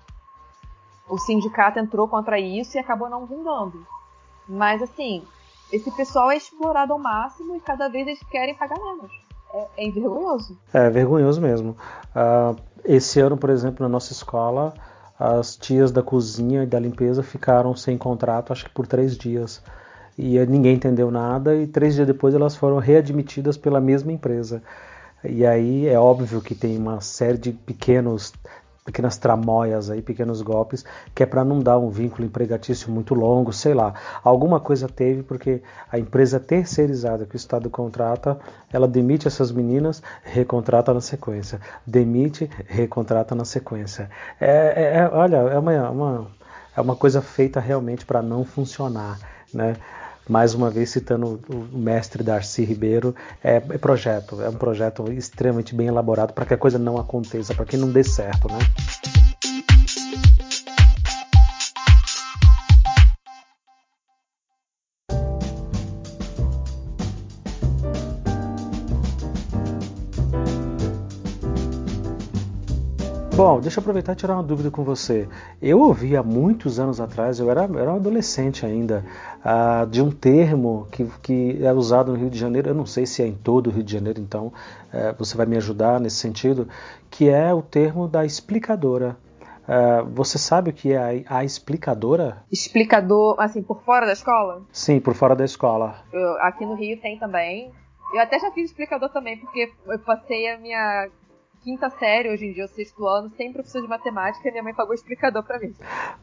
O 1.07 1.17
sindicato 1.17 1.79
entrou 1.79 2.05
contra 2.09 2.37
isso 2.37 2.75
e 2.75 2.79
acabou 2.79 3.09
não 3.09 3.25
vingando. 3.25 3.87
Mas 4.45 4.81
assim, 4.81 5.23
esse 5.71 5.89
pessoal 5.91 6.29
é 6.29 6.35
explorado 6.35 6.91
ao 6.91 6.99
máximo 6.99 7.55
e 7.55 7.61
cada 7.61 7.87
vez 7.87 8.05
eles 8.05 8.19
querem 8.29 8.55
pagar 8.55 8.77
menos. 8.77 9.11
É, 9.53 9.87
é 9.87 9.89
vergonhoso. 9.89 10.59
É 10.73 10.89
vergonhoso 10.89 11.39
mesmo. 11.39 11.77
Uh, 12.13 12.61
esse 12.83 13.21
ano, 13.21 13.37
por 13.37 13.49
exemplo, 13.49 13.83
na 13.83 13.89
nossa 13.89 14.11
escola, 14.11 14.73
as 15.19 15.55
tias 15.55 15.91
da 15.91 16.03
cozinha 16.03 16.63
e 16.63 16.67
da 16.67 16.79
limpeza 16.79 17.23
ficaram 17.23 17.75
sem 17.75 17.97
contrato, 17.97 18.53
acho 18.53 18.65
que 18.65 18.71
por 18.71 18.85
três 18.85 19.17
dias 19.17 19.61
e 20.17 20.43
ninguém 20.45 20.75
entendeu 20.75 21.11
nada 21.11 21.55
e 21.55 21.67
três 21.67 21.93
dias 21.93 22.07
depois 22.07 22.33
elas 22.33 22.55
foram 22.55 22.79
readmitidas 22.79 23.55
pela 23.55 23.79
mesma 23.79 24.11
empresa. 24.11 24.63
E 25.23 25.45
aí 25.45 25.87
é 25.87 25.99
óbvio 25.99 26.41
que 26.41 26.55
tem 26.55 26.77
uma 26.77 27.01
série 27.01 27.37
de 27.37 27.51
pequenos 27.51 28.33
pequenas 28.87 29.17
tramóias 29.17 29.89
aí, 29.89 30.01
pequenos 30.01 30.41
golpes, 30.41 30.85
que 31.13 31.21
é 31.21 31.25
para 31.25 31.43
não 31.43 31.59
dar 31.59 31.77
um 31.77 31.89
vínculo 31.89 32.25
empregatício 32.25 32.89
muito 32.89 33.13
longo, 33.13 33.51
sei 33.51 33.73
lá. 33.73 33.93
Alguma 34.23 34.61
coisa 34.61 34.87
teve 34.87 35.23
porque 35.23 35.61
a 35.91 35.99
empresa 35.99 36.39
terceirizada 36.39 37.25
que 37.25 37.35
o 37.35 37.37
Estado 37.37 37.69
contrata, 37.69 38.39
ela 38.71 38.87
demite 38.87 39.27
essas 39.27 39.51
meninas, 39.51 40.01
recontrata 40.23 40.93
na 40.93 41.01
sequência. 41.01 41.59
Demite, 41.85 42.49
recontrata 42.65 43.35
na 43.35 43.43
sequência. 43.43 44.09
É, 44.39 44.47
é, 44.49 44.97
é 44.99 45.09
olha, 45.11 45.35
é 45.35 45.59
uma, 45.59 45.89
uma, 45.89 46.27
é 46.77 46.79
uma 46.79 46.95
coisa 46.95 47.21
feita 47.21 47.59
realmente 47.59 48.05
para 48.05 48.21
não 48.21 48.45
funcionar, 48.45 49.19
né? 49.53 49.75
Mais 50.27 50.53
uma 50.53 50.69
vez 50.69 50.89
citando 50.89 51.39
o 51.49 51.77
mestre 51.77 52.23
Darcy 52.23 52.63
Ribeiro, 52.63 53.15
é, 53.43 53.55
é 53.55 53.77
projeto, 53.77 54.41
é 54.41 54.49
um 54.49 54.53
projeto 54.53 55.11
extremamente 55.11 55.73
bem 55.73 55.87
elaborado 55.87 56.33
para 56.33 56.45
que 56.45 56.53
a 56.53 56.57
coisa 56.57 56.77
não 56.77 56.97
aconteça, 56.97 57.53
para 57.53 57.65
que 57.65 57.77
não 57.77 57.91
dê 57.91 58.03
certo, 58.03 58.47
né? 58.51 58.59
Bom, 73.37 73.59
deixa 73.59 73.77
eu 73.77 73.81
aproveitar 73.81 74.13
e 74.13 74.15
tirar 74.15 74.33
uma 74.33 74.41
dúvida 74.41 74.71
com 74.71 74.83
você. 74.83 75.29
Eu 75.61 75.79
ouvi 75.79 76.17
há 76.17 76.23
muitos 76.23 76.79
anos 76.79 76.99
atrás, 76.99 77.39
eu 77.39 77.51
era, 77.51 77.65
era 77.65 77.93
um 77.93 77.97
adolescente 77.97 78.65
ainda, 78.65 79.05
uh, 79.45 79.85
de 79.85 80.01
um 80.01 80.09
termo 80.09 80.87
que, 80.91 81.05
que 81.21 81.63
é 81.63 81.71
usado 81.71 82.11
no 82.11 82.17
Rio 82.17 82.31
de 82.31 82.39
Janeiro, 82.39 82.69
eu 82.69 82.73
não 82.73 82.87
sei 82.87 83.05
se 83.05 83.21
é 83.21 83.27
em 83.27 83.35
todo 83.35 83.67
o 83.67 83.69
Rio 83.69 83.83
de 83.83 83.93
Janeiro, 83.93 84.19
então 84.19 84.47
uh, 84.47 85.15
você 85.19 85.37
vai 85.37 85.45
me 85.45 85.55
ajudar 85.55 85.99
nesse 85.99 86.15
sentido, 86.15 86.67
que 87.11 87.29
é 87.29 87.53
o 87.53 87.61
termo 87.61 88.07
da 88.07 88.25
explicadora. 88.25 89.15
Uh, 89.67 90.03
você 90.15 90.39
sabe 90.39 90.71
o 90.71 90.73
que 90.73 90.93
é 90.93 91.23
a, 91.27 91.37
a, 91.37 91.45
explicadora? 91.45 92.43
Explicador, 92.51 93.35
assim, 93.37 93.61
por 93.61 93.83
fora 93.83 94.07
da 94.07 94.13
escola? 94.13 94.63
Sim, 94.71 94.99
por 94.99 95.13
fora 95.13 95.35
da 95.35 95.45
escola. 95.45 95.97
Eu, 96.11 96.41
aqui 96.41 96.65
no 96.65 96.73
Rio 96.73 96.99
tem 96.99 97.19
também. 97.19 97.71
Eu 98.11 98.19
até 98.19 98.39
já 98.39 98.49
fiz 98.49 98.71
explicador 98.71 99.09
também, 99.09 99.37
porque 99.37 99.71
eu 99.85 99.99
passei 99.99 100.49
a 100.49 100.57
minha 100.57 101.07
quinta 101.63 101.89
série, 101.89 102.29
hoje 102.29 102.45
em 102.45 102.53
dia, 102.53 102.65
o 102.65 102.67
sexto 102.67 103.05
ano, 103.07 103.29
sem 103.35 103.51
professor 103.51 103.81
de 103.81 103.87
matemática, 103.87 104.47
e 104.47 104.51
minha 104.51 104.63
mãe 104.63 104.73
pagou 104.73 104.93
explicador 104.93 105.43
para 105.43 105.59
mim. 105.59 105.73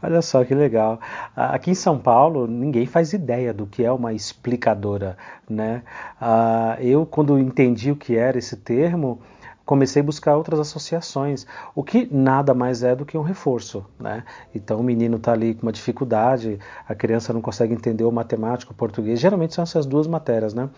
Olha 0.02 0.22
só 0.22 0.44
que 0.44 0.54
legal. 0.54 1.00
Aqui 1.36 1.70
em 1.70 1.74
São 1.74 1.98
Paulo, 1.98 2.46
ninguém 2.46 2.86
faz 2.86 3.12
ideia 3.12 3.52
do 3.52 3.66
que 3.66 3.84
é 3.84 3.92
uma 3.92 4.12
explicadora, 4.12 5.16
né? 5.48 5.82
Uh, 6.20 6.82
eu, 6.82 7.06
quando 7.06 7.38
entendi 7.38 7.90
o 7.90 7.96
que 7.96 8.16
era 8.16 8.38
esse 8.38 8.56
termo, 8.56 9.20
comecei 9.64 10.02
a 10.02 10.04
buscar 10.04 10.36
outras 10.36 10.60
associações, 10.60 11.46
o 11.74 11.82
que 11.82 12.08
nada 12.12 12.52
mais 12.52 12.82
é 12.82 12.94
do 12.94 13.04
que 13.04 13.16
um 13.16 13.22
reforço, 13.22 13.84
né? 13.98 14.24
Então 14.54 14.80
o 14.80 14.82
menino 14.82 15.16
está 15.16 15.32
ali 15.32 15.54
com 15.54 15.62
uma 15.62 15.72
dificuldade, 15.72 16.58
a 16.86 16.94
criança 16.94 17.32
não 17.32 17.40
consegue 17.40 17.72
entender 17.72 18.04
o 18.04 18.12
matemático, 18.12 18.72
o 18.72 18.76
português, 18.76 19.18
geralmente 19.18 19.54
são 19.54 19.62
essas 19.62 19.86
duas 19.86 20.06
matérias, 20.06 20.54
né? 20.54 20.68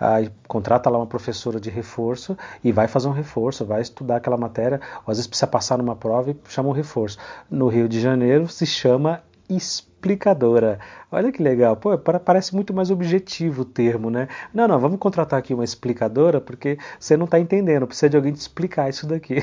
aí 0.00 0.30
contrata 0.48 0.88
lá 0.88 0.98
uma 0.98 1.06
professora 1.06 1.60
de 1.60 1.68
reforço 1.68 2.36
e 2.64 2.72
vai 2.72 2.88
fazer 2.88 3.06
um 3.06 3.12
reforço, 3.12 3.66
vai 3.66 3.82
estudar 3.82 4.16
aquela 4.16 4.38
matéria, 4.38 4.80
ou 5.06 5.10
às 5.10 5.18
vezes 5.18 5.26
precisa 5.26 5.46
passar 5.46 5.76
numa 5.76 5.94
prova 5.94 6.30
e 6.30 6.36
chama 6.48 6.70
um 6.70 6.72
reforço. 6.72 7.18
No 7.50 7.68
Rio 7.68 7.86
de 7.86 8.00
Janeiro 8.00 8.48
se 8.48 8.64
chama 8.64 9.22
explicadora. 9.56 10.78
Olha 11.12 11.30
que 11.30 11.42
legal, 11.42 11.76
pô, 11.76 11.96
parece 11.98 12.54
muito 12.54 12.72
mais 12.72 12.90
objetivo 12.90 13.62
o 13.62 13.64
termo, 13.64 14.10
né? 14.10 14.28
Não, 14.54 14.66
não, 14.66 14.78
vamos 14.78 14.98
contratar 14.98 15.38
aqui 15.38 15.52
uma 15.52 15.64
explicadora 15.64 16.40
porque 16.40 16.78
você 16.98 17.16
não 17.16 17.24
está 17.24 17.38
entendendo, 17.38 17.86
precisa 17.86 18.08
de 18.08 18.16
alguém 18.16 18.32
te 18.32 18.40
explicar 18.40 18.88
isso 18.88 19.06
daqui. 19.06 19.36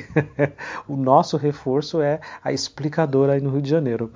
o 0.87 0.95
nosso 0.95 1.37
reforço 1.37 2.01
é 2.01 2.19
a 2.43 2.51
explicadora 2.51 3.33
aí 3.33 3.41
no 3.41 3.49
Rio 3.51 3.61
de 3.61 3.69
Janeiro. 3.69 4.11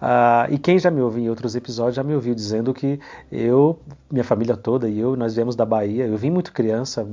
Ah, 0.00 0.46
e 0.50 0.58
quem 0.58 0.78
já 0.78 0.90
me 0.90 1.00
ouviu 1.00 1.24
em 1.24 1.28
outros 1.28 1.54
episódios 1.54 1.96
já 1.96 2.02
me 2.02 2.14
ouviu 2.14 2.34
dizendo 2.34 2.72
que 2.72 2.98
eu, 3.30 3.78
minha 4.10 4.24
família 4.24 4.56
toda 4.56 4.88
e 4.88 4.98
eu, 4.98 5.16
nós 5.16 5.34
viemos 5.34 5.56
da 5.56 5.66
Bahia, 5.66 6.06
eu 6.06 6.16
vim 6.16 6.30
muito 6.30 6.52
criança, 6.52 7.06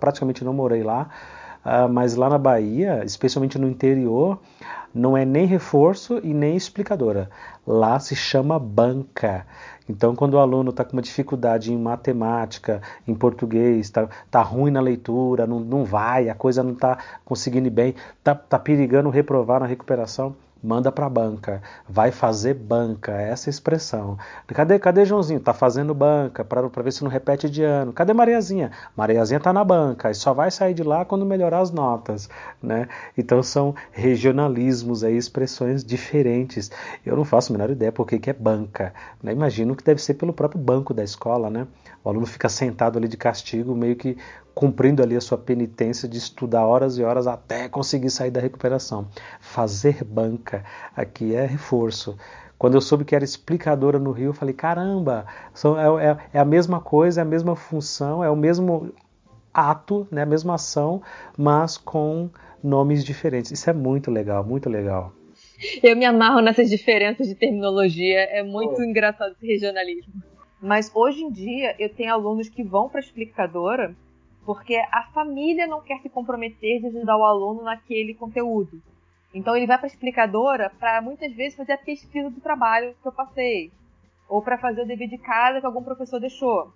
praticamente 0.00 0.44
não 0.44 0.52
morei 0.52 0.82
lá, 0.82 1.10
ah, 1.68 1.88
mas 1.88 2.14
lá 2.14 2.30
na 2.30 2.38
Bahia, 2.38 3.02
especialmente 3.04 3.58
no 3.58 3.68
interior, 3.68 4.38
não 4.94 5.16
é 5.16 5.24
nem 5.24 5.46
reforço 5.46 6.20
e 6.22 6.32
nem 6.32 6.56
explicadora. 6.56 7.28
Lá 7.66 7.98
se 7.98 8.14
chama 8.14 8.56
banca. 8.56 9.44
Então, 9.88 10.14
quando 10.14 10.34
o 10.34 10.38
aluno 10.38 10.70
está 10.70 10.84
com 10.84 10.92
uma 10.92 11.02
dificuldade 11.02 11.72
em 11.72 11.76
matemática, 11.76 12.80
em 13.06 13.16
português, 13.16 13.86
está 13.86 14.08
tá 14.30 14.42
ruim 14.42 14.70
na 14.70 14.80
leitura, 14.80 15.44
não, 15.44 15.58
não 15.58 15.84
vai, 15.84 16.28
a 16.28 16.36
coisa 16.36 16.62
não 16.62 16.72
está 16.72 16.98
conseguindo 17.24 17.66
ir 17.66 17.70
bem, 17.70 17.94
está 18.16 18.32
tá 18.32 18.60
perigando 18.60 19.10
reprovar 19.10 19.58
na 19.58 19.66
recuperação, 19.66 20.36
manda 20.62 20.90
para 20.90 21.08
banca, 21.08 21.62
vai 21.88 22.10
fazer 22.10 22.54
banca, 22.54 23.12
essa 23.12 23.48
é 23.48 23.50
expressão. 23.50 24.18
Cadê, 24.48 24.78
cadê 24.78 25.04
Joãozinho? 25.04 25.40
Tá 25.40 25.52
fazendo 25.52 25.94
banca 25.94 26.44
para 26.44 26.82
ver 26.82 26.92
se 26.92 27.04
não 27.04 27.10
repete 27.10 27.48
de 27.48 27.62
ano. 27.62 27.92
Cadê 27.92 28.12
Mariazinha? 28.12 28.70
Mariazinha 28.96 29.38
tá 29.38 29.52
na 29.52 29.62
banca 29.62 30.10
e 30.10 30.14
só 30.14 30.32
vai 30.32 30.50
sair 30.50 30.74
de 30.74 30.82
lá 30.82 31.04
quando 31.04 31.24
melhorar 31.24 31.60
as 31.60 31.70
notas, 31.70 32.28
né? 32.62 32.88
Então 33.16 33.42
são 33.42 33.74
regionalismos 33.92 35.04
aí, 35.04 35.16
expressões 35.16 35.84
diferentes. 35.84 36.70
Eu 37.04 37.16
não 37.16 37.24
faço 37.24 37.52
a 37.52 37.56
menor 37.56 37.70
ideia 37.70 37.92
por 37.92 38.06
que 38.06 38.30
é 38.30 38.32
banca. 38.32 38.92
Né? 39.22 39.32
Imagino 39.32 39.76
que 39.76 39.84
deve 39.84 40.02
ser 40.02 40.14
pelo 40.14 40.32
próprio 40.32 40.60
banco 40.60 40.92
da 40.92 41.04
escola, 41.04 41.50
né? 41.50 41.66
O 42.02 42.08
aluno 42.08 42.26
fica 42.26 42.48
sentado 42.48 42.98
ali 42.98 43.08
de 43.08 43.16
castigo, 43.16 43.74
meio 43.74 43.96
que 43.96 44.16
cumprindo 44.56 45.02
ali 45.02 45.14
a 45.14 45.20
sua 45.20 45.36
penitência 45.36 46.08
de 46.08 46.16
estudar 46.16 46.64
horas 46.64 46.96
e 46.96 47.02
horas 47.02 47.26
até 47.26 47.68
conseguir 47.68 48.08
sair 48.08 48.30
da 48.30 48.40
recuperação. 48.40 49.06
Fazer 49.38 50.02
banca 50.02 50.64
aqui 50.96 51.34
é 51.34 51.44
reforço. 51.44 52.16
Quando 52.56 52.72
eu 52.72 52.80
soube 52.80 53.04
que 53.04 53.14
era 53.14 53.22
explicadora 53.22 53.98
no 53.98 54.12
Rio, 54.12 54.30
eu 54.30 54.32
falei: 54.32 54.54
caramba, 54.54 55.26
são, 55.52 55.78
é, 55.78 56.06
é, 56.06 56.16
é 56.32 56.38
a 56.38 56.44
mesma 56.44 56.80
coisa, 56.80 57.20
é 57.20 57.22
a 57.22 57.26
mesma 57.26 57.54
função, 57.54 58.24
é 58.24 58.30
o 58.30 58.34
mesmo 58.34 58.94
ato, 59.52 60.08
né, 60.10 60.22
a 60.22 60.26
mesma 60.26 60.54
ação, 60.54 61.02
mas 61.36 61.76
com 61.76 62.30
nomes 62.64 63.04
diferentes. 63.04 63.50
Isso 63.50 63.68
é 63.68 63.74
muito 63.74 64.10
legal, 64.10 64.42
muito 64.42 64.70
legal. 64.70 65.12
Eu 65.82 65.94
me 65.94 66.06
amarro 66.06 66.40
nessas 66.40 66.70
diferenças 66.70 67.28
de 67.28 67.34
terminologia, 67.34 68.20
é 68.20 68.42
muito 68.42 68.80
oh. 68.80 68.84
engraçado 68.84 69.32
esse 69.32 69.46
regionalismo. 69.46 70.14
Mas 70.62 70.90
hoje 70.94 71.22
em 71.22 71.30
dia 71.30 71.76
eu 71.78 71.90
tenho 71.90 72.10
alunos 72.10 72.48
que 72.48 72.64
vão 72.64 72.88
para 72.88 73.00
a 73.00 73.04
explicadora 73.04 73.94
porque 74.46 74.76
a 74.92 75.02
família 75.12 75.66
não 75.66 75.82
quer 75.82 76.00
se 76.00 76.08
comprometer 76.08 76.80
de 76.80 76.86
ajudar 76.86 77.16
o 77.16 77.24
aluno 77.24 77.64
naquele 77.64 78.14
conteúdo. 78.14 78.80
Então 79.34 79.56
ele 79.56 79.66
vai 79.66 79.76
para 79.76 79.86
a 79.86 79.88
explicadora 79.88 80.70
para 80.78 81.02
muitas 81.02 81.34
vezes 81.34 81.56
fazer 81.56 81.72
a 81.72 81.78
pesquisa 81.78 82.30
do 82.30 82.40
trabalho 82.40 82.94
que 83.02 83.08
eu 83.08 83.12
passei, 83.12 83.72
ou 84.28 84.40
para 84.40 84.56
fazer 84.56 84.82
o 84.82 84.86
dever 84.86 85.08
de 85.08 85.18
casa 85.18 85.58
que 85.58 85.66
algum 85.66 85.82
professor 85.82 86.20
deixou. 86.20 86.72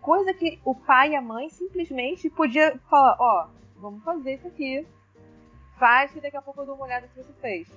Coisa 0.00 0.32
que 0.32 0.58
o 0.64 0.74
pai 0.74 1.10
e 1.10 1.16
a 1.16 1.20
mãe 1.20 1.50
simplesmente 1.50 2.30
podia 2.30 2.78
falar, 2.88 3.16
ó, 3.20 3.44
oh, 3.44 3.80
vamos 3.80 4.02
fazer 4.02 4.36
isso 4.36 4.48
aqui. 4.48 4.86
Faz 5.78 6.10
que 6.10 6.20
daqui 6.20 6.38
a 6.38 6.42
pouco 6.42 6.62
eu 6.62 6.66
dou 6.66 6.74
uma 6.74 6.86
olhada 6.86 7.06
se 7.08 7.22
você 7.22 7.32
fez. 7.34 7.70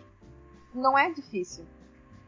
Não 0.73 0.97
é 0.97 1.11
difícil. 1.11 1.65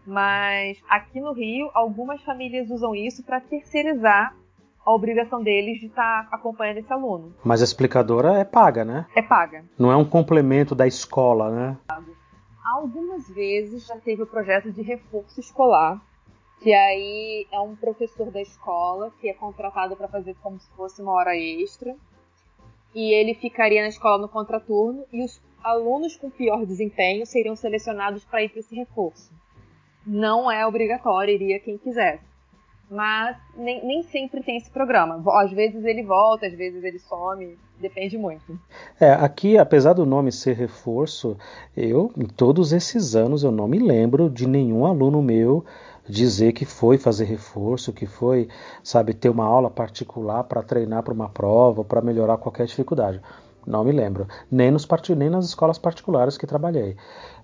Mas 0.06 0.84
aqui 0.90 1.22
no 1.22 1.32
Rio, 1.32 1.72
algumas 1.74 2.22
famílias 2.24 2.70
usam 2.70 2.94
isso 2.94 3.24
para 3.24 3.40
terceirizar 3.40 4.36
a 4.86 4.94
obrigação 4.94 5.41
deles 5.41 5.80
de 5.80 5.88
estar 5.88 6.30
tá 6.30 6.36
acompanhando 6.36 6.78
esse 6.78 6.94
aluno. 6.94 7.34
Mas 7.44 7.62
a 7.62 7.64
explicadora 7.64 8.38
é 8.38 8.45
paga, 8.45 8.86
né? 8.86 9.07
É 9.16 9.22
paga. 9.22 9.66
Não 9.80 9.91
é 9.91 9.98
um 9.98 10.06
complemento 10.06 10.76
da 10.76 10.86
escola, 10.86 11.49
né? 11.49 11.78
Algumas 12.64 13.28
vezes 13.28 13.88
já 13.88 13.98
teve 13.98 14.22
o 14.22 14.28
projeto 14.28 14.72
de 14.72 14.84
reforço 14.84 15.40
escolar, 15.40 15.99
que 16.62 16.72
aí 16.72 17.48
é 17.52 17.60
um 17.60 17.76
professor 17.76 18.30
da 18.30 18.41
escola 18.41 19.12
que 19.20 19.28
é 19.28 19.34
contratado 19.34 19.95
para 19.95 20.07
fazer 20.07 20.36
como 20.41 20.60
se 20.60 20.70
fosse 20.76 21.02
uma 21.02 21.14
hora 21.14 21.36
extra. 21.36 21.95
E 22.94 23.12
ele 23.12 23.34
ficaria 23.34 23.82
na 23.82 23.90
escola 23.90 24.20
no 24.20 24.30
contraturno 24.30 25.03
e 25.12 25.24
os 25.24 25.41
alunos 25.64 26.16
com 26.16 26.30
pior 26.30 26.64
desempenho 26.66 27.26
seriam 27.26 27.56
selecionados 27.56 28.24
para 28.24 28.44
ir 28.44 28.49
para 28.49 28.60
esse 28.60 28.76
reforço. 28.76 29.34
Não 30.06 30.49
é 30.49 30.66
obrigatório, 30.66 31.34
iria 31.34 31.60
quem 31.60 31.78
quisesse 31.78 32.35
mas 32.90 33.38
nem, 33.56 33.86
nem 33.86 34.03
sempre 34.03 34.44
tem 34.44 34.57
esse 34.57 34.70
programa. 34.70 35.22
Às 35.41 35.52
vezes 35.52 35.84
ele 35.84 36.03
volta, 36.03 36.45
às 36.45 36.53
vezes 36.53 36.84
ele 36.84 36.99
some, 36.99 37.57
depende 37.80 38.18
muito. 38.18 38.60
É, 38.99 39.12
aqui, 39.12 39.57
apesar 39.57 39.94
do 39.94 40.06
nome 40.06 40.32
ser 40.32 40.56
reforço, 40.56 41.38
eu, 41.76 42.12
em 42.18 42.26
todos 42.26 42.72
esses 42.72 43.16
anos, 43.16 43.44
eu 43.44 43.52
não 43.52 43.68
me 43.68 43.80
lembro 43.80 44.30
de 44.30 44.48
nenhum 44.48 44.86
aluno 44.86 45.22
meu 45.22 45.66
dizer 46.07 46.53
que 46.53 46.66
foi 46.66 46.98
fazer 46.98 47.26
reforço, 47.26 47.91
que 47.91 48.06
foi, 48.06 48.48
sabe, 48.84 49.14
ter 49.14 49.30
uma 49.30 49.45
aula 49.45 49.70
particular 49.70 50.44
para 50.44 50.62
treinar 50.62 51.02
para 51.03 51.14
uma 51.14 51.30
prova, 51.30 51.84
para 51.84 52.02
melhorar 52.02 52.38
qualquer 52.38 52.68
dificuldade. 52.68 53.20
Não 53.66 53.84
me 53.84 53.91
lembro. 53.91 54.28
Nem, 54.52 54.70
nos 54.70 54.88
nem 55.18 55.30
nas 55.30 55.45
escolas 55.45 55.80
particulares 55.80 56.38
que 56.38 56.45
trabalhei. 56.45 56.95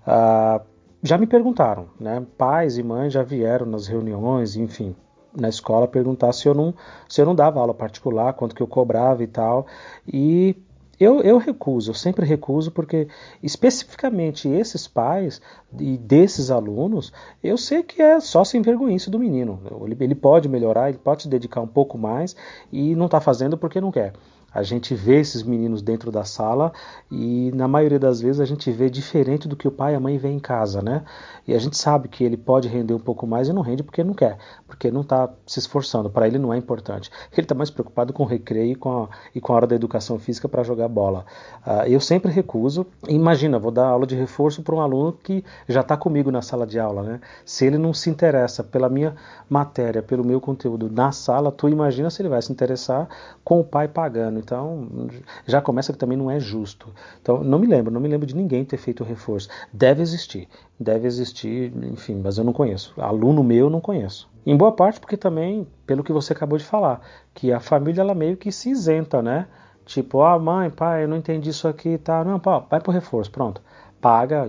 Ah, 0.06 0.62
já 1.02 1.18
me 1.18 1.26
perguntaram, 1.26 1.88
né? 1.98 2.24
Pais 2.38 2.78
e 2.78 2.82
mães 2.82 3.12
já 3.12 3.24
vieram 3.24 3.66
nas 3.66 3.88
reuniões, 3.88 4.54
enfim, 4.54 4.94
na 5.34 5.48
escola 5.48 5.88
perguntar 5.88 6.32
se 6.32 6.46
eu 6.48 6.54
não 6.54 6.74
se 7.08 7.20
eu 7.20 7.26
não 7.26 7.34
dava 7.34 7.60
aula 7.60 7.74
particular, 7.74 8.32
quanto 8.34 8.54
que 8.54 8.62
eu 8.62 8.66
cobrava 8.66 9.22
e 9.22 9.26
tal. 9.26 9.66
E 10.06 10.56
eu, 11.00 11.20
eu 11.22 11.36
recuso, 11.36 11.90
eu 11.90 11.94
sempre 11.94 12.24
recuso, 12.24 12.70
porque 12.70 13.08
especificamente 13.42 14.48
esses 14.48 14.86
pais 14.86 15.40
e 15.78 15.96
desses 15.96 16.50
alunos, 16.50 17.12
eu 17.42 17.58
sei 17.58 17.82
que 17.82 18.00
é 18.00 18.20
só 18.20 18.44
sem 18.44 18.62
vergonha 18.62 18.96
do 19.08 19.18
menino. 19.18 19.60
Ele, 19.84 19.96
ele 19.98 20.14
pode 20.14 20.48
melhorar, 20.48 20.90
ele 20.90 20.98
pode 20.98 21.22
se 21.22 21.28
dedicar 21.28 21.60
um 21.60 21.66
pouco 21.66 21.98
mais 21.98 22.36
e 22.70 22.94
não 22.94 23.06
está 23.06 23.20
fazendo 23.20 23.58
porque 23.58 23.80
não 23.80 23.90
quer. 23.90 24.12
A 24.54 24.62
gente 24.62 24.94
vê 24.94 25.20
esses 25.20 25.42
meninos 25.42 25.82
dentro 25.82 26.10
da 26.10 26.24
sala 26.24 26.72
e 27.10 27.50
na 27.54 27.66
maioria 27.66 27.98
das 27.98 28.20
vezes 28.20 28.40
a 28.40 28.44
gente 28.44 28.70
vê 28.70 28.90
diferente 28.90 29.48
do 29.48 29.56
que 29.56 29.66
o 29.66 29.70
pai 29.70 29.92
e 29.92 29.96
a 29.96 30.00
mãe 30.00 30.18
vê 30.18 30.28
em 30.28 30.38
casa, 30.38 30.82
né? 30.82 31.04
E 31.46 31.54
a 31.54 31.58
gente 31.58 31.76
sabe 31.76 32.08
que 32.08 32.22
ele 32.22 32.36
pode 32.36 32.68
render 32.68 32.94
um 32.94 32.98
pouco 32.98 33.26
mais 33.26 33.48
e 33.48 33.52
não 33.52 33.62
rende 33.62 33.82
porque 33.82 34.04
não 34.04 34.14
quer, 34.14 34.38
porque 34.66 34.90
não 34.90 35.00
está 35.00 35.28
se 35.46 35.58
esforçando. 35.58 36.10
Para 36.10 36.26
ele 36.26 36.38
não 36.38 36.52
é 36.52 36.56
importante. 36.56 37.10
Ele 37.32 37.44
está 37.44 37.54
mais 37.54 37.70
preocupado 37.70 38.12
com 38.12 38.22
o 38.22 38.26
recreio 38.26 38.72
e 38.72 38.74
com 38.74 39.04
a, 39.04 39.08
e 39.34 39.40
com 39.40 39.52
a 39.52 39.56
hora 39.56 39.66
da 39.66 39.74
educação 39.74 40.18
física 40.18 40.48
para 40.48 40.62
jogar 40.62 40.88
bola. 40.88 41.24
Uh, 41.66 41.86
eu 41.86 42.00
sempre 42.00 42.30
recuso. 42.30 42.86
Imagina, 43.08 43.58
vou 43.58 43.70
dar 43.70 43.86
aula 43.86 44.06
de 44.06 44.14
reforço 44.14 44.62
para 44.62 44.74
um 44.74 44.80
aluno 44.80 45.12
que 45.12 45.44
já 45.68 45.80
está 45.80 45.96
comigo 45.96 46.30
na 46.30 46.42
sala 46.42 46.66
de 46.66 46.78
aula, 46.78 47.02
né? 47.02 47.20
Se 47.44 47.66
ele 47.66 47.78
não 47.78 47.92
se 47.94 48.10
interessa 48.10 48.62
pela 48.62 48.88
minha 48.88 49.14
matéria, 49.48 50.02
pelo 50.02 50.24
meu 50.24 50.40
conteúdo 50.40 50.90
na 50.90 51.10
sala, 51.10 51.50
tu 51.50 51.68
imagina 51.68 52.10
se 52.10 52.22
ele 52.22 52.28
vai 52.28 52.42
se 52.42 52.52
interessar 52.52 53.08
com 53.42 53.60
o 53.60 53.64
pai 53.64 53.88
pagando. 53.88 54.41
Então, 54.42 55.08
já 55.46 55.60
começa 55.60 55.92
que 55.92 55.98
também 55.98 56.18
não 56.18 56.30
é 56.30 56.40
justo. 56.40 56.88
Então, 57.20 57.42
não 57.42 57.58
me 57.58 57.66
lembro, 57.66 57.92
não 57.92 58.00
me 58.00 58.08
lembro 58.08 58.26
de 58.26 58.34
ninguém 58.34 58.64
ter 58.64 58.76
feito 58.76 59.04
reforço. 59.04 59.48
Deve 59.72 60.02
existir, 60.02 60.48
deve 60.78 61.06
existir, 61.06 61.72
enfim, 61.84 62.20
mas 62.22 62.38
eu 62.38 62.44
não 62.44 62.52
conheço. 62.52 62.92
Aluno 63.00 63.42
meu, 63.42 63.70
não 63.70 63.80
conheço. 63.80 64.28
Em 64.44 64.56
boa 64.56 64.72
parte 64.72 64.98
porque 64.98 65.16
também, 65.16 65.66
pelo 65.86 66.02
que 66.02 66.12
você 66.12 66.32
acabou 66.32 66.58
de 66.58 66.64
falar, 66.64 67.00
que 67.32 67.52
a 67.52 67.60
família 67.60 68.00
ela 68.00 68.14
meio 68.14 68.36
que 68.36 68.50
se 68.50 68.70
isenta, 68.70 69.22
né? 69.22 69.46
Tipo, 69.84 70.22
ah, 70.22 70.38
mãe, 70.38 70.70
pai, 70.70 71.04
eu 71.04 71.08
não 71.08 71.16
entendi 71.16 71.50
isso 71.50 71.66
aqui, 71.68 71.98
tá? 71.98 72.24
Não, 72.24 72.38
pá, 72.38 72.58
vai 72.58 72.80
pro 72.80 72.92
reforço, 72.92 73.30
pronto 73.30 73.62
paga 74.02 74.48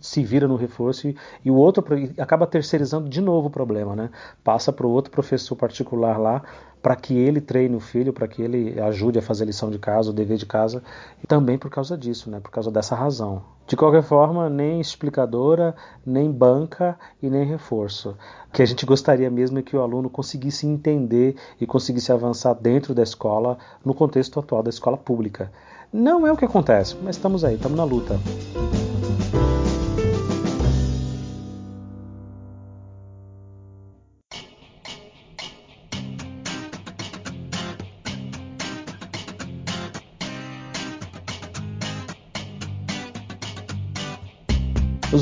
se 0.00 0.24
vira 0.24 0.48
no 0.48 0.56
reforço 0.56 1.06
e, 1.06 1.16
e 1.44 1.50
o 1.50 1.54
outro 1.54 1.84
acaba 2.18 2.46
terceirizando 2.46 3.06
de 3.06 3.20
novo 3.20 3.48
o 3.48 3.50
problema, 3.50 3.94
né? 3.94 4.08
Passa 4.42 4.72
para 4.72 4.86
o 4.86 4.90
outro 4.90 5.12
professor 5.12 5.54
particular 5.54 6.18
lá 6.18 6.42
para 6.84 6.96
que 6.96 7.16
ele 7.16 7.40
treine 7.40 7.74
o 7.74 7.80
filho, 7.80 8.12
para 8.12 8.28
que 8.28 8.42
ele 8.42 8.78
ajude 8.78 9.18
a 9.18 9.22
fazer 9.22 9.46
lição 9.46 9.70
de 9.70 9.78
casa, 9.78 10.10
o 10.10 10.12
dever 10.12 10.36
de 10.36 10.44
casa, 10.44 10.82
e 11.22 11.26
também 11.26 11.56
por 11.56 11.70
causa 11.70 11.96
disso, 11.96 12.28
né? 12.28 12.40
Por 12.40 12.50
causa 12.50 12.70
dessa 12.70 12.94
razão. 12.94 13.40
De 13.66 13.74
qualquer 13.74 14.02
forma, 14.02 14.50
nem 14.50 14.82
explicadora, 14.82 15.74
nem 16.04 16.30
banca 16.30 16.98
e 17.22 17.30
nem 17.30 17.42
reforço. 17.42 18.14
O 18.50 18.52
que 18.52 18.60
a 18.60 18.66
gente 18.66 18.84
gostaria 18.84 19.30
mesmo 19.30 19.58
é 19.58 19.62
que 19.62 19.74
o 19.74 19.80
aluno 19.80 20.10
conseguisse 20.10 20.66
entender 20.66 21.36
e 21.58 21.66
conseguisse 21.66 22.12
avançar 22.12 22.52
dentro 22.52 22.94
da 22.94 23.02
escola, 23.02 23.56
no 23.82 23.94
contexto 23.94 24.38
atual 24.38 24.62
da 24.62 24.68
escola 24.68 24.98
pública. 24.98 25.50
Não 25.90 26.26
é 26.26 26.32
o 26.32 26.36
que 26.36 26.44
acontece, 26.44 26.96
mas 27.02 27.16
estamos 27.16 27.44
aí, 27.44 27.54
estamos 27.54 27.78
na 27.78 27.84
luta. 27.84 28.20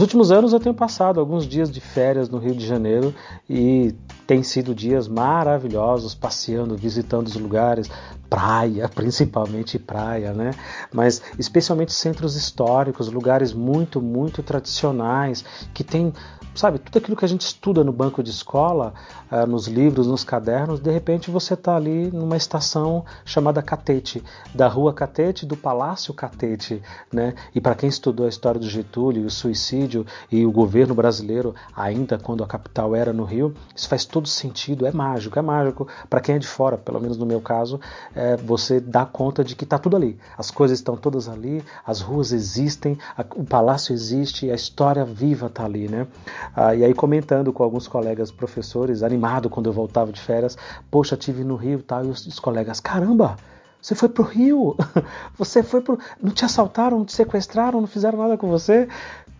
Últimos 0.02 0.30
anos 0.30 0.52
eu 0.52 0.60
tenho 0.60 0.74
passado 0.74 1.18
alguns 1.18 1.46
dias 1.46 1.70
de 1.70 1.80
férias 1.80 2.28
no 2.28 2.38
Rio 2.38 2.54
de 2.54 2.66
Janeiro 2.66 3.14
e 3.48 3.94
tem 4.26 4.42
sido 4.42 4.74
dias 4.74 5.08
maravilhosos, 5.08 6.14
passeando, 6.14 6.76
visitando 6.76 7.26
os 7.28 7.36
lugares, 7.36 7.90
praia, 8.28 8.88
principalmente 8.94 9.78
praia, 9.78 10.32
né? 10.32 10.50
Mas 10.92 11.22
especialmente 11.38 11.92
centros 11.92 12.36
históricos, 12.36 13.10
lugares 13.10 13.52
muito, 13.52 14.00
muito 14.02 14.42
tradicionais, 14.42 15.44
que 15.72 15.82
tem 15.82 16.12
sabe, 16.54 16.78
tudo 16.78 16.98
aquilo 16.98 17.16
que 17.16 17.24
a 17.24 17.28
gente 17.28 17.42
estuda 17.42 17.82
no 17.82 17.92
banco 17.92 18.22
de 18.22 18.30
escola, 18.30 18.92
uh, 19.30 19.46
nos 19.46 19.66
livros, 19.66 20.06
nos 20.06 20.22
cadernos, 20.24 20.80
de 20.80 20.90
repente 20.90 21.30
você 21.30 21.54
está 21.54 21.76
ali 21.76 22.10
numa 22.10 22.36
estação 22.36 23.04
chamada 23.24 23.62
Catete, 23.62 24.22
da 24.54 24.68
rua 24.68 24.92
Catete, 24.92 25.46
do 25.46 25.56
Palácio 25.56 26.12
Catete, 26.12 26.82
né? 27.12 27.34
E 27.54 27.60
para 27.60 27.74
quem 27.74 27.88
estudou 27.88 28.26
a 28.26 28.28
história 28.28 28.60
do 28.60 28.68
Getúlio, 28.68 29.24
o 29.24 29.30
suicídio 29.30 30.06
e 30.30 30.44
o 30.44 30.52
governo 30.52 30.94
brasileiro, 30.94 31.54
ainda 31.74 32.18
quando 32.18 32.44
a 32.44 32.46
capital 32.46 32.94
era 32.94 33.12
no 33.12 33.24
Rio, 33.24 33.54
isso 33.74 33.88
faz 33.88 34.04
todo 34.04 34.28
sentido, 34.28 34.86
é 34.86 34.92
mágico, 34.92 35.38
é 35.38 35.42
mágico. 35.42 35.88
Para 36.08 36.20
quem 36.20 36.34
é 36.34 36.38
de 36.38 36.46
fora, 36.46 36.76
pelo 36.76 37.00
menos 37.00 37.16
no 37.16 37.24
meu 37.24 37.40
caso, 37.40 37.80
é, 38.14 38.36
você 38.36 38.80
dá 38.80 39.06
conta 39.06 39.42
de 39.42 39.56
que 39.56 39.64
está 39.64 39.78
tudo 39.78 39.96
ali, 39.96 40.18
as 40.36 40.50
coisas 40.50 40.78
estão 40.78 40.96
todas 40.96 41.28
ali, 41.28 41.64
as 41.86 42.00
ruas 42.00 42.32
existem, 42.32 42.98
a, 43.16 43.24
o 43.34 43.44
palácio 43.44 43.92
existe, 43.92 44.50
a 44.50 44.54
história 44.54 45.04
viva 45.04 45.46
está 45.46 45.64
ali, 45.64 45.88
né? 45.88 46.06
Ah, 46.54 46.74
e 46.74 46.84
aí 46.84 46.94
comentando 46.94 47.52
com 47.52 47.62
alguns 47.62 47.88
colegas 47.88 48.30
professores, 48.30 49.02
animado 49.02 49.50
quando 49.50 49.66
eu 49.66 49.72
voltava 49.72 50.12
de 50.12 50.20
férias, 50.20 50.56
poxa, 50.90 51.16
tive 51.16 51.44
no 51.44 51.56
Rio 51.56 51.82
tal, 51.82 52.04
e 52.04 52.08
os, 52.08 52.26
os 52.26 52.38
colegas, 52.38 52.80
caramba, 52.80 53.36
você 53.82 53.96
foi 53.96 54.08
pro 54.08 54.22
Rio, 54.22 54.76
você 55.36 55.60
foi 55.60 55.80
pro. 55.80 55.98
Não 56.22 56.30
te 56.30 56.44
assaltaram, 56.44 56.98
não 56.98 57.04
te 57.04 57.12
sequestraram, 57.12 57.80
não 57.80 57.88
fizeram 57.88 58.16
nada 58.16 58.38
com 58.38 58.48
você? 58.48 58.88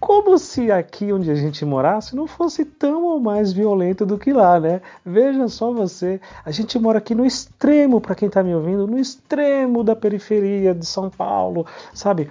Como 0.02 0.36
se 0.36 0.68
aqui 0.72 1.12
onde 1.12 1.30
a 1.30 1.34
gente 1.36 1.64
morasse 1.64 2.16
não 2.16 2.26
fosse 2.26 2.64
tão 2.64 3.04
ou 3.04 3.20
mais 3.20 3.52
violento 3.52 4.04
do 4.04 4.18
que 4.18 4.32
lá, 4.32 4.58
né? 4.58 4.82
Veja 5.06 5.46
só 5.46 5.72
você, 5.72 6.20
a 6.44 6.50
gente 6.50 6.76
mora 6.76 6.98
aqui 6.98 7.14
no 7.14 7.24
extremo, 7.24 8.00
para 8.00 8.16
quem 8.16 8.26
está 8.26 8.42
me 8.42 8.52
ouvindo, 8.52 8.84
no 8.84 8.98
extremo 8.98 9.84
da 9.84 9.94
periferia 9.94 10.74
de 10.74 10.84
São 10.84 11.08
Paulo, 11.08 11.64
sabe? 11.94 12.28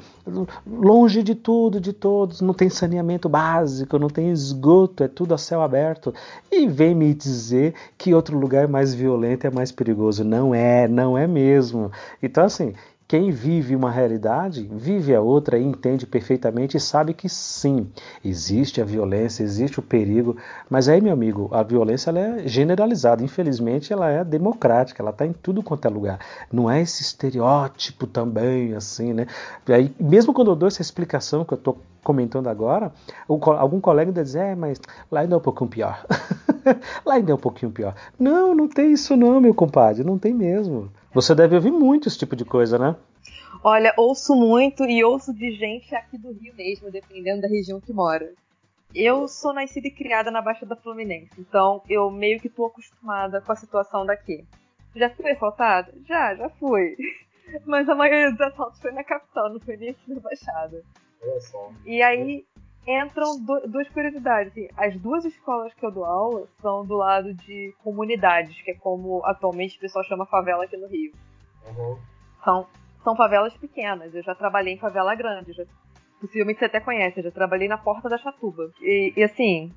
Longe 0.68 1.24
de 1.24 1.34
tudo, 1.34 1.80
de 1.80 1.94
todos, 1.94 2.42
não 2.42 2.54
tem 2.54 2.70
saneamento 2.70 3.30
básico, 3.30 3.98
não 3.98 4.10
tem 4.10 4.32
esgoto, 4.32 5.06
é 5.06 5.08
tudo 5.08 5.34
a 5.34 5.38
céu 5.38 5.62
aberto. 5.62 6.14
E 6.52 6.68
vem 6.68 6.94
me 6.94 7.14
dizer 7.14 7.74
que 7.98 8.14
outro 8.14 8.38
lugar 8.38 8.68
mais 8.68 8.94
violento 8.94 9.48
é 9.48 9.50
mais 9.50 9.72
perigoso. 9.72 10.26
Não 10.26 10.54
é, 10.54 10.90
não 10.90 11.18
é 11.18 11.26
mesmo. 11.26 11.90
Então, 12.22 12.44
assim, 12.44 12.74
quem 13.12 13.30
vive 13.30 13.76
uma 13.76 13.92
realidade, 13.92 14.70
vive 14.72 15.14
a 15.14 15.20
outra 15.20 15.60
e 15.60 15.64
entende 15.66 16.08
perfeitamente 16.08 16.78
e 16.78 16.80
sabe 16.80 17.14
que 17.14 17.28
sim, 17.28 17.92
existe 18.24 18.80
a 18.80 18.86
violência, 18.86 19.44
existe 19.44 19.82
o 19.82 19.84
perigo, 19.84 20.38
mas 20.70 20.88
aí, 20.88 21.02
meu 21.02 21.12
amigo, 21.12 21.50
a 21.52 21.62
violência 21.62 22.10
ela 22.10 22.20
é 22.22 22.48
generalizada, 22.48 23.22
infelizmente 23.22 23.92
ela 23.92 24.10
é 24.10 24.24
democrática, 24.24 25.04
ela 25.04 25.12
está 25.12 25.26
em 25.26 25.34
tudo 25.34 25.62
quanto 25.62 25.86
é 25.86 25.90
lugar. 25.90 26.20
Não 26.50 26.72
é 26.72 26.80
esse 26.80 27.02
estereótipo 27.02 28.08
também, 28.08 28.76
assim, 28.76 29.12
né? 29.12 29.28
Aí, 29.68 29.94
mesmo 30.00 30.34
quando 30.34 30.52
eu 30.52 30.56
dou 30.56 30.70
essa 30.70 30.82
explicação 30.82 31.44
que 31.44 31.54
eu 31.54 31.58
estou 31.58 31.80
comentando 32.02 32.48
agora, 32.48 32.94
algum 33.28 33.82
colega 33.82 34.12
ainda 34.12 34.24
diz, 34.24 34.36
é, 34.36 34.56
mas 34.56 34.80
lá 35.12 35.20
ainda 35.20 35.36
é 35.36 35.38
um 35.38 35.42
pouquinho 35.42 35.70
pior. 35.70 36.06
lá 37.06 37.16
ainda 37.16 37.34
é 37.34 37.36
um 37.36 37.38
pouquinho 37.38 37.74
pior. 37.74 37.94
Não, 38.18 38.56
não 38.56 38.70
tem 38.70 38.94
isso 38.94 39.18
não, 39.18 39.42
meu 39.42 39.54
compadre, 39.54 40.02
não 40.02 40.18
tem 40.18 40.34
mesmo. 40.34 40.90
Você 41.14 41.36
deve 41.36 41.56
ouvir 41.56 41.72
muito 41.72 42.08
esse 42.08 42.18
tipo 42.18 42.36
de 42.36 42.46
coisa, 42.46 42.78
né? 42.80 42.96
Olha, 43.64 43.94
ouço 43.98 44.34
muito 44.34 44.86
e 44.86 45.04
ouço 45.04 45.34
de 45.34 45.52
gente 45.52 45.94
aqui 45.94 46.18
do 46.18 46.32
Rio 46.32 46.56
mesmo, 46.56 46.90
dependendo 46.90 47.42
da 47.42 47.48
região 47.48 47.82
que 47.82 47.92
mora. 47.92 48.34
Eu 48.96 49.28
sou 49.28 49.54
nascida 49.54 49.88
e 49.88 49.92
criada 49.92 50.32
na 50.32 50.42
Baixada 50.42 50.76
Fluminense, 50.76 51.32
então 51.38 51.82
eu 51.90 52.10
meio 52.10 52.40
que 52.40 52.50
tô 52.50 52.66
acostumada 52.66 53.42
com 53.42 53.52
a 53.52 53.56
situação 53.56 54.06
daqui. 54.06 54.46
Já 54.96 55.10
fui 55.10 55.32
assaltada? 55.32 55.94
Já, 56.08 56.36
já 56.36 56.50
fui. 56.50 56.96
Mas 57.66 57.88
a 57.90 57.96
maioria 57.96 58.32
dos 58.32 58.42
assaltos 58.42 58.82
foi 58.82 58.92
na 58.92 59.04
capital, 59.04 59.52
não 59.52 59.60
foi 59.60 59.78
nem 59.78 59.90
aqui 59.90 60.14
na 60.14 60.20
Baixada. 60.20 60.82
E 61.86 62.02
aí 62.02 62.46
entram 62.88 63.40
duas 63.40 63.88
curiosidades. 63.90 64.52
Assim, 64.52 64.68
as 64.78 64.96
duas 64.98 65.26
escolas 65.26 65.74
que 65.74 65.86
eu 65.86 65.92
dou 65.92 66.06
aula 66.06 66.48
são 66.62 66.86
do 66.86 66.96
lado 66.96 67.34
de 67.34 67.74
comunidades, 67.84 68.60
que 68.62 68.72
é 68.72 68.76
como 68.76 69.24
atualmente 69.26 69.78
o 69.78 69.80
pessoal 69.80 70.04
chama 70.06 70.26
favela 70.26 70.64
aqui 70.64 70.78
no 70.78 70.88
Rio. 70.88 71.14
Uhum. 71.68 71.98
São, 72.44 72.68
são 73.04 73.16
favelas 73.16 73.54
pequenas. 73.56 74.14
Eu 74.14 74.24
já 74.24 74.34
trabalhei 74.34 74.74
em 74.74 74.80
favela 74.80 75.14
grande. 75.16 75.54
Já, 75.54 75.64
possivelmente 76.20 76.60
você 76.60 76.66
até 76.66 76.80
conhece. 76.80 77.20
Eu 77.20 77.26
já 77.26 77.32
trabalhei 77.32 77.68
na 77.68 77.78
Porta 77.78 78.10
da 78.10 78.18
Chatuba. 78.18 78.72
E, 78.82 79.14
e 79.16 79.24
assim, 79.24 79.72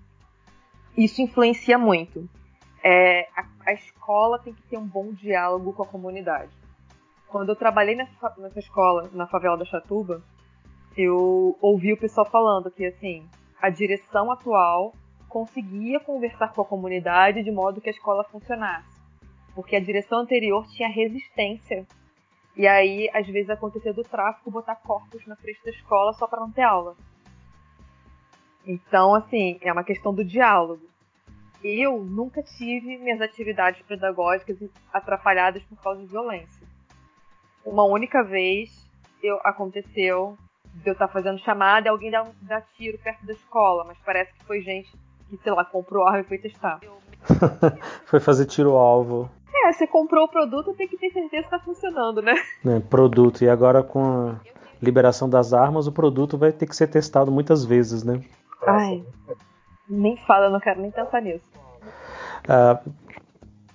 isso 0.97 1.21
influencia 1.21 1.79
muito. 1.79 2.29
É, 2.83 3.29
a, 3.37 3.47
a, 3.67 3.73
escola 3.73 4.39
tem 4.39 4.53
que 4.53 4.63
ter 4.63 4.77
um 4.77 4.87
bom 4.87 5.13
diálogo 5.13 5.73
com 5.73 5.83
a 5.83 5.87
comunidade. 5.87 6.53
Quando 7.29 7.49
eu 7.49 7.57
trabalhei 7.57 7.97
nessa, 7.97 8.35
nessa 8.39 8.59
escola, 8.59 9.11
na 9.13 9.27
favela 9.27 9.57
da 9.57 9.65
Chatuba, 9.65 10.23
eu 10.97 11.57
ouvi 11.61 11.93
o 11.93 11.97
pessoal 11.97 12.27
falando 12.27 12.71
que 12.71 12.85
assim 12.85 13.29
a 13.61 13.69
direção 13.69 14.31
atual 14.31 14.95
conseguia 15.29 15.99
conversar 15.99 16.53
com 16.53 16.63
a 16.63 16.65
comunidade 16.65 17.43
de 17.43 17.51
modo 17.51 17.81
que 17.81 17.89
a 17.89 17.93
escola 17.93 18.23
funcionasse, 18.25 18.97
porque 19.55 19.75
a 19.75 19.81
direção 19.81 20.21
anterior 20.21 20.65
tinha 20.69 20.89
resistência 20.89 21.85
e 22.57 22.69
aí 22.69 23.11
às 23.13 23.27
vezes 23.27 23.51
acontecia 23.51 23.93
do 23.93 24.05
tráfico 24.05 24.51
botar 24.51 24.77
corpos 24.77 25.27
na 25.27 25.35
frente 25.35 25.65
da 25.65 25.71
escola 25.71 26.13
só 26.13 26.27
para 26.27 26.41
não 26.41 26.53
ter 26.53 26.63
aula. 26.63 26.97
Então 28.65 29.15
assim 29.15 29.59
é 29.61 29.73
uma 29.73 29.85
questão 29.85 30.15
do 30.15 30.25
diálogo. 30.25 30.83
Eu 31.63 32.05
nunca 32.05 32.43
tive 32.43 32.99
minhas 32.99 33.21
atividades 33.21 33.83
pedagógicas 33.87 34.59
atrapalhadas 34.93 35.63
por 35.65 35.81
causa 35.83 36.03
de 36.03 36.07
violência. 36.07 36.65
Uma 37.65 37.85
única 37.85 38.23
vez 38.23 38.71
eu, 39.23 39.41
aconteceu 39.43 40.37
de 40.75 40.91
eu 40.91 40.93
estar 40.93 41.09
fazendo 41.09 41.39
chamada 41.41 41.87
e 41.87 41.91
alguém 41.91 42.11
dá, 42.11 42.27
dá 42.43 42.61
tiro 42.77 42.99
perto 42.99 43.25
da 43.25 43.33
escola, 43.33 43.85
mas 43.85 43.97
parece 44.05 44.33
que 44.35 44.45
foi 44.45 44.61
gente 44.61 44.91
que, 45.29 45.37
sei 45.43 45.53
lá, 45.53 45.65
comprou 45.65 46.07
arma 46.07 46.21
e 46.21 46.25
foi 46.25 46.39
testar. 46.39 46.81
foi 48.05 48.21
fazer 48.21 48.47
tiro-alvo. 48.47 49.31
É, 49.55 49.73
você 49.73 49.87
comprou 49.87 50.25
o 50.25 50.29
produto, 50.29 50.75
tem 50.75 50.89
que 50.89 50.99
ter 50.99 51.11
certeza 51.11 51.49
que 51.49 51.55
está 51.55 51.59
funcionando, 51.59 52.21
né? 52.21 52.35
É, 52.67 52.81
produto. 52.81 53.43
E 53.43 53.49
agora 53.49 53.83
com 53.83 54.31
a 54.31 54.35
liberação 54.83 55.29
das 55.29 55.53
armas, 55.55 55.87
o 55.87 55.93
produto 55.93 56.37
vai 56.37 56.53
ter 56.53 56.67
que 56.67 56.77
ser 56.77 56.89
testado 56.89 57.31
muitas 57.31 57.65
vezes, 57.65 58.03
né? 58.03 58.21
Ai, 58.67 59.05
nem 59.89 60.17
fala, 60.27 60.51
não 60.51 60.61
quero 60.61 60.81
nem 60.81 60.91
pensar 60.91 61.23
nisso. 61.23 61.45
Ah, 62.49 62.81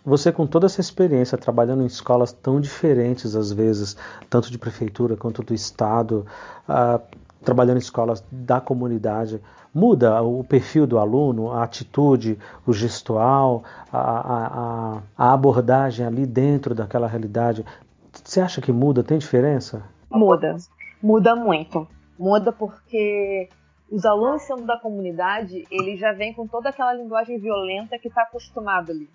você, 0.06 0.32
com 0.32 0.48
toda 0.48 0.66
essa 0.66 0.82
experiência, 0.82 1.38
trabalhando 1.38 1.84
em 1.84 1.86
escolas 1.86 2.32
tão 2.32 2.60
diferentes 2.60 3.36
às 3.36 3.52
vezes, 3.52 3.98
tanto 4.30 4.50
de 4.52 4.58
prefeitura 4.58 5.18
quanto 5.18 5.44
do 5.44 5.54
Estado, 5.54 6.26
uh, 6.68 7.02
trabalhando 7.44 7.78
em 7.78 7.82
escolas 7.82 8.24
da 8.32 8.62
comunidade, 8.62 9.42
muda 9.74 10.22
o 10.22 10.44
perfil 10.44 10.88
do 10.88 10.98
aluno, 10.98 11.52
a 11.52 11.64
atitude, 11.64 12.40
o 12.66 12.74
gestual, 12.74 13.64
a, 13.92 14.00
a, 14.00 15.02
a 15.18 15.34
abordagem 15.34 16.06
ali 16.06 16.26
dentro 16.26 16.74
daquela 16.74 17.08
realidade? 17.08 17.66
Você 18.12 18.42
acha 18.42 18.62
que 18.62 18.72
muda? 18.72 19.04
Tem 19.04 19.18
diferença? 19.18 19.84
Muda. 20.10 20.58
Muda 21.02 21.36
muito. 21.36 21.88
Muda 22.18 22.52
porque 22.52 23.48
os 23.92 24.06
alunos 24.06 24.42
sendo 24.44 24.66
da 24.66 24.78
comunidade, 24.78 25.66
eles 25.72 26.00
já 26.00 26.12
vêm 26.12 26.34
com 26.34 26.48
toda 26.48 26.70
aquela 26.70 26.94
linguagem 26.94 27.40
violenta 27.40 27.98
que 27.98 28.08
está 28.08 28.24
acostumado 28.24 28.92
ali 28.92 29.10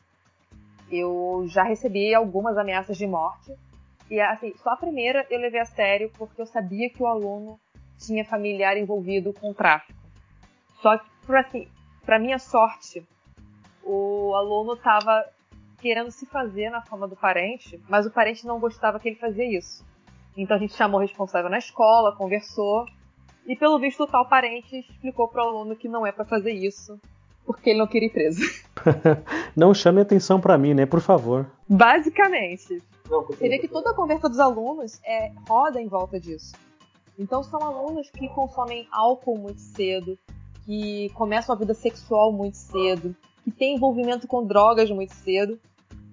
eu 0.91 1.45
já 1.49 1.63
recebi 1.63 2.15
algumas 2.15 2.57
ameaças 2.57 2.97
de 2.97 3.07
morte. 3.07 3.55
E 4.11 4.21
assim, 4.21 4.53
só 4.63 4.71
a 4.71 4.77
primeira 4.77 5.27
eu 5.31 5.41
levei 5.41 5.61
a 5.61 5.65
sério 5.65 6.11
porque 6.17 6.41
eu 6.41 6.47
sabia 6.47 6.91
que 6.91 7.03
o 7.03 7.07
aluno 7.07 7.59
tinha 7.99 8.25
familiar 8.25 8.77
envolvido 8.77 9.33
com 9.33 9.55
tráfico. 9.55 9.99
Só 10.81 10.99
que, 10.99 11.07
assim, 11.37 11.69
para 12.05 12.19
minha 12.19 12.39
sorte, 12.39 13.07
o 13.83 14.35
aluno 14.35 14.75
estava 14.75 15.25
querendo 15.79 16.11
se 16.11 16.27
fazer 16.27 16.71
na 16.71 16.83
forma 16.83 17.07
do 17.07 17.17
parente, 17.17 17.81
mas 17.89 18.07
o 18.07 18.11
parente 18.11 18.47
não 18.47 18.59
gostava 18.59 18.99
que 18.99 19.09
ele 19.09 19.17
fazia 19.17 19.45
isso. 19.45 19.85
Então 20.37 20.57
a 20.57 20.61
gente 20.61 20.75
chamou 20.75 20.99
o 20.99 21.03
responsável 21.03 21.51
na 21.51 21.59
escola, 21.59 22.17
conversou, 22.17 22.87
e 23.47 23.55
pelo 23.55 23.79
visto 23.79 24.03
o 24.03 24.07
tal 24.07 24.27
parente 24.27 24.79
explicou 24.79 25.29
para 25.29 25.45
o 25.45 25.49
aluno 25.49 25.77
que 25.77 25.89
não 25.89 26.07
é 26.07 26.13
para 26.13 26.25
fazer 26.25 26.53
isso, 26.53 26.99
porque 27.45 27.71
ele 27.71 27.79
não 27.79 27.87
queria 27.87 28.09
ir 28.09 28.13
preso. 28.13 28.41
não 29.55 29.75
chame 29.75 30.01
atenção 30.01 30.41
para 30.41 30.59
mim, 30.59 30.75
né? 30.75 30.87
Por 30.87 31.01
favor. 31.01 31.47
Basicamente. 31.69 32.83
Você 33.09 33.49
vê 33.49 33.59
que 33.59 33.69
toda 33.69 33.91
a 33.91 33.95
conversa 33.95 34.29
dos 34.29 34.39
alunos 34.39 35.01
é, 35.05 35.31
roda 35.49 35.81
em 35.81 35.89
volta 35.89 36.19
disso. 36.19 36.55
Então 37.19 37.43
são 37.43 37.63
alunos 37.63 38.11
que 38.11 38.29
consomem 38.29 38.89
álcool 38.91 39.39
muito 39.39 39.61
cedo, 39.61 40.19
que 40.65 41.11
começam 41.11 41.55
a 41.55 41.59
vida 41.59 41.75
sexual 41.75 42.33
muito 42.33 42.57
cedo, 42.57 43.15
que 43.45 43.51
têm 43.51 43.77
envolvimento 43.77 44.27
com 44.27 44.45
drogas 44.45 44.91
muito 44.91 45.15
cedo, 45.15 45.59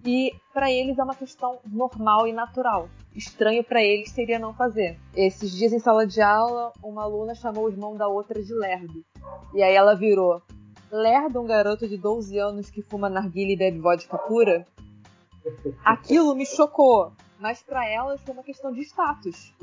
e 0.05 0.33
para 0.53 0.71
eles 0.71 0.97
é 0.97 1.03
uma 1.03 1.15
questão 1.15 1.59
normal 1.65 2.27
e 2.27 2.33
natural. 2.33 2.89
Estranho 3.15 3.63
para 3.63 3.83
eles 3.83 4.11
seria 4.11 4.39
não 4.39 4.53
fazer. 4.53 4.97
Esses 5.15 5.51
dias 5.51 5.73
em 5.73 5.79
sala 5.79 6.07
de 6.07 6.21
aula, 6.21 6.71
uma 6.83 7.03
aluna 7.03 7.35
chamou 7.35 7.65
o 7.65 7.69
irmão 7.69 7.95
da 7.95 8.07
outra 8.07 8.41
de 8.41 8.53
lerdo. 8.53 9.03
E 9.53 9.61
aí 9.61 9.75
ela 9.75 9.95
virou: 9.95 10.41
lerda 10.91 11.39
um 11.39 11.45
garoto 11.45 11.87
de 11.87 11.97
12 11.97 12.37
anos 12.37 12.69
que 12.69 12.81
fuma 12.81 13.09
narguilha 13.09 13.53
e 13.53 13.57
bebe 13.57 13.79
vodka 13.79 14.17
pura, 14.17 14.67
aquilo 15.83 16.35
me 16.35 16.45
chocou. 16.45 17.13
Mas 17.39 17.63
para 17.63 17.87
elas 17.87 18.21
foi 18.21 18.33
uma 18.33 18.43
questão 18.43 18.71
de 18.71 18.81
status. 18.81 19.53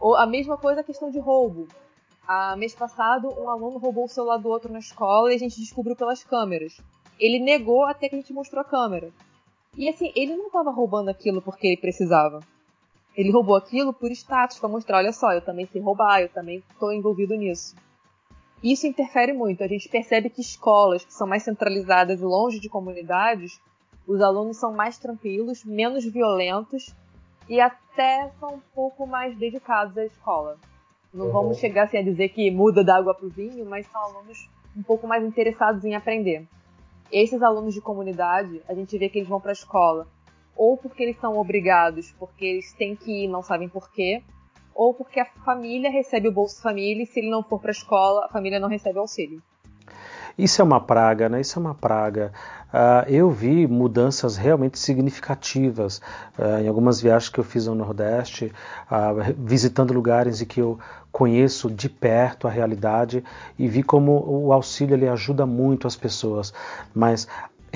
Ou 0.00 0.14
a 0.14 0.26
mesma 0.26 0.56
coisa 0.56 0.80
a 0.80 0.84
questão 0.84 1.10
de 1.10 1.18
roubo. 1.18 1.68
A 2.26 2.56
mês 2.56 2.74
passado, 2.74 3.28
um 3.38 3.50
aluno 3.50 3.78
roubou 3.78 4.04
o 4.04 4.08
celular 4.08 4.38
do 4.38 4.48
outro 4.48 4.72
na 4.72 4.78
escola 4.78 5.32
e 5.32 5.36
a 5.36 5.38
gente 5.38 5.60
descobriu 5.60 5.94
pelas 5.94 6.24
câmeras. 6.24 6.80
Ele 7.18 7.38
negou 7.38 7.84
até 7.84 8.08
que 8.08 8.14
a 8.14 8.18
gente 8.18 8.32
mostrou 8.32 8.60
a 8.60 8.64
câmera. 8.64 9.10
E 9.76 9.88
assim, 9.88 10.12
ele 10.16 10.36
não 10.36 10.46
estava 10.46 10.70
roubando 10.70 11.08
aquilo 11.08 11.42
porque 11.42 11.66
ele 11.66 11.76
precisava. 11.76 12.40
Ele 13.14 13.30
roubou 13.30 13.56
aquilo 13.56 13.92
por 13.92 14.10
status, 14.10 14.58
para 14.58 14.68
mostrar, 14.68 14.98
olha 14.98 15.12
só, 15.12 15.32
eu 15.32 15.40
também 15.40 15.66
sei 15.66 15.80
roubar, 15.80 16.20
eu 16.20 16.28
também 16.28 16.62
estou 16.70 16.92
envolvido 16.92 17.34
nisso. 17.34 17.74
Isso 18.62 18.86
interfere 18.86 19.32
muito. 19.32 19.62
A 19.62 19.68
gente 19.68 19.88
percebe 19.88 20.30
que 20.30 20.40
escolas 20.40 21.04
que 21.04 21.12
são 21.12 21.26
mais 21.26 21.42
centralizadas 21.42 22.20
e 22.20 22.24
longe 22.24 22.58
de 22.58 22.68
comunidades, 22.68 23.60
os 24.06 24.20
alunos 24.20 24.56
são 24.56 24.72
mais 24.72 24.98
tranquilos, 24.98 25.64
menos 25.64 26.04
violentos 26.04 26.94
e 27.48 27.60
até 27.60 28.30
são 28.40 28.54
um 28.54 28.60
pouco 28.74 29.06
mais 29.06 29.36
dedicados 29.36 29.96
à 29.98 30.04
escola. 30.04 30.56
Não 31.12 31.26
uhum. 31.26 31.32
vamos 31.32 31.58
chegar 31.58 31.84
assim 31.84 31.98
a 31.98 32.02
dizer 32.02 32.30
que 32.30 32.50
muda 32.50 32.84
da 32.84 32.96
água 32.96 33.14
para 33.14 33.26
o 33.26 33.30
vinho, 33.30 33.64
mas 33.64 33.86
são 33.86 34.00
alunos 34.00 34.48
um 34.76 34.82
pouco 34.82 35.06
mais 35.06 35.24
interessados 35.24 35.84
em 35.84 35.94
aprender. 35.94 36.46
Esses 37.10 37.42
alunos 37.42 37.72
de 37.72 37.80
comunidade, 37.80 38.60
a 38.68 38.74
gente 38.74 38.98
vê 38.98 39.08
que 39.08 39.18
eles 39.18 39.28
vão 39.28 39.40
para 39.40 39.50
a 39.50 39.52
escola 39.52 40.06
ou 40.56 40.76
porque 40.76 41.02
eles 41.02 41.18
são 41.18 41.36
obrigados, 41.38 42.12
porque 42.18 42.44
eles 42.44 42.72
têm 42.72 42.96
que 42.96 43.24
ir 43.24 43.28
não 43.28 43.42
sabem 43.42 43.68
porquê, 43.68 44.22
ou 44.76 44.92
porque 44.92 45.18
a 45.18 45.24
família 45.44 45.90
recebe 45.90 46.28
o 46.28 46.32
Bolsa 46.32 46.62
Família 46.62 47.02
e 47.02 47.06
se 47.06 47.18
ele 47.18 47.30
não 47.30 47.42
for 47.42 47.58
para 47.58 47.70
a 47.70 47.72
escola, 47.72 48.26
a 48.26 48.28
família 48.28 48.60
não 48.60 48.68
recebe 48.68 48.98
auxílio. 48.98 49.42
Isso 50.38 50.60
é 50.60 50.64
uma 50.64 50.80
praga, 50.80 51.30
né? 51.30 51.40
Isso 51.40 51.58
é 51.58 51.62
uma 51.62 51.74
praga. 51.74 52.30
Uh, 52.66 53.08
eu 53.08 53.30
vi 53.30 53.66
mudanças 53.66 54.36
realmente 54.36 54.78
significativas 54.78 55.98
uh, 56.38 56.60
em 56.62 56.68
algumas 56.68 57.00
viagens 57.00 57.30
que 57.30 57.40
eu 57.40 57.44
fiz 57.44 57.66
ao 57.66 57.74
Nordeste, 57.74 58.52
uh, 58.90 59.34
visitando 59.38 59.94
lugares 59.94 60.42
em 60.42 60.44
que 60.44 60.60
eu 60.60 60.78
conheço 61.10 61.70
de 61.70 61.88
perto 61.88 62.46
a 62.46 62.50
realidade 62.50 63.24
e 63.58 63.66
vi 63.66 63.82
como 63.82 64.22
o 64.28 64.52
auxílio 64.52 64.94
ele 64.94 65.08
ajuda 65.08 65.46
muito 65.46 65.86
as 65.86 65.96
pessoas. 65.96 66.52
Mas 66.94 67.26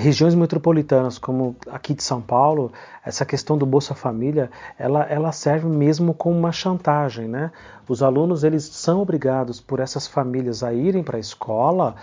regiões 0.00 0.34
metropolitanas 0.34 1.18
como 1.18 1.54
aqui 1.70 1.92
de 1.92 2.02
São 2.02 2.20
Paulo, 2.20 2.72
essa 3.04 3.24
questão 3.26 3.58
do 3.58 3.66
Bolsa 3.66 3.94
Família, 3.94 4.50
ela, 4.78 5.04
ela 5.04 5.30
serve 5.30 5.68
mesmo 5.68 6.14
como 6.14 6.38
uma 6.38 6.52
chantagem, 6.52 7.28
né? 7.28 7.52
Os 7.86 8.02
alunos 8.02 8.42
eles 8.42 8.64
são 8.64 9.00
obrigados 9.00 9.60
por 9.60 9.78
essas 9.78 10.06
famílias 10.06 10.62
a 10.62 10.72
irem 10.72 11.02
para 11.02 11.18
a 11.18 11.20
escola 11.20 11.96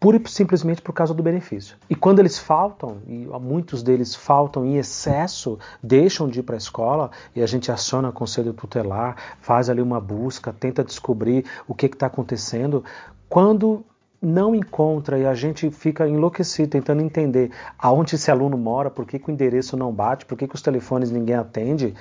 pura 0.00 0.16
e 0.16 0.28
simplesmente 0.28 0.82
por 0.82 0.92
causa 0.92 1.14
do 1.14 1.22
benefício. 1.22 1.76
E 1.88 1.94
quando 1.94 2.18
eles 2.18 2.36
faltam, 2.36 2.96
e 3.06 3.24
muitos 3.40 3.84
deles 3.84 4.16
faltam 4.16 4.64
em 4.64 4.76
excesso, 4.76 5.58
deixam 5.80 6.28
de 6.28 6.40
ir 6.40 6.42
para 6.42 6.56
a 6.56 6.58
escola 6.58 7.10
e 7.36 7.42
a 7.42 7.46
gente 7.46 7.70
aciona 7.70 8.08
o 8.08 8.12
conselho 8.12 8.52
tutelar, 8.52 9.16
faz 9.40 9.70
ali 9.70 9.80
uma 9.80 10.00
busca, 10.00 10.52
tenta 10.52 10.82
descobrir 10.82 11.44
o 11.68 11.74
que 11.74 11.86
está 11.86 12.06
acontecendo. 12.06 12.82
Quando 13.28 13.84
não 14.22 14.54
encontra 14.54 15.18
e 15.18 15.26
a 15.26 15.34
gente 15.34 15.68
fica 15.70 16.08
enlouquecido 16.08 16.70
tentando 16.70 17.02
entender 17.02 17.50
aonde 17.76 18.14
esse 18.14 18.30
aluno 18.30 18.56
mora, 18.56 18.88
por 18.88 19.04
que, 19.04 19.18
que 19.18 19.28
o 19.28 19.32
endereço 19.32 19.76
não 19.76 19.92
bate, 19.92 20.24
por 20.24 20.38
que, 20.38 20.46
que 20.46 20.54
os 20.54 20.62
telefones 20.62 21.10
ninguém 21.10 21.34
atende, 21.34 21.92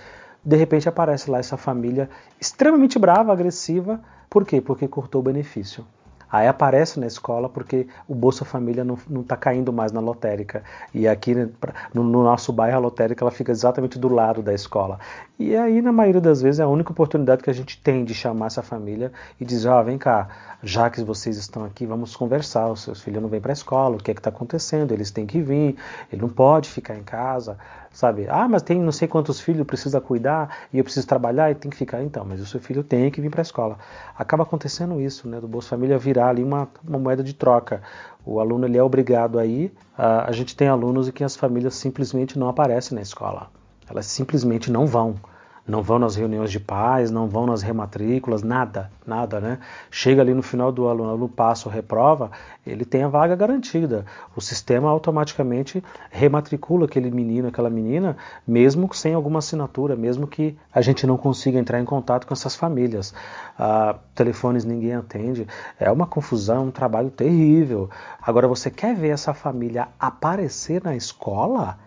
de 0.46 0.56
repente 0.56 0.88
aparece 0.88 1.32
lá 1.32 1.40
essa 1.40 1.58
família 1.58 2.10
extremamente 2.40 3.00
brava, 3.00 3.34
agressiva. 3.34 4.00
Por 4.30 4.46
quê? 4.46 4.62
Porque 4.62 4.88
cortou 4.88 5.22
o 5.22 5.24
benefício. 5.24 5.86
Aí 6.32 6.48
aparece 6.48 7.00
na 7.00 7.08
escola 7.08 7.50
porque 7.50 7.88
o 8.08 8.16
Bolsa 8.16 8.46
Família 8.46 8.84
não 8.84 9.22
está 9.22 9.36
caindo 9.36 9.74
mais 9.74 9.92
na 9.92 10.00
lotérica. 10.00 10.64
E 10.94 11.08
aqui 11.08 11.36
no, 11.36 12.04
no, 12.04 12.24
nosso 12.24 12.54
bairro 12.54 12.78
a 12.78 12.80
lotérica 12.80 13.24
ela 13.24 13.32
fica 13.32 13.52
exatamente 13.52 14.00
do 14.00 14.08
lado 14.08 14.42
da 14.42 14.54
escola. 14.54 15.00
E 15.38 15.56
aí, 15.56 15.82
na 15.82 15.92
maioria 15.92 16.22
das 16.22 16.42
vezes, 16.42 16.60
é 16.60 16.64
a 16.64 16.68
única 16.68 16.92
oportunidade 16.92 17.44
que 17.44 17.50
a 17.50 17.54
gente 17.54 17.82
tem 17.82 18.06
de 18.06 18.14
chamar 18.14 18.48
essa 18.48 18.62
família 18.62 19.12
e 19.40 19.46
dizer: 19.46 19.70
ó, 19.70 19.82
oh, 19.82 19.84
vem 19.84 19.98
cá, 19.98 20.30
já 20.64 20.90
que 20.90 21.04
vocês 21.04 21.36
estão 21.36 21.66
aqui, 21.66 21.86
vamos 21.86 22.16
conversar. 22.16 22.68
Os 22.68 22.82
seus 22.82 23.02
filhos 23.02 23.22
não 23.22 23.30
vêm 23.30 23.42
para 23.42 23.52
a 23.52 23.54
escola, 23.54 23.96
o 23.96 23.98
que 23.98 24.12
é 24.12 24.14
que 24.14 24.20
está 24.20 24.30
acontecendo? 24.30 24.94
Eles 24.94 25.12
têm 25.12 25.26
que 25.26 25.42
vir, 25.42 25.76
ele 26.12 26.22
não 26.22 26.30
pode 26.30 26.70
ficar 26.70 26.96
em 26.96 27.04
casa 27.04 27.58
sabe? 27.92 28.28
Ah, 28.30 28.48
mas 28.48 28.62
tem 28.62 28.80
não 28.80 28.92
sei 28.92 29.08
quantos 29.08 29.40
filhos 29.40 29.66
precisa 29.66 30.00
cuidar 30.00 30.56
e 30.72 30.78
eu 30.78 30.84
preciso 30.84 31.08
trabalhar 31.08 31.52
e 31.52 31.56
tem 31.56 31.70
que 31.70 31.78
ficar 31.78 32.02
então, 32.04 32.26
mas 32.26 32.40
o 32.42 32.46
seu 32.46 32.60
filho 32.60 32.84
tem 32.84 33.12
que 33.12 33.22
vir 33.22 33.30
para 33.30 33.42
a 33.42 33.44
escola. 33.44 33.78
Acaba 34.18 34.44
acontecendo 34.44 35.00
isso, 35.00 35.28
né? 35.28 35.40
Do 35.40 35.48
Bolsa 35.48 35.70
Família 35.70 35.98
virar 35.98 36.30
ali 36.30 36.44
uma, 36.44 36.68
uma 36.88 37.00
moeda 37.00 37.24
de 37.24 37.34
troca. 37.34 37.82
O 38.26 38.40
aluno 38.40 38.66
ele 38.66 38.78
é 38.78 38.84
obrigado 38.84 39.40
a 39.40 39.46
ir. 39.46 39.74
A, 39.98 40.30
a 40.30 40.32
gente 40.32 40.56
tem 40.56 40.68
alunos 40.68 41.08
em 41.08 41.12
que 41.12 41.24
as 41.24 41.36
famílias 41.36 41.76
simplesmente 41.76 42.38
não 42.38 42.48
aparecem 42.48 42.96
na 42.96 43.02
escola. 43.02 43.50
Elas 43.90 44.06
simplesmente 44.06 44.72
não 44.72 44.86
vão 44.86 45.16
não 45.68 45.84
vão 45.84 46.00
nas 46.00 46.16
reuniões 46.16 46.52
de 46.52 46.60
pais, 46.60 47.12
não 47.12 47.28
vão 47.28 47.46
nas 47.46 47.62
rematrículas, 47.62 48.42
nada, 48.42 48.92
nada, 49.06 49.40
né? 49.40 49.60
Chega 49.92 50.22
ali 50.22 50.34
no 50.34 50.42
final 50.42 50.72
do 50.72 50.88
aluno, 50.88 51.10
aluno 51.12 51.30
passa 51.30 51.70
ou 51.70 51.74
reprova, 51.74 52.32
ele 52.66 52.84
tem 52.84 53.04
a 53.04 53.08
vaga 53.08 53.36
garantida. 53.36 54.06
O 54.36 54.42
sistema 54.42 54.90
automaticamente 54.90 55.84
rematricula 56.10 56.86
aquele 56.86 57.12
menino, 57.12 57.48
aquela 57.48 57.70
menina, 57.70 58.18
mesmo 58.48 58.92
sem 58.94 59.14
alguma 59.14 59.40
assinatura, 59.40 59.96
mesmo 59.96 60.26
que 60.26 60.58
a 60.74 60.82
gente 60.82 61.06
não 61.06 61.16
consiga 61.16 61.60
entrar 61.60 61.80
em 61.80 61.86
contato 61.86 62.26
com 62.26 62.34
essas 62.34 62.56
famílias. 62.56 63.14
Ah, 63.58 63.96
telefones 64.16 64.66
ninguém 64.66 64.96
atende, 64.96 65.48
é 65.80 65.92
uma 65.92 66.08
confusão, 66.08 66.66
um 66.66 66.72
trabalho 66.72 67.12
terrível. 67.12 67.90
Agora, 68.22 68.48
você 68.48 68.72
quer 68.72 68.96
ver 68.96 69.10
essa 69.10 69.34
família 69.34 69.90
aparecer 70.00 70.84
na 70.84 70.96
escola? 70.96 71.78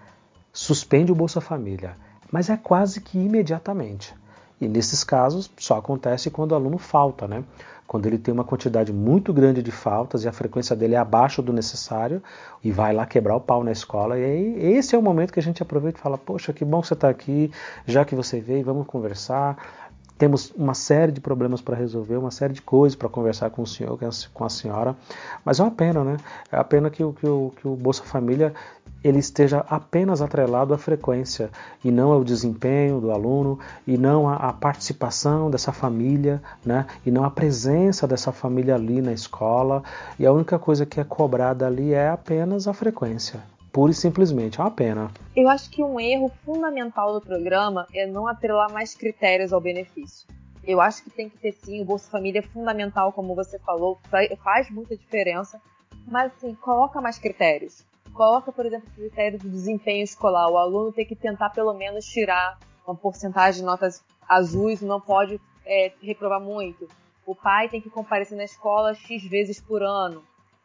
Suspende 0.53 1.11
o 1.11 1.17
Bolsa 1.17 1.41
Família 1.41 1.97
mas 2.35 2.51
é 2.51 2.56
quase 2.56 3.01
que 3.01 3.16
imediatamente. 3.16 4.12
E 4.61 4.66
nesses 4.66 5.05
casos 5.05 5.48
só 5.56 5.78
acontece 5.78 6.32
quando 6.32 6.51
o 6.51 6.56
aluno 6.56 6.78
falta, 6.78 7.28
né? 7.28 7.44
Quando 7.86 8.06
ele 8.06 8.19
tem 8.19 8.35
uma 8.35 8.43
quantidade 8.43 8.93
muito 8.93 9.32
grande 9.32 9.62
de 9.62 9.70
faltas 9.70 10.24
e 10.24 10.28
a 10.28 10.32
frequência 10.32 10.74
dele 10.74 10.97
é 10.97 10.98
abaixo 10.98 11.40
do 11.40 11.52
necessário 11.52 12.20
e 12.65 12.73
vai 12.73 12.93
lá 12.93 13.06
quebrar 13.06 13.36
o 13.36 13.40
pau 13.40 13.62
na 13.62 13.70
escola. 13.70 14.19
E 14.19 14.24
aí, 14.24 14.74
esse 14.74 14.97
é 14.97 14.98
o 14.98 15.02
momento 15.02 15.32
que 15.32 15.39
a 15.39 15.43
gente 15.43 15.62
aproveita 15.62 16.01
e 16.01 16.02
fala: 16.02 16.19
Poxa, 16.19 16.52
que 16.52 16.65
bom 16.65 16.81
que 16.81 16.89
você 16.89 16.94
está 16.94 17.09
aqui, 17.09 17.52
já 17.86 18.05
que 18.05 18.16
você 18.16 18.40
veio, 18.40 18.65
vamos 18.65 18.89
conversar. 18.89 19.84
Temos 20.16 20.53
uma 20.57 20.74
série 20.74 21.11
de 21.11 21.20
problemas 21.20 21.61
para 21.61 21.77
resolver, 21.77 22.16
uma 22.16 22.31
série 22.31 22.53
de 22.53 22.62
coisas 22.62 22.95
para 22.97 23.09
conversar 23.09 23.51
com 23.51 23.62
o 23.62 23.66
senhor, 23.66 23.99
com 24.32 24.45
a 24.45 24.49
senhora, 24.49 24.97
mas 25.45 25.59
é 25.59 25.62
uma 25.62 25.73
pena, 25.73 26.05
né? 26.05 26.16
É 26.53 26.57
a 26.57 26.65
pena 26.65 26.89
que 26.89 27.03
o, 27.03 27.12
que 27.12 27.27
o, 27.27 27.53
que 27.57 27.66
o 27.66 27.74
Bolsa 27.74 28.05
Família 28.05 28.55
ele 29.03 29.19
esteja 29.19 29.65
apenas 29.69 30.23
atrelado 30.23 30.73
à 30.73 30.78
frequência 30.78 31.51
e 31.85 31.91
não 31.91 32.11
ao 32.11 32.24
desempenho 32.24 33.01
do 33.01 33.11
aluno 33.11 33.59
e 33.86 33.99
não 33.99 34.27
à, 34.27 34.51
participação 34.51 35.51
dessa 35.51 35.73
família, 35.73 36.43
né? 36.65 36.86
E 37.05 37.11
não 37.11 37.23
à 37.23 37.31
presença 37.31 38.07
dessa 38.07 38.32
família 38.32 38.74
ali 38.74 39.03
na 39.03 39.12
escola. 39.12 39.82
E 40.19 40.24
a 40.24 40.32
única 40.32 40.59
coisa 40.59 40.86
que 40.86 40.99
é 40.99 41.05
cobrada 41.05 41.66
ali 41.66 41.93
é 41.93 42.09
apenas 42.09 42.66
a 42.66 42.73
frequência. 42.73 43.54
Pura 43.75 43.91
e 43.91 43.95
simplesmente, 43.95 44.59
é 44.59 44.65
uma 44.65 44.71
pena. 44.71 45.11
Eu 45.37 45.49
acho 45.49 45.69
que 45.69 45.83
um 45.83 46.01
erro 46.01 46.31
fundamental 46.47 47.13
do 47.13 47.21
programa 47.21 47.87
é 47.93 48.07
não 48.07 48.27
atrelar 48.27 48.73
mais 48.73 48.95
critérios 48.95 49.53
ao 49.53 49.61
benefício. 49.61 50.27
Eu 50.63 50.81
acho 50.81 51.05
que 51.05 51.11
tem 51.11 51.29
que 51.29 51.37
ter 51.37 51.53
sim, 51.53 51.83
o 51.83 51.85
Bolsa 51.85 52.11
Família 52.11 52.39
é 52.39 52.43
fundamental, 52.43 53.13
como 53.13 53.35
você 53.35 53.59
falou, 53.59 53.99
faz 54.43 54.71
muita 54.71 54.97
diferença, 54.97 55.61
mas 56.07 56.33
assim, 56.33 56.55
coloca 56.55 57.01
mais 57.03 57.19
critérios 57.19 57.85
coloca, 58.15 58.53
por 58.53 58.65
exemplo, 58.65 58.89
o 58.89 58.95
critério 58.95 59.39
do 59.39 59.51
desempenho 59.51 60.03
escolar. 60.03 60.49
O 60.49 60.57
aluno 60.57 60.93
tem 60.93 61.05
que 61.05 61.17
tentar 61.17 61.51
pelo 61.51 61.75
menos 61.75 62.07
tirar 62.07 62.59
uma 62.87 62.95
porcentagem 62.95 63.61
de 63.61 63.67
notas 63.67 64.03
azuis, 64.27 64.81
não 64.81 65.01
pode 65.01 65.41
é, 65.67 65.93
reprovar 66.01 66.41
muito. 66.41 66.89
O 67.27 67.35
pai 67.35 67.69
tem 67.69 67.81
que 67.81 67.91
comparecer 67.91 68.37
na 68.37 68.45
escola 68.45 68.95
X 68.95 69.25
vezes 69.25 69.61
por 69.61 69.83
ano. 69.83 70.23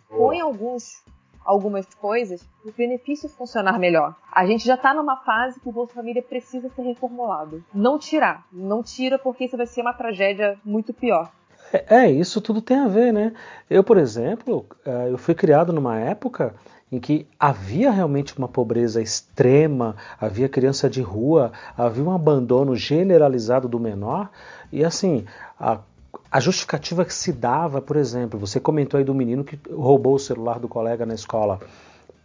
Põe 0.08 0.40
alguns, 0.40 1.04
algumas 1.44 1.86
coisas 1.96 2.48
o 2.66 2.72
benefício 2.72 3.30
funcionar 3.30 3.80
melhor. 3.80 4.16
A 4.32 4.46
gente 4.46 4.66
já 4.66 4.76
está 4.76 4.94
numa 4.94 5.18
fase 5.18 5.60
que 5.60 5.70
o 5.70 5.72
Bolsa 5.72 5.94
Família 5.94 6.22
precisa 6.22 6.70
ser 6.70 6.82
reformulado. 6.84 7.64
Não 7.74 7.98
tirar. 7.98 8.46
Não 8.52 8.84
tira 8.84 9.18
porque 9.18 9.46
isso 9.46 9.58
vai 9.58 9.66
ser 9.66 9.82
uma 9.82 9.94
tragédia 9.94 10.58
muito 10.64 10.94
pior. 10.94 11.32
É, 11.72 11.98
é 11.98 12.12
isso 12.12 12.42
tudo 12.42 12.62
tem 12.62 12.78
a 12.78 12.88
ver, 12.88 13.12
né? 13.12 13.34
Eu, 13.70 13.84
por 13.84 13.98
exemplo, 13.98 14.66
é, 14.86 15.10
eu 15.10 15.18
fui 15.18 15.36
criado 15.36 15.72
numa 15.72 15.98
época 15.98 16.56
em 16.92 17.00
que 17.00 17.28
havia 17.40 17.92
realmente 17.92 18.36
uma 18.38 18.48
pobreza 18.48 19.02
extrema, 19.02 19.96
havia 20.20 20.50
criança 20.50 20.90
de 20.90 21.02
rua, 21.02 21.52
havia 21.78 22.04
um 22.04 22.12
abandono 22.12 22.76
generalizado 22.76 23.68
do 23.68 23.80
menor, 23.80 24.30
e 24.72 24.84
assim, 24.84 25.26
a, 25.60 25.80
a 26.32 26.40
justificativa 26.40 27.04
que 27.04 27.14
se 27.14 27.32
dava, 27.32 27.82
por 27.82 27.96
exemplo, 27.96 28.40
você 28.40 28.60
comentou 28.60 28.98
aí 28.98 29.04
do 29.04 29.14
menino 29.16 29.44
que 29.44 29.60
roubou 29.72 30.16
o 30.16 30.20
celular 30.20 30.60
do 30.60 30.68
colega 30.68 31.06
na 31.06 31.14
escola 31.14 31.60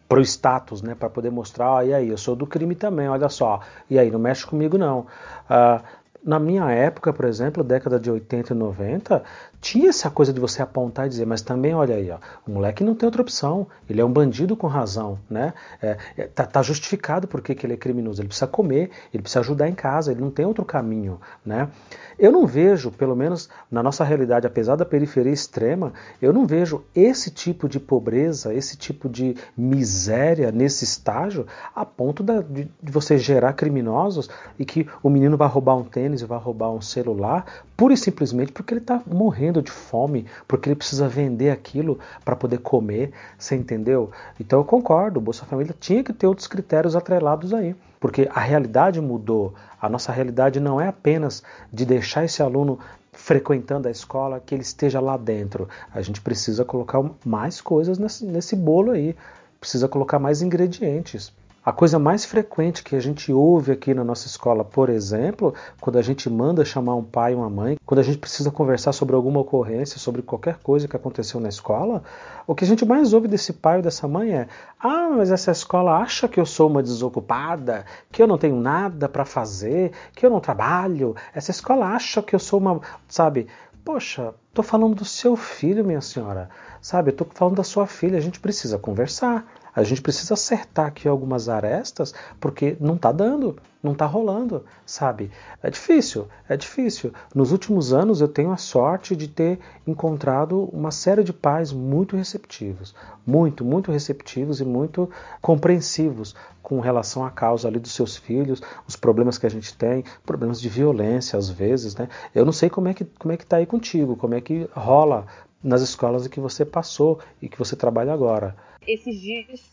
pro 0.09 0.21
status, 0.21 0.83
né, 0.83 0.95
para 0.95 1.09
poder 1.09 1.31
mostrar, 1.31 1.79
ah, 1.79 1.85
e 1.85 1.95
aí, 1.95 2.09
eu 2.09 2.19
sou 2.19 2.37
do 2.37 2.47
crime 2.47 2.75
também, 2.75 3.09
olha 3.09 3.29
só, 3.29 3.61
e 3.89 3.99
aí, 3.99 4.11
não 4.11 4.19
mexe 4.19 4.47
comigo 4.47 4.77
não. 4.77 5.07
Ah, 5.49 5.81
na 6.25 6.39
minha 6.39 6.71
época, 6.71 7.13
por 7.13 7.27
exemplo, 7.27 7.63
década 7.63 8.01
de 8.01 8.11
80 8.11 8.55
e 8.55 8.57
90, 8.57 9.23
tinha 9.65 9.89
essa 9.89 10.11
coisa 10.11 10.31
de 10.31 10.39
você 10.39 10.61
apontar 10.61 11.07
e 11.07 11.09
dizer, 11.09 11.25
mas 11.25 11.41
também 11.41 11.75
olha 11.75 11.95
aí, 11.95 12.11
ó, 12.11 12.19
o 12.47 12.51
moleque 12.51 12.85
não 12.85 12.95
tem 12.95 13.07
outra 13.07 13.23
opção, 13.23 13.67
ele 13.89 13.99
é 13.99 14.05
um 14.05 14.13
bandido 14.13 14.55
com 14.55 14.67
razão, 14.67 15.19
né? 15.29 15.55
É, 15.81 15.97
é, 16.19 16.27
tá, 16.27 16.45
tá, 16.45 16.63
justificado 16.63 17.27
porque 17.27 17.55
que 17.55 17.65
ele 17.65 17.73
é 17.73 17.77
criminoso, 17.79 18.21
ele 18.21 18.29
precisa 18.29 18.47
comer, 18.47 18.91
ele 19.11 19.23
precisa 19.23 19.41
ajudar 19.41 19.67
em 19.67 19.75
casa, 19.75 20.13
ele 20.13 20.21
não 20.21 20.31
tem 20.31 20.45
outro 20.45 20.67
caminho, 20.67 21.19
né? 21.47 21.71
Eu 22.19 22.31
não 22.31 22.47
vejo, 22.47 22.91
pelo 22.91 23.17
menos 23.17 23.49
na 23.71 23.83
nossa 23.83 24.05
realidade, 24.05 24.47
apesar 24.47 24.77
da 24.77 24.85
periferia 24.85 25.33
extrema, 25.33 25.95
eu 26.21 26.31
não 26.31 26.47
vejo 26.47 26.85
esse 26.95 27.31
tipo 27.31 27.67
de 27.67 27.81
pobreza, 27.81 28.53
esse 28.53 28.77
tipo 28.77 29.09
de 29.09 29.35
miséria 29.57 30.53
nesse 30.53 30.85
estágio, 30.85 31.47
a 31.75 31.87
ponto 31.87 32.23
da, 32.23 32.43
de, 32.43 32.69
de 32.83 32.93
você 32.93 33.17
gerar 33.17 33.55
criminosos 33.55 34.29
e 34.59 34.65
que 34.67 34.87
o 35.03 35.09
menino 35.09 35.39
vai 35.39 35.49
roubar 35.49 35.75
um 35.75 35.85
tênis 35.85 36.21
vai 36.21 36.39
roubar 36.39 36.71
um 36.71 36.83
celular, 36.83 37.47
pura 37.77 37.95
e 37.95 37.97
simplesmente 37.97 38.53
porque 38.53 38.75
ele 38.75 38.81
está 38.81 39.03
morrendo 39.07 39.54
de 39.63 39.71
fome, 39.71 40.27
porque 40.47 40.69
ele 40.69 40.77
precisa 40.77 41.09
vender 41.09 41.51
aquilo 41.51 41.99
para 42.25 42.37
poder 42.37 42.59
comer, 42.59 43.13
você 43.39 43.55
entendeu? 43.55 44.11
Então 44.39 44.59
eu 44.59 44.65
concordo, 44.65 45.21
Bolsa 45.21 45.45
Família 45.45 45.75
tinha 45.79 46.05
que 46.05 46.13
ter 46.13 46.27
outros 46.27 46.47
critérios 46.47 46.97
atrelados 46.97 47.53
aí 47.53 47.75
porque 48.05 48.29
a 48.35 48.41
realidade 48.41 49.01
mudou. 49.01 49.55
A 49.81 49.89
nossa 49.89 50.13
realidade 50.13 50.61
não 50.61 50.79
é 50.79 50.89
apenas 50.89 51.43
de 51.73 51.87
deixar 51.87 52.23
esse 52.23 52.43
aluno 52.43 52.79
frequentando 53.15 53.89
a 53.89 53.91
escola, 53.91 54.43
que 54.45 54.55
ele 54.55 54.61
esteja 54.61 55.01
lá 55.01 55.17
dentro. 55.17 55.71
A 55.91 56.03
gente 56.03 56.21
precisa 56.21 56.67
colocar 56.67 57.03
mais 57.25 57.63
coisas 57.63 57.99
nesse, 57.99 58.27
nesse 58.27 58.55
bolo 58.55 58.91
aí, 58.91 59.17
precisa 59.59 59.89
colocar 59.89 60.19
mais 60.19 60.43
ingredientes. 60.43 61.33
A 61.67 61.73
coisa 61.73 61.99
mais 61.99 62.27
frequente 62.27 62.83
que 62.83 62.95
a 62.95 63.01
gente 63.01 63.33
ouve 63.33 63.73
aqui 63.73 63.95
na 63.95 64.05
nossa 64.05 64.27
escola, 64.27 64.63
por 64.63 64.91
exemplo, 64.91 65.55
quando 65.81 65.97
a 65.97 66.03
gente 66.03 66.29
manda 66.29 66.63
chamar 66.63 66.95
um 66.95 67.03
pai 67.03 67.33
e 67.33 67.35
uma 67.35 67.49
mãe, 67.49 67.79
quando 67.87 68.01
a 68.01 68.03
gente 68.03 68.19
precisa 68.19 68.51
conversar 68.51 68.93
sobre 68.93 69.17
alguma 69.17 69.41
ocorrência, 69.41 69.99
sobre 69.99 70.21
qualquer 70.21 70.59
coisa 70.59 70.87
que 70.87 70.95
aconteceu 70.95 71.41
na 71.41 71.49
escola, 71.49 72.03
o 72.47 72.55
que 72.55 72.65
a 72.65 72.67
gente 72.67 72.85
mais 72.85 73.15
ouve 73.15 73.29
desse 73.29 73.55
pai 73.55 73.79
ou 73.79 73.83
dessa 73.83 74.07
mãe 74.07 74.33
é: 74.33 74.49
ah, 74.79 75.09
mas 75.17 75.31
essa 75.31 75.53
escola 75.53 75.97
acha 75.97 76.29
que 76.29 76.39
eu 76.39 76.45
sou 76.45 76.69
uma 76.69 76.83
desocupada, 76.83 77.87
que 78.13 78.23
eu 78.23 78.27
não 78.27 78.37
tenho 78.37 78.57
nada 78.57 79.09
para 79.09 79.25
fazer, 79.25 79.93
que 80.15 80.27
eu 80.27 80.29
não 80.29 80.41
trabalho. 80.41 81.17
Essa 81.35 81.51
escola 81.51 81.87
acha 81.87 82.21
que 82.21 82.35
eu 82.35 82.39
sou 82.39 82.61
uma, 82.61 82.79
sabe? 83.09 83.47
Poxa, 83.83 84.35
tô 84.53 84.63
falando 84.63 84.97
do 84.97 85.05
seu 85.07 85.35
filho, 85.35 85.83
minha 85.83 86.03
senhora. 86.03 86.51
Sabe, 86.83 87.11
eu 87.11 87.17
tô 87.17 87.25
falando 87.25 87.57
da 87.57 87.65
sua 87.65 87.87
filha, 87.87 88.19
a 88.19 88.21
gente 88.21 88.39
precisa 88.39 88.79
conversar. 88.79 89.47
A 89.75 89.83
gente 89.83 90.01
precisa 90.01 90.35
acertar 90.35 90.87
aqui 90.87 91.09
algumas 91.09 91.49
arestas, 91.49 92.15
porque 92.39 92.77
não 92.81 92.95
está 92.95 93.11
dando, 93.11 93.57
não 93.83 93.93
está 93.93 94.07
rolando, 94.07 94.65
sabe? 94.87 95.31
É 95.63 95.69
difícil, 95.69 96.29
é 96.49 96.57
difícil. 96.57 97.13
Nos 97.35 97.53
últimos 97.53 97.93
anos 97.93 98.21
eu 98.21 98.29
tenho 98.29 98.53
a 98.53 98.57
sorte 98.57 99.17
de 99.17 99.29
ter 99.29 99.59
encontrado 99.87 100.71
uma 100.73 100.91
série 100.91 101.25
de 101.25 101.33
pais 101.33 101.73
muito 101.73 102.17
receptivos, 102.17 102.95
muito, 103.27 103.65
muito 103.65 103.91
receptivos 103.91 104.61
e 104.61 104.65
muito 104.65 105.11
compreensivos 105.41 106.35
com 106.63 106.81
relação 106.81 107.25
à 107.25 107.31
causa 107.31 107.69
ali 107.69 107.79
dos 107.79 107.93
seus 107.93 108.17
filhos, 108.17 108.63
os 108.89 108.97
problemas 108.97 109.37
que 109.37 109.47
a 109.47 109.51
gente 109.51 109.77
tem, 109.77 110.03
problemas 110.25 110.61
de 110.61 110.69
violência 110.69 111.39
às 111.39 111.51
vezes, 111.51 111.95
né? 111.95 112.09
Eu 112.35 112.45
não 112.45 112.53
sei 112.53 112.71
como 112.71 112.89
é 112.89 112.95
que 112.95 113.05
como 113.05 113.33
é 113.33 113.37
que 113.37 113.45
tá 113.45 113.57
aí 113.57 113.67
contigo, 113.67 114.17
como 114.17 114.35
é 114.35 114.41
que 114.41 114.69
rola 114.73 115.27
nas 115.63 115.83
escolas 115.83 116.27
que 116.27 116.41
você 116.41 116.65
passou 116.65 117.19
e 117.41 117.49
que 117.49 117.59
você 117.59 117.75
trabalha 117.75 118.13
agora. 118.13 118.55
Esses 118.87 119.19
dias, 119.21 119.71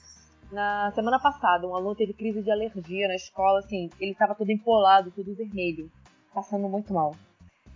na 0.51 0.91
semana 0.95 1.19
passada, 1.19 1.67
um 1.67 1.75
aluno 1.75 1.95
teve 1.95 2.13
crise 2.13 2.41
de 2.41 2.49
alergia 2.49 3.09
na 3.09 3.15
escola, 3.15 3.59
assim, 3.59 3.89
ele 3.99 4.11
estava 4.11 4.33
todo 4.33 4.49
empolado, 4.49 5.11
todo 5.11 5.35
vermelho, 5.35 5.91
passando 6.33 6.69
muito 6.69 6.93
mal. 6.93 7.13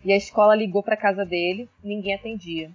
E 0.03 0.14
a 0.14 0.18
escola 0.18 0.56
ligou 0.56 0.82
para 0.82 0.95
casa 0.95 1.26
dele, 1.26 1.68
ninguém 1.84 2.14
atendia. 2.14 2.72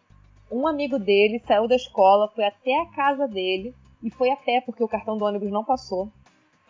Um 0.50 0.66
amigo 0.66 0.98
dele 0.98 1.40
saiu 1.46 1.66
da 1.66 1.76
escola, 1.76 2.28
foi 2.28 2.44
até 2.44 2.82
a 2.82 2.86
casa 2.86 3.26
dele 3.26 3.74
e 4.02 4.10
foi 4.10 4.30
a 4.30 4.36
pé 4.36 4.60
porque 4.60 4.84
o 4.84 4.88
cartão 4.88 5.16
do 5.16 5.24
ônibus 5.24 5.50
não 5.50 5.64
passou, 5.64 6.10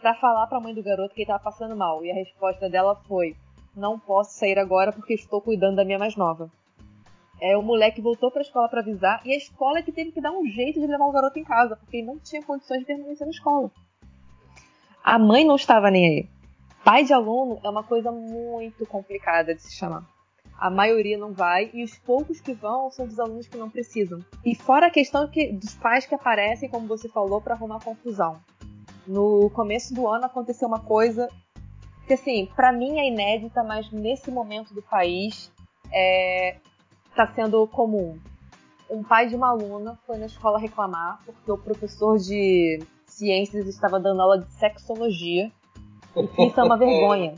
para 0.00 0.14
falar 0.14 0.46
para 0.46 0.58
a 0.58 0.60
mãe 0.60 0.74
do 0.74 0.82
garoto 0.82 1.14
que 1.14 1.22
ele 1.22 1.24
estava 1.24 1.42
passando 1.42 1.74
mal. 1.74 2.04
E 2.04 2.10
a 2.10 2.14
resposta 2.14 2.68
dela 2.68 2.94
foi: 3.08 3.34
"Não 3.74 3.98
posso 3.98 4.38
sair 4.38 4.58
agora 4.58 4.92
porque 4.92 5.14
estou 5.14 5.40
cuidando 5.40 5.76
da 5.76 5.84
minha 5.84 5.98
mais 5.98 6.14
nova". 6.14 6.50
É, 7.40 7.56
o 7.56 7.62
moleque 7.62 8.02
voltou 8.02 8.30
para 8.30 8.40
a 8.40 8.42
escola 8.42 8.68
para 8.68 8.80
avisar 8.80 9.22
e 9.24 9.32
a 9.32 9.36
escola 9.36 9.78
é 9.78 9.82
que 9.82 9.92
teve 9.92 10.12
que 10.12 10.20
dar 10.20 10.30
um 10.30 10.44
jeito 10.46 10.78
de 10.78 10.86
levar 10.86 11.06
o 11.06 11.12
garoto 11.12 11.38
em 11.38 11.44
casa, 11.44 11.76
porque 11.76 11.98
ele 11.98 12.06
não 12.06 12.18
tinha 12.18 12.42
condições 12.42 12.80
de 12.80 12.86
permanecer 12.86 13.26
na 13.26 13.30
escola. 13.30 13.70
A 15.02 15.18
mãe 15.18 15.44
não 15.44 15.56
estava 15.56 15.90
nem 15.90 16.06
aí. 16.06 16.28
Pai 16.84 17.04
de 17.04 17.12
aluno 17.12 17.58
é 17.64 17.68
uma 17.68 17.82
coisa 17.82 18.12
muito 18.12 18.86
complicada 18.86 19.54
de 19.54 19.62
se 19.62 19.74
chamar. 19.74 20.04
A 20.58 20.68
maioria 20.68 21.16
não 21.16 21.32
vai 21.32 21.70
e 21.72 21.82
os 21.82 21.96
poucos 21.98 22.38
que 22.38 22.52
vão 22.52 22.90
são 22.90 23.06
dos 23.06 23.18
alunos 23.18 23.48
que 23.48 23.56
não 23.56 23.70
precisam. 23.70 24.20
E 24.44 24.54
fora 24.54 24.88
a 24.88 24.90
questão 24.90 25.26
que, 25.26 25.52
dos 25.52 25.74
pais 25.74 26.04
que 26.04 26.14
aparecem, 26.14 26.68
como 26.68 26.86
você 26.86 27.08
falou, 27.08 27.40
para 27.40 27.54
arrumar 27.54 27.82
confusão. 27.82 28.38
No 29.06 29.48
começo 29.50 29.94
do 29.94 30.06
ano 30.06 30.26
aconteceu 30.26 30.68
uma 30.68 30.80
coisa 30.80 31.28
que, 32.06 32.12
assim, 32.12 32.46
para 32.54 32.72
mim 32.72 32.98
é 32.98 33.08
inédita, 33.08 33.64
mas 33.64 33.90
nesse 33.90 34.30
momento 34.30 34.74
do 34.74 34.82
país 34.82 35.50
é, 35.90 36.56
está 37.10 37.26
sendo 37.34 37.66
comum. 37.66 38.18
Um 38.88 39.02
pai 39.02 39.28
de 39.28 39.36
uma 39.36 39.50
aluna 39.50 39.98
foi 40.06 40.16
na 40.18 40.26
escola 40.26 40.58
reclamar 40.58 41.20
porque 41.24 41.52
o 41.52 41.58
professor 41.58 42.18
de 42.18 42.80
ciências 43.06 43.66
estava 43.66 44.00
dando 44.00 44.22
aula 44.22 44.38
de 44.38 44.50
sexologia. 44.52 45.52
E 46.16 46.46
isso 46.46 46.58
é 46.58 46.64
uma 46.64 46.76
vergonha. 46.76 47.34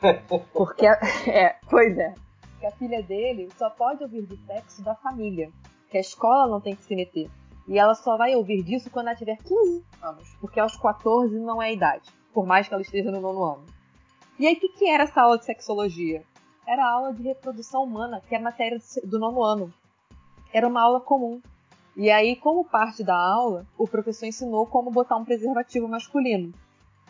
Porque, 0.52 0.84
é, 1.30 1.56
pois 1.70 1.96
é, 1.96 2.12
que 2.58 2.66
a 2.66 2.72
filha 2.72 3.02
dele 3.02 3.48
só 3.56 3.70
pode 3.70 4.02
ouvir 4.02 4.22
do 4.22 4.36
sexo 4.46 4.82
da 4.82 4.96
família, 4.96 5.48
que 5.88 5.96
a 5.96 6.00
escola 6.00 6.48
não 6.48 6.60
tem 6.60 6.74
que 6.74 6.82
se 6.82 6.96
meter. 6.96 7.30
E 7.68 7.78
ela 7.78 7.94
só 7.94 8.16
vai 8.16 8.34
ouvir 8.34 8.64
disso 8.64 8.90
quando 8.90 9.08
ela 9.08 9.16
tiver 9.16 9.36
15 9.36 9.84
anos, 10.02 10.36
porque 10.40 10.58
aos 10.58 10.76
14 10.76 11.38
não 11.38 11.62
é 11.62 11.66
a 11.66 11.72
idade, 11.72 12.10
por 12.34 12.44
mais 12.44 12.66
que 12.66 12.74
ela 12.74 12.82
esteja 12.82 13.12
no 13.12 13.20
nono 13.20 13.44
ano. 13.44 13.66
E 14.38 14.46
aí, 14.46 14.54
o 14.54 14.60
que, 14.60 14.68
que 14.70 14.88
era 14.88 15.04
essa 15.04 15.22
aula 15.22 15.38
de 15.38 15.44
sexologia? 15.44 16.24
Era 16.66 16.84
a 16.84 16.90
aula 16.90 17.12
de 17.12 17.22
reprodução 17.22 17.84
humana, 17.84 18.22
que 18.28 18.34
é 18.34 18.38
matéria 18.38 18.78
do 19.04 19.18
nono 19.18 19.42
ano. 19.42 19.74
Era 20.52 20.68
uma 20.68 20.82
aula 20.82 21.00
comum. 21.00 21.40
E 21.96 22.10
aí, 22.10 22.36
como 22.36 22.64
parte 22.64 23.04
da 23.04 23.16
aula, 23.16 23.66
o 23.76 23.86
professor 23.86 24.26
ensinou 24.26 24.66
como 24.66 24.90
botar 24.90 25.16
um 25.16 25.24
preservativo 25.24 25.88
masculino. 25.88 26.52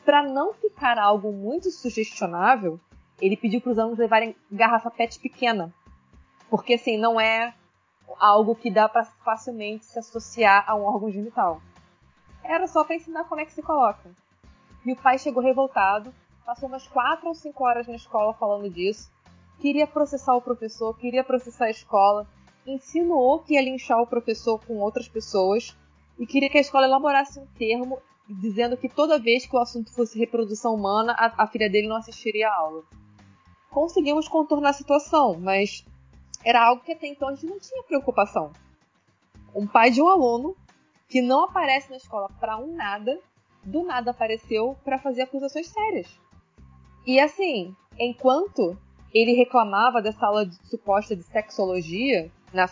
Para 0.04 0.22
não 0.22 0.52
ficar 0.54 0.98
algo 0.98 1.32
muito 1.32 1.70
sugestionável, 1.70 2.80
ele 3.20 3.36
pediu 3.36 3.60
para 3.60 3.72
os 3.72 3.78
alunos 3.78 3.98
levarem 3.98 4.34
garrafa 4.50 4.90
PET 4.90 5.20
pequena. 5.20 5.72
Porque 6.50 6.74
assim, 6.74 6.96
não 6.96 7.20
é 7.20 7.54
algo 8.18 8.54
que 8.54 8.70
dá 8.70 8.88
para 8.88 9.04
facilmente 9.04 9.86
se 9.86 9.98
associar 9.98 10.64
a 10.66 10.74
um 10.74 10.82
órgão 10.82 11.10
genital. 11.10 11.62
Era 12.42 12.66
só 12.66 12.82
para 12.82 12.96
ensinar 12.96 13.24
como 13.24 13.40
é 13.40 13.44
que 13.44 13.52
se 13.52 13.62
coloca. 13.62 14.10
E 14.84 14.92
o 14.92 14.96
pai 14.96 15.18
chegou 15.18 15.42
revoltado, 15.42 16.12
passou 16.44 16.68
umas 16.68 16.86
4 16.88 17.28
ou 17.28 17.34
5 17.34 17.64
horas 17.64 17.86
na 17.86 17.94
escola 17.94 18.34
falando 18.34 18.68
disso, 18.68 19.10
queria 19.62 19.86
processar 19.86 20.34
o 20.34 20.42
professor, 20.42 20.92
queria 20.98 21.22
processar 21.22 21.66
a 21.66 21.70
escola, 21.70 22.26
insinuou 22.66 23.38
que 23.38 23.54
ia 23.54 23.62
linchar 23.62 24.02
o 24.02 24.06
professor 24.08 24.58
com 24.66 24.78
outras 24.78 25.06
pessoas 25.06 25.76
e 26.18 26.26
queria 26.26 26.50
que 26.50 26.58
a 26.58 26.60
escola 26.60 26.86
elaborasse 26.86 27.38
um 27.38 27.46
termo 27.46 28.02
dizendo 28.28 28.76
que 28.76 28.88
toda 28.88 29.20
vez 29.20 29.46
que 29.46 29.54
o 29.54 29.60
assunto 29.60 29.92
fosse 29.94 30.18
reprodução 30.18 30.74
humana, 30.74 31.14
a, 31.16 31.44
a 31.44 31.46
filha 31.46 31.70
dele 31.70 31.86
não 31.86 31.94
assistiria 31.94 32.48
a 32.48 32.56
aula. 32.56 32.82
Conseguimos 33.70 34.26
contornar 34.26 34.70
a 34.70 34.72
situação, 34.72 35.38
mas 35.38 35.86
era 36.44 36.66
algo 36.66 36.82
que 36.82 36.92
até 36.92 37.06
então 37.06 37.28
a 37.28 37.34
gente 37.34 37.46
não 37.46 37.60
tinha 37.60 37.84
preocupação. 37.84 38.50
Um 39.54 39.66
pai 39.66 39.92
de 39.92 40.02
um 40.02 40.08
aluno 40.08 40.56
que 41.08 41.22
não 41.22 41.44
aparece 41.44 41.88
na 41.88 41.98
escola 41.98 42.28
para 42.40 42.56
um 42.58 42.74
nada, 42.74 43.16
do 43.62 43.84
nada 43.84 44.10
apareceu 44.10 44.76
para 44.82 44.98
fazer 44.98 45.22
acusações 45.22 45.68
sérias. 45.68 46.20
E 47.06 47.20
assim, 47.20 47.76
enquanto 47.96 48.76
ele 49.12 49.32
reclamava 49.32 50.00
dessa 50.00 50.26
aula 50.26 50.46
de, 50.46 50.56
suposta 50.68 51.14
de 51.14 51.22
sexologia. 51.22 52.30
Na, 52.52 52.68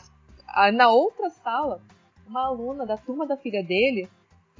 na 0.72 0.90
outra 0.90 1.30
sala, 1.30 1.80
uma 2.26 2.46
aluna 2.46 2.86
da 2.86 2.96
turma 2.96 3.26
da 3.26 3.36
filha 3.36 3.62
dele 3.62 4.08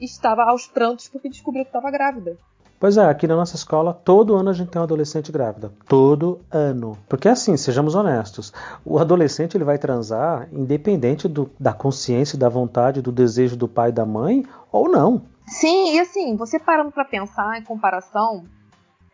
estava 0.00 0.44
aos 0.44 0.66
prantos 0.66 1.08
porque 1.08 1.28
descobriu 1.28 1.64
que 1.64 1.68
estava 1.68 1.90
grávida. 1.90 2.36
Pois 2.80 2.96
é, 2.96 3.04
aqui 3.04 3.26
na 3.26 3.36
nossa 3.36 3.56
escola, 3.56 3.92
todo 3.92 4.34
ano 4.34 4.48
a 4.48 4.54
gente 4.54 4.70
tem 4.70 4.80
uma 4.80 4.86
adolescente 4.86 5.30
grávida. 5.30 5.70
Todo 5.86 6.40
ano. 6.50 6.96
Porque 7.06 7.28
assim, 7.28 7.54
sejamos 7.54 7.94
honestos, 7.94 8.54
o 8.82 8.98
adolescente 8.98 9.54
ele 9.54 9.64
vai 9.64 9.76
transar 9.76 10.48
independente 10.50 11.28
do, 11.28 11.50
da 11.60 11.74
consciência, 11.74 12.38
da 12.38 12.48
vontade, 12.48 13.02
do 13.02 13.12
desejo 13.12 13.54
do 13.54 13.68
pai 13.68 13.90
e 13.90 13.92
da 13.92 14.06
mãe, 14.06 14.46
ou 14.72 14.88
não. 14.88 15.20
Sim, 15.46 15.94
e 15.94 16.00
assim, 16.00 16.36
você 16.36 16.58
parando 16.58 16.90
para 16.90 17.04
pensar 17.04 17.58
em 17.58 17.64
comparação, 17.64 18.46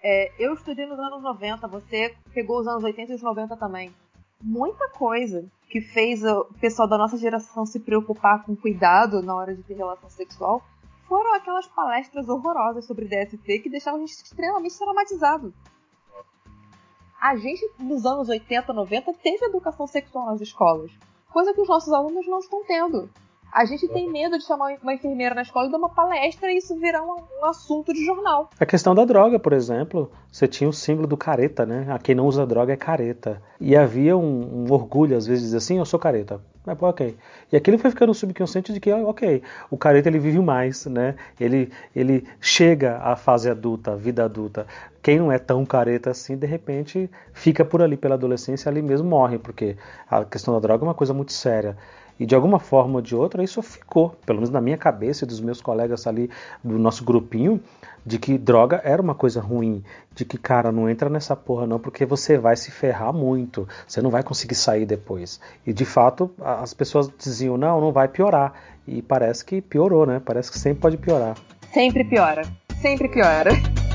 é, 0.09 0.31
eu 0.39 0.55
estudei 0.55 0.87
nos 0.87 1.01
anos 1.01 1.21
90, 1.21 1.67
você 1.67 2.15
pegou 2.33 2.61
os 2.61 2.69
anos 2.69 2.85
80 2.85 3.11
e 3.11 3.15
os 3.17 3.23
90 3.23 3.57
também. 3.57 3.93
Muita 4.41 4.89
coisa 4.91 5.45
que 5.69 5.81
fez 5.81 6.23
o 6.23 6.45
pessoal 6.61 6.87
da 6.87 6.97
nossa 6.97 7.17
geração 7.17 7.67
se 7.67 7.81
preocupar 7.81 8.45
com 8.45 8.55
cuidado 8.55 9.21
na 9.21 9.35
hora 9.35 9.53
de 9.53 9.65
ter 9.65 9.75
relação 9.75 10.09
sexual 10.09 10.63
foram 11.09 11.35
aquelas 11.35 11.67
palestras 11.67 12.29
horrorosas 12.29 12.85
sobre 12.85 13.07
DST 13.07 13.59
que 13.59 13.69
deixavam 13.69 13.99
a 13.99 14.07
gente 14.07 14.15
extremamente 14.15 14.79
traumatizado. 14.79 15.53
A 17.21 17.35
gente, 17.35 17.69
nos 17.81 18.07
anos 18.07 18.29
80, 18.29 18.73
90, 18.73 19.13
teve 19.15 19.47
educação 19.47 19.89
sexual 19.89 20.27
nas 20.27 20.41
escolas, 20.41 20.93
coisa 21.33 21.53
que 21.53 21.61
os 21.61 21.69
nossos 21.69 21.93
alunos 21.93 22.29
não 22.29 22.39
estão 22.39 22.63
tendo. 22.65 23.11
A 23.57 23.65
gente 23.65 23.89
tem 23.89 24.13
medo 24.13 24.37
de 24.37 24.45
chamar 24.45 24.77
uma 24.83 24.93
enfermeira 24.93 25.35
na 25.35 25.41
escola 25.41 25.67
e 25.67 25.71
dar 25.71 25.79
uma 25.79 25.89
palestra 25.89 26.53
e 26.53 26.59
isso 26.59 26.79
virar 26.79 27.03
um, 27.03 27.17
um, 27.41 27.47
assunto 27.47 27.91
de 27.91 28.05
jornal. 28.05 28.51
A 28.61 28.67
questão 28.67 28.95
da 28.95 29.03
droga, 29.07 29.39
por 29.39 29.55
exemplo, 29.55 30.13
você 30.31 30.47
tinha 30.47 30.69
o 30.69 30.75
símbolo 30.75 31.07
do 31.07 31.17
careta, 31.17 31.65
né? 31.65 31.87
A 31.89 31.99
quem 31.99 32.15
não 32.15 32.27
usa 32.27 32.45
droga 32.45 32.75
é 32.75 32.77
careta. 32.77 33.41
E 33.59 33.75
havia 33.75 34.15
um, 34.15 34.67
um 34.67 34.71
orgulho, 34.71 35.17
às 35.17 35.27
vezes, 35.27 35.41
de 35.41 35.47
dizer 35.47 35.57
assim, 35.57 35.79
eu 35.79 35.87
sou 35.87 35.99
careta. 35.99 36.39
Pô, 36.79 36.87
ok. 36.87 37.17
E 37.51 37.57
aquilo 37.57 37.79
foi 37.79 37.91
ficando 37.91 38.13
subconsciente 38.13 38.75
de 38.75 38.79
que, 38.79 38.93
ok, 38.93 39.43
o 39.71 39.79
careta 39.79 40.11
ele 40.11 40.19
vive 40.19 40.41
mais, 40.41 40.85
né? 40.85 41.15
Ele, 41.41 41.73
ele 41.95 42.27
chega 42.39 42.99
à 42.99 43.17
fase 43.17 43.49
adulta, 43.49 43.93
à 43.93 43.97
vida 43.97 44.23
adulta. 44.23 44.67
Quem 45.03 45.19
não 45.19 45.33
é 45.33 45.39
tão 45.39 45.65
careta 45.65 46.11
assim, 46.11 46.37
de 46.37 46.47
repente, 46.47 47.09
fica 47.33 47.65
por 47.65 47.81
ali 47.81 47.97
pela 47.97 48.17
adolescência, 48.17 48.69
ali 48.69 48.83
mesmo 48.83 49.09
morre, 49.09 49.39
porque 49.39 49.79
a 50.11 50.27
questão 50.27 50.53
da 50.53 50.61
droga 50.61 50.85
é 50.85 50.89
uma 50.89 50.95
coisa 50.95 51.15
muito 51.15 51.33
séria. 51.33 51.75
E 52.19 52.27
de 52.27 52.35
alguma 52.35 52.59
forma 52.59 52.97
ou 52.97 53.03
de 53.03 53.15
outra 53.15 53.43
isso 53.43 53.63
ficou, 53.63 54.17
pelo 54.25 54.39
menos 54.39 54.51
na 54.51 54.61
minha 54.61 54.77
cabeça 54.77 55.25
e 55.25 55.29
dos 55.29 55.41
meus 55.41 55.61
colegas 55.61 56.07
ali 56.07 56.31
do 56.63 56.79
nosso 56.79 57.05
grupinho, 57.05 57.61
de 58.05 58.19
que 58.19 58.39
droga 58.39 58.81
era 58.85 59.03
uma 59.03 59.15
coisa 59.15 59.41
ruim, 59.41 59.83
de 60.15 60.25
que 60.25 60.39
cara, 60.39 60.71
não 60.71 60.89
entra 60.89 61.11
nessa 61.11 61.35
porra 61.35 61.67
não, 61.67 61.79
porque 61.79 62.07
você 62.07 62.39
vai 62.39 62.57
se 62.57 62.71
ferrar 62.71 63.13
muito, 63.13 63.69
você 63.87 64.01
não 64.01 64.11
vai 64.11 64.23
conseguir 64.23 64.55
sair 64.55 64.87
depois. 64.87 65.41
E 65.67 65.73
de 65.73 65.85
fato, 65.85 66.31
as 66.41 66.73
pessoas 66.73 67.11
diziam: 67.19 67.57
"Não, 67.57 67.81
não 67.81 67.93
vai 67.93 68.09
piorar". 68.09 68.55
E 68.87 69.03
parece 69.03 69.45
que 69.45 69.61
piorou, 69.61 70.07
né? 70.07 70.23
Parece 70.25 70.51
que 70.51 70.59
sempre 70.59 70.81
pode 70.81 70.97
piorar. 70.97 71.37
Sempre 71.73 72.05
piora. 72.05 72.43
Sempre 72.81 73.09
piora. 73.09 73.51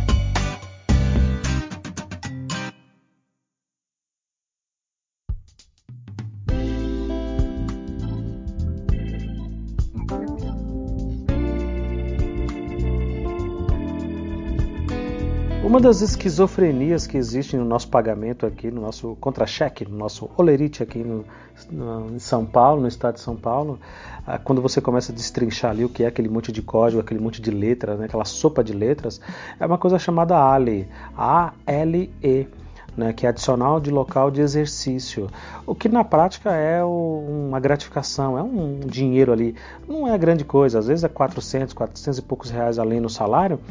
Uma 15.81 15.87
das 15.87 16.01
esquizofrenias 16.01 17.07
que 17.07 17.17
existe 17.17 17.57
no 17.57 17.65
nosso 17.65 17.87
pagamento 17.87 18.45
aqui, 18.45 18.69
no 18.69 18.81
nosso 18.81 19.17
contra-cheque, 19.19 19.83
no 19.83 19.97
nosso 19.97 20.29
olerite 20.37 20.83
aqui 20.83 20.99
no, 20.99 21.25
no, 21.71 22.13
em 22.13 22.19
São 22.19 22.45
Paulo, 22.45 22.83
no 22.83 22.87
estado 22.87 23.15
de 23.15 23.21
São 23.21 23.35
Paulo, 23.35 23.79
ah, 24.27 24.37
quando 24.37 24.61
você 24.61 24.79
começa 24.79 25.11
a 25.11 25.15
destrinchar 25.15 25.71
ali 25.71 25.83
o 25.83 25.89
que 25.89 26.03
é 26.03 26.05
aquele 26.05 26.29
monte 26.29 26.51
de 26.51 26.61
código, 26.61 27.01
aquele 27.01 27.19
monte 27.19 27.41
de 27.41 27.49
letras, 27.49 27.97
né, 27.97 28.05
aquela 28.05 28.25
sopa 28.25 28.63
de 28.63 28.73
letras, 28.73 29.19
é 29.59 29.65
uma 29.65 29.79
coisa 29.79 29.97
chamada 29.97 30.37
ALE, 30.37 30.87
A-L-E. 31.17 32.47
Né, 32.95 33.13
que 33.13 33.25
é 33.25 33.29
adicional 33.29 33.79
de 33.79 33.89
local 33.89 34.29
de 34.29 34.41
exercício, 34.41 35.29
o 35.65 35.73
que 35.73 35.87
na 35.87 36.03
prática 36.03 36.51
é 36.51 36.83
o, 36.83 37.47
uma 37.47 37.57
gratificação, 37.57 38.37
é 38.37 38.43
um 38.43 38.81
dinheiro 38.81 39.31
ali, 39.31 39.55
não 39.87 40.13
é 40.13 40.17
grande 40.17 40.43
coisa, 40.43 40.77
às 40.77 40.87
vezes 40.87 41.05
é 41.05 41.07
400, 41.07 41.73
400 41.73 42.19
e 42.19 42.21
poucos 42.21 42.49
reais 42.49 42.77
além 42.77 42.99
no 42.99 43.09
salário, 43.09 43.61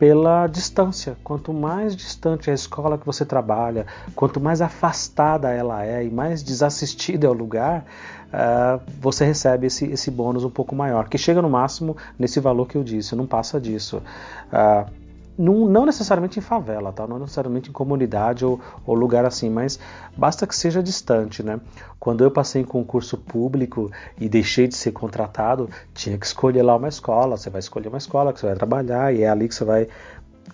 pela 0.00 0.46
distância. 0.46 1.14
Quanto 1.22 1.52
mais 1.52 1.94
distante 1.94 2.50
a 2.50 2.54
escola 2.54 2.96
que 2.96 3.04
você 3.04 3.22
trabalha, 3.22 3.86
quanto 4.16 4.40
mais 4.40 4.62
afastada 4.62 5.50
ela 5.50 5.84
é 5.84 6.02
e 6.02 6.10
mais 6.10 6.42
desassistida 6.42 7.26
é 7.26 7.30
o 7.30 7.34
lugar, 7.34 7.84
uh, 8.32 8.80
você 8.98 9.26
recebe 9.26 9.66
esse, 9.66 9.84
esse 9.92 10.10
bônus 10.10 10.42
um 10.42 10.48
pouco 10.48 10.74
maior, 10.74 11.06
que 11.06 11.18
chega 11.18 11.42
no 11.42 11.50
máximo 11.50 11.98
nesse 12.18 12.40
valor 12.40 12.66
que 12.66 12.76
eu 12.76 12.82
disse, 12.82 13.14
não 13.14 13.26
passa 13.26 13.60
disso. 13.60 14.02
Uh, 14.50 14.90
não, 15.38 15.66
não, 15.66 15.86
necessariamente 15.86 16.38
em 16.38 16.42
favela, 16.42 16.92
tá? 16.92 17.06
não 17.06 17.18
necessariamente 17.18 17.70
em 17.70 17.72
comunidade 17.72 18.44
ou, 18.44 18.60
ou, 18.86 18.94
lugar 18.94 19.24
assim, 19.24 19.48
mas 19.48 19.78
basta 20.16 20.46
que 20.46 20.54
seja 20.54 20.82
distante. 20.82 21.42
Né? 21.42 21.60
Quando 21.98 22.22
eu 22.22 22.30
passei 22.30 22.62
em 22.62 22.64
concurso 22.64 23.16
público 23.16 23.90
e 24.18 24.28
deixei 24.28 24.68
de 24.68 24.76
ser 24.76 24.92
contratado, 24.92 25.68
tinha 25.94 26.18
que 26.18 26.26
escolher 26.26 26.62
lá 26.62 26.76
uma 26.76 26.88
escola. 26.88 27.36
Você 27.36 27.50
vai 27.50 27.60
escolher 27.60 27.88
uma 27.88 27.98
escola 27.98 28.32
que 28.32 28.40
você 28.40 28.46
vai 28.46 28.56
trabalhar 28.56 29.14
e 29.14 29.22
é 29.22 29.28
ali 29.28 29.48
que 29.48 29.54
você 29.54 29.64
vai 29.64 29.88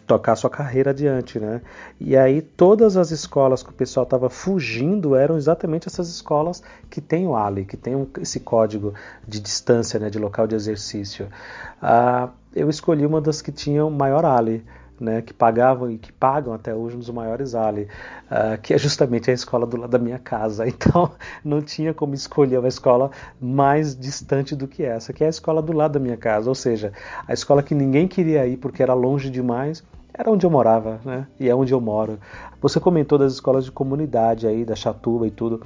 tocar 0.06 0.36
sua 0.36 0.48
carreira 0.48 0.90
adiante, 0.90 1.38
né? 1.38 1.60
E 1.98 2.16
aí 2.16 2.40
todas 2.40 2.96
as 2.96 3.10
escolas 3.10 3.62
que 3.62 3.70
o 3.70 3.72
pessoal 3.72 4.04
estava 4.04 4.30
fugindo 4.30 5.16
eram 5.16 5.36
exatamente 5.36 5.88
essas 5.88 6.08
escolas 6.08 6.62
que 6.88 7.00
tem 7.00 7.26
o 7.26 7.34
ALI, 7.34 7.64
que 7.64 7.76
tem 7.76 8.06
esse 8.20 8.40
código 8.40 8.94
de 9.26 9.40
distância, 9.40 9.98
né, 9.98 10.08
de 10.08 10.18
local 10.18 10.46
de 10.46 10.54
exercício. 10.54 11.28
Ah, 11.82 12.30
eu 12.56 12.70
escolhi 12.70 13.04
uma 13.04 13.20
das 13.20 13.42
que 13.42 13.52
tinham 13.52 13.90
maior 13.90 14.24
ALI, 14.24 14.64
né, 14.98 15.20
que 15.20 15.34
pagavam 15.34 15.90
e 15.90 15.98
que 15.98 16.10
pagam 16.10 16.54
até 16.54 16.74
hoje 16.74 16.96
um 16.96 16.98
dos 16.98 17.10
maiores 17.10 17.54
Ali, 17.54 17.82
uh, 18.30 18.58
que 18.62 18.72
é 18.72 18.78
justamente 18.78 19.30
a 19.30 19.34
escola 19.34 19.66
do 19.66 19.76
lado 19.76 19.90
da 19.90 19.98
minha 19.98 20.18
casa. 20.18 20.66
Então 20.86 21.12
não 21.44 21.60
tinha 21.60 21.92
como 21.92 22.14
escolher 22.14 22.58
uma 22.58 22.68
escola 22.68 23.10
mais 23.38 23.94
distante 23.94 24.56
do 24.56 24.66
que 24.66 24.82
essa, 24.82 25.12
que 25.12 25.22
é 25.22 25.26
a 25.26 25.30
escola 25.30 25.60
do 25.60 25.72
lado 25.72 25.92
da 25.92 26.00
minha 26.00 26.16
casa, 26.16 26.48
ou 26.48 26.54
seja, 26.54 26.92
a 27.28 27.32
escola 27.32 27.62
que 27.62 27.74
ninguém 27.74 28.08
queria 28.08 28.46
ir 28.46 28.56
porque 28.56 28.82
era 28.82 28.94
longe 28.94 29.28
demais. 29.28 29.84
Era 30.18 30.30
onde 30.30 30.46
eu 30.46 30.50
morava, 30.50 30.98
né? 31.04 31.26
E 31.38 31.46
é 31.46 31.54
onde 31.54 31.74
eu 31.74 31.80
moro. 31.80 32.18
Você 32.62 32.80
comentou 32.80 33.18
das 33.18 33.34
escolas 33.34 33.66
de 33.66 33.70
comunidade 33.70 34.46
aí, 34.46 34.64
da 34.64 34.74
Chatuba 34.74 35.26
e 35.26 35.30
tudo. 35.30 35.60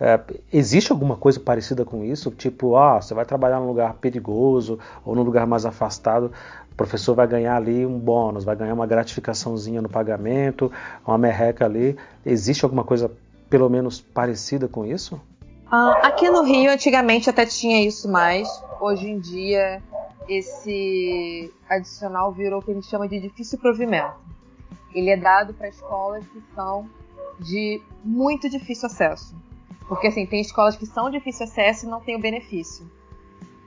É, 0.00 0.18
existe 0.52 0.90
alguma 0.90 1.16
coisa 1.16 1.38
parecida 1.38 1.84
com 1.84 2.04
isso? 2.04 2.30
Tipo, 2.30 2.76
ah, 2.76 3.00
você 3.00 3.14
vai 3.14 3.24
trabalhar 3.24 3.60
num 3.60 3.68
lugar 3.68 3.94
perigoso 3.94 4.78
ou 5.04 5.14
num 5.14 5.22
lugar 5.22 5.46
mais 5.46 5.64
afastado, 5.64 6.32
o 6.72 6.74
professor 6.74 7.14
vai 7.14 7.26
ganhar 7.26 7.56
ali 7.56 7.86
um 7.86 7.98
bônus, 7.98 8.44
vai 8.44 8.56
ganhar 8.56 8.74
uma 8.74 8.86
gratificaçãozinha 8.86 9.80
no 9.80 9.88
pagamento, 9.88 10.72
uma 11.06 11.16
merreca 11.16 11.64
ali. 11.64 11.96
Existe 12.26 12.64
alguma 12.64 12.82
coisa 12.82 13.10
pelo 13.48 13.68
menos 13.70 14.00
parecida 14.00 14.66
com 14.66 14.84
isso? 14.84 15.20
Ah, 15.70 16.00
aqui 16.02 16.28
no 16.28 16.42
Rio, 16.42 16.72
antigamente 16.72 17.30
até 17.30 17.46
tinha 17.46 17.86
isso 17.86 18.10
mais. 18.10 18.48
Hoje 18.80 19.08
em 19.08 19.20
dia, 19.20 19.80
esse 20.28 21.52
adicional 21.68 22.32
virou 22.32 22.60
o 22.60 22.62
que 22.62 22.72
a 22.72 22.74
gente 22.74 22.86
chama 22.86 23.08
de 23.08 23.20
difícil 23.20 23.58
provimento. 23.58 24.14
Ele 24.92 25.10
é 25.10 25.16
dado 25.16 25.54
para 25.54 25.68
escolas 25.68 26.26
que 26.26 26.42
são 26.54 26.88
de 27.38 27.80
muito 28.04 28.48
difícil 28.48 28.86
acesso. 28.86 29.34
Porque 29.88 30.06
assim, 30.06 30.26
tem 30.26 30.40
escolas 30.40 30.76
que 30.76 30.86
são 30.86 31.10
difícil 31.10 31.44
acesso 31.44 31.86
e 31.86 31.88
não 31.88 32.00
tem 32.00 32.16
o 32.16 32.20
benefício. 32.20 32.90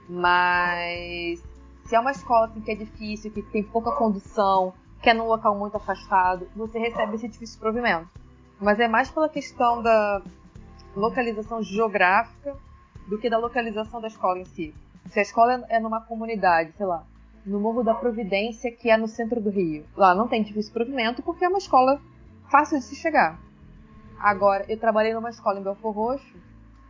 Mas 0.08 1.42
se 1.84 1.94
é 1.94 2.00
uma 2.00 2.10
escola 2.10 2.46
assim, 2.46 2.60
que 2.60 2.70
é 2.70 2.74
difícil, 2.74 3.30
que 3.30 3.42
tem 3.42 3.62
pouca 3.62 3.92
condução, 3.92 4.74
que 5.02 5.10
é 5.10 5.14
num 5.14 5.26
local 5.26 5.54
muito 5.56 5.76
afastado, 5.76 6.48
você 6.56 6.78
recebe 6.78 7.14
esse 7.14 7.28
difícil 7.28 7.58
provimento. 7.60 8.08
Mas 8.60 8.80
é 8.80 8.88
mais 8.88 9.10
pela 9.10 9.28
questão 9.28 9.82
da 9.82 10.22
localização 10.96 11.62
geográfica 11.62 12.56
do 13.06 13.18
que 13.18 13.30
da 13.30 13.38
localização 13.38 14.00
da 14.00 14.08
escola 14.08 14.40
em 14.40 14.44
si. 14.44 14.74
Se 15.10 15.18
a 15.18 15.22
escola 15.22 15.64
é 15.68 15.78
numa 15.78 16.00
comunidade, 16.00 16.72
sei 16.76 16.84
lá, 16.84 17.04
no 17.46 17.60
Morro 17.60 17.82
da 17.82 17.94
Providência, 17.94 18.70
que 18.70 18.90
é 18.90 18.96
no 18.96 19.08
centro 19.08 19.40
do 19.40 19.48
Rio, 19.48 19.86
lá 19.96 20.14
não 20.14 20.28
tem 20.28 20.42
difícil 20.42 20.72
provimento 20.72 21.22
porque 21.22 21.44
é 21.44 21.48
uma 21.48 21.58
escola 21.58 22.00
fácil 22.50 22.78
de 22.78 22.84
se 22.84 22.96
chegar. 22.96 23.38
Agora, 24.18 24.64
eu 24.68 24.78
trabalhei 24.78 25.14
numa 25.14 25.30
escola 25.30 25.60
em 25.60 25.62
Belfor 25.62 25.92
Roxo, 25.92 26.36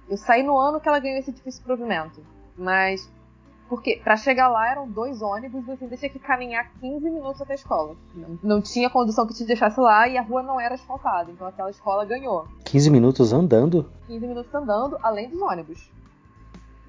eu 0.09 0.16
saí 0.16 0.42
no 0.42 0.56
ano 0.59 0.80
que 0.80 0.88
ela 0.88 0.98
ganhou 0.98 1.18
esse 1.18 1.32
difícil 1.32 1.62
provimento, 1.62 2.24
mas 2.56 3.10
porque 3.68 4.00
para 4.02 4.16
chegar 4.16 4.48
lá 4.48 4.70
eram 4.70 4.88
dois 4.88 5.20
ônibus, 5.20 5.64
você 5.66 5.96
tinha 5.96 6.10
que 6.10 6.18
caminhar 6.18 6.72
15 6.80 7.10
minutos 7.10 7.42
até 7.42 7.52
a 7.52 7.56
escola. 7.56 7.94
Não, 8.14 8.38
não, 8.42 8.62
tinha 8.62 8.88
condução 8.88 9.26
que 9.26 9.34
te 9.34 9.44
deixasse 9.44 9.78
lá 9.78 10.09
e 10.09 10.16
a 10.16 10.22
rua 10.22 10.42
não 10.42 10.59
era 10.59 10.74
asfaltada. 10.74 11.30
Então 11.30 11.46
aquela 11.46 11.70
escola 11.70 12.05
ganhou. 12.06 12.48
15 12.64 12.90
minutos 12.90 13.32
andando? 13.32 13.90
15 14.06 14.26
minutos 14.26 14.55
andando, 14.55 14.96
além 15.02 15.28
dos 15.28 15.40
ônibus. 15.42 15.90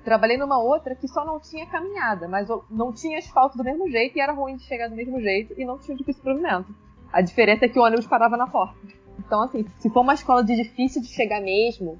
Trabalhei 0.05 0.37
numa 0.37 0.57
outra 0.57 0.95
que 0.95 1.07
só 1.09 1.25
não 1.25 1.37
tinha 1.37 1.65
caminhada, 1.65 2.29
mas 2.29 2.47
não 2.69 2.93
tinha 2.93 3.17
asfalto 3.17 3.57
do 3.57 3.63
mesmo 3.63 3.89
jeito 3.89 4.17
e 4.17 4.21
era 4.21 4.31
ruim 4.31 4.55
de 4.55 4.63
chegar 4.63 4.87
do 4.87 4.95
mesmo 4.95 5.19
jeito 5.19 5.53
e 5.57 5.65
não 5.65 5.77
tinha 5.77 5.97
difícil 5.97 6.23
provimento. 6.23 6.73
A 7.11 7.21
diferença 7.21 7.65
é 7.65 7.67
que 7.67 7.77
o 7.77 7.83
ônibus 7.83 8.07
parava 8.07 8.37
na 8.37 8.47
porta. 8.47 8.77
Então, 9.19 9.43
assim, 9.43 9.65
se 9.77 9.89
for 9.89 10.01
uma 10.01 10.13
escola 10.13 10.43
de 10.43 10.55
difícil 10.55 11.01
de 11.01 11.09
chegar 11.09 11.41
mesmo, 11.41 11.99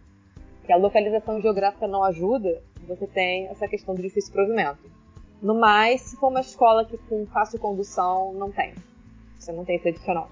que 0.66 0.72
a 0.72 0.78
localização 0.78 1.42
geográfica 1.42 1.88
não 1.88 2.04
ajuda, 2.04 2.64
você 2.88 3.06
tem 3.06 3.48
essa 3.48 3.68
questão 3.68 3.94
do 3.94 4.02
difícil 4.02 4.32
provimento. 4.32 4.90
No 5.42 5.54
mais, 5.60 6.02
se 6.02 6.16
for 6.18 6.30
uma 6.30 6.42
escola 6.42 6.86
que 6.86 6.98
com 6.98 7.26
fácil 7.28 7.60
condução, 7.60 8.34
não 8.34 8.52
tem. 8.52 8.74
Você 9.38 9.52
não 9.52 9.66
tem 9.66 9.76
esse 9.76 9.90
adicional. 9.90 10.30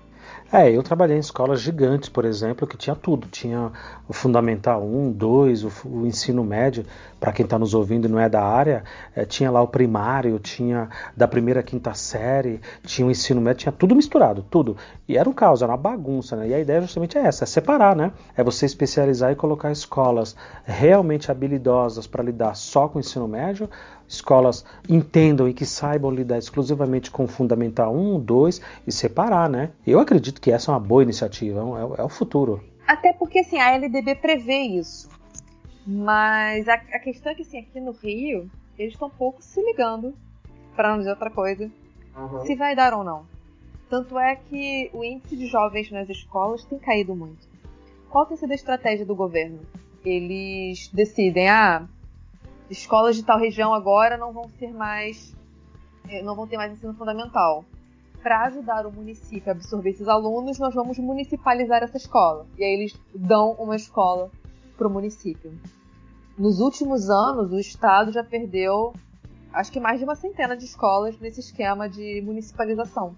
É, 0.52 0.72
eu 0.72 0.82
trabalhei 0.82 1.18
em 1.18 1.20
escolas 1.20 1.60
gigantes, 1.60 2.08
por 2.08 2.24
exemplo, 2.24 2.66
que 2.66 2.78
tinha 2.78 2.96
tudo. 2.96 3.28
Tinha 3.28 3.70
o 4.08 4.14
Fundamental 4.14 4.82
1, 4.82 5.12
2, 5.12 5.64
o, 5.66 5.72
o 5.86 6.08
ensino 6.08 6.42
médio, 6.44 6.86
para 7.20 7.34
quem 7.34 7.44
está 7.44 7.60
nos 7.60 7.74
ouvindo 7.74 8.08
e 8.08 8.12
não 8.12 8.20
é 8.20 8.30
da 8.30 8.42
área, 8.42 8.84
é, 9.14 9.26
tinha 9.26 9.52
lá 9.52 9.62
o 9.62 9.68
primário, 9.68 10.40
tinha 10.40 10.90
da 11.16 11.28
primeira 11.28 11.60
à 11.60 11.64
quinta 11.64 11.94
série, 11.94 12.62
tinha 12.84 13.06
o 13.06 13.12
ensino 13.12 13.42
médio, 13.42 13.60
tinha 13.60 13.72
tudo 13.72 13.94
misturado, 13.96 14.46
tudo. 14.50 14.78
E 15.08 15.18
era 15.18 15.30
um 15.30 15.34
caos, 15.34 15.62
era 15.62 15.72
uma 15.72 15.78
bagunça, 15.78 16.36
né? 16.38 16.48
E 16.48 16.54
a 16.54 16.60
ideia 16.60 16.80
justamente 16.80 17.18
é 17.18 17.22
essa, 17.26 17.44
é 17.44 17.48
separar, 17.48 17.96
né? 17.96 18.14
É 18.36 18.44
você 18.44 18.66
especializar 18.66 19.32
e 19.32 19.36
colocar 19.36 19.72
escolas 19.72 20.36
realmente 20.64 21.30
habilidosas 21.30 22.08
para 22.08 22.24
lidar 22.24 22.56
só 22.56 22.88
com 22.88 22.98
o 22.98 23.02
ensino 23.02 23.28
médio, 23.28 23.70
escolas 24.08 24.64
entendam 24.88 25.48
e 25.48 25.54
que 25.54 25.66
saibam 25.66 26.12
lidar 26.12 26.38
exclusivamente 26.38 27.12
com 27.12 27.26
o 27.26 27.28
Fundamental 27.28 27.96
1, 27.96 28.20
2 28.20 28.62
e 28.88 28.92
separar, 28.92 29.50
né? 29.50 29.72
Eu 29.86 30.00
acredito 30.00 30.40
que 30.40 30.52
essa 30.52 30.72
é 30.72 30.74
uma 30.74 30.80
boa 30.80 31.04
iniciativa, 31.04 31.60
é, 31.60 32.02
é 32.02 32.04
o 32.04 32.10
futuro. 32.10 32.64
Até 32.88 33.12
porque 33.14 33.40
assim, 33.40 33.60
a 33.60 33.72
LDB 33.72 34.16
prevê 34.16 34.60
isso. 34.60 35.10
Mas 35.86 36.68
a, 36.68 36.74
a 36.74 37.00
questão 37.00 37.32
é 37.32 37.36
que 37.36 37.42
assim, 37.42 37.60
aqui 37.60 37.80
no 37.80 37.92
Rio, 37.92 38.50
eles 38.78 38.94
estão 38.94 39.10
pouco 39.10 39.42
se 39.42 39.62
ligando, 39.62 40.14
para 40.76 40.92
não 40.92 41.00
dizer 41.00 41.12
outra 41.12 41.30
coisa, 41.30 41.70
uhum. 42.16 42.46
se 42.46 42.56
vai 42.56 42.76
dar 42.76 42.94
ou 42.94 43.04
não. 43.04 43.26
Tanto 43.90 44.20
é 44.20 44.36
que 44.36 44.90
o 44.94 45.04
índice 45.04 45.36
de 45.36 45.48
jovens 45.48 45.90
nas 45.92 46.10
escolas 46.10 46.64
tem 46.66 46.78
caído 46.78 47.16
muito. 47.16 47.48
Qual 48.10 48.26
tem 48.26 48.38
sido 48.38 48.52
a 48.52 48.56
estratégia 48.56 49.06
do 49.06 49.16
governo? 49.16 49.60
Eles 50.04 50.90
decidem, 50.90 51.50
ah, 51.50 51.88
escolas 52.70 53.16
de 53.16 53.24
tal 53.24 53.40
região 53.40 53.74
agora 53.74 54.18
não 54.18 54.32
vão 54.32 54.50
ser 54.60 54.74
mais, 54.74 55.36
eh, 56.10 56.22
não 56.22 56.36
vão 56.36 56.48
ter 56.48 56.58
mais 56.58 56.74
ensino 56.74 56.94
fundamental. 56.94 57.64
Para 58.22 58.46
ajudar 58.46 58.86
o 58.86 58.92
município 58.92 59.50
a 59.50 59.52
absorver 59.52 59.92
esses 59.92 60.08
alunos, 60.08 60.60
nós 60.60 60.74
vamos 60.74 60.98
municipalizar 60.98 61.84
essa 61.84 61.98
escola. 61.98 62.46
E 62.58 62.64
aí 62.64 62.74
eles 62.74 63.00
dão 63.14 63.52
uma 63.54 63.76
escola 63.76 64.30
para 64.78 64.88
o 64.88 64.92
município. 64.92 65.54
Nos 66.38 66.60
últimos 66.60 67.10
anos, 67.10 67.52
o 67.52 67.60
estado 67.60 68.12
já 68.12 68.24
perdeu, 68.24 68.94
acho 69.54 69.72
que 69.72 69.80
mais 69.80 70.00
de 70.00 70.04
uma 70.04 70.16
centena 70.16 70.58
de 70.58 70.66
escolas 70.66 71.18
nesse 71.20 71.40
esquema 71.40 71.88
de 71.88 72.22
municipalização. 72.22 73.16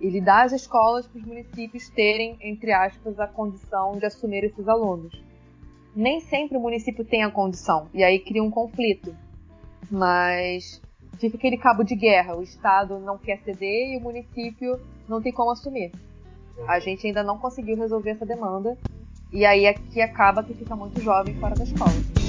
Ele 0.00 0.20
dá 0.20 0.42
as 0.42 0.52
escolas 0.52 1.06
para 1.06 1.18
os 1.18 1.24
municípios 1.24 1.88
terem, 1.88 2.36
entre 2.40 2.72
aspas, 2.72 3.18
a 3.18 3.26
condição 3.26 3.96
de 3.98 4.06
assumir 4.06 4.44
esses 4.44 4.68
alunos 4.68 5.26
nem 5.96 6.20
sempre 6.20 6.58
o 6.58 6.60
município 6.60 7.04
tem 7.04 7.24
a 7.24 7.30
condição, 7.30 7.88
e 7.94 8.04
aí 8.04 8.18
cria 8.18 8.42
um 8.42 8.50
conflito. 8.50 9.16
Mas 9.90 10.82
fica 11.18 11.38
aquele 11.38 11.56
cabo 11.56 11.82
de 11.82 11.96
guerra: 11.96 12.36
o 12.36 12.42
Estado 12.42 12.98
não 12.98 13.16
quer 13.16 13.38
ceder 13.38 13.94
e 13.94 13.96
o 13.96 14.00
município 14.00 14.78
não 15.08 15.22
tem 15.22 15.32
como 15.32 15.50
assumir. 15.50 15.90
A 16.68 16.78
gente 16.78 17.06
ainda 17.06 17.22
não 17.22 17.38
conseguiu 17.38 17.76
resolver 17.76 18.10
essa 18.10 18.26
demanda, 18.26 18.76
e 19.32 19.44
aí 19.46 19.66
aqui 19.66 20.00
acaba 20.00 20.42
que 20.42 20.54
fica 20.54 20.76
muito 20.76 21.00
jovem 21.00 21.34
fora 21.36 21.54
da 21.54 21.64
escola. 21.64 22.25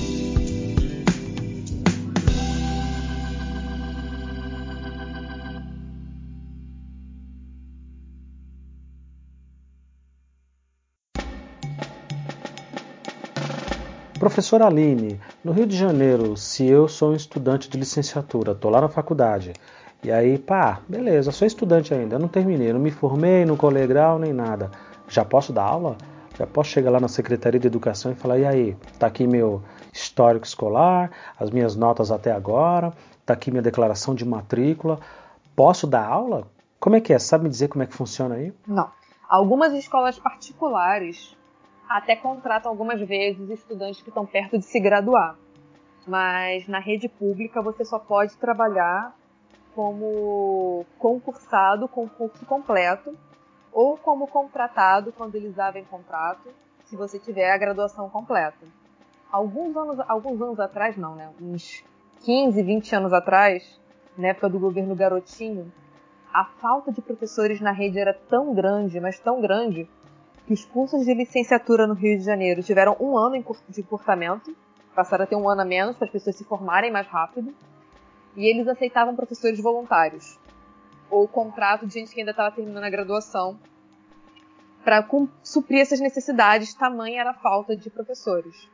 Professora 14.27 14.65
Aline, 14.65 15.21
no 15.41 15.53
Rio 15.53 15.65
de 15.65 15.77
Janeiro, 15.77 16.35
se 16.35 16.67
eu 16.67 16.89
sou 16.89 17.11
um 17.11 17.15
estudante 17.15 17.69
de 17.69 17.77
licenciatura, 17.77 18.51
estou 18.51 18.69
lá 18.69 18.81
na 18.81 18.89
faculdade, 18.89 19.53
e 20.03 20.11
aí, 20.11 20.37
pá, 20.37 20.81
beleza, 20.85 21.31
sou 21.31 21.47
estudante 21.47 21.93
ainda, 21.93 22.19
não 22.19 22.27
terminei, 22.27 22.73
não 22.73 22.79
me 22.79 22.91
formei, 22.91 23.45
não 23.45 23.55
colei 23.55 23.87
grau 23.87 24.19
nem 24.19 24.33
nada. 24.33 24.69
Já 25.07 25.23
posso 25.23 25.53
dar 25.53 25.63
aula? 25.63 25.95
Já 26.37 26.45
posso 26.45 26.69
chegar 26.71 26.91
lá 26.91 26.99
na 26.99 27.07
Secretaria 27.07 27.57
de 27.57 27.67
Educação 27.67 28.11
e 28.11 28.15
falar: 28.15 28.37
e 28.37 28.45
aí, 28.45 28.77
tá 28.99 29.07
aqui 29.07 29.25
meu 29.25 29.63
histórico 29.93 30.45
escolar, 30.45 31.09
as 31.39 31.49
minhas 31.49 31.77
notas 31.77 32.11
até 32.11 32.33
agora, 32.33 32.91
tá 33.25 33.33
aqui 33.33 33.49
minha 33.49 33.63
declaração 33.63 34.13
de 34.13 34.25
matrícula. 34.25 34.99
Posso 35.55 35.87
dar 35.87 36.05
aula? 36.05 36.49
Como 36.81 36.97
é 36.97 36.99
que 36.99 37.13
é? 37.13 37.17
Sabe 37.17 37.45
me 37.45 37.49
dizer 37.49 37.69
como 37.69 37.81
é 37.81 37.87
que 37.87 37.95
funciona 37.95 38.35
aí? 38.35 38.53
Não. 38.67 38.91
Algumas 39.29 39.73
escolas 39.73 40.19
particulares 40.19 41.37
até 41.87 42.15
contratam 42.15 42.71
algumas 42.71 42.99
vezes 43.01 43.49
estudantes 43.49 44.01
que 44.01 44.09
estão 44.09 44.25
perto 44.25 44.57
de 44.57 44.65
se 44.65 44.79
graduar. 44.79 45.37
Mas 46.05 46.67
na 46.67 46.79
rede 46.79 47.07
pública 47.07 47.61
você 47.61 47.83
só 47.83 47.99
pode 47.99 48.35
trabalhar 48.37 49.15
como 49.75 50.85
concursado 50.97 51.87
com 51.87 52.07
curso 52.07 52.45
completo 52.45 53.15
ou 53.71 53.97
como 53.97 54.27
contratado 54.27 55.11
quando 55.11 55.35
eles 55.35 55.59
abrem 55.59 55.83
contrato, 55.83 56.49
se 56.85 56.95
você 56.95 57.19
tiver 57.19 57.51
a 57.51 57.57
graduação 57.57 58.09
completa. 58.09 58.65
Alguns 59.31 59.75
anos, 59.75 59.99
alguns 60.07 60.41
anos 60.41 60.59
atrás, 60.59 60.97
não, 60.97 61.15
né? 61.15 61.29
Uns 61.39 61.83
15, 62.21 62.63
20 62.63 62.95
anos 62.95 63.13
atrás, 63.13 63.79
na 64.17 64.29
época 64.29 64.49
do 64.49 64.57
governo 64.57 64.95
Garotinho, 64.95 65.71
a 66.33 66.45
falta 66.45 66.91
de 66.91 67.01
professores 67.01 67.61
na 67.61 67.71
rede 67.71 67.99
era 67.99 68.13
tão 68.13 68.53
grande, 68.53 68.99
mas 68.99 69.19
tão 69.19 69.41
grande, 69.41 69.87
que 70.47 70.53
os 70.53 70.63
cursos 70.63 71.05
de 71.05 71.13
licenciatura 71.13 71.85
no 71.85 71.93
Rio 71.93 72.17
de 72.17 72.23
Janeiro. 72.23 72.63
Tiveram 72.63 72.95
um 72.99 73.17
ano 73.17 73.43
de 73.67 73.81
encurtamento, 73.81 74.55
passaram 74.95 75.25
a 75.25 75.27
ter 75.27 75.35
um 75.35 75.47
ano 75.47 75.61
a 75.61 75.65
menos 75.65 75.97
para 75.97 76.05
as 76.05 76.11
pessoas 76.11 76.37
se 76.37 76.45
formarem 76.45 76.89
mais 76.89 77.05
rápido, 77.05 77.53
e 78.35 78.45
eles 78.45 78.67
aceitavam 78.67 79.15
professores 79.15 79.59
voluntários, 79.59 80.39
ou 81.09 81.27
contrato 81.27 81.85
de 81.85 81.93
gente 81.95 82.13
que 82.13 82.21
ainda 82.21 82.31
estava 82.31 82.55
terminando 82.55 82.83
a 82.85 82.89
graduação, 82.89 83.59
para 84.85 85.05
suprir 85.43 85.81
essas 85.81 85.99
necessidades, 85.99 86.73
tamanha 86.73 87.19
era 87.19 87.31
a 87.31 87.33
falta 87.33 87.75
de 87.75 87.89
professores. 87.89 88.69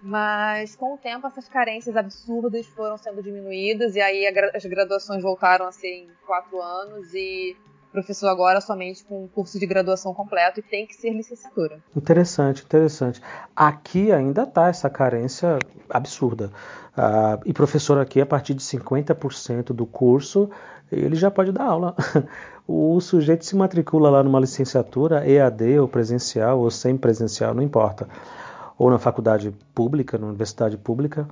Mas 0.00 0.74
com 0.74 0.94
o 0.94 0.96
tempo 0.98 1.26
essas 1.26 1.48
carências 1.50 1.94
absurdas 1.94 2.66
foram 2.68 2.96
sendo 2.96 3.22
diminuídas. 3.22 3.94
E 3.94 4.00
aí 4.00 4.26
as 4.26 4.64
graduações 4.64 5.22
voltaram 5.22 5.66
a 5.66 5.70
ser 5.70 6.04
em 6.04 6.10
quatro 6.26 6.60
anos. 6.62 7.12
E 7.12 7.54
professor 7.92 8.28
agora 8.28 8.60
somente 8.60 9.04
com 9.04 9.24
um 9.24 9.28
curso 9.28 9.58
de 9.58 9.66
graduação 9.66 10.14
completo 10.14 10.60
e 10.60 10.62
tem 10.62 10.86
que 10.86 10.94
ser 10.94 11.10
licenciatura. 11.10 11.78
Interessante, 11.94 12.64
interessante. 12.64 13.20
Aqui 13.54 14.10
ainda 14.10 14.44
está 14.44 14.68
essa 14.68 14.88
carência 14.88 15.58
absurda. 15.88 16.50
Uh, 16.96 17.40
e 17.44 17.52
professor 17.52 17.98
aqui, 17.98 18.20
a 18.20 18.26
partir 18.26 18.54
de 18.54 18.62
50% 18.62 19.72
do 19.72 19.86
curso, 19.86 20.50
ele 20.90 21.16
já 21.16 21.30
pode 21.30 21.52
dar 21.52 21.64
aula. 21.64 21.94
o 22.66 23.00
sujeito 23.00 23.44
se 23.44 23.54
matricula 23.54 24.10
lá 24.10 24.22
numa 24.22 24.40
licenciatura, 24.40 25.28
EAD 25.28 25.78
ou 25.78 25.88
presencial 25.88 26.58
ou 26.58 26.70
sem 26.70 26.96
presencial, 26.96 27.54
não 27.54 27.62
importa. 27.62 28.08
Ou 28.78 28.90
na 28.90 28.98
faculdade 28.98 29.54
pública, 29.74 30.18
na 30.18 30.26
universidade 30.26 30.76
pública, 30.76 31.28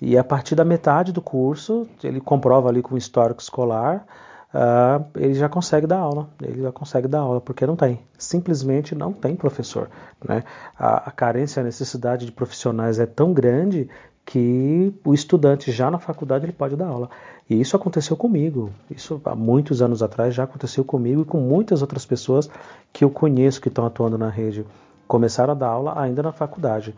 e 0.00 0.16
a 0.16 0.24
partir 0.24 0.54
da 0.54 0.64
metade 0.64 1.12
do 1.12 1.20
curso, 1.20 1.86
ele 2.02 2.20
comprova 2.20 2.68
ali 2.68 2.82
com 2.82 2.94
o 2.94 2.98
histórico 2.98 3.42
escolar, 3.42 4.06
uh, 4.54 5.04
ele 5.16 5.34
já 5.34 5.48
consegue 5.48 5.86
dar 5.86 5.98
aula. 5.98 6.28
Ele 6.42 6.62
já 6.62 6.72
consegue 6.72 7.08
dar 7.08 7.20
aula, 7.20 7.40
porque 7.40 7.66
não 7.66 7.76
tem. 7.76 8.00
Simplesmente 8.18 8.94
não 8.94 9.12
tem 9.12 9.36
professor. 9.36 9.88
Né? 10.26 10.44
A, 10.78 11.08
a 11.08 11.10
carência, 11.10 11.60
a 11.60 11.64
necessidade 11.64 12.26
de 12.26 12.32
profissionais 12.32 12.98
é 12.98 13.06
tão 13.06 13.32
grande 13.32 13.88
que 14.24 14.94
o 15.04 15.12
estudante 15.12 15.72
já 15.72 15.90
na 15.90 15.98
faculdade 15.98 16.44
ele 16.44 16.52
pode 16.52 16.76
dar 16.76 16.86
aula. 16.86 17.10
E 17.48 17.60
isso 17.60 17.74
aconteceu 17.74 18.16
comigo. 18.16 18.70
Isso 18.88 19.20
há 19.24 19.34
muitos 19.34 19.82
anos 19.82 20.02
atrás 20.02 20.34
já 20.34 20.44
aconteceu 20.44 20.84
comigo 20.84 21.22
e 21.22 21.24
com 21.24 21.40
muitas 21.40 21.82
outras 21.82 22.06
pessoas 22.06 22.48
que 22.92 23.02
eu 23.02 23.10
conheço 23.10 23.60
que 23.60 23.68
estão 23.68 23.84
atuando 23.84 24.16
na 24.16 24.28
rede. 24.28 24.64
Começaram 25.08 25.52
a 25.52 25.56
dar 25.56 25.66
aula 25.66 26.00
ainda 26.00 26.22
na 26.22 26.30
faculdade. 26.30 26.94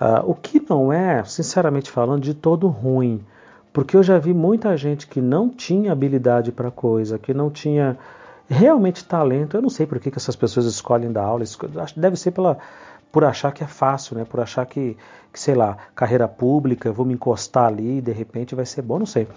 Uh, 0.00 0.30
o 0.30 0.34
que 0.34 0.64
não 0.70 0.90
é, 0.90 1.22
sinceramente 1.24 1.90
falando, 1.90 2.22
de 2.22 2.32
todo 2.32 2.66
ruim. 2.68 3.22
Porque 3.72 3.96
eu 3.96 4.02
já 4.02 4.18
vi 4.18 4.34
muita 4.34 4.76
gente 4.76 5.06
que 5.06 5.20
não 5.20 5.48
tinha 5.48 5.92
habilidade 5.92 6.50
para 6.50 6.70
coisa, 6.70 7.18
que 7.18 7.32
não 7.32 7.50
tinha 7.50 7.96
realmente 8.48 9.04
talento. 9.04 9.56
Eu 9.56 9.62
não 9.62 9.70
sei 9.70 9.86
por 9.86 10.00
que, 10.00 10.10
que 10.10 10.18
essas 10.18 10.34
pessoas 10.34 10.66
escolhem 10.66 11.12
dar 11.12 11.22
aula. 11.22 11.44
Deve 11.96 12.16
ser 12.16 12.32
pela, 12.32 12.58
por 13.12 13.24
achar 13.24 13.52
que 13.52 13.62
é 13.62 13.66
fácil, 13.66 14.16
né? 14.16 14.24
Por 14.24 14.40
achar 14.40 14.66
que, 14.66 14.96
que, 15.32 15.38
sei 15.38 15.54
lá, 15.54 15.76
carreira 15.94 16.26
pública, 16.26 16.88
eu 16.88 16.92
vou 16.92 17.06
me 17.06 17.14
encostar 17.14 17.66
ali 17.66 17.98
e 17.98 18.00
de 18.00 18.12
repente 18.12 18.54
vai 18.54 18.66
ser 18.66 18.82
bom, 18.82 18.98
não 18.98 19.06
sei. 19.06 19.28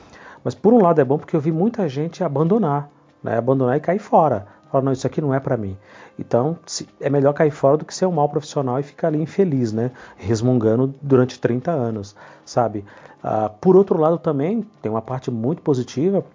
Mas 0.44 0.56
por 0.56 0.74
um 0.74 0.82
lado 0.82 1.00
é 1.00 1.06
bom 1.06 1.18
porque 1.18 1.36
eu 1.36 1.42
vi 1.42 1.52
muita 1.52 1.88
gente 1.88 2.24
abandonar, 2.24 2.90
né? 3.24 3.38
Abandonar 3.38 3.78
e 3.78 3.80
cair 3.80 4.00
fora. 4.00 4.48
Falar, 4.74 4.86
não, 4.86 4.92
isso 4.92 5.06
aqui 5.06 5.22
não 5.22 5.32
é 5.32 5.40
para 5.40 5.56
mim. 5.56 5.78
Então, 6.18 6.58
é 7.00 7.08
melhor 7.08 7.32
cair 7.34 7.52
fora 7.52 7.78
do 7.78 7.86
que 7.86 7.94
ser 7.94 8.08
um 8.08 8.12
mau 8.12 8.28
profissional 8.28 8.80
e 8.80 8.84
ficar 8.84 9.10
ali 9.10 9.22
infeliz, 9.22 9.72
né? 9.72 9.92
Resmungando 10.18 10.96
durante 11.00 11.40
30 11.40 11.70
anos, 11.70 12.16
sabe? 12.44 12.84
Uh, 13.24 13.54
por 13.62 13.76
outro 13.76 14.00
lado, 14.00 14.18
também 14.18 14.64
tem 14.82 14.92
uma 14.92 15.02
parte 15.02 15.30
muito 15.30 15.62
positiva 15.62 16.26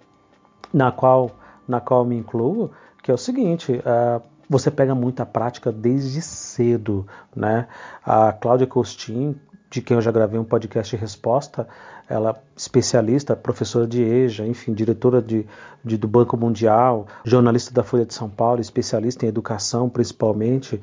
na 0.73 0.89
qual, 0.89 1.31
na 1.67 1.81
qual 1.81 2.05
me 2.05 2.15
incluo, 2.15 2.71
que 3.03 3.11
é 3.11 3.13
o 3.13 3.17
seguinte: 3.17 3.73
uh, 3.73 4.21
você 4.49 4.71
pega 4.71 4.95
muita 4.95 5.25
prática 5.25 5.69
desde 5.69 6.21
cedo, 6.21 7.05
né? 7.35 7.67
A 8.05 8.31
Cláudia 8.31 8.67
Costin, 8.67 9.35
de 9.69 9.81
quem 9.81 9.95
eu 9.95 10.01
já 10.01 10.13
gravei 10.13 10.39
um 10.39 10.45
podcast 10.45 10.95
de 10.95 11.01
resposta, 11.01 11.67
ela 12.09 12.41
especialista, 12.57 13.35
professora 13.35 13.85
de 13.85 14.01
EJA, 14.01 14.45
enfim, 14.47 14.73
diretora 14.73 15.21
de, 15.21 15.45
de, 15.85 15.97
do 15.97 16.07
Banco 16.07 16.35
Mundial, 16.35 17.07
jornalista 17.23 17.71
da 17.73 17.83
Folha 17.83 18.05
de 18.05 18.13
São 18.13 18.29
Paulo, 18.29 18.59
especialista 18.59 19.25
em 19.25 19.29
educação 19.29 19.87
principalmente, 19.87 20.81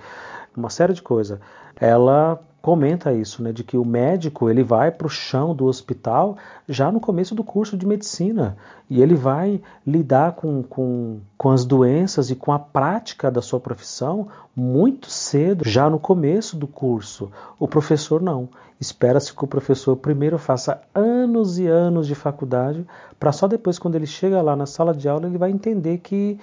uma 0.57 0.71
série 0.71 0.93
de 0.93 1.03
coisas. 1.03 1.39
Ela 1.79 2.41
comenta 2.67 3.13
isso, 3.13 3.45
né, 3.45 3.53
de 3.53 3.63
que 3.63 3.77
o 3.77 3.85
médico 3.85 4.51
ele 4.51 4.65
vai 4.65 4.91
para 4.91 5.07
o 5.07 5.09
chão 5.09 5.55
do 5.55 5.67
hospital 5.67 6.37
já 6.69 6.91
no 6.91 6.99
começo 6.99 7.33
do 7.33 7.45
curso 7.45 7.77
de 7.77 7.87
medicina 7.87 8.57
e 8.91 9.01
ele 9.01 9.15
vai 9.15 9.63
lidar 9.87 10.33
com, 10.33 10.65
com, 10.65 11.21
com 11.39 11.51
as 11.53 11.65
doenças 11.65 12.29
e 12.29 12.35
com 12.35 12.51
a 12.51 12.59
prática 12.59 13.31
da 13.31 13.41
sua 13.41 13.61
profissão 13.61 14.27
muito 14.55 15.09
cedo, 15.09 15.63
já 15.65 15.89
no 15.89 16.01
começo 16.01 16.57
do 16.57 16.67
curso. 16.67 17.31
O 17.57 17.69
professor 17.69 18.21
não. 18.21 18.49
Espera-se 18.81 19.33
que 19.33 19.45
o 19.45 19.47
professor 19.47 19.95
primeiro 19.95 20.37
faça 20.37 20.83
anos 20.93 21.61
e 21.61 21.69
anos 21.69 22.05
de 22.09 22.17
faculdade 22.17 22.85
para 23.17 23.31
só 23.31 23.47
depois, 23.47 23.79
quando 23.79 23.95
ele 23.95 24.09
chega 24.09 24.43
lá 24.43 24.57
na 24.57 24.67
sala 24.67 24.93
de 24.93 25.09
aula, 25.09 25.29
ele 25.29 25.39
vai 25.39 25.53
entender 25.53 25.99
que 25.99 26.37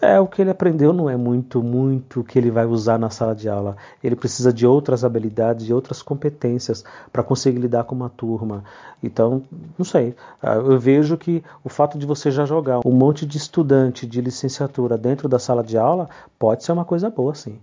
é, 0.00 0.18
o 0.18 0.26
que 0.26 0.40
ele 0.40 0.50
aprendeu 0.50 0.92
não 0.92 1.10
é 1.10 1.16
muito, 1.16 1.62
muito 1.62 2.20
o 2.20 2.24
que 2.24 2.38
ele 2.38 2.50
vai 2.50 2.64
usar 2.64 2.98
na 2.98 3.10
sala 3.10 3.34
de 3.34 3.48
aula. 3.48 3.76
Ele 4.02 4.16
precisa 4.16 4.52
de 4.52 4.66
outras 4.66 5.04
habilidades, 5.04 5.66
de 5.66 5.74
outras 5.74 6.02
competências 6.02 6.84
para 7.12 7.22
conseguir 7.22 7.58
lidar 7.58 7.84
com 7.84 7.94
uma 7.94 8.08
turma. 8.08 8.64
Então, 9.02 9.42
não 9.78 9.84
sei. 9.84 10.14
Ah, 10.42 10.54
eu 10.54 10.78
vejo 10.78 11.16
que 11.16 11.42
o 11.62 11.68
fato 11.68 11.98
de 11.98 12.06
você 12.06 12.30
já 12.30 12.44
jogar 12.44 12.80
um 12.84 12.92
monte 12.92 13.26
de 13.26 13.36
estudante 13.36 14.06
de 14.06 14.20
licenciatura 14.20 14.96
dentro 14.96 15.28
da 15.28 15.38
sala 15.38 15.62
de 15.62 15.76
aula 15.76 16.08
pode 16.38 16.64
ser 16.64 16.72
uma 16.72 16.84
coisa 16.84 17.10
boa, 17.10 17.34
sim 17.34 17.58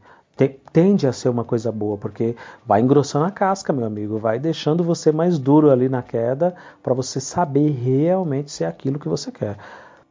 tende 0.71 1.07
a 1.07 1.11
ser 1.11 1.29
uma 1.29 1.43
coisa 1.43 1.71
boa, 1.71 1.97
porque 1.97 2.35
vai 2.63 2.79
engrossando 2.81 3.25
a 3.25 3.31
casca, 3.31 3.73
meu 3.73 3.85
amigo, 3.85 4.19
vai 4.19 4.37
deixando 4.37 4.83
você 4.83 5.11
mais 5.11 5.39
duro 5.39 5.71
ali 5.71 5.89
na 5.89 6.03
queda 6.03 6.55
para 6.83 6.93
você 6.93 7.19
saber 7.19 7.71
realmente 7.71 8.51
se 8.51 8.63
é 8.63 8.67
aquilo 8.67 8.99
que 8.99 9.09
você 9.09 9.31
quer. 9.31 9.57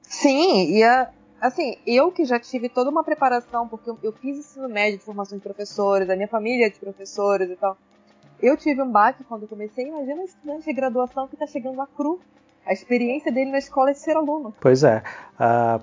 Sim, 0.02 0.72
e 0.72 0.82
a, 0.82 1.08
assim, 1.40 1.76
eu 1.86 2.10
que 2.10 2.24
já 2.24 2.38
tive 2.38 2.68
toda 2.68 2.90
uma 2.90 3.04
preparação, 3.04 3.68
porque 3.68 3.90
eu, 3.90 3.98
eu 4.02 4.12
fiz 4.12 4.38
ensino 4.38 4.68
médio 4.68 4.98
de 4.98 5.04
formação 5.04 5.38
de 5.38 5.44
professores, 5.44 6.08
a 6.08 6.16
minha 6.16 6.28
família 6.28 6.66
é 6.66 6.70
de 6.70 6.78
professores 6.78 7.50
e 7.50 7.56
tal. 7.56 7.76
Eu 8.40 8.56
tive 8.56 8.82
um 8.82 8.90
baque 8.90 9.24
quando 9.24 9.48
comecei. 9.48 9.88
Imagina 9.88 10.20
um 10.20 10.24
estudante 10.24 10.64
de 10.66 10.72
graduação 10.72 11.26
que 11.26 11.34
está 11.34 11.46
chegando 11.46 11.80
a 11.80 11.86
cru. 11.86 12.20
A 12.66 12.72
experiência 12.72 13.32
dele 13.32 13.50
na 13.50 13.58
escola 13.58 13.90
é 13.90 13.92
de 13.92 14.00
ser 14.00 14.16
aluno. 14.16 14.54
Pois 14.60 14.84
é. 14.84 15.02
Uh, 15.40 15.82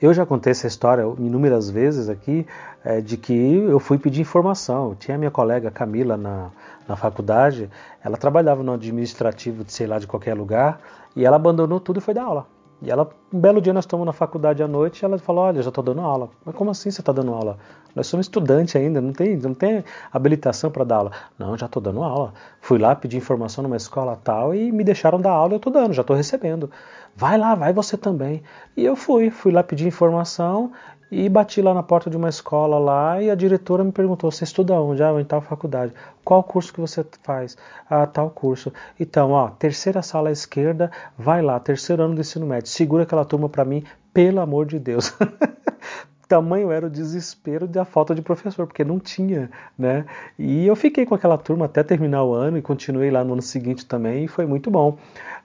eu 0.00 0.14
já 0.14 0.24
contei 0.24 0.52
essa 0.52 0.66
história 0.66 1.02
inúmeras 1.18 1.68
vezes 1.68 2.08
aqui, 2.08 2.46
é, 2.84 3.00
de 3.00 3.16
que 3.16 3.34
eu 3.34 3.80
fui 3.80 3.98
pedir 3.98 4.20
informação. 4.20 4.94
Tinha 4.94 5.16
a 5.16 5.18
minha 5.18 5.30
colega 5.30 5.72
Camila 5.72 6.16
na, 6.16 6.50
na 6.86 6.94
faculdade, 6.94 7.68
ela 8.02 8.16
trabalhava 8.16 8.62
no 8.62 8.72
administrativo 8.72 9.64
de 9.64 9.72
sei 9.72 9.88
lá 9.88 9.98
de 9.98 10.06
qualquer 10.06 10.34
lugar, 10.34 10.80
e 11.16 11.24
ela 11.24 11.34
abandonou 11.34 11.80
tudo 11.80 11.98
e 11.98 12.00
foi 12.00 12.14
dar 12.14 12.24
aula. 12.24 12.46
E 12.80 12.90
ela, 12.90 13.10
um 13.32 13.40
belo 13.40 13.60
dia 13.60 13.72
nós 13.72 13.84
estamos 13.84 14.06
na 14.06 14.12
faculdade 14.12 14.62
à 14.62 14.68
noite 14.68 15.02
e 15.02 15.04
ela 15.04 15.18
falou: 15.18 15.44
Olha, 15.44 15.62
já 15.62 15.68
estou 15.68 15.82
dando 15.82 16.00
aula. 16.00 16.30
Mas 16.44 16.54
como 16.54 16.70
assim 16.70 16.90
você 16.90 17.00
está 17.00 17.12
dando 17.12 17.34
aula? 17.34 17.58
Nós 17.94 18.06
somos 18.06 18.26
estudantes 18.26 18.76
ainda, 18.76 19.00
não 19.00 19.12
tem, 19.12 19.36
não 19.36 19.52
tem 19.52 19.84
habilitação 20.12 20.70
para 20.70 20.84
dar 20.84 20.96
aula. 20.96 21.12
Não, 21.36 21.56
já 21.56 21.66
estou 21.66 21.82
dando 21.82 22.02
aula. 22.02 22.32
Fui 22.60 22.78
lá 22.78 22.94
pedir 22.94 23.16
informação 23.16 23.62
numa 23.64 23.76
escola 23.76 24.16
tal 24.22 24.54
e 24.54 24.70
me 24.70 24.84
deixaram 24.84 25.20
dar 25.20 25.32
aula 25.32 25.54
eu 25.54 25.56
estou 25.56 25.72
dando, 25.72 25.92
já 25.92 26.02
estou 26.02 26.14
recebendo. 26.14 26.70
Vai 27.16 27.36
lá, 27.36 27.56
vai 27.56 27.72
você 27.72 27.96
também. 27.96 28.42
E 28.76 28.84
eu 28.84 28.94
fui, 28.94 29.28
fui 29.30 29.50
lá 29.50 29.64
pedir 29.64 29.88
informação 29.88 30.70
e 31.10 31.28
bati 31.28 31.62
lá 31.62 31.72
na 31.72 31.82
porta 31.82 32.10
de 32.10 32.16
uma 32.16 32.28
escola 32.28 32.78
lá 32.78 33.22
e 33.22 33.30
a 33.30 33.34
diretora 33.34 33.84
me 33.84 33.92
perguntou: 33.92 34.30
"Você 34.30 34.44
estuda 34.44 34.74
onde?" 34.74 35.02
"Ah, 35.02 35.18
em 35.20 35.24
tal 35.24 35.40
faculdade." 35.40 35.92
"Qual 36.24 36.42
curso 36.42 36.72
que 36.72 36.80
você 36.80 37.04
faz?" 37.22 37.56
"Ah, 37.88 38.06
tal 38.06 38.30
curso." 38.30 38.72
"Então, 38.98 39.32
ó, 39.32 39.48
terceira 39.48 40.02
sala 40.02 40.28
à 40.28 40.32
esquerda, 40.32 40.90
vai 41.16 41.42
lá, 41.42 41.58
terceiro 41.60 42.02
ano 42.02 42.14
do 42.14 42.20
ensino 42.20 42.46
médio. 42.46 42.68
Segura 42.68 43.04
aquela 43.04 43.24
turma 43.24 43.48
para 43.48 43.64
mim, 43.64 43.84
pelo 44.12 44.40
amor 44.40 44.66
de 44.66 44.78
Deus." 44.78 45.14
tamanho 46.28 46.70
era 46.70 46.86
o 46.86 46.90
desespero 46.90 47.66
da 47.66 47.84
falta 47.86 48.14
de 48.14 48.20
professor, 48.20 48.66
porque 48.66 48.84
não 48.84 49.00
tinha, 49.00 49.50
né? 49.76 50.04
E 50.38 50.66
eu 50.66 50.76
fiquei 50.76 51.06
com 51.06 51.14
aquela 51.14 51.38
turma 51.38 51.64
até 51.64 51.82
terminar 51.82 52.22
o 52.22 52.34
ano 52.34 52.58
e 52.58 52.62
continuei 52.62 53.10
lá 53.10 53.24
no 53.24 53.32
ano 53.32 53.42
seguinte 53.42 53.86
também 53.86 54.24
e 54.24 54.28
foi 54.28 54.44
muito 54.44 54.70
bom. 54.70 54.98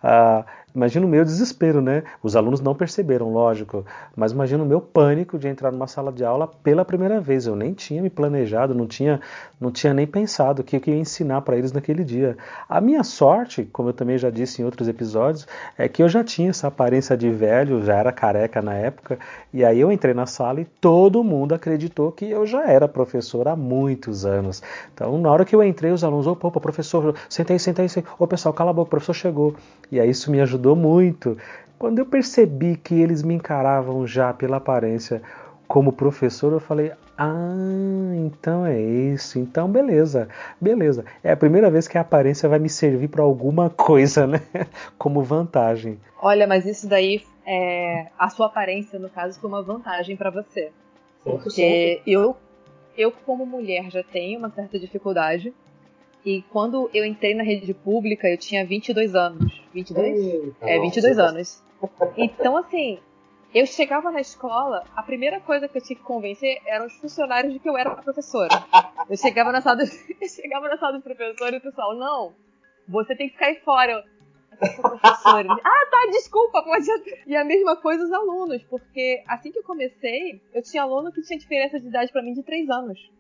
Uh, 0.04 0.44
Imagina 0.76 1.06
o 1.06 1.10
meu 1.10 1.24
desespero, 1.24 1.82
né? 1.82 2.04
Os 2.22 2.36
alunos 2.36 2.60
não 2.60 2.74
perceberam, 2.74 3.32
lógico, 3.32 3.86
mas 4.16 4.32
imagina 4.32 4.64
o 4.64 4.66
meu 4.66 4.82
pânico 4.82 5.38
de 5.38 5.48
entrar 5.48 5.72
numa 5.72 5.86
sala 5.86 6.12
de 6.12 6.26
aula 6.26 6.48
pela 6.48 6.84
primeira 6.84 7.22
vez. 7.22 7.46
Eu 7.46 7.56
nem 7.56 7.74
tinha 7.74 8.02
me 8.02 8.10
planejado, 8.10 8.74
não 8.74 8.88
tinha, 8.88 9.22
não 9.62 9.72
tinha 9.72 9.94
nem 9.94 10.08
pensado 10.08 10.62
o 10.62 10.66
que 10.66 10.78
eu 10.78 10.94
ia 10.94 11.00
ensinar 11.00 11.42
para 11.42 11.56
eles 11.56 11.72
naquele 11.72 12.04
dia. 12.04 12.36
A 12.68 12.82
minha 12.82 13.04
sorte, 13.04 13.70
como 13.72 13.90
eu 13.90 13.94
também 13.94 14.18
já 14.18 14.32
disse 14.32 14.62
em 14.62 14.66
outros 14.66 14.88
episódios, 14.88 15.48
é 15.78 15.88
que 15.88 16.02
eu 16.02 16.10
já 16.10 16.24
tinha 16.24 16.50
essa 16.50 16.68
aparência 16.68 17.16
de 17.16 17.30
velho, 17.30 17.84
já 17.84 17.96
era 17.96 18.12
careca 18.12 18.60
na 18.62 18.74
época, 18.74 19.20
e 19.54 19.64
aí 19.64 19.80
eu 19.80 19.92
entrei 19.92 20.16
na 20.16 20.26
sala 20.26 20.60
e 20.60 20.66
todo 20.66 21.24
mundo 21.24 21.54
acreditou 21.54 22.12
que 22.12 22.26
eu 22.26 22.48
já 22.48 22.66
era 22.66 22.88
professor 22.88 23.48
há 23.48 23.56
muitos 23.56 24.26
anos. 24.26 24.64
Então, 24.92 25.20
na 25.20 25.32
hora 25.32 25.46
que 25.46 25.56
eu 25.56 25.64
entrei, 25.64 25.92
os 25.92 26.04
alunos, 26.04 26.26
opa, 26.26 26.48
opa 26.48 26.60
professor, 26.60 27.16
aí, 27.50 27.60
senta 27.60 27.82
aí. 27.82 27.88
Ô 28.18 28.26
pessoal, 28.26 28.54
cala 28.54 28.72
a 28.72 28.74
boca, 28.74 28.88
o 28.88 28.90
professor 28.90 29.14
chegou. 29.14 29.56
E 29.92 30.00
aí 30.00 30.10
isso 30.10 30.32
me 30.32 30.42
ajudou 30.42 30.63
ajudou 30.64 30.76
muito. 30.76 31.38
Quando 31.78 32.00
eu 32.00 32.06
percebi 32.06 32.78
que 32.78 32.96
eles 32.96 33.22
me 33.22 33.34
encaravam 33.34 34.08
já 34.08 34.34
pela 34.34 34.58
aparência 34.58 35.22
como 35.68 35.92
professor, 35.92 36.54
eu 36.54 36.60
falei: 36.60 36.94
ah, 37.18 38.14
então 38.16 38.66
é 38.66 38.80
isso, 38.80 39.38
então 39.38 39.70
beleza, 39.70 40.30
beleza. 40.62 41.04
É 41.22 41.32
a 41.32 41.38
primeira 41.38 41.70
vez 41.70 41.88
que 41.88 41.98
a 41.98 42.02
aparência 42.02 42.48
vai 42.48 42.60
me 42.60 42.70
servir 42.70 43.10
para 43.10 43.24
alguma 43.24 43.70
coisa, 43.76 44.26
né? 44.26 44.40
Como 44.98 45.22
vantagem. 45.22 46.00
Olha, 46.22 46.48
mas 46.48 46.66
isso 46.66 46.88
daí, 46.88 47.22
é, 47.46 48.08
a 48.18 48.30
sua 48.30 48.46
aparência, 48.46 48.98
no 48.98 49.10
caso, 49.10 49.40
foi 49.40 49.50
uma 49.50 49.62
vantagem 49.62 50.16
para 50.16 50.30
você. 50.30 50.72
Porque 51.22 52.02
eu, 52.06 52.36
eu, 52.98 53.12
como 53.26 53.46
mulher, 53.46 53.90
já 53.90 54.04
tenho 54.04 54.40
uma 54.40 54.50
certa 54.50 54.78
dificuldade 54.78 55.54
e 56.26 56.42
quando 56.44 56.90
eu 56.94 57.06
entrei 57.06 57.34
na 57.34 57.44
rede 57.44 57.74
pública, 57.74 58.28
eu 58.28 58.38
tinha 58.38 58.66
22 58.66 59.16
anos. 59.16 59.62
22? 59.74 60.20
Eita, 60.20 60.56
é, 60.62 60.80
22 60.80 61.18
nossa. 61.18 61.30
anos. 61.30 61.64
Então, 62.18 62.56
assim, 62.56 63.00
eu 63.54 63.66
chegava 63.66 64.10
na 64.10 64.22
escola, 64.22 64.84
a 64.96 65.04
primeira 65.04 65.40
coisa 65.40 65.68
que 65.68 65.78
eu 65.78 65.82
tinha 65.82 65.98
que 65.98 66.04
convencer 66.04 66.60
eram 66.66 66.88
os 66.88 66.94
funcionários 66.94 67.54
de 67.54 67.60
que 67.60 67.70
eu 67.70 67.78
era 67.78 67.96
professora. 67.96 68.50
Eu 69.10 69.18
chegava 69.18 69.52
na 69.52 69.62
sala 69.62 69.78
do, 69.78 69.84
eu 70.22 70.28
chegava 70.30 70.68
na 70.68 70.78
sala 70.78 70.94
do 70.94 71.04
professor 71.04 71.54
e 71.54 71.58
o 71.58 71.62
pessoal, 71.62 71.96
não, 71.96 72.34
você 72.88 73.16
tem 73.16 73.28
que 73.28 73.34
ficar 73.34 73.48
aí 73.48 73.60
fora. 73.60 74.04
Professora. 74.58 75.48
ah, 75.64 75.88
tá, 75.92 76.10
desculpa, 76.12 76.64
pode. 76.64 76.88
E 77.28 77.36
a 77.36 77.44
mesma 77.44 77.76
coisa 77.76 78.04
os 78.04 78.12
alunos, 78.12 78.64
porque 78.64 79.24
assim 79.28 79.52
que 79.52 79.60
eu 79.60 79.64
comecei, 79.64 80.42
eu 80.54 80.62
tinha 80.62 80.84
aluno 80.84 81.12
que 81.12 81.22
tinha 81.22 81.38
diferença 81.38 81.80
de 81.80 81.88
idade 81.88 82.12
para 82.12 82.24
mim 82.24 82.34
de 82.34 82.44
3 82.44 82.70
anos. 82.70 83.12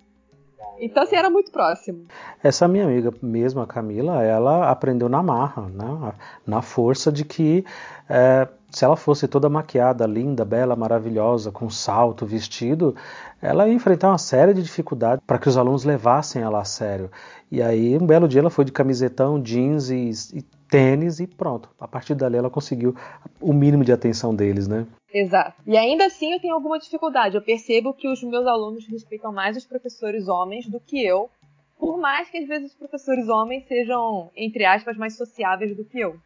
Então, 0.80 1.04
assim, 1.04 1.16
era 1.16 1.30
muito 1.30 1.52
próximo. 1.52 2.06
Essa 2.44 2.68
minha 2.68 2.86
amiga 2.86 3.14
mesmo, 3.22 3.62
a 3.62 3.68
Camila, 3.68 4.24
ela 4.24 4.70
aprendeu 4.70 5.08
na 5.08 5.22
marra, 5.22 5.70
né? 5.70 6.14
na 6.46 6.62
força 6.62 7.12
de 7.12 7.24
que 7.24 7.64
é, 8.10 8.48
se 8.70 8.84
ela 8.84 8.96
fosse 8.96 9.28
toda 9.28 9.48
maquiada, 9.48 10.06
linda, 10.06 10.44
bela, 10.44 10.76
maravilhosa, 10.76 11.52
com 11.52 11.70
salto, 11.70 12.26
vestido, 12.26 12.96
ela 13.42 13.68
ia 13.68 13.74
enfrentar 13.74 14.10
uma 14.10 14.18
série 14.18 14.54
de 14.54 14.64
dificuldades 14.64 15.24
para 15.26 15.38
que 15.38 15.48
os 15.48 15.58
alunos 15.58 15.84
levassem 15.84 16.42
ela 16.42 16.60
a 16.60 16.66
sério. 16.66 17.10
E 17.52 17.62
aí, 17.62 17.96
um 17.96 18.06
belo 18.06 18.28
dia, 18.28 18.42
ela 18.42 18.50
foi 18.50 18.66
de 18.66 18.72
camisetão, 18.72 19.40
jeans 19.42 19.90
e, 19.90 20.10
e 20.34 20.42
tênis 20.68 21.20
e 21.20 21.28
pronto. 21.28 21.70
A 21.80 21.88
partir 21.88 22.16
dali, 22.16 22.36
ela 22.36 22.50
conseguiu 22.50 22.96
o 23.40 23.54
mínimo 23.54 23.84
de 23.86 23.94
atenção 23.94 24.34
deles, 24.34 24.68
né? 24.68 24.88
Exato. 25.14 25.62
E 25.68 25.78
ainda 25.78 26.08
assim 26.08 26.34
eu 26.34 26.40
tenho 26.40 26.56
alguma 26.56 26.80
dificuldade. 26.80 27.36
Eu 27.36 27.42
percebo 27.42 27.94
que 27.94 28.08
os 28.08 28.24
meus 28.24 28.48
alunos 28.48 28.88
respeitam 28.88 29.32
mais 29.32 29.56
os 29.56 29.66
professores 29.66 30.28
homens 30.28 30.68
do 30.68 30.80
que 30.80 31.06
eu, 31.06 31.30
por 31.78 32.00
mais 32.00 32.30
que 32.30 32.40
às 32.40 32.48
vezes 32.48 32.72
os 32.72 32.78
professores 32.78 33.30
homens 33.30 33.68
sejam, 33.68 34.32
entre 34.36 34.66
aspas, 34.66 34.98
mais 34.98 35.16
sociáveis 35.16 35.76
do 35.78 35.86
que 35.86 36.00
eu. 36.00 36.20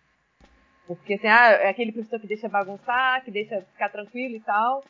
Porque 0.88 1.15
assim, 1.15 1.27
ah, 1.27 1.51
é 1.51 1.69
aquele 1.69 1.91
professor 1.91 2.18
que 2.18 2.27
deixa 2.27 2.47
bagunçar, 2.47 3.26
que 3.26 3.31
deixa 3.31 3.61
ficar 3.73 3.89
tranquilo 3.89 4.35
e 4.35 4.39
tal, 4.39 4.81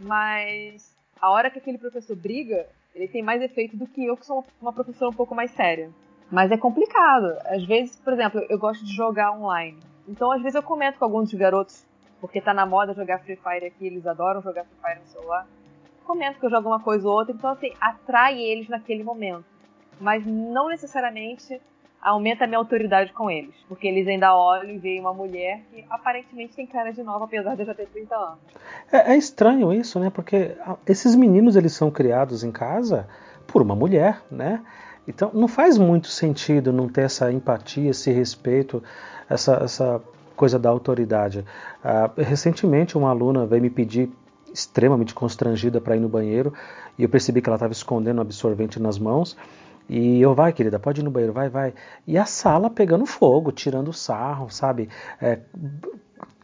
mas 0.00 0.96
a 1.20 1.30
hora 1.30 1.50
que 1.50 1.58
aquele 1.58 1.76
professor 1.76 2.16
briga, 2.16 2.66
ele 2.94 3.08
tem 3.08 3.22
mais 3.22 3.42
efeito 3.42 3.76
do 3.76 3.86
que 3.86 4.06
eu, 4.06 4.16
que 4.16 4.24
sou 4.24 4.42
uma 4.60 4.72
professora 4.72 5.10
um 5.10 5.14
pouco 5.14 5.34
mais 5.34 5.50
séria. 5.50 5.90
Mas 6.30 6.50
é 6.50 6.56
complicado. 6.56 7.36
Às 7.44 7.64
vezes, 7.64 7.96
por 7.96 8.14
exemplo, 8.14 8.40
eu 8.48 8.58
gosto 8.58 8.82
de 8.84 8.94
jogar 8.94 9.32
online. 9.32 9.78
Então, 10.08 10.32
às 10.32 10.40
vezes, 10.40 10.54
eu 10.54 10.62
comento 10.62 10.98
com 10.98 11.04
alguns 11.04 11.30
dos 11.30 11.38
garotos 11.38 11.84
porque 12.24 12.40
tá 12.40 12.54
na 12.54 12.64
moda 12.64 12.94
jogar 12.94 13.18
Free 13.18 13.36
Fire 13.36 13.66
aqui, 13.66 13.86
eles 13.86 14.06
adoram 14.06 14.40
jogar 14.40 14.64
Free 14.64 14.78
Fire 14.82 15.00
no 15.00 15.06
celular. 15.08 15.46
Comento 16.06 16.40
que 16.40 16.46
eu 16.46 16.50
jogo 16.50 16.70
uma 16.70 16.80
coisa 16.80 17.06
ou 17.06 17.14
outra, 17.14 17.34
então 17.34 17.50
assim, 17.50 17.70
atrai 17.78 18.40
eles 18.40 18.66
naquele 18.66 19.04
momento. 19.04 19.44
Mas 20.00 20.24
não 20.24 20.70
necessariamente 20.70 21.60
aumenta 22.00 22.44
a 22.44 22.46
minha 22.46 22.56
autoridade 22.56 23.12
com 23.12 23.30
eles. 23.30 23.54
Porque 23.68 23.86
eles 23.86 24.08
ainda 24.08 24.34
olham 24.34 24.70
e 24.70 24.78
veem 24.78 25.00
uma 25.00 25.12
mulher 25.12 25.60
que 25.70 25.84
aparentemente 25.90 26.56
tem 26.56 26.66
cara 26.66 26.94
de 26.94 27.02
nova, 27.02 27.26
apesar 27.26 27.56
de 27.56 27.60
eu 27.60 27.66
já 27.66 27.74
ter 27.74 27.88
30 27.88 28.16
anos. 28.16 28.38
É, 28.90 29.12
é 29.12 29.16
estranho 29.18 29.70
isso, 29.70 30.00
né? 30.00 30.08
Porque 30.08 30.56
esses 30.86 31.14
meninos 31.14 31.56
eles 31.56 31.74
são 31.74 31.90
criados 31.90 32.42
em 32.42 32.50
casa 32.50 33.06
por 33.46 33.60
uma 33.60 33.76
mulher, 33.76 34.22
né? 34.30 34.64
Então 35.06 35.30
não 35.34 35.46
faz 35.46 35.76
muito 35.76 36.08
sentido 36.08 36.72
não 36.72 36.88
ter 36.88 37.02
essa 37.02 37.30
empatia, 37.30 37.90
esse 37.90 38.10
respeito, 38.10 38.82
essa, 39.28 39.56
essa 39.62 40.02
coisa 40.36 40.58
da 40.58 40.68
autoridade. 40.68 41.44
Uh, 41.84 42.22
recentemente, 42.22 42.96
uma 42.96 43.10
aluna 43.10 43.46
veio 43.46 43.62
me 43.62 43.70
pedir, 43.70 44.10
extremamente 44.52 45.14
constrangida, 45.14 45.80
para 45.80 45.96
ir 45.96 46.00
no 46.00 46.08
banheiro, 46.08 46.52
e 46.98 47.02
eu 47.02 47.08
percebi 47.08 47.42
que 47.42 47.48
ela 47.48 47.56
estava 47.56 47.72
escondendo 47.72 48.18
o 48.18 48.20
absorvente 48.20 48.80
nas 48.80 48.98
mãos. 48.98 49.36
E 49.88 50.20
eu, 50.20 50.34
vai, 50.34 50.52
querida, 50.52 50.78
pode 50.78 51.00
ir 51.00 51.04
no 51.04 51.10
banheiro, 51.10 51.32
vai, 51.32 51.48
vai. 51.48 51.74
E 52.06 52.16
a 52.16 52.24
sala 52.24 52.70
pegando 52.70 53.04
fogo, 53.04 53.52
tirando 53.52 53.92
sarro, 53.92 54.48
sabe? 54.48 54.88
É, 55.20 55.40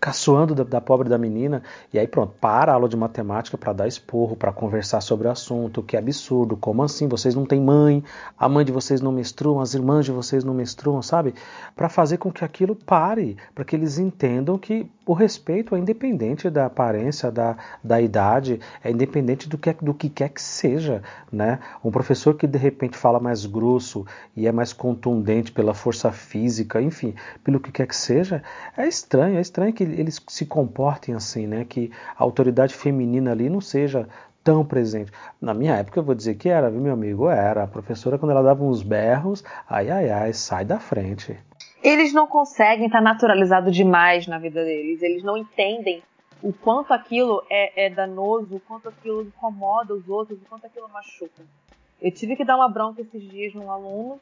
caçoando 0.00 0.54
da, 0.54 0.64
da, 0.64 0.80
pobre 0.80 1.08
da 1.08 1.18
menina, 1.18 1.62
e 1.92 1.98
aí 1.98 2.08
pronto, 2.08 2.32
para 2.40 2.72
a 2.72 2.74
aula 2.74 2.88
de 2.88 2.96
matemática 2.96 3.58
para 3.58 3.72
dar 3.72 3.86
esporro, 3.86 4.34
para 4.34 4.52
conversar 4.52 5.00
sobre 5.02 5.28
o 5.28 5.30
assunto, 5.30 5.82
que 5.82 5.96
absurdo, 5.96 6.56
como 6.56 6.82
assim? 6.82 7.06
Vocês 7.06 7.34
não 7.34 7.44
têm 7.44 7.60
mãe, 7.60 8.02
a 8.38 8.48
mãe 8.48 8.64
de 8.64 8.72
vocês 8.72 9.00
não 9.00 9.12
menstruam, 9.12 9.60
as 9.60 9.74
irmãs 9.74 10.06
de 10.06 10.12
vocês 10.12 10.42
não 10.42 10.54
menstruam, 10.54 11.02
sabe? 11.02 11.34
Para 11.76 11.88
fazer 11.88 12.16
com 12.16 12.32
que 12.32 12.44
aquilo 12.44 12.74
pare, 12.74 13.36
para 13.54 13.64
que 13.64 13.76
eles 13.76 13.98
entendam 13.98 14.56
que 14.56 14.90
o 15.04 15.12
respeito 15.12 15.74
é 15.74 15.78
independente 15.78 16.48
da 16.48 16.66
aparência, 16.66 17.30
da, 17.30 17.56
da 17.82 18.00
idade, 18.00 18.60
é 18.82 18.90
independente 18.90 19.48
do 19.48 19.58
que, 19.58 19.72
do 19.82 19.92
que 19.92 20.08
quer 20.08 20.30
que 20.30 20.40
seja, 20.40 21.02
né? 21.30 21.58
Um 21.84 21.90
professor 21.90 22.34
que 22.34 22.46
de 22.46 22.56
repente 22.56 22.96
fala 22.96 23.20
mais 23.20 23.44
grosso 23.44 24.06
e 24.36 24.46
é 24.46 24.52
mais 24.52 24.72
contundente 24.72 25.52
pela 25.52 25.74
força 25.74 26.12
física, 26.12 26.80
enfim, 26.80 27.14
pelo 27.42 27.60
que 27.60 27.72
quer 27.72 27.86
que 27.86 27.96
seja, 27.96 28.42
é 28.76 28.86
estranho, 28.86 29.36
é 29.36 29.40
estranho 29.40 29.72
que 29.72 29.89
eles 29.98 30.20
se 30.28 30.46
comportem 30.46 31.14
assim, 31.14 31.46
né? 31.46 31.64
Que 31.64 31.90
a 32.16 32.22
autoridade 32.22 32.74
feminina 32.74 33.32
ali 33.32 33.48
não 33.48 33.60
seja 33.60 34.08
tão 34.42 34.64
presente. 34.64 35.12
Na 35.40 35.52
minha 35.52 35.76
época, 35.76 36.00
eu 36.00 36.04
vou 36.04 36.14
dizer 36.14 36.34
que 36.36 36.48
era, 36.48 36.70
viu, 36.70 36.80
meu 36.80 36.92
amigo? 36.92 37.28
Era. 37.28 37.64
A 37.64 37.66
professora, 37.66 38.18
quando 38.18 38.32
ela 38.32 38.42
dava 38.42 38.64
uns 38.64 38.82
berros, 38.82 39.44
ai, 39.68 39.90
ai, 39.90 40.10
ai, 40.10 40.32
sai 40.32 40.64
da 40.64 40.78
frente. 40.78 41.38
Eles 41.82 42.12
não 42.12 42.26
conseguem 42.26 42.86
estar 42.86 43.00
naturalizado 43.00 43.70
demais 43.70 44.26
na 44.26 44.38
vida 44.38 44.64
deles. 44.64 45.02
Eles 45.02 45.22
não 45.22 45.36
entendem 45.36 46.02
o 46.42 46.52
quanto 46.52 46.92
aquilo 46.92 47.42
é, 47.50 47.86
é 47.86 47.90
danoso, 47.90 48.56
o 48.56 48.60
quanto 48.60 48.88
aquilo 48.88 49.22
incomoda 49.22 49.94
os 49.94 50.08
outros, 50.08 50.38
o 50.40 50.44
quanto 50.48 50.66
aquilo 50.66 50.88
machuca. 50.88 51.42
Eu 52.00 52.10
tive 52.10 52.34
que 52.34 52.44
dar 52.44 52.56
uma 52.56 52.68
bronca 52.68 53.02
esses 53.02 53.22
dias 53.22 53.54
num 53.54 53.70
aluno 53.70 54.18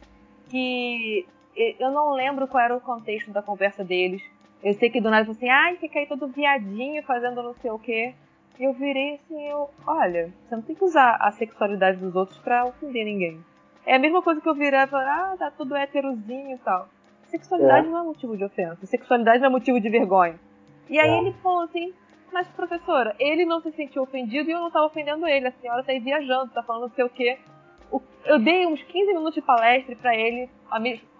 que 0.49 1.27
eu 1.57 1.90
não 1.90 2.12
lembro 2.12 2.47
qual 2.49 2.62
era 2.62 2.77
o 2.77 2.81
contexto 2.81 3.31
da 3.31 3.43
conversa 3.43 3.85
deles, 3.85 4.23
eu 4.63 4.75
sei 4.75 4.91
que 4.91 5.01
do 5.01 5.11
nada 5.11 5.31
assim, 5.31 5.49
ai, 5.49 5.77
fica 5.77 5.99
aí 5.99 6.07
todo 6.07 6.27
viadinho 6.27 7.03
fazendo 7.05 7.43
não 7.43 7.55
sei 7.55 7.71
o 7.71 7.79
quê. 7.79 8.15
E 8.59 8.65
eu 8.65 8.73
virei 8.73 9.15
assim, 9.15 9.49
eu, 9.49 9.71
olha, 9.87 10.33
você 10.45 10.57
não 10.57 10.63
tem 10.63 10.75
que 10.75 10.85
usar 10.85 11.17
a 11.21 11.31
sexualidade 11.31 11.99
dos 11.99 12.17
outros 12.17 12.39
pra 12.39 12.65
ofender 12.65 13.05
ninguém. 13.05 13.41
É 13.87 13.95
a 13.95 13.99
mesma 13.99 14.21
coisa 14.21 14.41
que 14.41 14.49
eu 14.49 14.55
virar 14.55 14.87
e 14.87 14.91
falar, 14.91 15.33
ah, 15.33 15.37
tá 15.37 15.51
tudo 15.51 15.77
héterozinho 15.77 16.57
e 16.57 16.59
tal. 16.59 16.89
Sexualidade 17.29 17.87
é. 17.87 17.91
não 17.91 18.01
é 18.01 18.03
motivo 18.03 18.37
de 18.37 18.45
ofensa, 18.45 18.85
sexualidade 18.85 19.39
não 19.39 19.47
é 19.47 19.51
motivo 19.51 19.81
de 19.81 19.89
vergonha. 19.89 20.39
E 20.91 20.99
aí 20.99 21.09
é. 21.09 21.19
ele 21.19 21.33
falou 21.35 21.63
assim, 21.63 21.95
mas 22.33 22.49
professora, 22.49 23.15
ele 23.21 23.45
não 23.45 23.61
se 23.61 23.71
sentiu 23.73 24.03
ofendido 24.03 24.51
e 24.51 24.53
eu 24.53 24.61
não 24.61 24.71
tava 24.73 24.87
ofendendo 24.87 25.27
ele, 25.27 25.47
a 25.47 25.53
senhora 25.53 25.85
tá 25.85 25.93
aí 25.93 26.01
viajando, 26.01 26.53
tá 26.53 26.63
falando 26.63 26.83
não 26.83 26.91
sei 26.91 27.05
o 27.05 27.11
quê. 27.11 27.39
Eu 28.25 28.39
dei 28.39 28.67
uns 28.67 28.83
15 28.83 29.07
minutos 29.13 29.35
de 29.35 29.41
palestra 29.41 29.95
para 29.97 30.17
ele, 30.17 30.51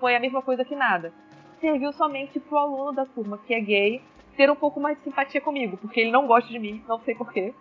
foi 0.01 0.17
a 0.17 0.21
mesma 0.21 0.43
coisa 0.43 0.65
que 0.65 0.75
nada 0.75 1.13
serviu 1.61 1.93
somente 1.93 2.41
pro 2.41 2.59
aluno 2.59 2.93
da 2.93 3.07
turma 3.07 3.39
que 3.39 3.55
é 3.55 3.61
gay 3.61 4.03
ter 4.37 4.51
um 4.51 4.57
pouco 4.57 4.81
mais 4.81 4.97
de 4.99 5.05
simpatia 5.05 5.41
comigo, 5.41 5.77
porque 5.77 6.01
ele 6.01 6.13
não 6.13 6.27
gosta 6.27 6.49
de 6.49 6.59
mim, 6.59 6.83
não 6.87 7.01
sei 7.01 7.15
porquê. 7.15 7.53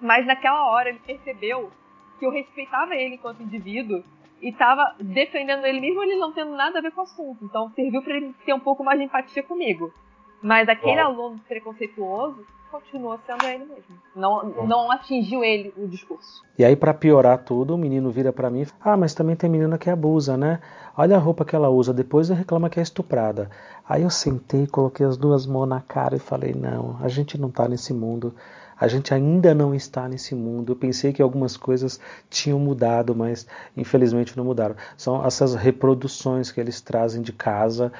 Mas 0.00 0.24
naquela 0.26 0.70
hora 0.70 0.88
ele 0.88 1.00
percebeu 1.00 1.70
que 2.18 2.26
eu 2.26 2.30
respeitava 2.30 2.94
ele 2.94 3.16
enquanto 3.16 3.42
indivíduo 3.42 4.04
e 4.40 4.50
estava 4.50 4.94
defendendo 5.00 5.64
ele 5.64 5.80
mesmo 5.80 6.02
ele 6.02 6.16
não 6.16 6.32
tendo 6.32 6.52
nada 6.52 6.78
a 6.78 6.82
ver 6.82 6.92
com 6.92 7.00
o 7.00 7.04
assunto. 7.04 7.44
Então 7.44 7.70
serviu 7.70 8.02
para 8.02 8.16
ele 8.16 8.34
ter 8.44 8.52
um 8.52 8.60
pouco 8.60 8.84
mais 8.84 8.98
de 8.98 9.04
empatia 9.04 9.42
comigo. 9.42 9.92
Mas 10.40 10.68
aquele 10.68 11.00
aluno 11.00 11.40
preconceituoso 11.46 12.44
continuou 12.72 13.20
sendo 13.26 13.44
ele 13.44 13.66
mesmo. 13.66 13.98
Não, 14.16 14.42
não 14.66 14.90
atingiu 14.90 15.44
ele 15.44 15.72
o 15.76 15.86
discurso. 15.86 16.42
E 16.58 16.64
aí, 16.64 16.74
para 16.74 16.94
piorar 16.94 17.38
tudo, 17.44 17.74
o 17.74 17.78
menino 17.78 18.10
vira 18.10 18.32
para 18.32 18.48
mim: 18.48 18.66
Ah, 18.80 18.96
mas 18.96 19.12
também 19.12 19.36
tem 19.36 19.50
menina 19.50 19.76
que 19.76 19.90
abusa, 19.90 20.36
né? 20.36 20.58
Olha 20.96 21.16
a 21.16 21.20
roupa 21.20 21.44
que 21.44 21.54
ela 21.54 21.68
usa, 21.68 21.92
depois 21.92 22.30
reclama 22.30 22.70
que 22.70 22.80
é 22.80 22.82
estuprada. 22.82 23.50
Aí 23.86 24.02
eu 24.02 24.10
sentei, 24.10 24.66
coloquei 24.66 25.04
as 25.04 25.18
duas 25.18 25.46
mãos 25.46 25.66
na 25.66 25.82
cara 25.82 26.16
e 26.16 26.18
falei: 26.18 26.54
Não, 26.54 26.96
a 27.00 27.08
gente 27.08 27.38
não 27.38 27.50
tá 27.50 27.68
nesse 27.68 27.92
mundo. 27.92 28.34
A 28.82 28.88
gente 28.88 29.14
ainda 29.14 29.54
não 29.54 29.72
está 29.72 30.08
nesse 30.08 30.34
mundo. 30.34 30.72
Eu 30.72 30.76
pensei 30.76 31.12
que 31.12 31.22
algumas 31.22 31.56
coisas 31.56 32.00
tinham 32.28 32.58
mudado, 32.58 33.14
mas 33.14 33.46
infelizmente 33.76 34.36
não 34.36 34.44
mudaram. 34.44 34.74
São 34.96 35.24
essas 35.24 35.54
reproduções 35.54 36.50
que 36.50 36.60
eles 36.60 36.80
trazem 36.80 37.22
de 37.22 37.32
casa 37.32 37.92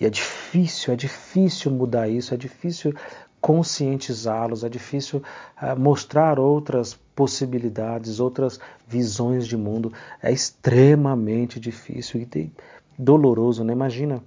e 0.00 0.06
é 0.06 0.08
difícil, 0.08 0.94
é 0.94 0.96
difícil 0.96 1.70
mudar 1.70 2.08
isso, 2.08 2.32
é 2.32 2.38
difícil 2.38 2.94
conscientizá-los, 3.40 4.64
é 4.64 4.68
difícil 4.68 5.22
uh, 5.62 5.78
mostrar 5.78 6.38
outras 6.38 6.94
possibilidades, 7.14 8.20
outras 8.20 8.60
visões 8.86 9.46
de 9.46 9.56
mundo. 9.56 9.92
É 10.22 10.30
extremamente 10.30 11.58
difícil 11.58 12.20
e 12.20 12.50
doloroso, 12.98 13.64
né? 13.64 13.72
Imagina 13.72 14.22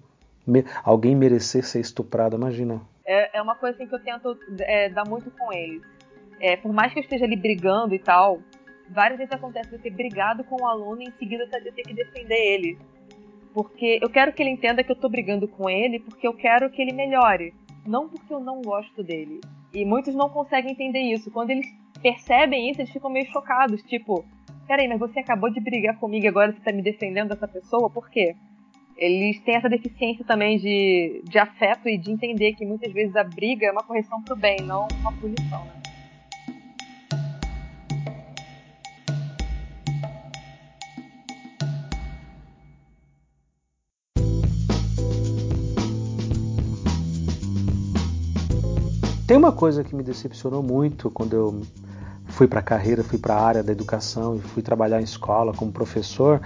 me, 0.45 0.65
alguém 0.83 1.15
merecer 1.15 1.63
ser 1.63 1.79
estuprado, 1.79 2.35
imagina. 2.35 2.81
É, 3.05 3.37
é 3.37 3.41
uma 3.41 3.55
coisa 3.55 3.75
assim, 3.75 3.87
que 3.87 3.95
eu 3.95 3.99
tento 3.99 4.37
é, 4.59 4.89
dar 4.89 5.07
muito 5.07 5.29
com 5.31 5.53
eles. 5.53 5.81
É, 6.39 6.57
por 6.57 6.73
mais 6.73 6.91
que 6.91 6.99
eu 6.99 7.03
esteja 7.03 7.25
ali 7.25 7.35
brigando 7.35 7.93
e 7.93 7.99
tal, 7.99 8.39
várias 8.89 9.17
vezes 9.17 9.33
acontece 9.33 9.69
de 9.69 9.75
eu 9.75 9.81
ter 9.81 9.91
brigado 9.91 10.43
com 10.43 10.55
o 10.55 10.63
um 10.63 10.67
aluno 10.67 11.01
e 11.01 11.05
em 11.05 11.11
seguida 11.11 11.43
eu 11.43 11.73
ter 11.73 11.83
que 11.83 11.93
defender 11.93 12.35
ele. 12.35 12.77
Porque 13.53 13.99
eu 14.01 14.09
quero 14.09 14.33
que 14.33 14.41
ele 14.41 14.49
entenda 14.49 14.83
que 14.83 14.91
eu 14.91 14.95
tô 14.95 15.07
brigando 15.07 15.47
com 15.47 15.69
ele 15.69 15.99
porque 15.99 16.27
eu 16.27 16.33
quero 16.33 16.69
que 16.69 16.81
ele 16.81 16.91
melhore 16.91 17.53
não 17.85 18.09
porque 18.09 18.33
eu 18.33 18.39
não 18.39 18.61
gosto 18.61 19.03
dele. 19.03 19.41
E 19.73 19.85
muitos 19.85 20.13
não 20.15 20.29
conseguem 20.29 20.71
entender 20.71 20.99
isso. 20.99 21.31
Quando 21.31 21.49
eles 21.49 21.67
percebem 22.01 22.69
isso, 22.69 22.81
eles 22.81 22.91
ficam 22.91 23.09
meio 23.09 23.25
chocados, 23.31 23.81
tipo, 23.83 24.25
peraí, 24.67 24.87
mas 24.87 24.99
você 24.99 25.19
acabou 25.19 25.49
de 25.49 25.59
brigar 25.59 25.97
comigo 25.99 26.25
e 26.25 26.27
agora 26.27 26.51
você 26.51 26.59
tá 26.59 26.71
me 26.71 26.81
defendendo 26.81 27.29
dessa 27.29 27.47
pessoa? 27.47 27.89
Por 27.89 28.09
quê? 28.09 28.35
Eles 28.95 29.39
têm 29.41 29.55
essa 29.55 29.69
deficiência 29.69 30.23
também 30.23 30.57
de, 30.57 31.23
de 31.27 31.39
afeto 31.39 31.89
e 31.89 31.97
de 31.97 32.11
entender 32.11 32.53
que 32.53 32.65
muitas 32.65 32.91
vezes 32.93 33.15
a 33.15 33.23
briga 33.23 33.65
é 33.65 33.71
uma 33.71 33.83
correção 33.83 34.21
pro 34.21 34.35
bem, 34.35 34.57
não 34.61 34.87
uma 35.01 35.11
punição, 35.13 35.65
né? 35.65 35.82
Tem 49.25 49.37
uma 49.37 49.53
coisa 49.53 49.83
que 49.83 49.95
me 49.95 50.03
decepcionou 50.03 50.61
muito 50.61 51.09
quando 51.09 51.33
eu 51.33 51.61
fui 52.27 52.47
para 52.47 52.59
a 52.59 52.63
carreira, 52.63 53.03
fui 53.03 53.17
para 53.17 53.35
a 53.35 53.41
área 53.41 53.63
da 53.63 53.71
educação 53.71 54.35
e 54.35 54.39
fui 54.39 54.61
trabalhar 54.61 54.99
em 54.99 55.03
escola 55.03 55.53
como 55.53 55.71
professor, 55.71 56.41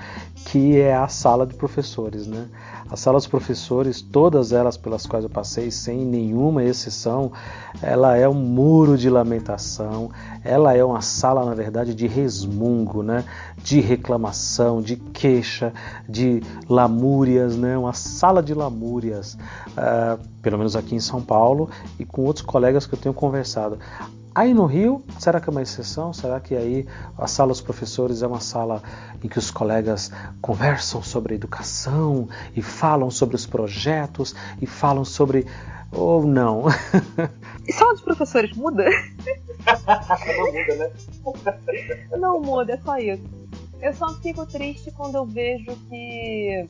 que 0.46 0.80
é 0.80 0.96
a 0.96 1.08
sala 1.08 1.46
de 1.46 1.56
professores, 1.56 2.28
né? 2.28 2.48
As 2.90 3.02
salas 3.02 3.24
de 3.24 3.30
professores, 3.30 4.02
todas 4.02 4.54
elas 4.54 4.78
pelas 4.78 5.06
quais 5.06 5.24
eu 5.26 5.30
passei, 5.30 5.70
sem 5.70 6.06
nenhuma 6.06 6.64
exceção, 6.64 7.34
ela 7.82 8.16
é 8.16 8.30
um 8.30 8.34
muro 8.34 8.98
de 8.98 9.10
lamentação, 9.10 10.10
ela 10.44 10.74
é 10.74 10.82
uma 10.82 11.02
sala, 11.02 11.44
na 11.44 11.54
verdade, 11.54 11.94
de 11.94 12.08
resmungo, 12.08 13.04
né? 13.04 13.26
De 13.62 13.82
reclamação, 13.82 14.82
de 14.82 14.96
queixa, 14.96 15.74
de 16.08 16.42
lamúrias, 16.70 17.58
né? 17.58 17.78
Uma 17.78 17.94
sala 17.94 18.42
de 18.42 18.54
lamúrias, 18.54 19.38
uh, 19.72 20.18
pelo 20.42 20.58
menos 20.58 20.76
aqui 20.76 20.96
em 20.96 21.02
São 21.02 21.22
Paulo 21.22 21.70
e 22.00 22.06
com 22.06 22.24
outros 22.24 22.46
colegas 22.46 22.86
que 22.86 22.94
eu 22.94 23.00
tenho 23.00 23.14
conversado. 23.14 23.78
Aí 24.38 24.54
no 24.54 24.68
Rio, 24.68 25.04
será 25.18 25.42
que 25.42 25.50
é 25.50 25.52
uma 25.52 25.64
exceção? 25.64 26.14
Será 26.14 26.40
que 26.40 26.56
aí 26.56 26.86
a 27.18 27.26
sala 27.26 27.50
dos 27.50 27.60
professores 27.60 28.22
é 28.22 28.28
uma 28.28 28.40
sala 28.40 28.84
em 29.24 29.28
que 29.28 29.40
os 29.40 29.50
colegas 29.50 30.12
conversam 30.42 31.02
sobre 31.02 31.36
educação 31.36 32.28
e 32.56 32.62
falam 32.62 33.10
sobre 33.10 33.36
os 33.36 33.46
projetos 33.46 34.36
e 34.62 34.66
falam 34.66 35.06
sobre 35.06 35.46
ou 35.92 36.26
não? 36.26 36.66
E 37.68 37.74
sala 37.74 37.94
dos 37.94 38.02
professores 38.02 38.56
muda? 38.56 38.86
não 40.38 40.54
muda, 40.54 40.76
né? 40.76 40.92
Não 42.18 42.42
muda, 42.42 42.74
é 42.74 42.78
só 42.78 42.98
isso. 42.98 43.24
Eu 43.82 43.94
só 43.94 44.14
fico 44.22 44.46
triste 44.46 44.90
quando 44.92 45.16
eu 45.16 45.26
vejo 45.26 45.76
que 45.90 46.68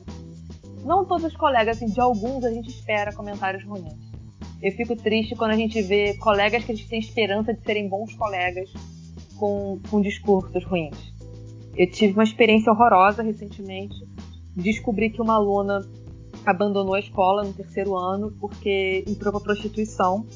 não 0.84 1.04
todos 1.04 1.24
os 1.26 1.36
colegas, 1.36 1.76
assim, 1.76 1.86
de 1.86 2.00
alguns 2.00 2.44
a 2.44 2.50
gente 2.50 2.68
espera 2.68 3.12
comentários 3.12 3.64
ruins. 3.64 3.94
Eu 4.60 4.72
fico 4.72 4.96
triste 4.96 5.36
quando 5.36 5.52
a 5.52 5.56
gente 5.56 5.80
vê 5.82 6.14
colegas 6.18 6.64
que 6.64 6.72
a 6.72 6.74
gente 6.74 6.88
tem 6.88 6.98
esperança 6.98 7.54
de 7.54 7.62
serem 7.62 7.88
bons 7.88 8.12
colegas 8.14 8.72
com, 9.36 9.80
com 9.88 10.00
discursos 10.00 10.64
ruins. 10.64 11.14
Eu 11.78 11.88
tive 11.88 12.14
uma 12.14 12.24
experiência 12.24 12.72
horrorosa 12.72 13.22
recentemente. 13.22 13.94
Descobri 14.56 15.10
que 15.10 15.22
uma 15.22 15.34
aluna 15.34 15.88
abandonou 16.44 16.94
a 16.94 16.98
escola 16.98 17.44
no 17.44 17.52
terceiro 17.52 17.96
ano 17.96 18.32
porque 18.40 19.04
entrou 19.06 19.32
para 19.32 19.40
prostituição. 19.42 20.26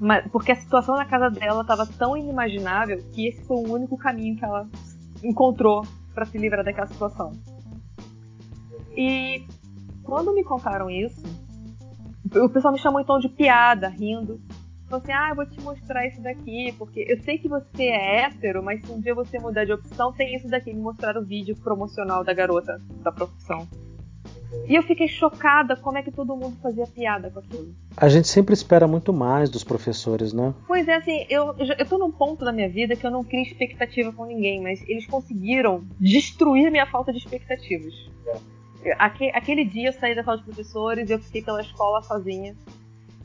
Mas, 0.00 0.28
porque 0.32 0.50
a 0.50 0.56
situação 0.56 0.96
na 0.96 1.04
casa 1.04 1.30
dela 1.30 1.62
estava 1.62 1.86
tão 1.86 2.16
inimaginável 2.16 2.98
que 3.12 3.28
esse 3.28 3.40
foi 3.44 3.56
o 3.58 3.72
único 3.72 3.96
caminho 3.96 4.36
que 4.36 4.44
ela 4.44 4.68
encontrou 5.22 5.86
para 6.12 6.26
se 6.26 6.36
livrar 6.36 6.64
daquela 6.64 6.88
situação. 6.88 7.30
E 8.96 9.46
quando 10.02 10.34
me 10.34 10.42
contaram 10.42 10.90
isso, 10.90 11.22
o 12.34 12.48
pessoal 12.48 12.74
me 12.74 12.80
chamou 12.80 13.00
então 13.00 13.20
de 13.20 13.28
piada, 13.28 13.88
rindo. 13.88 14.40
Falou 14.92 15.02
assim: 15.04 15.12
ah, 15.12 15.28
eu 15.30 15.36
vou 15.36 15.46
te 15.46 15.58
mostrar 15.62 16.06
isso 16.06 16.20
daqui, 16.20 16.74
porque 16.76 17.06
eu 17.08 17.18
sei 17.22 17.38
que 17.38 17.48
você 17.48 17.84
é 17.84 18.24
hétero, 18.24 18.62
mas 18.62 18.84
se 18.84 18.92
um 18.92 19.00
dia 19.00 19.14
você 19.14 19.38
mudar 19.38 19.64
de 19.64 19.72
opção, 19.72 20.12
tem 20.12 20.34
isso 20.36 20.48
daqui. 20.48 20.70
Me 20.70 20.82
mostraram 20.82 21.22
o 21.22 21.24
vídeo 21.24 21.56
promocional 21.56 22.22
da 22.22 22.34
garota 22.34 22.78
da 23.02 23.10
profissão. 23.10 23.66
E 24.68 24.74
eu 24.74 24.82
fiquei 24.82 25.08
chocada 25.08 25.76
como 25.76 25.96
é 25.96 26.02
que 26.02 26.12
todo 26.12 26.36
mundo 26.36 26.58
fazia 26.62 26.86
piada 26.86 27.30
com 27.30 27.38
aquilo. 27.38 27.74
A 27.96 28.06
gente 28.06 28.28
sempre 28.28 28.52
espera 28.52 28.86
muito 28.86 29.14
mais 29.14 29.48
dos 29.48 29.64
professores, 29.64 30.34
né? 30.34 30.52
Pois 30.66 30.86
é, 30.86 30.96
assim, 30.96 31.24
eu, 31.30 31.54
eu 31.56 31.86
tô 31.86 31.96
num 31.96 32.12
ponto 32.12 32.44
da 32.44 32.52
minha 32.52 32.68
vida 32.68 32.94
que 32.94 33.06
eu 33.06 33.10
não 33.10 33.24
crio 33.24 33.44
expectativa 33.44 34.12
com 34.12 34.26
ninguém, 34.26 34.60
mas 34.60 34.86
eles 34.86 35.06
conseguiram 35.06 35.82
destruir 35.98 36.70
minha 36.70 36.84
falta 36.84 37.14
de 37.14 37.18
expectativas. 37.18 37.94
Aquele 38.98 39.64
dia 39.64 39.88
eu 39.88 39.92
saí 39.94 40.14
da 40.14 40.22
sala 40.22 40.36
de 40.36 40.44
professores 40.44 41.08
e 41.08 41.14
eu 41.14 41.18
fiquei 41.18 41.40
pela 41.40 41.62
escola 41.62 42.02
sozinha, 42.02 42.54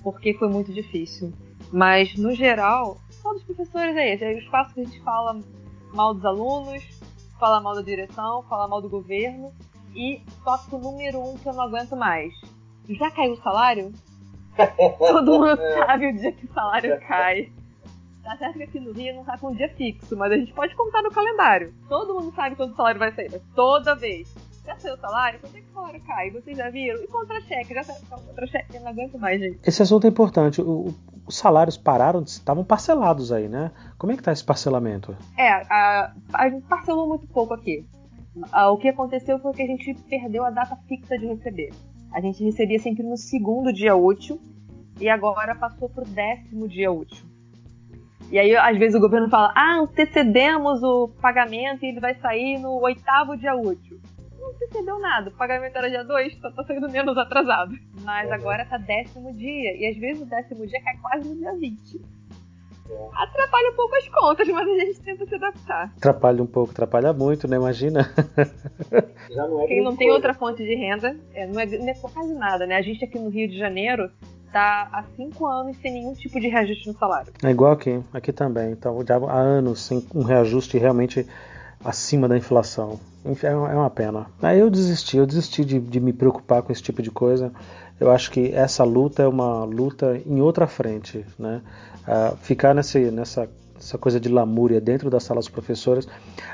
porque 0.02 0.34
foi 0.34 0.48
muito 0.48 0.72
difícil. 0.72 1.34
Mas, 1.72 2.16
no 2.16 2.34
geral, 2.34 2.98
só 3.10 3.34
dos 3.34 3.44
professores 3.44 3.96
é 3.96 4.14
esse. 4.14 4.24
É 4.24 4.34
o 4.34 4.38
espaço 4.38 4.74
que 4.74 4.82
a 4.82 4.84
gente 4.84 5.00
fala 5.02 5.40
mal 5.94 6.14
dos 6.14 6.26
alunos, 6.26 6.84
fala 7.40 7.60
mal 7.60 7.76
da 7.76 7.82
direção, 7.82 8.44
fala 8.44 8.68
mal 8.68 8.82
do 8.82 8.90
governo. 8.90 9.52
E 9.96 10.22
tópico 10.44 10.78
número 10.78 11.20
um 11.20 11.38
que 11.38 11.48
eu 11.48 11.54
não 11.54 11.64
aguento 11.64 11.96
mais. 11.96 12.34
Já 12.90 13.10
caiu 13.12 13.34
o 13.34 13.42
salário? 13.42 13.92
Todo 14.98 15.40
mundo 15.40 15.60
sabe 15.86 16.08
o 16.08 16.16
dia 16.16 16.32
que 16.32 16.46
o 16.46 16.54
salário 16.54 17.00
cai. 17.08 17.52
Tá 18.24 18.38
certo 18.38 18.58
que 18.58 18.64
aqui 18.64 18.80
no 18.80 18.92
Rio 18.92 19.16
não 19.16 19.24
tá 19.24 19.38
com 19.38 19.52
um 19.52 19.56
dia 19.56 19.70
fixo, 19.70 20.16
mas 20.18 20.32
a 20.32 20.36
gente 20.36 20.54
pode 20.54 20.76
contar 20.76 21.02
no 21.02 21.12
calendário. 21.12 21.74
Todo 21.88 22.14
mundo 22.14 22.34
sabe 22.36 22.56
quando 22.56 22.74
o 22.74 22.76
salário 22.76 23.00
vai 23.00 23.12
sair, 23.14 23.30
mas 23.32 23.42
toda 23.56 23.96
vez 23.96 24.28
já 24.68 24.78
saiu 24.78 24.96
o 24.96 24.98
salário? 24.98 25.40
Quanto 25.40 25.56
é 25.56 25.62
que 25.62 25.70
o 25.70 25.74
salário 25.74 26.02
cai? 26.02 26.30
Vocês 26.32 26.58
já 26.58 26.70
viram? 26.70 27.02
E 27.02 27.08
contra-cheque? 27.08 27.74
Já 27.74 27.84
saiu 27.84 28.02
contra-cheque? 28.10 28.76
Eu 28.76 28.82
não 28.82 28.90
aguento 28.90 29.18
mais, 29.18 29.40
gente. 29.40 29.60
Esse 29.66 29.82
assunto 29.82 30.06
é 30.06 30.10
importante. 30.10 30.62
O, 30.62 30.94
os 31.28 31.38
salários 31.38 31.78
pararam, 31.78 32.24
estavam 32.24 32.64
parcelados 32.64 33.32
aí, 33.32 33.50
né? 33.50 33.72
Como 33.98 34.14
é 34.14 34.16
que 34.16 34.24
tá 34.24 34.32
esse 34.32 34.44
parcelamento? 34.44 35.16
É, 35.38 35.50
a, 35.70 36.14
a 36.34 36.50
gente 36.50 36.66
parcelou 36.66 37.08
muito 37.08 37.28
pouco 37.28 37.54
aqui. 37.54 37.86
A, 38.52 38.72
o 38.72 38.78
que 38.78 38.88
aconteceu 38.88 39.38
foi 39.40 39.54
que 39.54 39.62
a 39.62 39.68
gente 39.68 39.94
perdeu 40.10 40.46
a 40.46 40.50
data 40.50 40.78
fixa 40.88 41.18
de 41.18 41.28
receber. 41.28 41.74
A 42.14 42.22
gente 42.22 42.44
recebia 42.44 42.80
sempre 42.80 43.04
no 43.04 43.18
segundo 43.18 43.74
dia 43.74 43.96
útil 43.96 44.40
e 45.00 45.10
agora 45.10 45.54
passou 45.54 45.90
pro 45.90 46.06
décimo 46.06 46.68
dia 46.68 46.92
útil. 46.92 47.26
E 48.32 48.40
aí, 48.40 48.56
às 48.56 48.78
vezes, 48.78 48.96
o 48.96 49.00
governo 49.00 49.30
fala: 49.30 49.54
ah, 49.56 49.80
antecedemos 49.82 50.82
o 50.82 51.10
pagamento 51.22 51.84
e 51.84 51.90
ele 51.90 52.00
vai 52.00 52.16
sair 52.16 52.58
no 52.58 52.82
oitavo 52.82 53.38
dia 53.38 53.56
útil 53.56 54.00
não 54.48 54.60
percebeu 54.60 55.00
nada. 55.00 55.30
O 55.30 55.34
pagamento 55.34 55.78
era 55.78 55.90
dia 55.90 56.04
2, 56.04 56.40
só 56.40 56.52
tá 56.52 56.64
saindo 56.64 56.90
menos 56.90 57.18
atrasado. 57.18 57.76
Mas 58.02 58.32
agora 58.32 58.66
tá 58.66 58.78
décimo 58.78 59.34
dia. 59.34 59.76
E 59.76 59.88
às 59.88 59.98
vezes 59.98 60.22
o 60.22 60.26
décimo 60.26 60.66
dia 60.66 60.82
cai 60.82 60.98
quase 60.98 61.28
no 61.30 61.36
dia 61.36 61.54
20. 61.54 62.02
Atrapalha 63.14 63.72
um 63.72 63.76
pouco 63.76 63.96
as 63.96 64.08
contas, 64.08 64.48
mas 64.48 64.68
a 64.68 64.80
gente 64.80 65.02
tenta 65.02 65.26
se 65.26 65.36
adaptar. 65.36 65.94
Atrapalha 65.98 66.42
um 66.42 66.48
pouco, 66.48 66.72
atrapalha 66.72 67.12
muito, 67.12 67.48
né? 67.48 67.58
Imagina. 67.58 68.10
Não 69.30 69.62
é 69.62 69.68
Quem 69.68 69.84
não 69.84 69.96
tem 69.96 70.10
outra 70.10 70.34
fonte 70.34 70.64
de 70.64 70.74
renda, 70.74 71.16
é, 71.34 71.46
não, 71.46 71.60
é, 71.60 71.66
não 71.66 71.90
é 71.90 71.94
quase 71.94 72.34
nada, 72.34 72.66
né? 72.66 72.78
A 72.78 72.82
gente 72.82 73.04
aqui 73.04 73.20
no 73.20 73.30
Rio 73.30 73.48
de 73.48 73.58
Janeiro 73.58 74.10
está 74.46 74.88
há 74.92 75.04
cinco 75.16 75.46
anos 75.46 75.76
sem 75.78 75.92
nenhum 75.92 76.14
tipo 76.14 76.40
de 76.40 76.48
reajuste 76.48 76.88
no 76.88 76.98
salário. 76.98 77.34
É 77.44 77.50
igual 77.50 77.74
aqui, 77.74 78.02
aqui 78.14 78.32
também. 78.32 78.72
Então, 78.72 78.98
há 79.28 79.38
anos 79.38 79.82
sem 79.82 80.08
um 80.16 80.24
reajuste 80.24 80.78
realmente 80.78 81.28
acima 81.84 82.28
da 82.28 82.38
inflação. 82.38 83.00
É, 83.44 83.48
é 83.48 83.56
uma 83.56 83.90
pena. 83.90 84.28
Aí 84.42 84.60
eu 84.60 84.70
desisti, 84.70 85.18
eu 85.18 85.26
desisti 85.26 85.66
de, 85.66 85.80
de, 85.80 86.00
me 86.00 86.14
preocupar 86.14 86.62
com 86.62 86.72
esse 86.72 86.82
tipo 86.82 87.02
de 87.02 87.12
coisa. 87.12 87.52
Eu 88.00 88.12
acho 88.12 88.32
que 88.32 88.54
essa 88.54 88.84
luta 88.84 89.24
é 89.24 89.28
uma 89.28 89.64
luta 89.64 90.22
em 90.26 90.40
outra 90.40 90.68
frente, 90.68 91.26
né? 91.38 91.62
Uh, 92.08 92.38
ficar 92.38 92.74
nesse, 92.74 93.12
nessa 93.12 93.50
essa 93.80 93.98
coisa 93.98 94.20
de 94.20 94.28
lamúria 94.28 94.82
dentro 94.82 95.10
das 95.10 95.24
salas 95.24 95.46
dos 95.46 95.52
professores, 95.52 96.08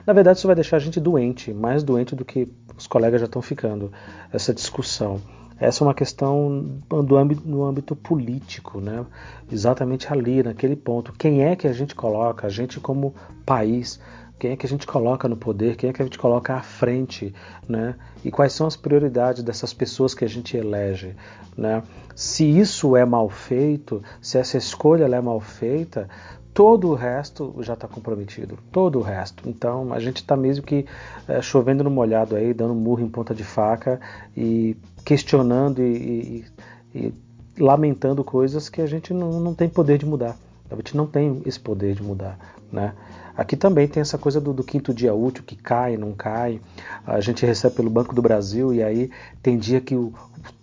na 0.05 0.11
verdade 0.11 0.37
isso 0.37 0.47
vai 0.47 0.55
deixar 0.55 0.75
a 0.75 0.79
gente 0.79 0.99
doente, 0.99 1.53
mais 1.53 1.81
doente 1.81 2.15
do 2.15 2.25
que 2.25 2.49
os 2.77 2.85
colegas 2.85 3.21
já 3.21 3.25
estão 3.25 3.41
ficando. 3.41 3.91
Essa 4.31 4.53
discussão. 4.53 5.21
Essa 5.59 5.83
é 5.83 5.87
uma 5.87 5.93
questão 5.93 6.81
do 6.89 7.15
âmbito, 7.15 7.47
no 7.47 7.63
âmbito 7.63 7.95
político, 7.95 8.81
né? 8.81 9.05
exatamente 9.51 10.11
ali, 10.11 10.43
naquele 10.43 10.75
ponto. 10.75 11.13
Quem 11.13 11.43
é 11.43 11.55
que 11.55 11.67
a 11.67 11.73
gente 11.73 11.95
coloca, 11.95 12.47
a 12.47 12.49
gente 12.49 12.79
como 12.79 13.13
país, 13.45 13.99
quem 14.39 14.51
é 14.51 14.55
que 14.55 14.65
a 14.65 14.69
gente 14.69 14.85
coloca 14.85 15.27
no 15.27 15.37
poder, 15.37 15.75
quem 15.75 15.89
é 15.89 15.93
que 15.93 16.01
a 16.01 16.05
gente 16.05 16.17
coloca 16.17 16.53
à 16.53 16.61
frente, 16.61 17.33
né? 17.67 17.95
E 18.23 18.31
quais 18.31 18.53
são 18.53 18.67
as 18.67 18.75
prioridades 18.75 19.43
dessas 19.43 19.73
pessoas 19.73 20.13
que 20.13 20.25
a 20.25 20.29
gente 20.29 20.57
elege, 20.57 21.15
né? 21.57 21.83
Se 22.15 22.45
isso 22.45 22.95
é 22.95 23.05
mal 23.05 23.29
feito, 23.29 24.03
se 24.21 24.37
essa 24.37 24.57
escolha 24.57 25.05
é 25.05 25.21
mal 25.21 25.39
feita, 25.39 26.07
todo 26.53 26.89
o 26.89 26.93
resto 26.93 27.55
já 27.59 27.73
está 27.73 27.87
comprometido, 27.87 28.57
todo 28.71 28.99
o 28.99 29.01
resto. 29.01 29.49
Então 29.49 29.91
a 29.93 29.99
gente 29.99 30.17
está 30.17 30.35
mesmo 30.37 30.65
que 30.65 30.85
é, 31.27 31.41
chovendo 31.41 31.83
no 31.83 31.89
molhado 31.89 32.35
aí, 32.35 32.53
dando 32.53 32.75
murro 32.75 33.01
em 33.01 33.09
ponta 33.09 33.33
de 33.33 33.43
faca 33.43 33.99
e 34.37 34.77
questionando 35.03 35.81
e, 35.81 36.45
e, 36.93 36.99
e 36.99 37.13
lamentando 37.57 38.23
coisas 38.23 38.69
que 38.69 38.81
a 38.81 38.85
gente 38.85 39.13
não, 39.13 39.39
não 39.39 39.53
tem 39.53 39.67
poder 39.67 39.97
de 39.97 40.05
mudar. 40.05 40.37
A 40.69 40.75
gente 40.75 40.95
não 40.97 41.05
tem 41.05 41.41
esse 41.45 41.59
poder 41.59 41.95
de 41.95 42.01
mudar, 42.01 42.37
né? 42.71 42.93
Aqui 43.35 43.55
também 43.55 43.87
tem 43.87 44.01
essa 44.01 44.17
coisa 44.17 44.39
do, 44.39 44.53
do, 44.53 44.63
quinto 44.63 44.93
dia 44.93 45.13
útil, 45.13 45.43
que 45.43 45.55
cai, 45.55 45.97
não 45.97 46.13
cai. 46.13 46.61
A 47.05 47.19
gente 47.19 47.45
recebe 47.45 47.75
pelo 47.75 47.89
Banco 47.89 48.13
do 48.13 48.21
Brasil 48.21 48.73
e 48.73 48.83
aí 48.83 49.09
tem 49.41 49.57
dia 49.57 49.81
que 49.81 49.95
o, 49.95 50.13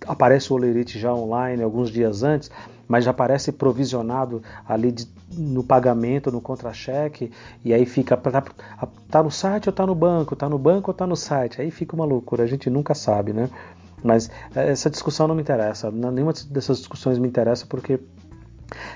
aparece 0.07 0.53
o 0.53 0.57
olerite 0.57 0.99
já 0.99 1.13
online 1.13 1.63
alguns 1.63 1.91
dias 1.91 2.23
antes, 2.23 2.51
mas 2.87 3.05
já 3.05 3.11
aparece 3.11 3.53
provisionado 3.53 4.43
ali 4.69 4.91
de, 4.93 5.09
no 5.37 5.63
pagamento, 5.63 6.31
no 6.31 6.41
contra-cheque, 6.41 7.31
e 7.65 7.73
aí 7.73 7.87
fica, 7.87 8.17
tá, 8.17 8.43
tá, 9.09 9.23
no 9.23 9.31
site 9.31 9.69
ou 9.69 9.73
tá 9.73 9.87
no 9.87 9.95
banco, 9.95 10.35
tá 10.35 10.49
no 10.49 10.59
banco 10.59 10.91
ou 10.91 10.95
tá 10.95 11.07
no 11.07 11.17
site, 11.17 11.61
aí 11.61 11.71
fica 11.71 11.95
uma 11.95 12.05
loucura, 12.05 12.43
a 12.43 12.47
gente 12.47 12.69
nunca 12.69 12.95
sabe, 12.95 13.33
né? 13.33 13.49
Mas 14.03 14.31
eh, 14.55 14.71
essa 14.71 14.91
discussão 14.91 15.29
não 15.29 15.35
me 15.35 15.43
interessa, 15.43 15.91
nenhuma 15.91 16.33
dessas 16.49 16.79
discussões 16.79 17.19
me 17.19 17.29
interessa 17.29 17.67
porque 17.67 18.01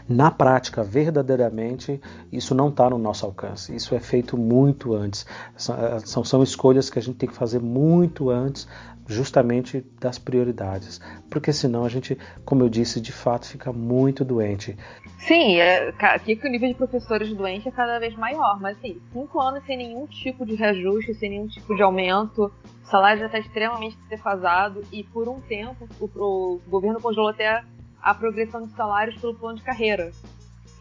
na 0.09 0.31
prática, 0.31 0.83
verdadeiramente, 0.83 2.01
isso 2.33 2.55
não 2.55 2.69
está 2.69 2.89
no 2.91 2.99
nosso 2.99 3.27
alcance. 3.27 3.75
Isso 3.75 3.95
é 3.95 4.01
feito 4.01 4.37
muito 4.37 4.95
antes. 4.95 5.27
São, 5.57 6.25
são 6.25 6.43
escolhas 6.43 6.91
que 6.91 6.99
a 6.99 7.03
gente 7.03 7.17
tem 7.17 7.29
que 7.29 7.35
fazer 7.35 7.61
muito 7.61 8.31
antes, 8.31 8.69
justamente 9.07 9.85
das 10.01 10.19
prioridades. 10.19 11.01
Porque 11.29 11.53
senão 11.53 11.85
a 11.85 11.89
gente, 11.89 12.17
como 12.45 12.63
eu 12.63 12.69
disse, 12.69 13.01
de 13.01 13.13
fato 13.13 13.47
fica 13.47 13.73
muito 13.73 14.25
doente. 14.25 14.77
Sim, 15.19 15.57
é, 15.57 15.93
aqui 16.01 16.39
o 16.43 16.49
nível 16.49 16.69
de 16.69 16.75
professores 16.75 17.33
doentes 17.35 17.67
é 17.67 17.71
cada 17.71 17.99
vez 17.99 18.15
maior. 18.17 18.61
Mas 18.61 18.77
assim, 18.79 19.01
cinco 19.13 19.41
anos 19.41 19.65
sem 19.65 19.77
nenhum 19.77 20.07
tipo 20.07 20.45
de 20.47 20.55
reajuste, 20.55 21.15
sem 21.15 21.31
nenhum 21.31 21.47
tipo 21.47 21.75
de 21.75 21.83
aumento. 21.83 22.53
O 22.83 22.87
salário 22.87 23.21
já 23.21 23.27
está 23.27 23.39
extremamente 23.39 23.99
defasado 24.09 24.83
e 24.93 25.03
por 25.05 25.29
um 25.29 25.41
tempo 25.41 25.89
o, 26.01 26.07
o 26.07 26.61
governo 26.69 27.01
congelou 27.01 27.31
até 27.31 27.63
a 28.05 28.15
progressão 28.15 28.67
de 28.67 28.73
salários 28.75 29.19
pelo 29.19 29.35
plano 29.35 29.57
de 29.57 29.65
carreira. 29.65 30.13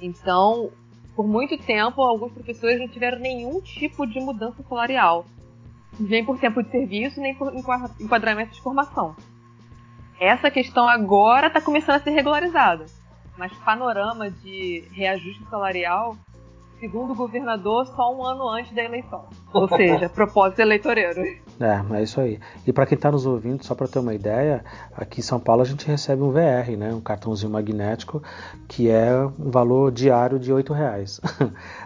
Então, 0.02 0.70
por 1.16 1.26
muito 1.26 1.58
tempo, 1.58 2.02
alguns 2.02 2.34
professores 2.34 2.78
não 2.78 2.88
tiveram 2.90 3.18
nenhum 3.18 3.62
tipo 3.62 4.06
de 4.06 4.20
mudança 4.20 4.62
salarial, 4.68 5.26
nem 5.98 6.26
por 6.26 6.38
tempo 6.38 6.62
de 6.62 6.70
serviço, 6.70 7.22
nem 7.22 7.34
por 7.34 7.54
enquadramento 7.56 8.54
de 8.54 8.62
formação. 8.62 9.16
Essa 10.20 10.52
questão 10.52 10.88
agora 10.88 11.48
está 11.48 11.62
começando 11.62 11.96
a 11.96 12.00
ser 12.00 12.12
regularizada, 12.12 12.86
mas 13.38 13.54
panorama 13.60 14.30
de 14.30 14.84
reajuste 14.92 15.46
salarial 15.50 16.18
segundo 16.84 17.16
governador, 17.16 17.88
só 17.88 18.14
um 18.14 18.26
ano 18.26 18.50
antes 18.50 18.76
da 18.76 18.84
eleição. 18.84 19.24
Ou 19.54 19.70
seja, 19.70 20.10
propósito 20.14 20.60
eleitoreiro. 20.60 21.22
É, 21.58 21.82
é 21.98 22.04
isso 22.04 22.20
aí. 22.20 22.42
E 22.68 22.74
para 22.74 22.86
quem 22.86 22.98
está 22.98 23.10
nos 23.10 23.26
ouvindo, 23.26 23.64
só 23.64 23.74
para 23.74 23.88
ter 23.88 24.00
uma 24.00 24.14
ideia, 24.14 24.66
aqui 24.94 25.22
em 25.22 25.24
São 25.24 25.40
Paulo 25.40 25.62
a 25.62 25.66
gente 25.66 25.88
recebe 25.88 26.22
um 26.22 26.32
VR, 26.32 26.76
né, 26.78 26.94
um 26.94 27.00
cartãozinho 27.00 27.50
magnético, 27.50 28.22
que 28.68 28.90
é 28.90 29.16
um 29.40 29.50
valor 29.50 29.94
diário 29.94 30.38
de 30.38 30.52
R$ 30.54 30.62
reais. 30.74 31.22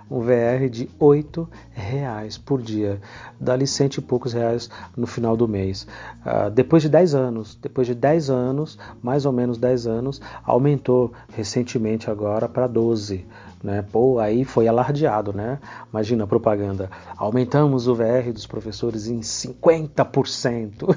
um 0.10 0.20
VR 0.20 0.68
de 0.68 0.90
R$ 1.00 1.48
reais 1.74 2.40
por 2.40 2.60
dia. 2.60 3.00
Dá-lhe 3.40 3.68
cento 3.68 3.98
e 3.98 4.02
poucos 4.02 4.34
reais 4.34 4.68
no 4.96 5.06
final 5.06 5.38
do 5.38 5.48
mês. 5.48 5.88
Uh, 6.26 6.50
depois 6.50 6.82
de 6.82 6.90
10 6.90 7.14
anos, 7.14 7.56
depois 7.62 7.86
de 7.86 7.94
10 7.94 8.32
anos, 8.32 8.80
mais 9.04 9.28
ou 9.28 9.32
menos 9.32 9.60
10 9.60 9.86
anos, 9.86 10.20
aumentou 10.44 11.14
recentemente 11.36 12.10
agora 12.10 12.50
para 12.50 12.66
12 12.66 13.28
né? 13.64 13.84
Pô, 13.92 14.20
aí 14.20 14.44
foi 14.44 14.68
alardeado, 14.68 15.34
né? 15.34 15.60
Imagina 15.92 16.24
a 16.24 16.28
propaganda. 16.28 16.90
Aumentamos 17.18 17.88
o 17.88 17.96
VR 17.96 18.32
dos 18.34 18.46
professores 18.46 19.08
em 19.08 19.20
50%. 19.20 20.96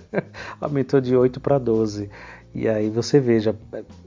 Aumentou 0.60 1.00
de 1.00 1.16
8 1.16 1.40
para 1.40 1.58
12. 1.58 2.10
E 2.54 2.68
aí 2.68 2.88
você 2.88 3.20
veja, 3.20 3.54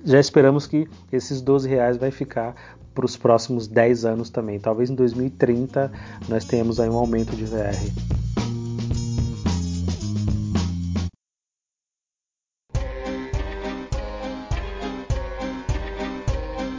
já 0.04 0.20
esperamos 0.20 0.68
que 0.68 0.88
esses 1.12 1.42
12 1.42 1.70
reais 1.70 1.98
vai 1.98 2.12
ficar 2.12 2.56
para 2.94 3.06
os 3.06 3.16
próximos 3.16 3.68
10 3.68 4.06
anos 4.06 4.30
também. 4.30 4.60
Talvez 4.60 4.90
em 4.90 4.96
2030 4.96 5.92
nós 6.28 6.44
tenhamos 6.46 6.80
aí 6.80 6.90
um 6.90 6.98
aumento 6.98 7.36
de 7.36 7.46
VR. 7.46 8.41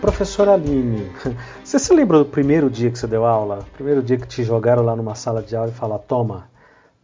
Professora 0.03 0.55
Aline, 0.55 1.09
você 1.63 1.79
se 1.79 1.95
lembra 1.95 2.19
do 2.19 2.25
primeiro 2.25 2.69
dia 2.69 2.91
que 2.91 2.99
você 2.99 3.07
deu 3.07 3.25
aula? 3.25 3.65
Primeiro 3.75 4.03
dia 4.03 4.19
que 4.19 4.27
te 4.27 4.43
jogaram 4.43 4.83
lá 4.83 4.97
numa 4.97 5.15
sala 5.15 5.41
de 5.41 5.55
aula 5.55 5.71
e 5.71 5.75
falaram: 5.75 6.03
toma, 6.03 6.51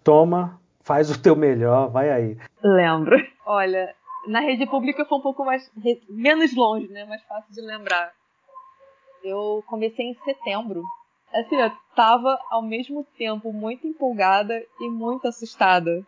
toma, 0.02 0.60
faz 0.80 1.08
o 1.08 1.22
teu 1.22 1.36
melhor, 1.36 1.90
vai 1.90 2.10
aí. 2.10 2.36
Lembro. 2.60 3.16
Olha, 3.46 3.94
na 4.26 4.40
rede 4.40 4.66
pública 4.66 5.04
foi 5.04 5.16
um 5.16 5.20
pouco 5.20 5.44
mais 5.44 5.70
menos 6.08 6.52
longe, 6.56 6.88
né? 6.88 7.04
Mais 7.04 7.22
fácil 7.22 7.54
de 7.54 7.60
lembrar. 7.60 8.10
Eu 9.22 9.62
comecei 9.68 10.06
em 10.06 10.14
setembro. 10.24 10.82
Assim, 11.32 11.54
eu 11.54 11.70
tava 11.94 12.36
ao 12.50 12.62
mesmo 12.62 13.06
tempo 13.16 13.52
muito 13.52 13.86
empolgada 13.86 14.60
e 14.80 14.90
muito 14.90 15.28
assustada, 15.28 16.04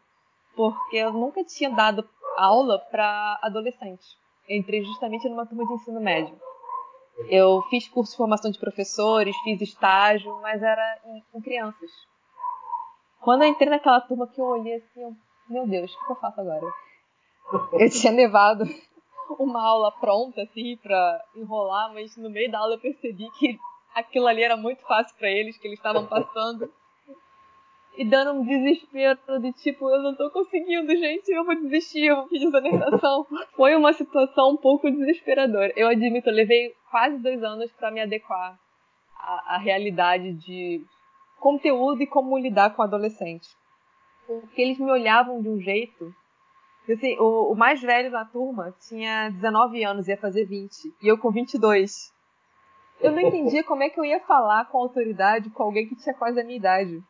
porque 0.57 0.97
eu 0.97 1.13
nunca 1.13 1.45
tinha 1.45 1.71
dado 1.71 2.05
aula 2.37 2.81
para 2.81 3.39
adolescentes. 3.43 4.17
Eu 4.49 4.57
entrei 4.57 4.83
justamente 4.83 5.29
numa 5.29 5.47
turma 5.47 5.65
de 5.65 5.75
ensino 5.75 6.01
médio. 6.01 6.50
Eu 7.29 7.63
fiz 7.71 7.89
curso 7.89 8.13
de 8.13 8.17
formação 8.17 8.51
de 8.51 8.59
professores, 8.59 9.37
fiz 9.45 9.61
estágio, 9.61 10.35
mas 10.41 10.63
era 10.63 10.99
com 11.33 11.41
crianças. 11.41 11.91
Quando 13.21 13.43
eu 13.43 13.49
entrei 13.49 13.69
naquela 13.69 14.01
turma 14.01 14.27
que 14.27 14.41
eu 14.41 14.47
olhei 14.47 14.77
assim, 14.77 15.03
eu, 15.03 15.15
meu 15.49 15.67
Deus, 15.67 15.95
o 15.95 16.07
que 16.07 16.13
eu 16.13 16.17
faço 16.17 16.41
agora? 16.41 16.67
Eu 17.73 17.91
tinha 17.91 18.13
levado 18.13 18.65
uma 19.39 19.63
aula 19.63 19.93
pronta, 19.93 20.43
assim, 20.43 20.77
pra 20.79 21.23
enrolar, 21.37 21.93
mas 21.93 22.17
no 22.17 22.31
meio 22.31 22.51
da 22.51 22.59
aula 22.59 22.75
eu 22.75 22.81
percebi 22.81 23.31
que 23.39 23.59
aquilo 23.95 24.27
ali 24.27 24.43
era 24.43 24.57
muito 24.57 24.83
fácil 24.83 25.17
para 25.17 25.29
eles, 25.29 25.57
que 25.59 25.67
eles 25.67 25.79
estavam 25.79 26.07
passando 26.07 26.73
e 27.97 28.05
dando 28.05 28.33
um 28.33 28.45
desespero 28.45 29.19
de 29.41 29.53
tipo, 29.53 29.91
eu 29.91 30.03
não 30.03 30.15
tô 30.15 30.31
conseguindo, 30.31 30.89
gente, 30.97 31.29
eu 31.31 31.45
vou 31.45 31.55
desistir, 31.55 32.07
eu 32.07 32.17
vou 32.17 32.29
pedir 32.29 32.47
exoneração. 32.47 33.27
Foi 33.55 33.75
uma 33.75 33.93
situação 33.93 34.53
um 34.53 34.57
pouco 34.57 34.91
desesperadora. 34.91 35.73
Eu 35.77 35.89
admito, 35.89 36.29
eu 36.29 36.35
levei 36.35 36.75
quase 36.91 37.19
dois 37.19 37.43
anos 37.43 37.71
para 37.73 37.91
me 37.91 38.01
adequar 38.01 38.59
à, 39.17 39.57
à, 39.57 39.59
realidade 39.59 40.33
de 40.33 40.83
conteúdo 41.39 42.03
e 42.03 42.07
como 42.07 42.39
lidar 42.39 42.75
com 42.75 42.83
adolescente. 42.83 43.49
Porque 44.27 44.63
eles 44.63 44.79
me 44.79 44.91
olhavam 44.91 45.43
de 45.43 45.49
um 45.49 45.61
jeito. 45.61 46.15
Assim, 46.89 47.17
o, 47.19 47.53
o 47.53 47.55
mais 47.55 47.81
velho 47.81 48.11
da 48.11 48.25
turma 48.25 48.75
tinha 48.89 49.31
19 49.31 49.85
anos, 49.85 50.09
ia 50.09 50.17
fazer 50.17 50.45
20, 50.45 50.95
e 51.03 51.09
eu 51.09 51.19
com 51.19 51.31
22. 51.31 52.13
Eu 53.01 53.13
não 53.13 53.21
entendia 53.21 53.65
como 53.65 53.83
é 53.83 53.89
que 53.89 53.99
eu 53.99 54.05
ia 54.05 54.21
falar 54.21 54.67
com 54.67 54.79
autoridade 54.79 55.51
com 55.51 55.63
alguém 55.63 55.89
que 55.89 55.97
tinha 55.97 56.15
quase 56.15 56.41
a 56.41 56.45
minha 56.45 56.57
idade. 56.57 57.03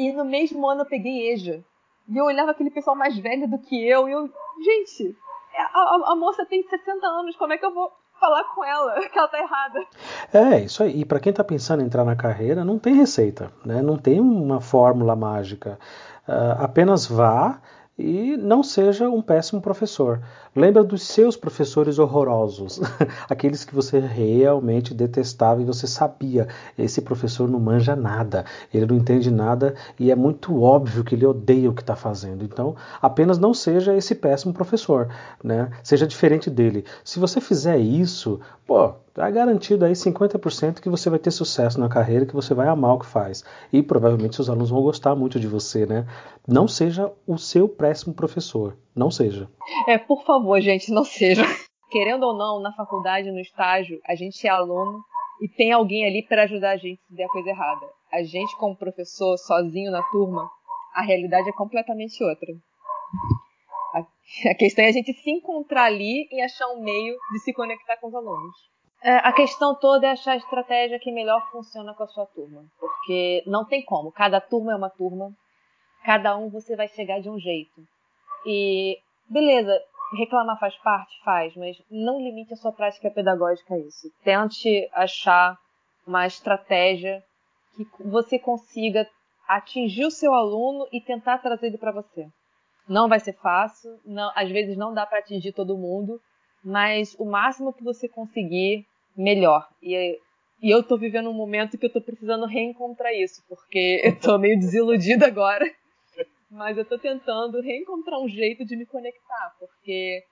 E 0.00 0.12
no 0.12 0.24
mesmo 0.24 0.66
ano 0.66 0.80
eu 0.80 0.86
peguei 0.86 1.30
EJA. 1.30 1.62
E 2.08 2.16
eu 2.16 2.24
olhava 2.24 2.52
aquele 2.52 2.70
pessoal 2.70 2.96
mais 2.96 3.18
velho 3.18 3.46
do 3.46 3.58
que 3.58 3.86
eu 3.86 4.08
e 4.08 4.12
eu, 4.12 4.30
gente, 4.64 5.14
a, 5.54 5.78
a, 5.78 6.12
a 6.12 6.16
moça 6.16 6.46
tem 6.46 6.62
60 6.62 7.06
anos, 7.06 7.36
como 7.36 7.52
é 7.52 7.58
que 7.58 7.66
eu 7.66 7.74
vou 7.74 7.92
falar 8.18 8.44
com 8.54 8.64
ela 8.64 8.98
que 9.08 9.18
ela 9.18 9.28
tá 9.28 9.38
errada? 9.38 9.84
É, 10.32 10.60
isso 10.60 10.82
aí. 10.82 11.00
E 11.00 11.04
para 11.04 11.20
quem 11.20 11.34
tá 11.34 11.44
pensando 11.44 11.82
em 11.82 11.86
entrar 11.86 12.02
na 12.04 12.16
carreira, 12.16 12.64
não 12.64 12.78
tem 12.78 12.94
receita, 12.94 13.52
né? 13.62 13.82
Não 13.82 13.98
tem 13.98 14.18
uma 14.18 14.58
fórmula 14.58 15.14
mágica. 15.14 15.78
Uh, 16.26 16.64
apenas 16.64 17.06
vá 17.06 17.60
e 17.98 18.38
não 18.38 18.62
seja 18.62 19.06
um 19.06 19.20
péssimo 19.20 19.60
professor. 19.60 20.22
Lembra 20.54 20.82
dos 20.82 21.04
seus 21.04 21.36
professores 21.36 22.00
horrorosos, 22.00 22.80
aqueles 23.30 23.64
que 23.64 23.72
você 23.72 24.00
realmente 24.00 24.92
detestava 24.92 25.62
e 25.62 25.64
você 25.64 25.86
sabia, 25.86 26.48
esse 26.76 27.00
professor 27.00 27.48
não 27.48 27.60
manja 27.60 27.94
nada, 27.94 28.44
ele 28.74 28.84
não 28.84 28.96
entende 28.96 29.30
nada 29.30 29.76
e 29.96 30.10
é 30.10 30.16
muito 30.16 30.60
óbvio 30.60 31.04
que 31.04 31.14
ele 31.14 31.24
odeia 31.24 31.70
o 31.70 31.72
que 31.72 31.82
está 31.82 31.94
fazendo. 31.94 32.44
Então, 32.44 32.74
apenas 33.00 33.38
não 33.38 33.54
seja 33.54 33.96
esse 33.96 34.12
péssimo 34.12 34.52
professor, 34.52 35.08
né? 35.42 35.70
Seja 35.84 36.04
diferente 36.04 36.50
dele. 36.50 36.84
Se 37.04 37.20
você 37.20 37.40
fizer 37.40 37.78
isso, 37.78 38.40
pô, 38.66 38.94
tá 39.14 39.30
garantido 39.30 39.84
aí 39.84 39.92
50% 39.92 40.80
que 40.80 40.90
você 40.90 41.08
vai 41.08 41.20
ter 41.20 41.30
sucesso 41.30 41.78
na 41.78 41.88
carreira, 41.88 42.26
que 42.26 42.34
você 42.34 42.54
vai 42.54 42.66
amar 42.66 42.94
o 42.94 42.98
que 42.98 43.06
faz. 43.06 43.44
E 43.72 43.84
provavelmente 43.84 44.34
seus 44.34 44.50
alunos 44.50 44.70
vão 44.70 44.82
gostar 44.82 45.14
muito 45.14 45.38
de 45.38 45.46
você, 45.46 45.86
né? 45.86 46.06
Não 46.44 46.66
seja 46.66 47.08
o 47.24 47.38
seu 47.38 47.68
péssimo 47.68 48.14
professor. 48.14 48.76
Não 48.94 49.10
seja. 49.10 49.48
É, 49.86 49.98
por 49.98 50.24
favor, 50.24 50.60
gente, 50.60 50.90
não 50.90 51.04
seja. 51.04 51.42
Querendo 51.90 52.24
ou 52.24 52.36
não, 52.36 52.60
na 52.60 52.72
faculdade, 52.72 53.30
no 53.30 53.40
estágio, 53.40 54.00
a 54.06 54.14
gente 54.14 54.46
é 54.46 54.50
aluno 54.50 55.02
e 55.40 55.48
tem 55.48 55.72
alguém 55.72 56.04
ali 56.04 56.22
para 56.26 56.44
ajudar 56.44 56.72
a 56.72 56.76
gente 56.76 57.00
se 57.02 57.14
der 57.14 57.26
coisa 57.28 57.50
errada. 57.50 57.86
A 58.12 58.22
gente, 58.22 58.56
como 58.56 58.76
professor, 58.76 59.36
sozinho 59.38 59.90
na 59.90 60.02
turma, 60.10 60.48
a 60.94 61.02
realidade 61.02 61.48
é 61.48 61.52
completamente 61.52 62.22
outra. 62.22 62.48
A, 64.48 64.54
questão 64.54 64.84
é 64.84 64.88
a 64.88 64.92
gente 64.92 65.12
se 65.12 65.30
encontrar 65.30 65.84
ali 65.84 66.28
e 66.30 66.40
achar 66.40 66.68
um 66.68 66.82
meio 66.82 67.16
de 67.32 67.38
se 67.40 67.52
conectar 67.52 67.96
com 67.96 68.08
os 68.08 68.14
alunos. 68.14 68.56
É, 69.02 69.16
a 69.16 69.32
questão 69.32 69.74
toda 69.74 70.06
é 70.06 70.10
achar 70.10 70.32
a 70.32 70.36
estratégia 70.36 70.98
que 70.98 71.10
melhor 71.10 71.50
funciona 71.50 71.94
com 71.94 72.02
a 72.02 72.08
sua 72.08 72.26
turma. 72.26 72.64
Porque 72.78 73.42
não 73.46 73.64
tem 73.64 73.84
como. 73.84 74.12
Cada 74.12 74.40
turma 74.40 74.72
é 74.72 74.76
uma 74.76 74.90
turma. 74.90 75.32
Cada 76.04 76.36
um 76.36 76.50
você 76.50 76.76
vai 76.76 76.86
chegar 76.88 77.20
de 77.20 77.30
um 77.30 77.38
jeito. 77.38 77.82
E 78.46 78.98
beleza, 79.28 79.80
reclamar 80.16 80.58
faz 80.58 80.76
parte? 80.78 81.12
Faz, 81.24 81.54
mas 81.56 81.76
não 81.90 82.20
limite 82.20 82.52
a 82.52 82.56
sua 82.56 82.72
prática 82.72 83.10
pedagógica 83.10 83.74
a 83.74 83.78
isso. 83.78 84.10
Tente 84.24 84.88
achar 84.92 85.58
uma 86.06 86.26
estratégia 86.26 87.22
que 87.76 87.86
você 88.04 88.38
consiga 88.38 89.08
atingir 89.48 90.04
o 90.04 90.10
seu 90.10 90.32
aluno 90.32 90.86
e 90.92 91.00
tentar 91.00 91.38
trazer 91.38 91.68
ele 91.68 91.78
para 91.78 91.92
você. 91.92 92.26
Não 92.88 93.08
vai 93.08 93.20
ser 93.20 93.34
fácil, 93.34 93.98
não, 94.04 94.32
às 94.34 94.50
vezes 94.50 94.76
não 94.76 94.92
dá 94.92 95.06
para 95.06 95.18
atingir 95.18 95.52
todo 95.52 95.78
mundo, 95.78 96.20
mas 96.64 97.14
o 97.18 97.24
máximo 97.24 97.72
que 97.72 97.84
você 97.84 98.08
conseguir, 98.08 98.84
melhor. 99.16 99.68
E, 99.82 100.18
e 100.62 100.70
eu 100.70 100.82
tô 100.82 100.96
vivendo 100.96 101.30
um 101.30 101.34
momento 101.34 101.78
que 101.78 101.86
eu 101.86 101.92
tô 101.92 102.00
precisando 102.00 102.46
reencontrar 102.46 103.12
isso, 103.12 103.42
porque 103.48 104.00
eu 104.04 104.18
tô 104.18 104.38
meio 104.38 104.58
desiludida 104.58 105.26
agora 105.26 105.64
mas 106.50 106.76
eu 106.76 106.84
tô 106.84 106.98
tentando 106.98 107.60
reencontrar 107.60 108.20
um 108.20 108.28
jeito 108.28 108.64
de 108.64 108.76
me 108.76 108.84
conectar, 108.84 109.54
porque 109.58 110.24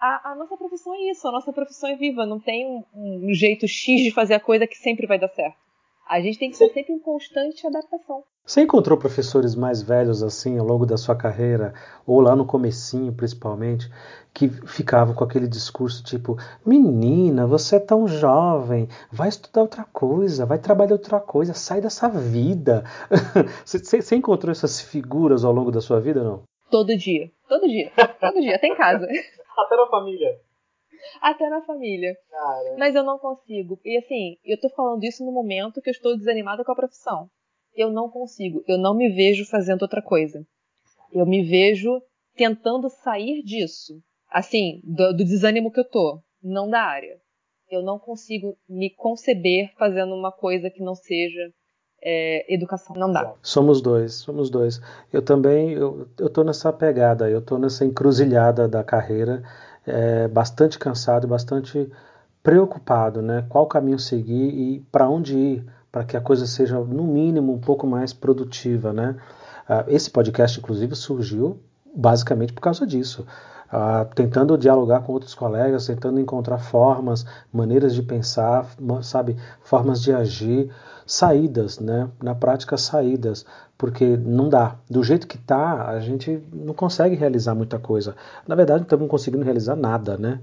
a, 0.00 0.32
a, 0.32 0.34
nossa 0.34 0.56
profissão 0.56 0.94
é 0.94 1.10
isso, 1.10 1.26
a 1.26 1.32
nossa 1.32 1.52
profissão 1.52 1.88
é 1.88 1.96
viva, 1.96 2.26
não 2.26 2.38
tem 2.38 2.66
um, 2.66 2.84
um, 2.94 3.32
jeito 3.32 3.66
X 3.66 4.02
de 4.02 4.10
fazer 4.10 4.34
a 4.34 4.40
coisa 4.40 4.66
que 4.66 4.76
sempre 4.76 5.06
vai 5.06 5.18
dar 5.18 5.28
certo. 5.28 5.56
A 6.08 6.20
gente 6.20 6.38
tem 6.38 6.50
que 6.50 6.56
ser 6.56 6.68
sempre 6.72 6.92
em 6.92 7.00
constante 7.00 7.66
adaptação. 7.66 8.22
Você 8.44 8.62
encontrou 8.62 8.96
professores 8.96 9.56
mais 9.56 9.82
velhos 9.82 10.22
assim 10.22 10.56
ao 10.56 10.64
longo 10.64 10.86
da 10.86 10.96
sua 10.96 11.16
carreira, 11.16 11.74
ou 12.06 12.20
lá 12.20 12.36
no 12.36 12.46
comecinho 12.46 13.12
principalmente, 13.12 13.90
que 14.32 14.48
ficavam 14.48 15.16
com 15.16 15.24
aquele 15.24 15.48
discurso 15.48 16.04
tipo: 16.04 16.36
"Menina, 16.64 17.44
você 17.44 17.74
é 17.74 17.80
tão 17.80 18.06
jovem, 18.06 18.88
vai 19.10 19.28
estudar 19.28 19.62
outra 19.62 19.82
coisa, 19.82 20.46
vai 20.46 20.58
trabalhar 20.58 20.92
outra 20.92 21.18
coisa, 21.18 21.54
sai 21.54 21.80
dessa 21.80 22.08
vida". 22.08 22.84
você, 23.66 24.00
você 24.00 24.14
encontrou 24.14 24.52
essas 24.52 24.80
figuras 24.80 25.44
ao 25.44 25.52
longo 25.52 25.72
da 25.72 25.80
sua 25.80 26.00
vida 26.00 26.22
não? 26.22 26.44
Todo 26.70 26.96
dia, 26.96 27.28
todo 27.48 27.66
dia, 27.66 27.90
todo 28.20 28.40
dia, 28.40 28.54
até 28.54 28.68
em 28.68 28.76
casa. 28.76 29.06
Até 29.58 29.74
na 29.74 29.86
família. 29.86 30.38
Até 31.20 31.48
na 31.48 31.62
família. 31.62 32.16
Cara. 32.30 32.76
Mas 32.78 32.94
eu 32.94 33.02
não 33.02 33.18
consigo. 33.18 33.78
E 33.84 33.96
assim, 33.96 34.36
eu 34.44 34.58
tô 34.60 34.68
falando 34.70 35.02
isso 35.04 35.24
no 35.24 35.32
momento 35.32 35.80
que 35.80 35.90
eu 35.90 35.92
estou 35.92 36.16
desanimada 36.16 36.64
com 36.64 36.72
a 36.72 36.76
profissão. 36.76 37.28
Eu 37.74 37.90
não 37.90 38.08
consigo. 38.08 38.62
Eu 38.66 38.78
não 38.78 38.94
me 38.94 39.08
vejo 39.08 39.44
fazendo 39.44 39.82
outra 39.82 40.02
coisa. 40.02 40.44
Eu 41.12 41.26
me 41.26 41.42
vejo 41.42 42.00
tentando 42.34 42.88
sair 42.88 43.42
disso. 43.42 44.00
Assim, 44.30 44.80
do, 44.82 45.12
do 45.12 45.24
desânimo 45.24 45.70
que 45.70 45.80
eu 45.80 45.88
tô. 45.88 46.20
Não 46.42 46.68
da 46.68 46.82
área. 46.82 47.18
Eu 47.70 47.82
não 47.82 47.98
consigo 47.98 48.56
me 48.68 48.90
conceber 48.90 49.72
fazendo 49.76 50.14
uma 50.14 50.30
coisa 50.30 50.70
que 50.70 50.82
não 50.82 50.94
seja 50.94 51.50
é, 52.02 52.54
educação. 52.54 52.94
Não 52.96 53.12
dá. 53.12 53.34
Somos 53.42 53.82
dois, 53.82 54.14
somos 54.14 54.48
dois. 54.48 54.80
Eu 55.12 55.22
também, 55.22 55.72
eu, 55.72 56.08
eu 56.18 56.30
tô 56.30 56.44
nessa 56.44 56.72
pegada, 56.72 57.28
eu 57.28 57.42
tô 57.42 57.58
nessa 57.58 57.84
encruzilhada 57.84 58.68
da 58.68 58.84
carreira 58.84 59.42
é, 59.86 60.28
bastante 60.28 60.78
cansado, 60.78 61.26
bastante 61.28 61.90
preocupado, 62.42 63.22
né? 63.22 63.44
Qual 63.48 63.66
caminho 63.66 63.98
seguir 63.98 64.48
e 64.48 64.80
para 64.92 65.08
onde 65.08 65.36
ir 65.36 65.66
para 65.90 66.04
que 66.04 66.16
a 66.16 66.20
coisa 66.20 66.46
seja 66.46 66.78
no 66.78 67.04
mínimo 67.04 67.52
um 67.52 67.58
pouco 67.58 67.86
mais 67.86 68.12
produtiva, 68.12 68.92
né? 68.92 69.16
Ah, 69.68 69.84
esse 69.88 70.10
podcast, 70.10 70.58
inclusive, 70.58 70.94
surgiu 70.94 71.58
basicamente 71.94 72.52
por 72.52 72.60
causa 72.60 72.86
disso. 72.86 73.26
Uh, 73.66 74.06
tentando 74.14 74.56
dialogar 74.56 75.00
com 75.00 75.12
outros 75.12 75.34
colegas, 75.34 75.86
tentando 75.86 76.20
encontrar 76.20 76.58
formas, 76.58 77.26
maneiras 77.52 77.96
de 77.96 78.02
pensar, 78.02 78.64
sabe, 79.02 79.36
formas 79.60 80.00
de 80.00 80.12
agir, 80.12 80.70
saídas, 81.06 81.78
né? 81.78 82.10
Na 82.20 82.34
prática, 82.34 82.76
saídas, 82.76 83.46
porque 83.78 84.16
não 84.16 84.48
dá. 84.48 84.76
Do 84.90 85.04
jeito 85.04 85.26
que 85.26 85.38
tá, 85.38 85.88
a 85.88 86.00
gente 86.00 86.42
não 86.52 86.74
consegue 86.74 87.14
realizar 87.14 87.54
muita 87.54 87.78
coisa. 87.78 88.16
Na 88.46 88.54
verdade, 88.54 88.80
não 88.80 88.84
estamos 88.84 89.08
conseguindo 89.08 89.44
realizar 89.44 89.76
nada, 89.76 90.18
né? 90.18 90.40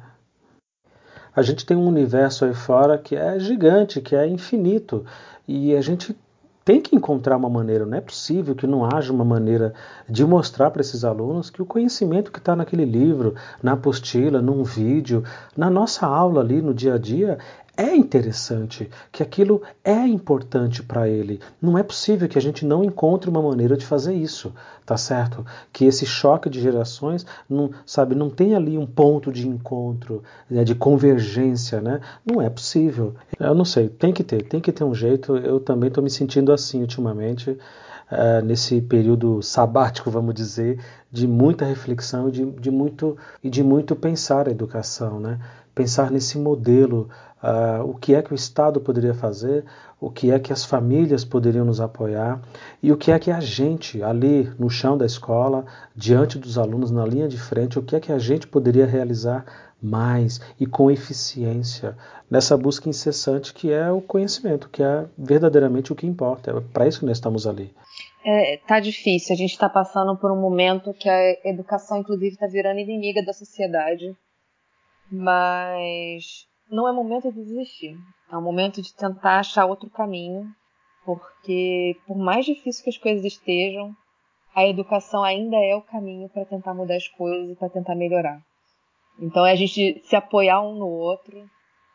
A 1.35 1.41
gente 1.41 1.65
tem 1.65 1.76
um 1.76 1.88
universo 1.88 2.45
aí 2.45 2.53
fora 2.53 2.98
que 2.98 3.15
é 3.15 3.40
gigante, 3.40 3.99
que 3.99 4.15
é 4.15 4.26
infinito, 4.27 5.03
e 5.48 5.76
a 5.76 5.81
gente 5.81 6.15
tem 6.64 6.80
que 6.80 6.95
encontrar 6.95 7.35
uma 7.35 7.49
maneira, 7.49 7.85
não 7.85 7.98
é 7.98 8.02
possível 8.02 8.56
que 8.56 8.65
não 8.65 8.85
haja 8.85 9.11
uma 9.11 9.26
maneira 9.26 9.73
de 10.07 10.23
mostrar 10.23 10.72
para 10.72 10.81
esses 10.81 11.03
alunos 11.03 11.49
que 11.49 11.61
o 11.61 11.65
conhecimento 11.65 12.31
que 12.31 12.40
está 12.40 12.56
naquele 12.56 12.85
livro, 12.85 13.35
na 13.61 13.73
apostila, 13.73 14.41
num 14.41 14.64
vídeo, 14.64 15.23
na 15.57 15.69
nossa 15.69 16.06
aula 16.06 16.40
ali 16.40 16.61
no 16.61 16.73
dia 16.73 16.94
a 16.94 16.98
dia, 16.98 17.38
é 17.75 17.95
interessante, 17.95 18.87
que 19.11 19.23
aquilo 19.23 19.61
é 19.83 20.05
importante 20.05 20.83
para 20.83 21.09
ele. 21.09 21.39
Não 21.59 21.75
é 21.75 21.81
possível 21.81 22.29
que 22.29 22.37
a 22.37 22.41
gente 22.41 22.63
não 22.65 22.83
encontre 22.83 23.29
uma 23.29 23.41
maneira 23.41 23.75
de 23.75 23.83
fazer 23.83 24.13
isso, 24.13 24.53
tá 24.85 24.95
certo? 24.95 25.43
Que 25.71 25.85
esse 25.85 26.05
choque 26.05 26.51
de 26.51 26.61
gerações, 26.61 27.25
não, 27.49 27.71
sabe, 27.83 28.13
não 28.13 28.29
tem 28.29 28.53
ali 28.55 28.77
um 28.77 28.85
ponto 28.85 29.31
de 29.31 29.47
encontro, 29.47 30.21
né, 30.47 30.63
de 30.63 30.75
convergência, 30.75 31.81
né? 31.81 31.99
Não 32.23 32.39
é 32.39 32.47
possível. 32.47 33.15
Eu 33.39 33.55
não 33.55 33.65
sei, 33.65 33.89
tem 33.89 34.13
que 34.13 34.23
ter, 34.23 34.43
tem 34.43 34.61
que 34.61 34.71
ter 34.71 34.83
um 34.83 34.93
jeito. 34.93 35.35
Eu 35.35 35.59
também 35.59 35.87
estou 35.87 36.03
me 36.03 36.11
sentindo 36.11 36.53
assim 36.53 36.81
ultimamente. 36.81 37.57
Uh, 38.11 38.45
nesse 38.45 38.79
período 38.79 39.41
sabático, 39.41 40.11
vamos 40.11 40.35
dizer, 40.35 40.79
de 41.11 41.25
muita 41.25 41.65
reflexão 41.65 42.29
de, 42.29 42.45
de 42.45 42.69
muito, 42.69 43.17
e 43.43 43.49
de 43.49 43.63
muito 43.63 43.95
pensar 43.95 44.47
a 44.47 44.51
educação, 44.51 45.19
né? 45.19 45.39
pensar 45.73 46.11
nesse 46.11 46.37
modelo 46.37 47.09
Uh, 47.44 47.90
o 47.90 47.95
que 47.95 48.15
é 48.15 48.22
que 48.22 48.32
o 48.32 48.36
Estado 48.36 48.80
poderia 48.80 49.14
fazer, 49.14 49.65
o 49.99 50.10
que 50.10 50.32
é 50.32 50.40
que 50.40 50.53
as 50.53 50.64
famílias 50.64 51.26
poderiam 51.26 51.65
nos 51.65 51.82
apoiar 51.82 52.41
e 52.82 52.90
o 52.90 52.95
que 52.95 53.11
é 53.11 53.20
que 53.20 53.30
a 53.30 53.41
gente, 53.41 54.02
ali 54.02 54.49
no 54.57 54.70
chão 54.70 54.98
da 54.98 55.06
escola, 55.06 55.65
diante 55.94 56.40
dos 56.40 56.57
alunos, 56.57 56.90
na 56.90 57.06
linha 57.06 57.28
de 57.28 57.38
frente, 57.38 57.78
o 57.78 57.84
que 57.84 57.98
é 57.98 57.99
que 57.99 58.14
a 58.14 58.18
gente 58.18 58.48
poderia 58.48 58.86
realizar 58.86 59.44
mais 59.82 60.40
e 60.57 60.65
com 60.65 60.90
eficiência 60.90 61.98
nessa 62.32 62.56
busca 62.56 62.88
incessante 62.88 63.53
que 63.53 63.70
é 63.70 63.91
o 63.91 63.99
conhecimento, 63.99 64.70
que 64.70 64.82
é 64.82 65.06
verdadeiramente 65.18 65.91
o 65.91 65.95
que 65.95 66.07
importa. 66.07 66.52
É 66.52 66.61
para 66.72 66.88
isso 66.88 67.02
que 67.02 67.06
nós 67.06 67.18
estamos 67.18 67.45
ali. 67.45 67.76
É, 68.26 68.57
tá 68.65 68.80
difícil. 68.80 69.34
A 69.34 69.38
gente 69.38 69.52
está 69.52 69.68
passando 69.68 70.15
por 70.15 70.32
um 70.32 70.40
momento 70.40 70.94
que 70.94 71.10
a 71.10 71.36
educação, 71.44 71.98
inclusive, 71.98 72.36
está 72.36 72.48
virando 72.48 72.80
inimiga 72.80 73.22
da 73.22 73.34
sociedade. 73.34 74.15
Mas 75.11 76.48
não 76.73 76.87
é 76.87 76.91
momento 76.91 77.31
de 77.31 77.43
desistir. 77.43 77.95
É 78.31 78.35
um 78.35 78.41
momento 78.41 78.81
de 78.81 78.93
tentar 78.93 79.39
achar 79.39 79.65
outro 79.65 79.89
caminho, 79.91 80.51
porque 81.05 81.95
por 82.07 82.17
mais 82.17 82.45
difícil 82.45 82.83
que 82.83 82.89
as 82.89 82.97
coisas 82.97 83.23
estejam, 83.23 83.95
a 84.55 84.65
educação 84.65 85.23
ainda 85.23 85.55
é 85.57 85.75
o 85.75 85.83
caminho 85.83 86.27
para 86.29 86.45
tentar 86.45 86.73
mudar 86.73 86.95
as 86.95 87.07
coisas 87.07 87.51
e 87.51 87.55
para 87.55 87.69
tentar 87.69 87.93
melhorar. 87.95 88.41
Então 89.19 89.45
é 89.45 89.51
a 89.51 89.55
gente 89.55 90.01
se 90.03 90.15
apoiar 90.15 90.61
um 90.61 90.73
no 90.73 90.87
outro, 90.87 91.47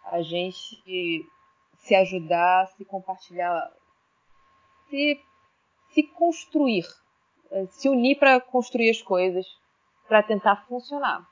a 0.05 0.22
gente 0.22 1.26
se 1.78 1.94
ajudar, 1.96 2.68
se 2.68 2.84
compartilhar, 2.84 3.68
se, 4.88 5.20
se 5.90 6.02
construir, 6.05 6.84
se 7.70 7.88
unir 7.88 8.16
para 8.16 8.40
construir 8.40 8.90
as 8.90 9.02
coisas, 9.02 9.44
para 10.06 10.22
tentar 10.22 10.64
funcionar. 10.68 11.26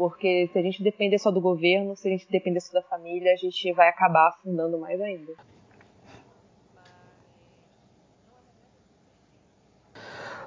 Porque 0.00 0.48
se 0.50 0.58
a 0.58 0.62
gente 0.62 0.82
depender 0.82 1.18
só 1.18 1.30
do 1.30 1.42
governo, 1.42 1.94
se 1.94 2.08
a 2.08 2.10
gente 2.10 2.26
depender 2.30 2.58
só 2.60 2.72
da 2.72 2.82
família, 2.82 3.34
a 3.34 3.36
gente 3.36 3.70
vai 3.74 3.86
acabar 3.86 4.28
afundando 4.28 4.78
mais 4.78 4.98
ainda. 4.98 5.34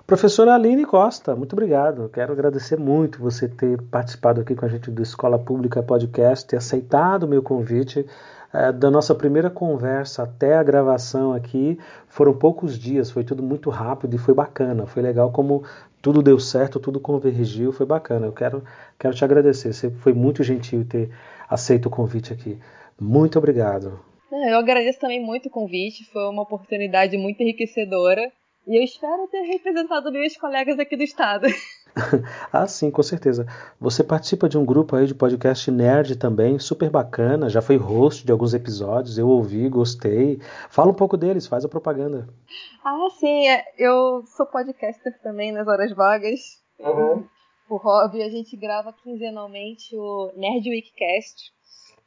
Professora 0.08 0.56
Aline 0.56 0.88
Costa, 0.88 1.36
muito 1.36 1.54
obrigado. 1.54 2.10
Quero 2.10 2.34
agradecer 2.34 2.80
muito 2.80 3.22
você 3.22 3.48
ter 3.48 3.80
participado 3.84 4.42
aqui 4.42 4.56
com 4.56 4.66
a 4.66 4.68
gente 4.68 4.90
do 4.90 5.04
Escola 5.04 5.38
Pública 5.38 5.84
Podcast, 5.84 6.48
ter 6.48 6.58
aceitado 6.58 7.26
o 7.26 7.28
meu 7.28 7.44
convite. 7.44 8.08
É, 8.52 8.72
da 8.72 8.90
nossa 8.90 9.16
primeira 9.16 9.50
conversa 9.50 10.24
até 10.24 10.56
a 10.56 10.62
gravação 10.62 11.34
aqui 11.34 11.80
foram 12.08 12.34
poucos 12.34 12.78
dias, 12.78 13.10
foi 13.10 13.24
tudo 13.24 13.42
muito 13.42 13.72
rápido 13.72 14.16
e 14.16 14.20
foi 14.20 14.34
bacana. 14.34 14.86
Foi 14.86 15.02
legal 15.02 15.32
como 15.32 15.64
tudo 16.04 16.22
deu 16.22 16.38
certo, 16.38 16.82
tudo 16.82 17.00
convergiu, 17.00 17.72
foi 17.72 17.86
bacana. 17.86 18.26
Eu 18.26 18.34
quero, 18.34 18.62
quero 19.00 19.16
te 19.16 19.24
agradecer. 19.24 19.72
Você 19.72 19.90
foi 19.90 20.12
muito 20.12 20.44
gentil 20.44 20.86
ter 20.86 21.10
aceito 21.50 21.86
o 21.86 21.90
convite 21.90 22.34
aqui. 22.34 22.60
Muito 23.00 23.40
obrigado. 23.40 24.02
Eu 24.30 24.58
agradeço 24.58 25.00
também 25.00 25.24
muito 25.24 25.46
o 25.46 25.50
convite, 25.50 26.04
foi 26.12 26.28
uma 26.28 26.42
oportunidade 26.42 27.16
muito 27.18 27.42
enriquecedora. 27.42 28.30
E 28.68 28.78
eu 28.78 28.84
espero 28.84 29.30
ter 29.30 29.44
representado 29.44 30.12
meus 30.12 30.36
colegas 30.36 30.78
aqui 30.78 30.98
do 30.98 31.04
estado. 31.04 31.48
ah, 32.52 32.68
sim, 32.68 32.90
com 32.90 33.04
certeza. 33.04 33.46
Você 33.80 34.04
participa 34.04 34.50
de 34.50 34.58
um 34.58 34.66
grupo 34.66 34.96
aí 34.96 35.06
de 35.06 35.14
podcast 35.14 35.70
nerd 35.70 36.16
também, 36.16 36.58
super 36.58 36.90
bacana. 36.90 37.50
Já 37.50 37.62
foi 37.62 37.78
host 37.78 38.26
de 38.26 38.32
alguns 38.32 38.54
episódios, 38.54 39.18
eu 39.18 39.28
ouvi, 39.28 39.70
gostei. 39.70 40.40
Fala 40.70 40.92
um 40.92 40.96
pouco 40.96 41.16
deles, 41.16 41.48
faz 41.48 41.64
a 41.64 41.70
propaganda. 41.70 42.28
Ah, 42.84 43.08
sim, 43.20 43.48
é, 43.48 43.64
eu 43.78 44.24
sou 44.36 44.46
podcaster 44.46 45.22
também 45.22 45.52
nas 45.52 45.68
horas 45.68 45.92
vagas. 45.94 46.40
Uhum. 46.80 47.26
Por 47.68 47.78
hobby, 47.82 48.24
a 48.24 48.30
gente 48.30 48.58
grava 48.58 48.94
quinzenalmente 48.94 49.96
o 49.96 50.32
Nerd 50.36 50.70
Weekcast, 50.70 51.52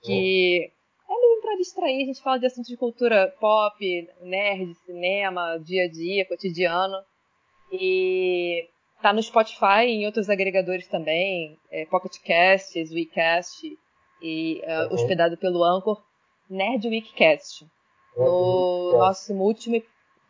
que 0.02 0.70
é 1.08 1.14
mesmo 1.14 1.42
para 1.42 1.56
distrair, 1.56 2.02
a 2.02 2.06
gente 2.06 2.22
fala 2.22 2.38
de 2.38 2.46
assuntos 2.46 2.68
de 2.68 2.76
cultura 2.76 3.32
pop, 3.40 4.08
nerd, 4.22 4.74
cinema, 4.84 5.58
dia 5.58 5.84
a 5.84 5.88
dia, 5.88 6.26
cotidiano. 6.26 6.96
E 7.72 8.68
tá 9.02 9.12
no 9.12 9.22
Spotify 9.22 9.86
e 9.86 10.02
em 10.02 10.06
outros 10.06 10.28
agregadores 10.28 10.86
também, 10.88 11.58
é, 11.70 11.84
Pocket 11.86 12.16
Casts, 12.24 12.90
WeCast 12.90 13.78
e 14.22 14.62
uh, 14.64 14.88
uhum. 14.88 14.94
hospedado 14.94 15.36
pelo 15.36 15.62
Anchor, 15.62 16.02
Nerd 16.48 16.88
Weekcast. 16.88 17.66
No 18.16 18.92
nosso 18.96 19.34
último 19.34 19.76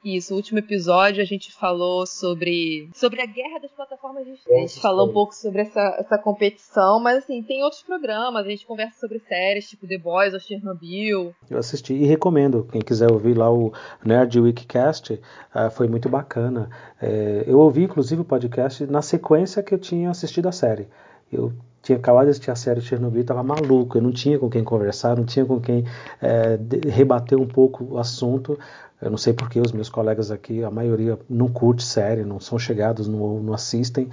isso, 0.06 0.32
o 0.32 0.36
último 0.36 0.60
episódio 0.60 1.20
a 1.20 1.24
gente 1.24 1.52
falou 1.52 2.06
sobre, 2.06 2.88
sobre 2.94 3.20
a 3.20 3.26
guerra 3.26 3.58
das 3.58 3.72
plataformas 3.72 4.24
de 4.24 4.32
A 4.48 4.60
gente 4.60 4.78
falou 4.80 5.08
um 5.08 5.12
pouco 5.12 5.34
sobre 5.34 5.62
essa, 5.62 5.80
essa 5.98 6.16
competição, 6.16 7.00
mas 7.00 7.18
assim, 7.18 7.42
tem 7.42 7.64
outros 7.64 7.82
programas, 7.82 8.46
a 8.46 8.48
gente 8.48 8.64
conversa 8.64 9.00
sobre 9.00 9.18
séries, 9.18 9.68
tipo 9.68 9.86
The 9.86 9.98
Boys 9.98 10.32
ou 10.32 10.38
Chernobyl. 10.38 11.34
Eu 11.50 11.58
assisti 11.58 11.94
e 11.94 12.06
recomendo, 12.06 12.68
quem 12.70 12.80
quiser 12.80 13.10
ouvir 13.10 13.36
lá 13.36 13.52
o 13.52 13.72
Nerd 14.04 14.38
Weekcast, 14.38 15.14
uh, 15.14 15.70
foi 15.70 15.88
muito 15.88 16.08
bacana. 16.08 16.70
É, 17.02 17.44
eu 17.46 17.58
ouvi 17.58 17.82
inclusive 17.82 18.22
o 18.22 18.24
podcast 18.24 18.86
na 18.86 19.02
sequência 19.02 19.62
que 19.62 19.74
eu 19.74 19.78
tinha 19.78 20.10
assistido 20.10 20.48
a 20.48 20.52
série. 20.52 20.88
Eu 21.32 21.52
tinha 21.86 21.98
acabado 21.98 22.24
de 22.24 22.30
assistir 22.30 22.50
a 22.50 22.56
série 22.56 22.80
Chernobyl, 22.80 23.20
estava 23.20 23.44
maluco, 23.44 23.96
eu 23.96 24.02
não 24.02 24.10
tinha 24.10 24.36
com 24.40 24.50
quem 24.50 24.64
conversar, 24.64 25.16
não 25.16 25.24
tinha 25.24 25.46
com 25.46 25.60
quem 25.60 25.84
é, 26.20 26.58
rebater 26.88 27.38
um 27.38 27.46
pouco 27.46 27.84
o 27.84 27.98
assunto. 27.98 28.58
Eu 29.00 29.08
não 29.08 29.16
sei 29.16 29.32
porque 29.32 29.60
os 29.60 29.70
meus 29.70 29.88
colegas 29.88 30.32
aqui, 30.32 30.64
a 30.64 30.70
maioria 30.70 31.16
não 31.30 31.46
curte 31.46 31.84
série, 31.84 32.24
não 32.24 32.40
são 32.40 32.58
chegados, 32.58 33.06
não, 33.06 33.40
não 33.40 33.54
assistem. 33.54 34.10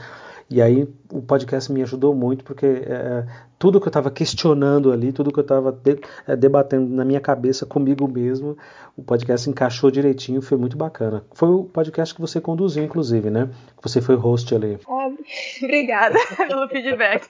E 0.54 0.62
aí 0.62 0.88
o 1.12 1.20
podcast 1.20 1.72
me 1.72 1.82
ajudou 1.82 2.14
muito 2.14 2.44
porque 2.44 2.68
é, 2.86 3.26
tudo 3.58 3.82
que 3.82 3.88
eu 3.88 3.90
estava 3.90 4.12
questionando 4.12 4.92
ali, 4.92 5.12
tudo 5.12 5.32
que 5.34 5.40
eu 5.40 5.42
estava 5.42 5.72
de, 5.72 6.00
é, 6.28 6.36
debatendo 6.36 6.94
na 6.94 7.04
minha 7.04 7.20
cabeça 7.20 7.66
comigo 7.66 8.08
mesmo, 8.08 8.56
o 8.96 9.02
podcast 9.02 9.50
encaixou 9.50 9.90
direitinho, 9.90 10.44
foi 10.44 10.56
muito 10.56 10.78
bacana. 10.78 11.26
Foi 11.34 11.50
o 11.50 11.64
podcast 11.64 12.14
que 12.14 12.22
você 12.22 12.40
conduziu, 12.40 12.84
inclusive, 12.84 13.32
né? 13.32 13.50
Você 13.82 14.00
foi 14.00 14.14
host 14.14 14.54
ali. 14.54 14.78
É, 14.88 15.64
obrigada 15.66 16.20
pelo 16.38 16.68
feedback. 16.70 17.28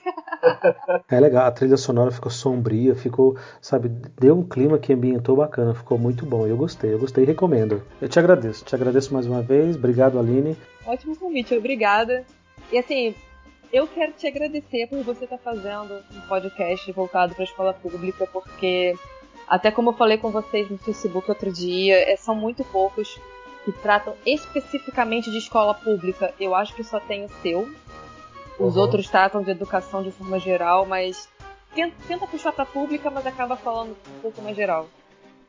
É 1.10 1.18
legal, 1.18 1.46
a 1.46 1.50
trilha 1.50 1.78
sonora 1.78 2.10
ficou 2.10 2.30
sombria, 2.30 2.94
ficou, 2.94 3.38
sabe, 3.58 3.88
deu 4.20 4.38
um 4.38 4.46
clima 4.46 4.76
que 4.76 4.92
ambientou 4.92 5.34
bacana, 5.34 5.72
ficou 5.72 5.96
muito 5.96 6.26
bom. 6.26 6.46
Eu 6.46 6.58
gostei, 6.58 6.92
eu 6.92 6.98
gostei 6.98 7.24
e 7.24 7.26
recomendo. 7.26 7.80
Eu 8.02 8.08
te 8.10 8.18
agradeço, 8.18 8.66
te 8.66 8.74
agradeço 8.74 9.14
mais 9.14 9.24
uma 9.24 9.40
vez. 9.40 9.76
Obrigado, 9.76 10.18
Aline. 10.18 10.54
Ótimo 10.86 11.16
convite, 11.16 11.56
obrigada. 11.56 12.22
E 12.72 12.78
assim, 12.78 13.14
eu 13.72 13.86
quero 13.86 14.12
te 14.12 14.26
agradecer 14.26 14.86
por 14.88 15.02
você 15.02 15.24
estar 15.24 15.38
tá 15.38 15.42
fazendo 15.42 16.02
um 16.12 16.20
podcast 16.28 16.90
voltado 16.92 17.34
para 17.34 17.42
a 17.42 17.46
escola 17.46 17.74
pública, 17.74 18.26
porque 18.32 18.94
até 19.46 19.70
como 19.70 19.90
eu 19.90 19.94
falei 19.94 20.18
com 20.18 20.30
vocês 20.30 20.70
no 20.70 20.78
Facebook 20.78 21.28
outro 21.28 21.52
dia, 21.52 21.96
é, 22.10 22.16
são 22.16 22.34
muito 22.34 22.64
poucos 22.64 23.18
que 23.64 23.72
tratam 23.72 24.14
especificamente 24.24 25.30
de 25.30 25.38
escola 25.38 25.74
pública. 25.74 26.34
Eu 26.38 26.54
acho 26.54 26.74
que 26.74 26.84
só 26.84 27.00
tem 27.00 27.24
o 27.24 27.28
seu. 27.42 27.68
Os 28.58 28.76
uhum. 28.76 28.82
outros 28.82 29.08
tratam 29.08 29.42
de 29.42 29.50
educação 29.50 30.02
de 30.02 30.12
forma 30.12 30.38
geral, 30.38 30.86
mas 30.86 31.28
tenta, 31.74 31.96
tenta 32.06 32.26
puxar 32.26 32.52
para 32.52 32.64
pública, 32.64 33.10
mas 33.10 33.26
acaba 33.26 33.56
falando 33.56 33.96
um 34.16 34.20
pouco 34.20 34.40
mais 34.42 34.56
geral. 34.56 34.86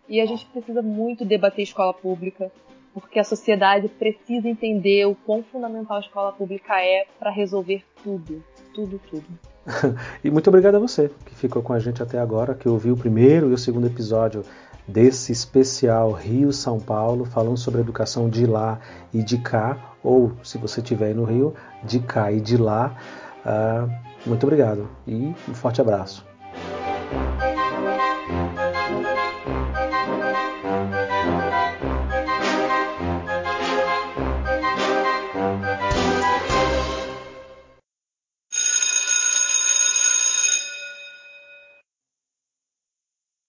E 0.07 0.21
a 0.21 0.25
gente 0.25 0.45
precisa 0.45 0.81
muito 0.81 1.25
debater 1.25 1.63
escola 1.63 1.93
pública, 1.93 2.51
porque 2.95 3.19
a 3.19 3.25
sociedade 3.25 3.89
precisa 3.89 4.47
entender 4.47 5.05
o 5.05 5.13
quão 5.13 5.43
fundamental 5.43 5.97
a 5.97 5.99
escola 5.99 6.31
pública 6.31 6.79
é 6.79 7.05
para 7.19 7.29
resolver 7.29 7.83
tudo, 8.01 8.41
tudo, 8.73 9.01
tudo. 9.09 9.25
e 10.23 10.31
muito 10.31 10.47
obrigado 10.47 10.75
a 10.75 10.79
você 10.79 11.11
que 11.25 11.35
ficou 11.35 11.61
com 11.61 11.73
a 11.73 11.79
gente 11.79 12.01
até 12.01 12.17
agora, 12.17 12.55
que 12.55 12.69
ouviu 12.69 12.93
o 12.93 12.97
primeiro 12.97 13.49
e 13.49 13.53
o 13.53 13.57
segundo 13.57 13.85
episódio 13.85 14.45
desse 14.87 15.33
especial 15.33 16.11
Rio 16.11 16.53
São 16.53 16.79
Paulo, 16.79 17.25
falando 17.25 17.57
sobre 17.57 17.81
educação 17.81 18.29
de 18.29 18.45
lá 18.45 18.79
e 19.13 19.21
de 19.21 19.39
cá, 19.39 19.93
ou 20.01 20.31
se 20.41 20.57
você 20.57 20.79
estiver 20.79 21.13
no 21.13 21.25
Rio, 21.25 21.53
de 21.83 21.99
cá 21.99 22.31
e 22.31 22.39
de 22.39 22.55
lá. 22.55 22.95
Uh, 23.43 23.91
muito 24.25 24.43
obrigado 24.43 24.87
e 25.05 25.33
um 25.49 25.53
forte 25.53 25.81
abraço. 25.81 26.25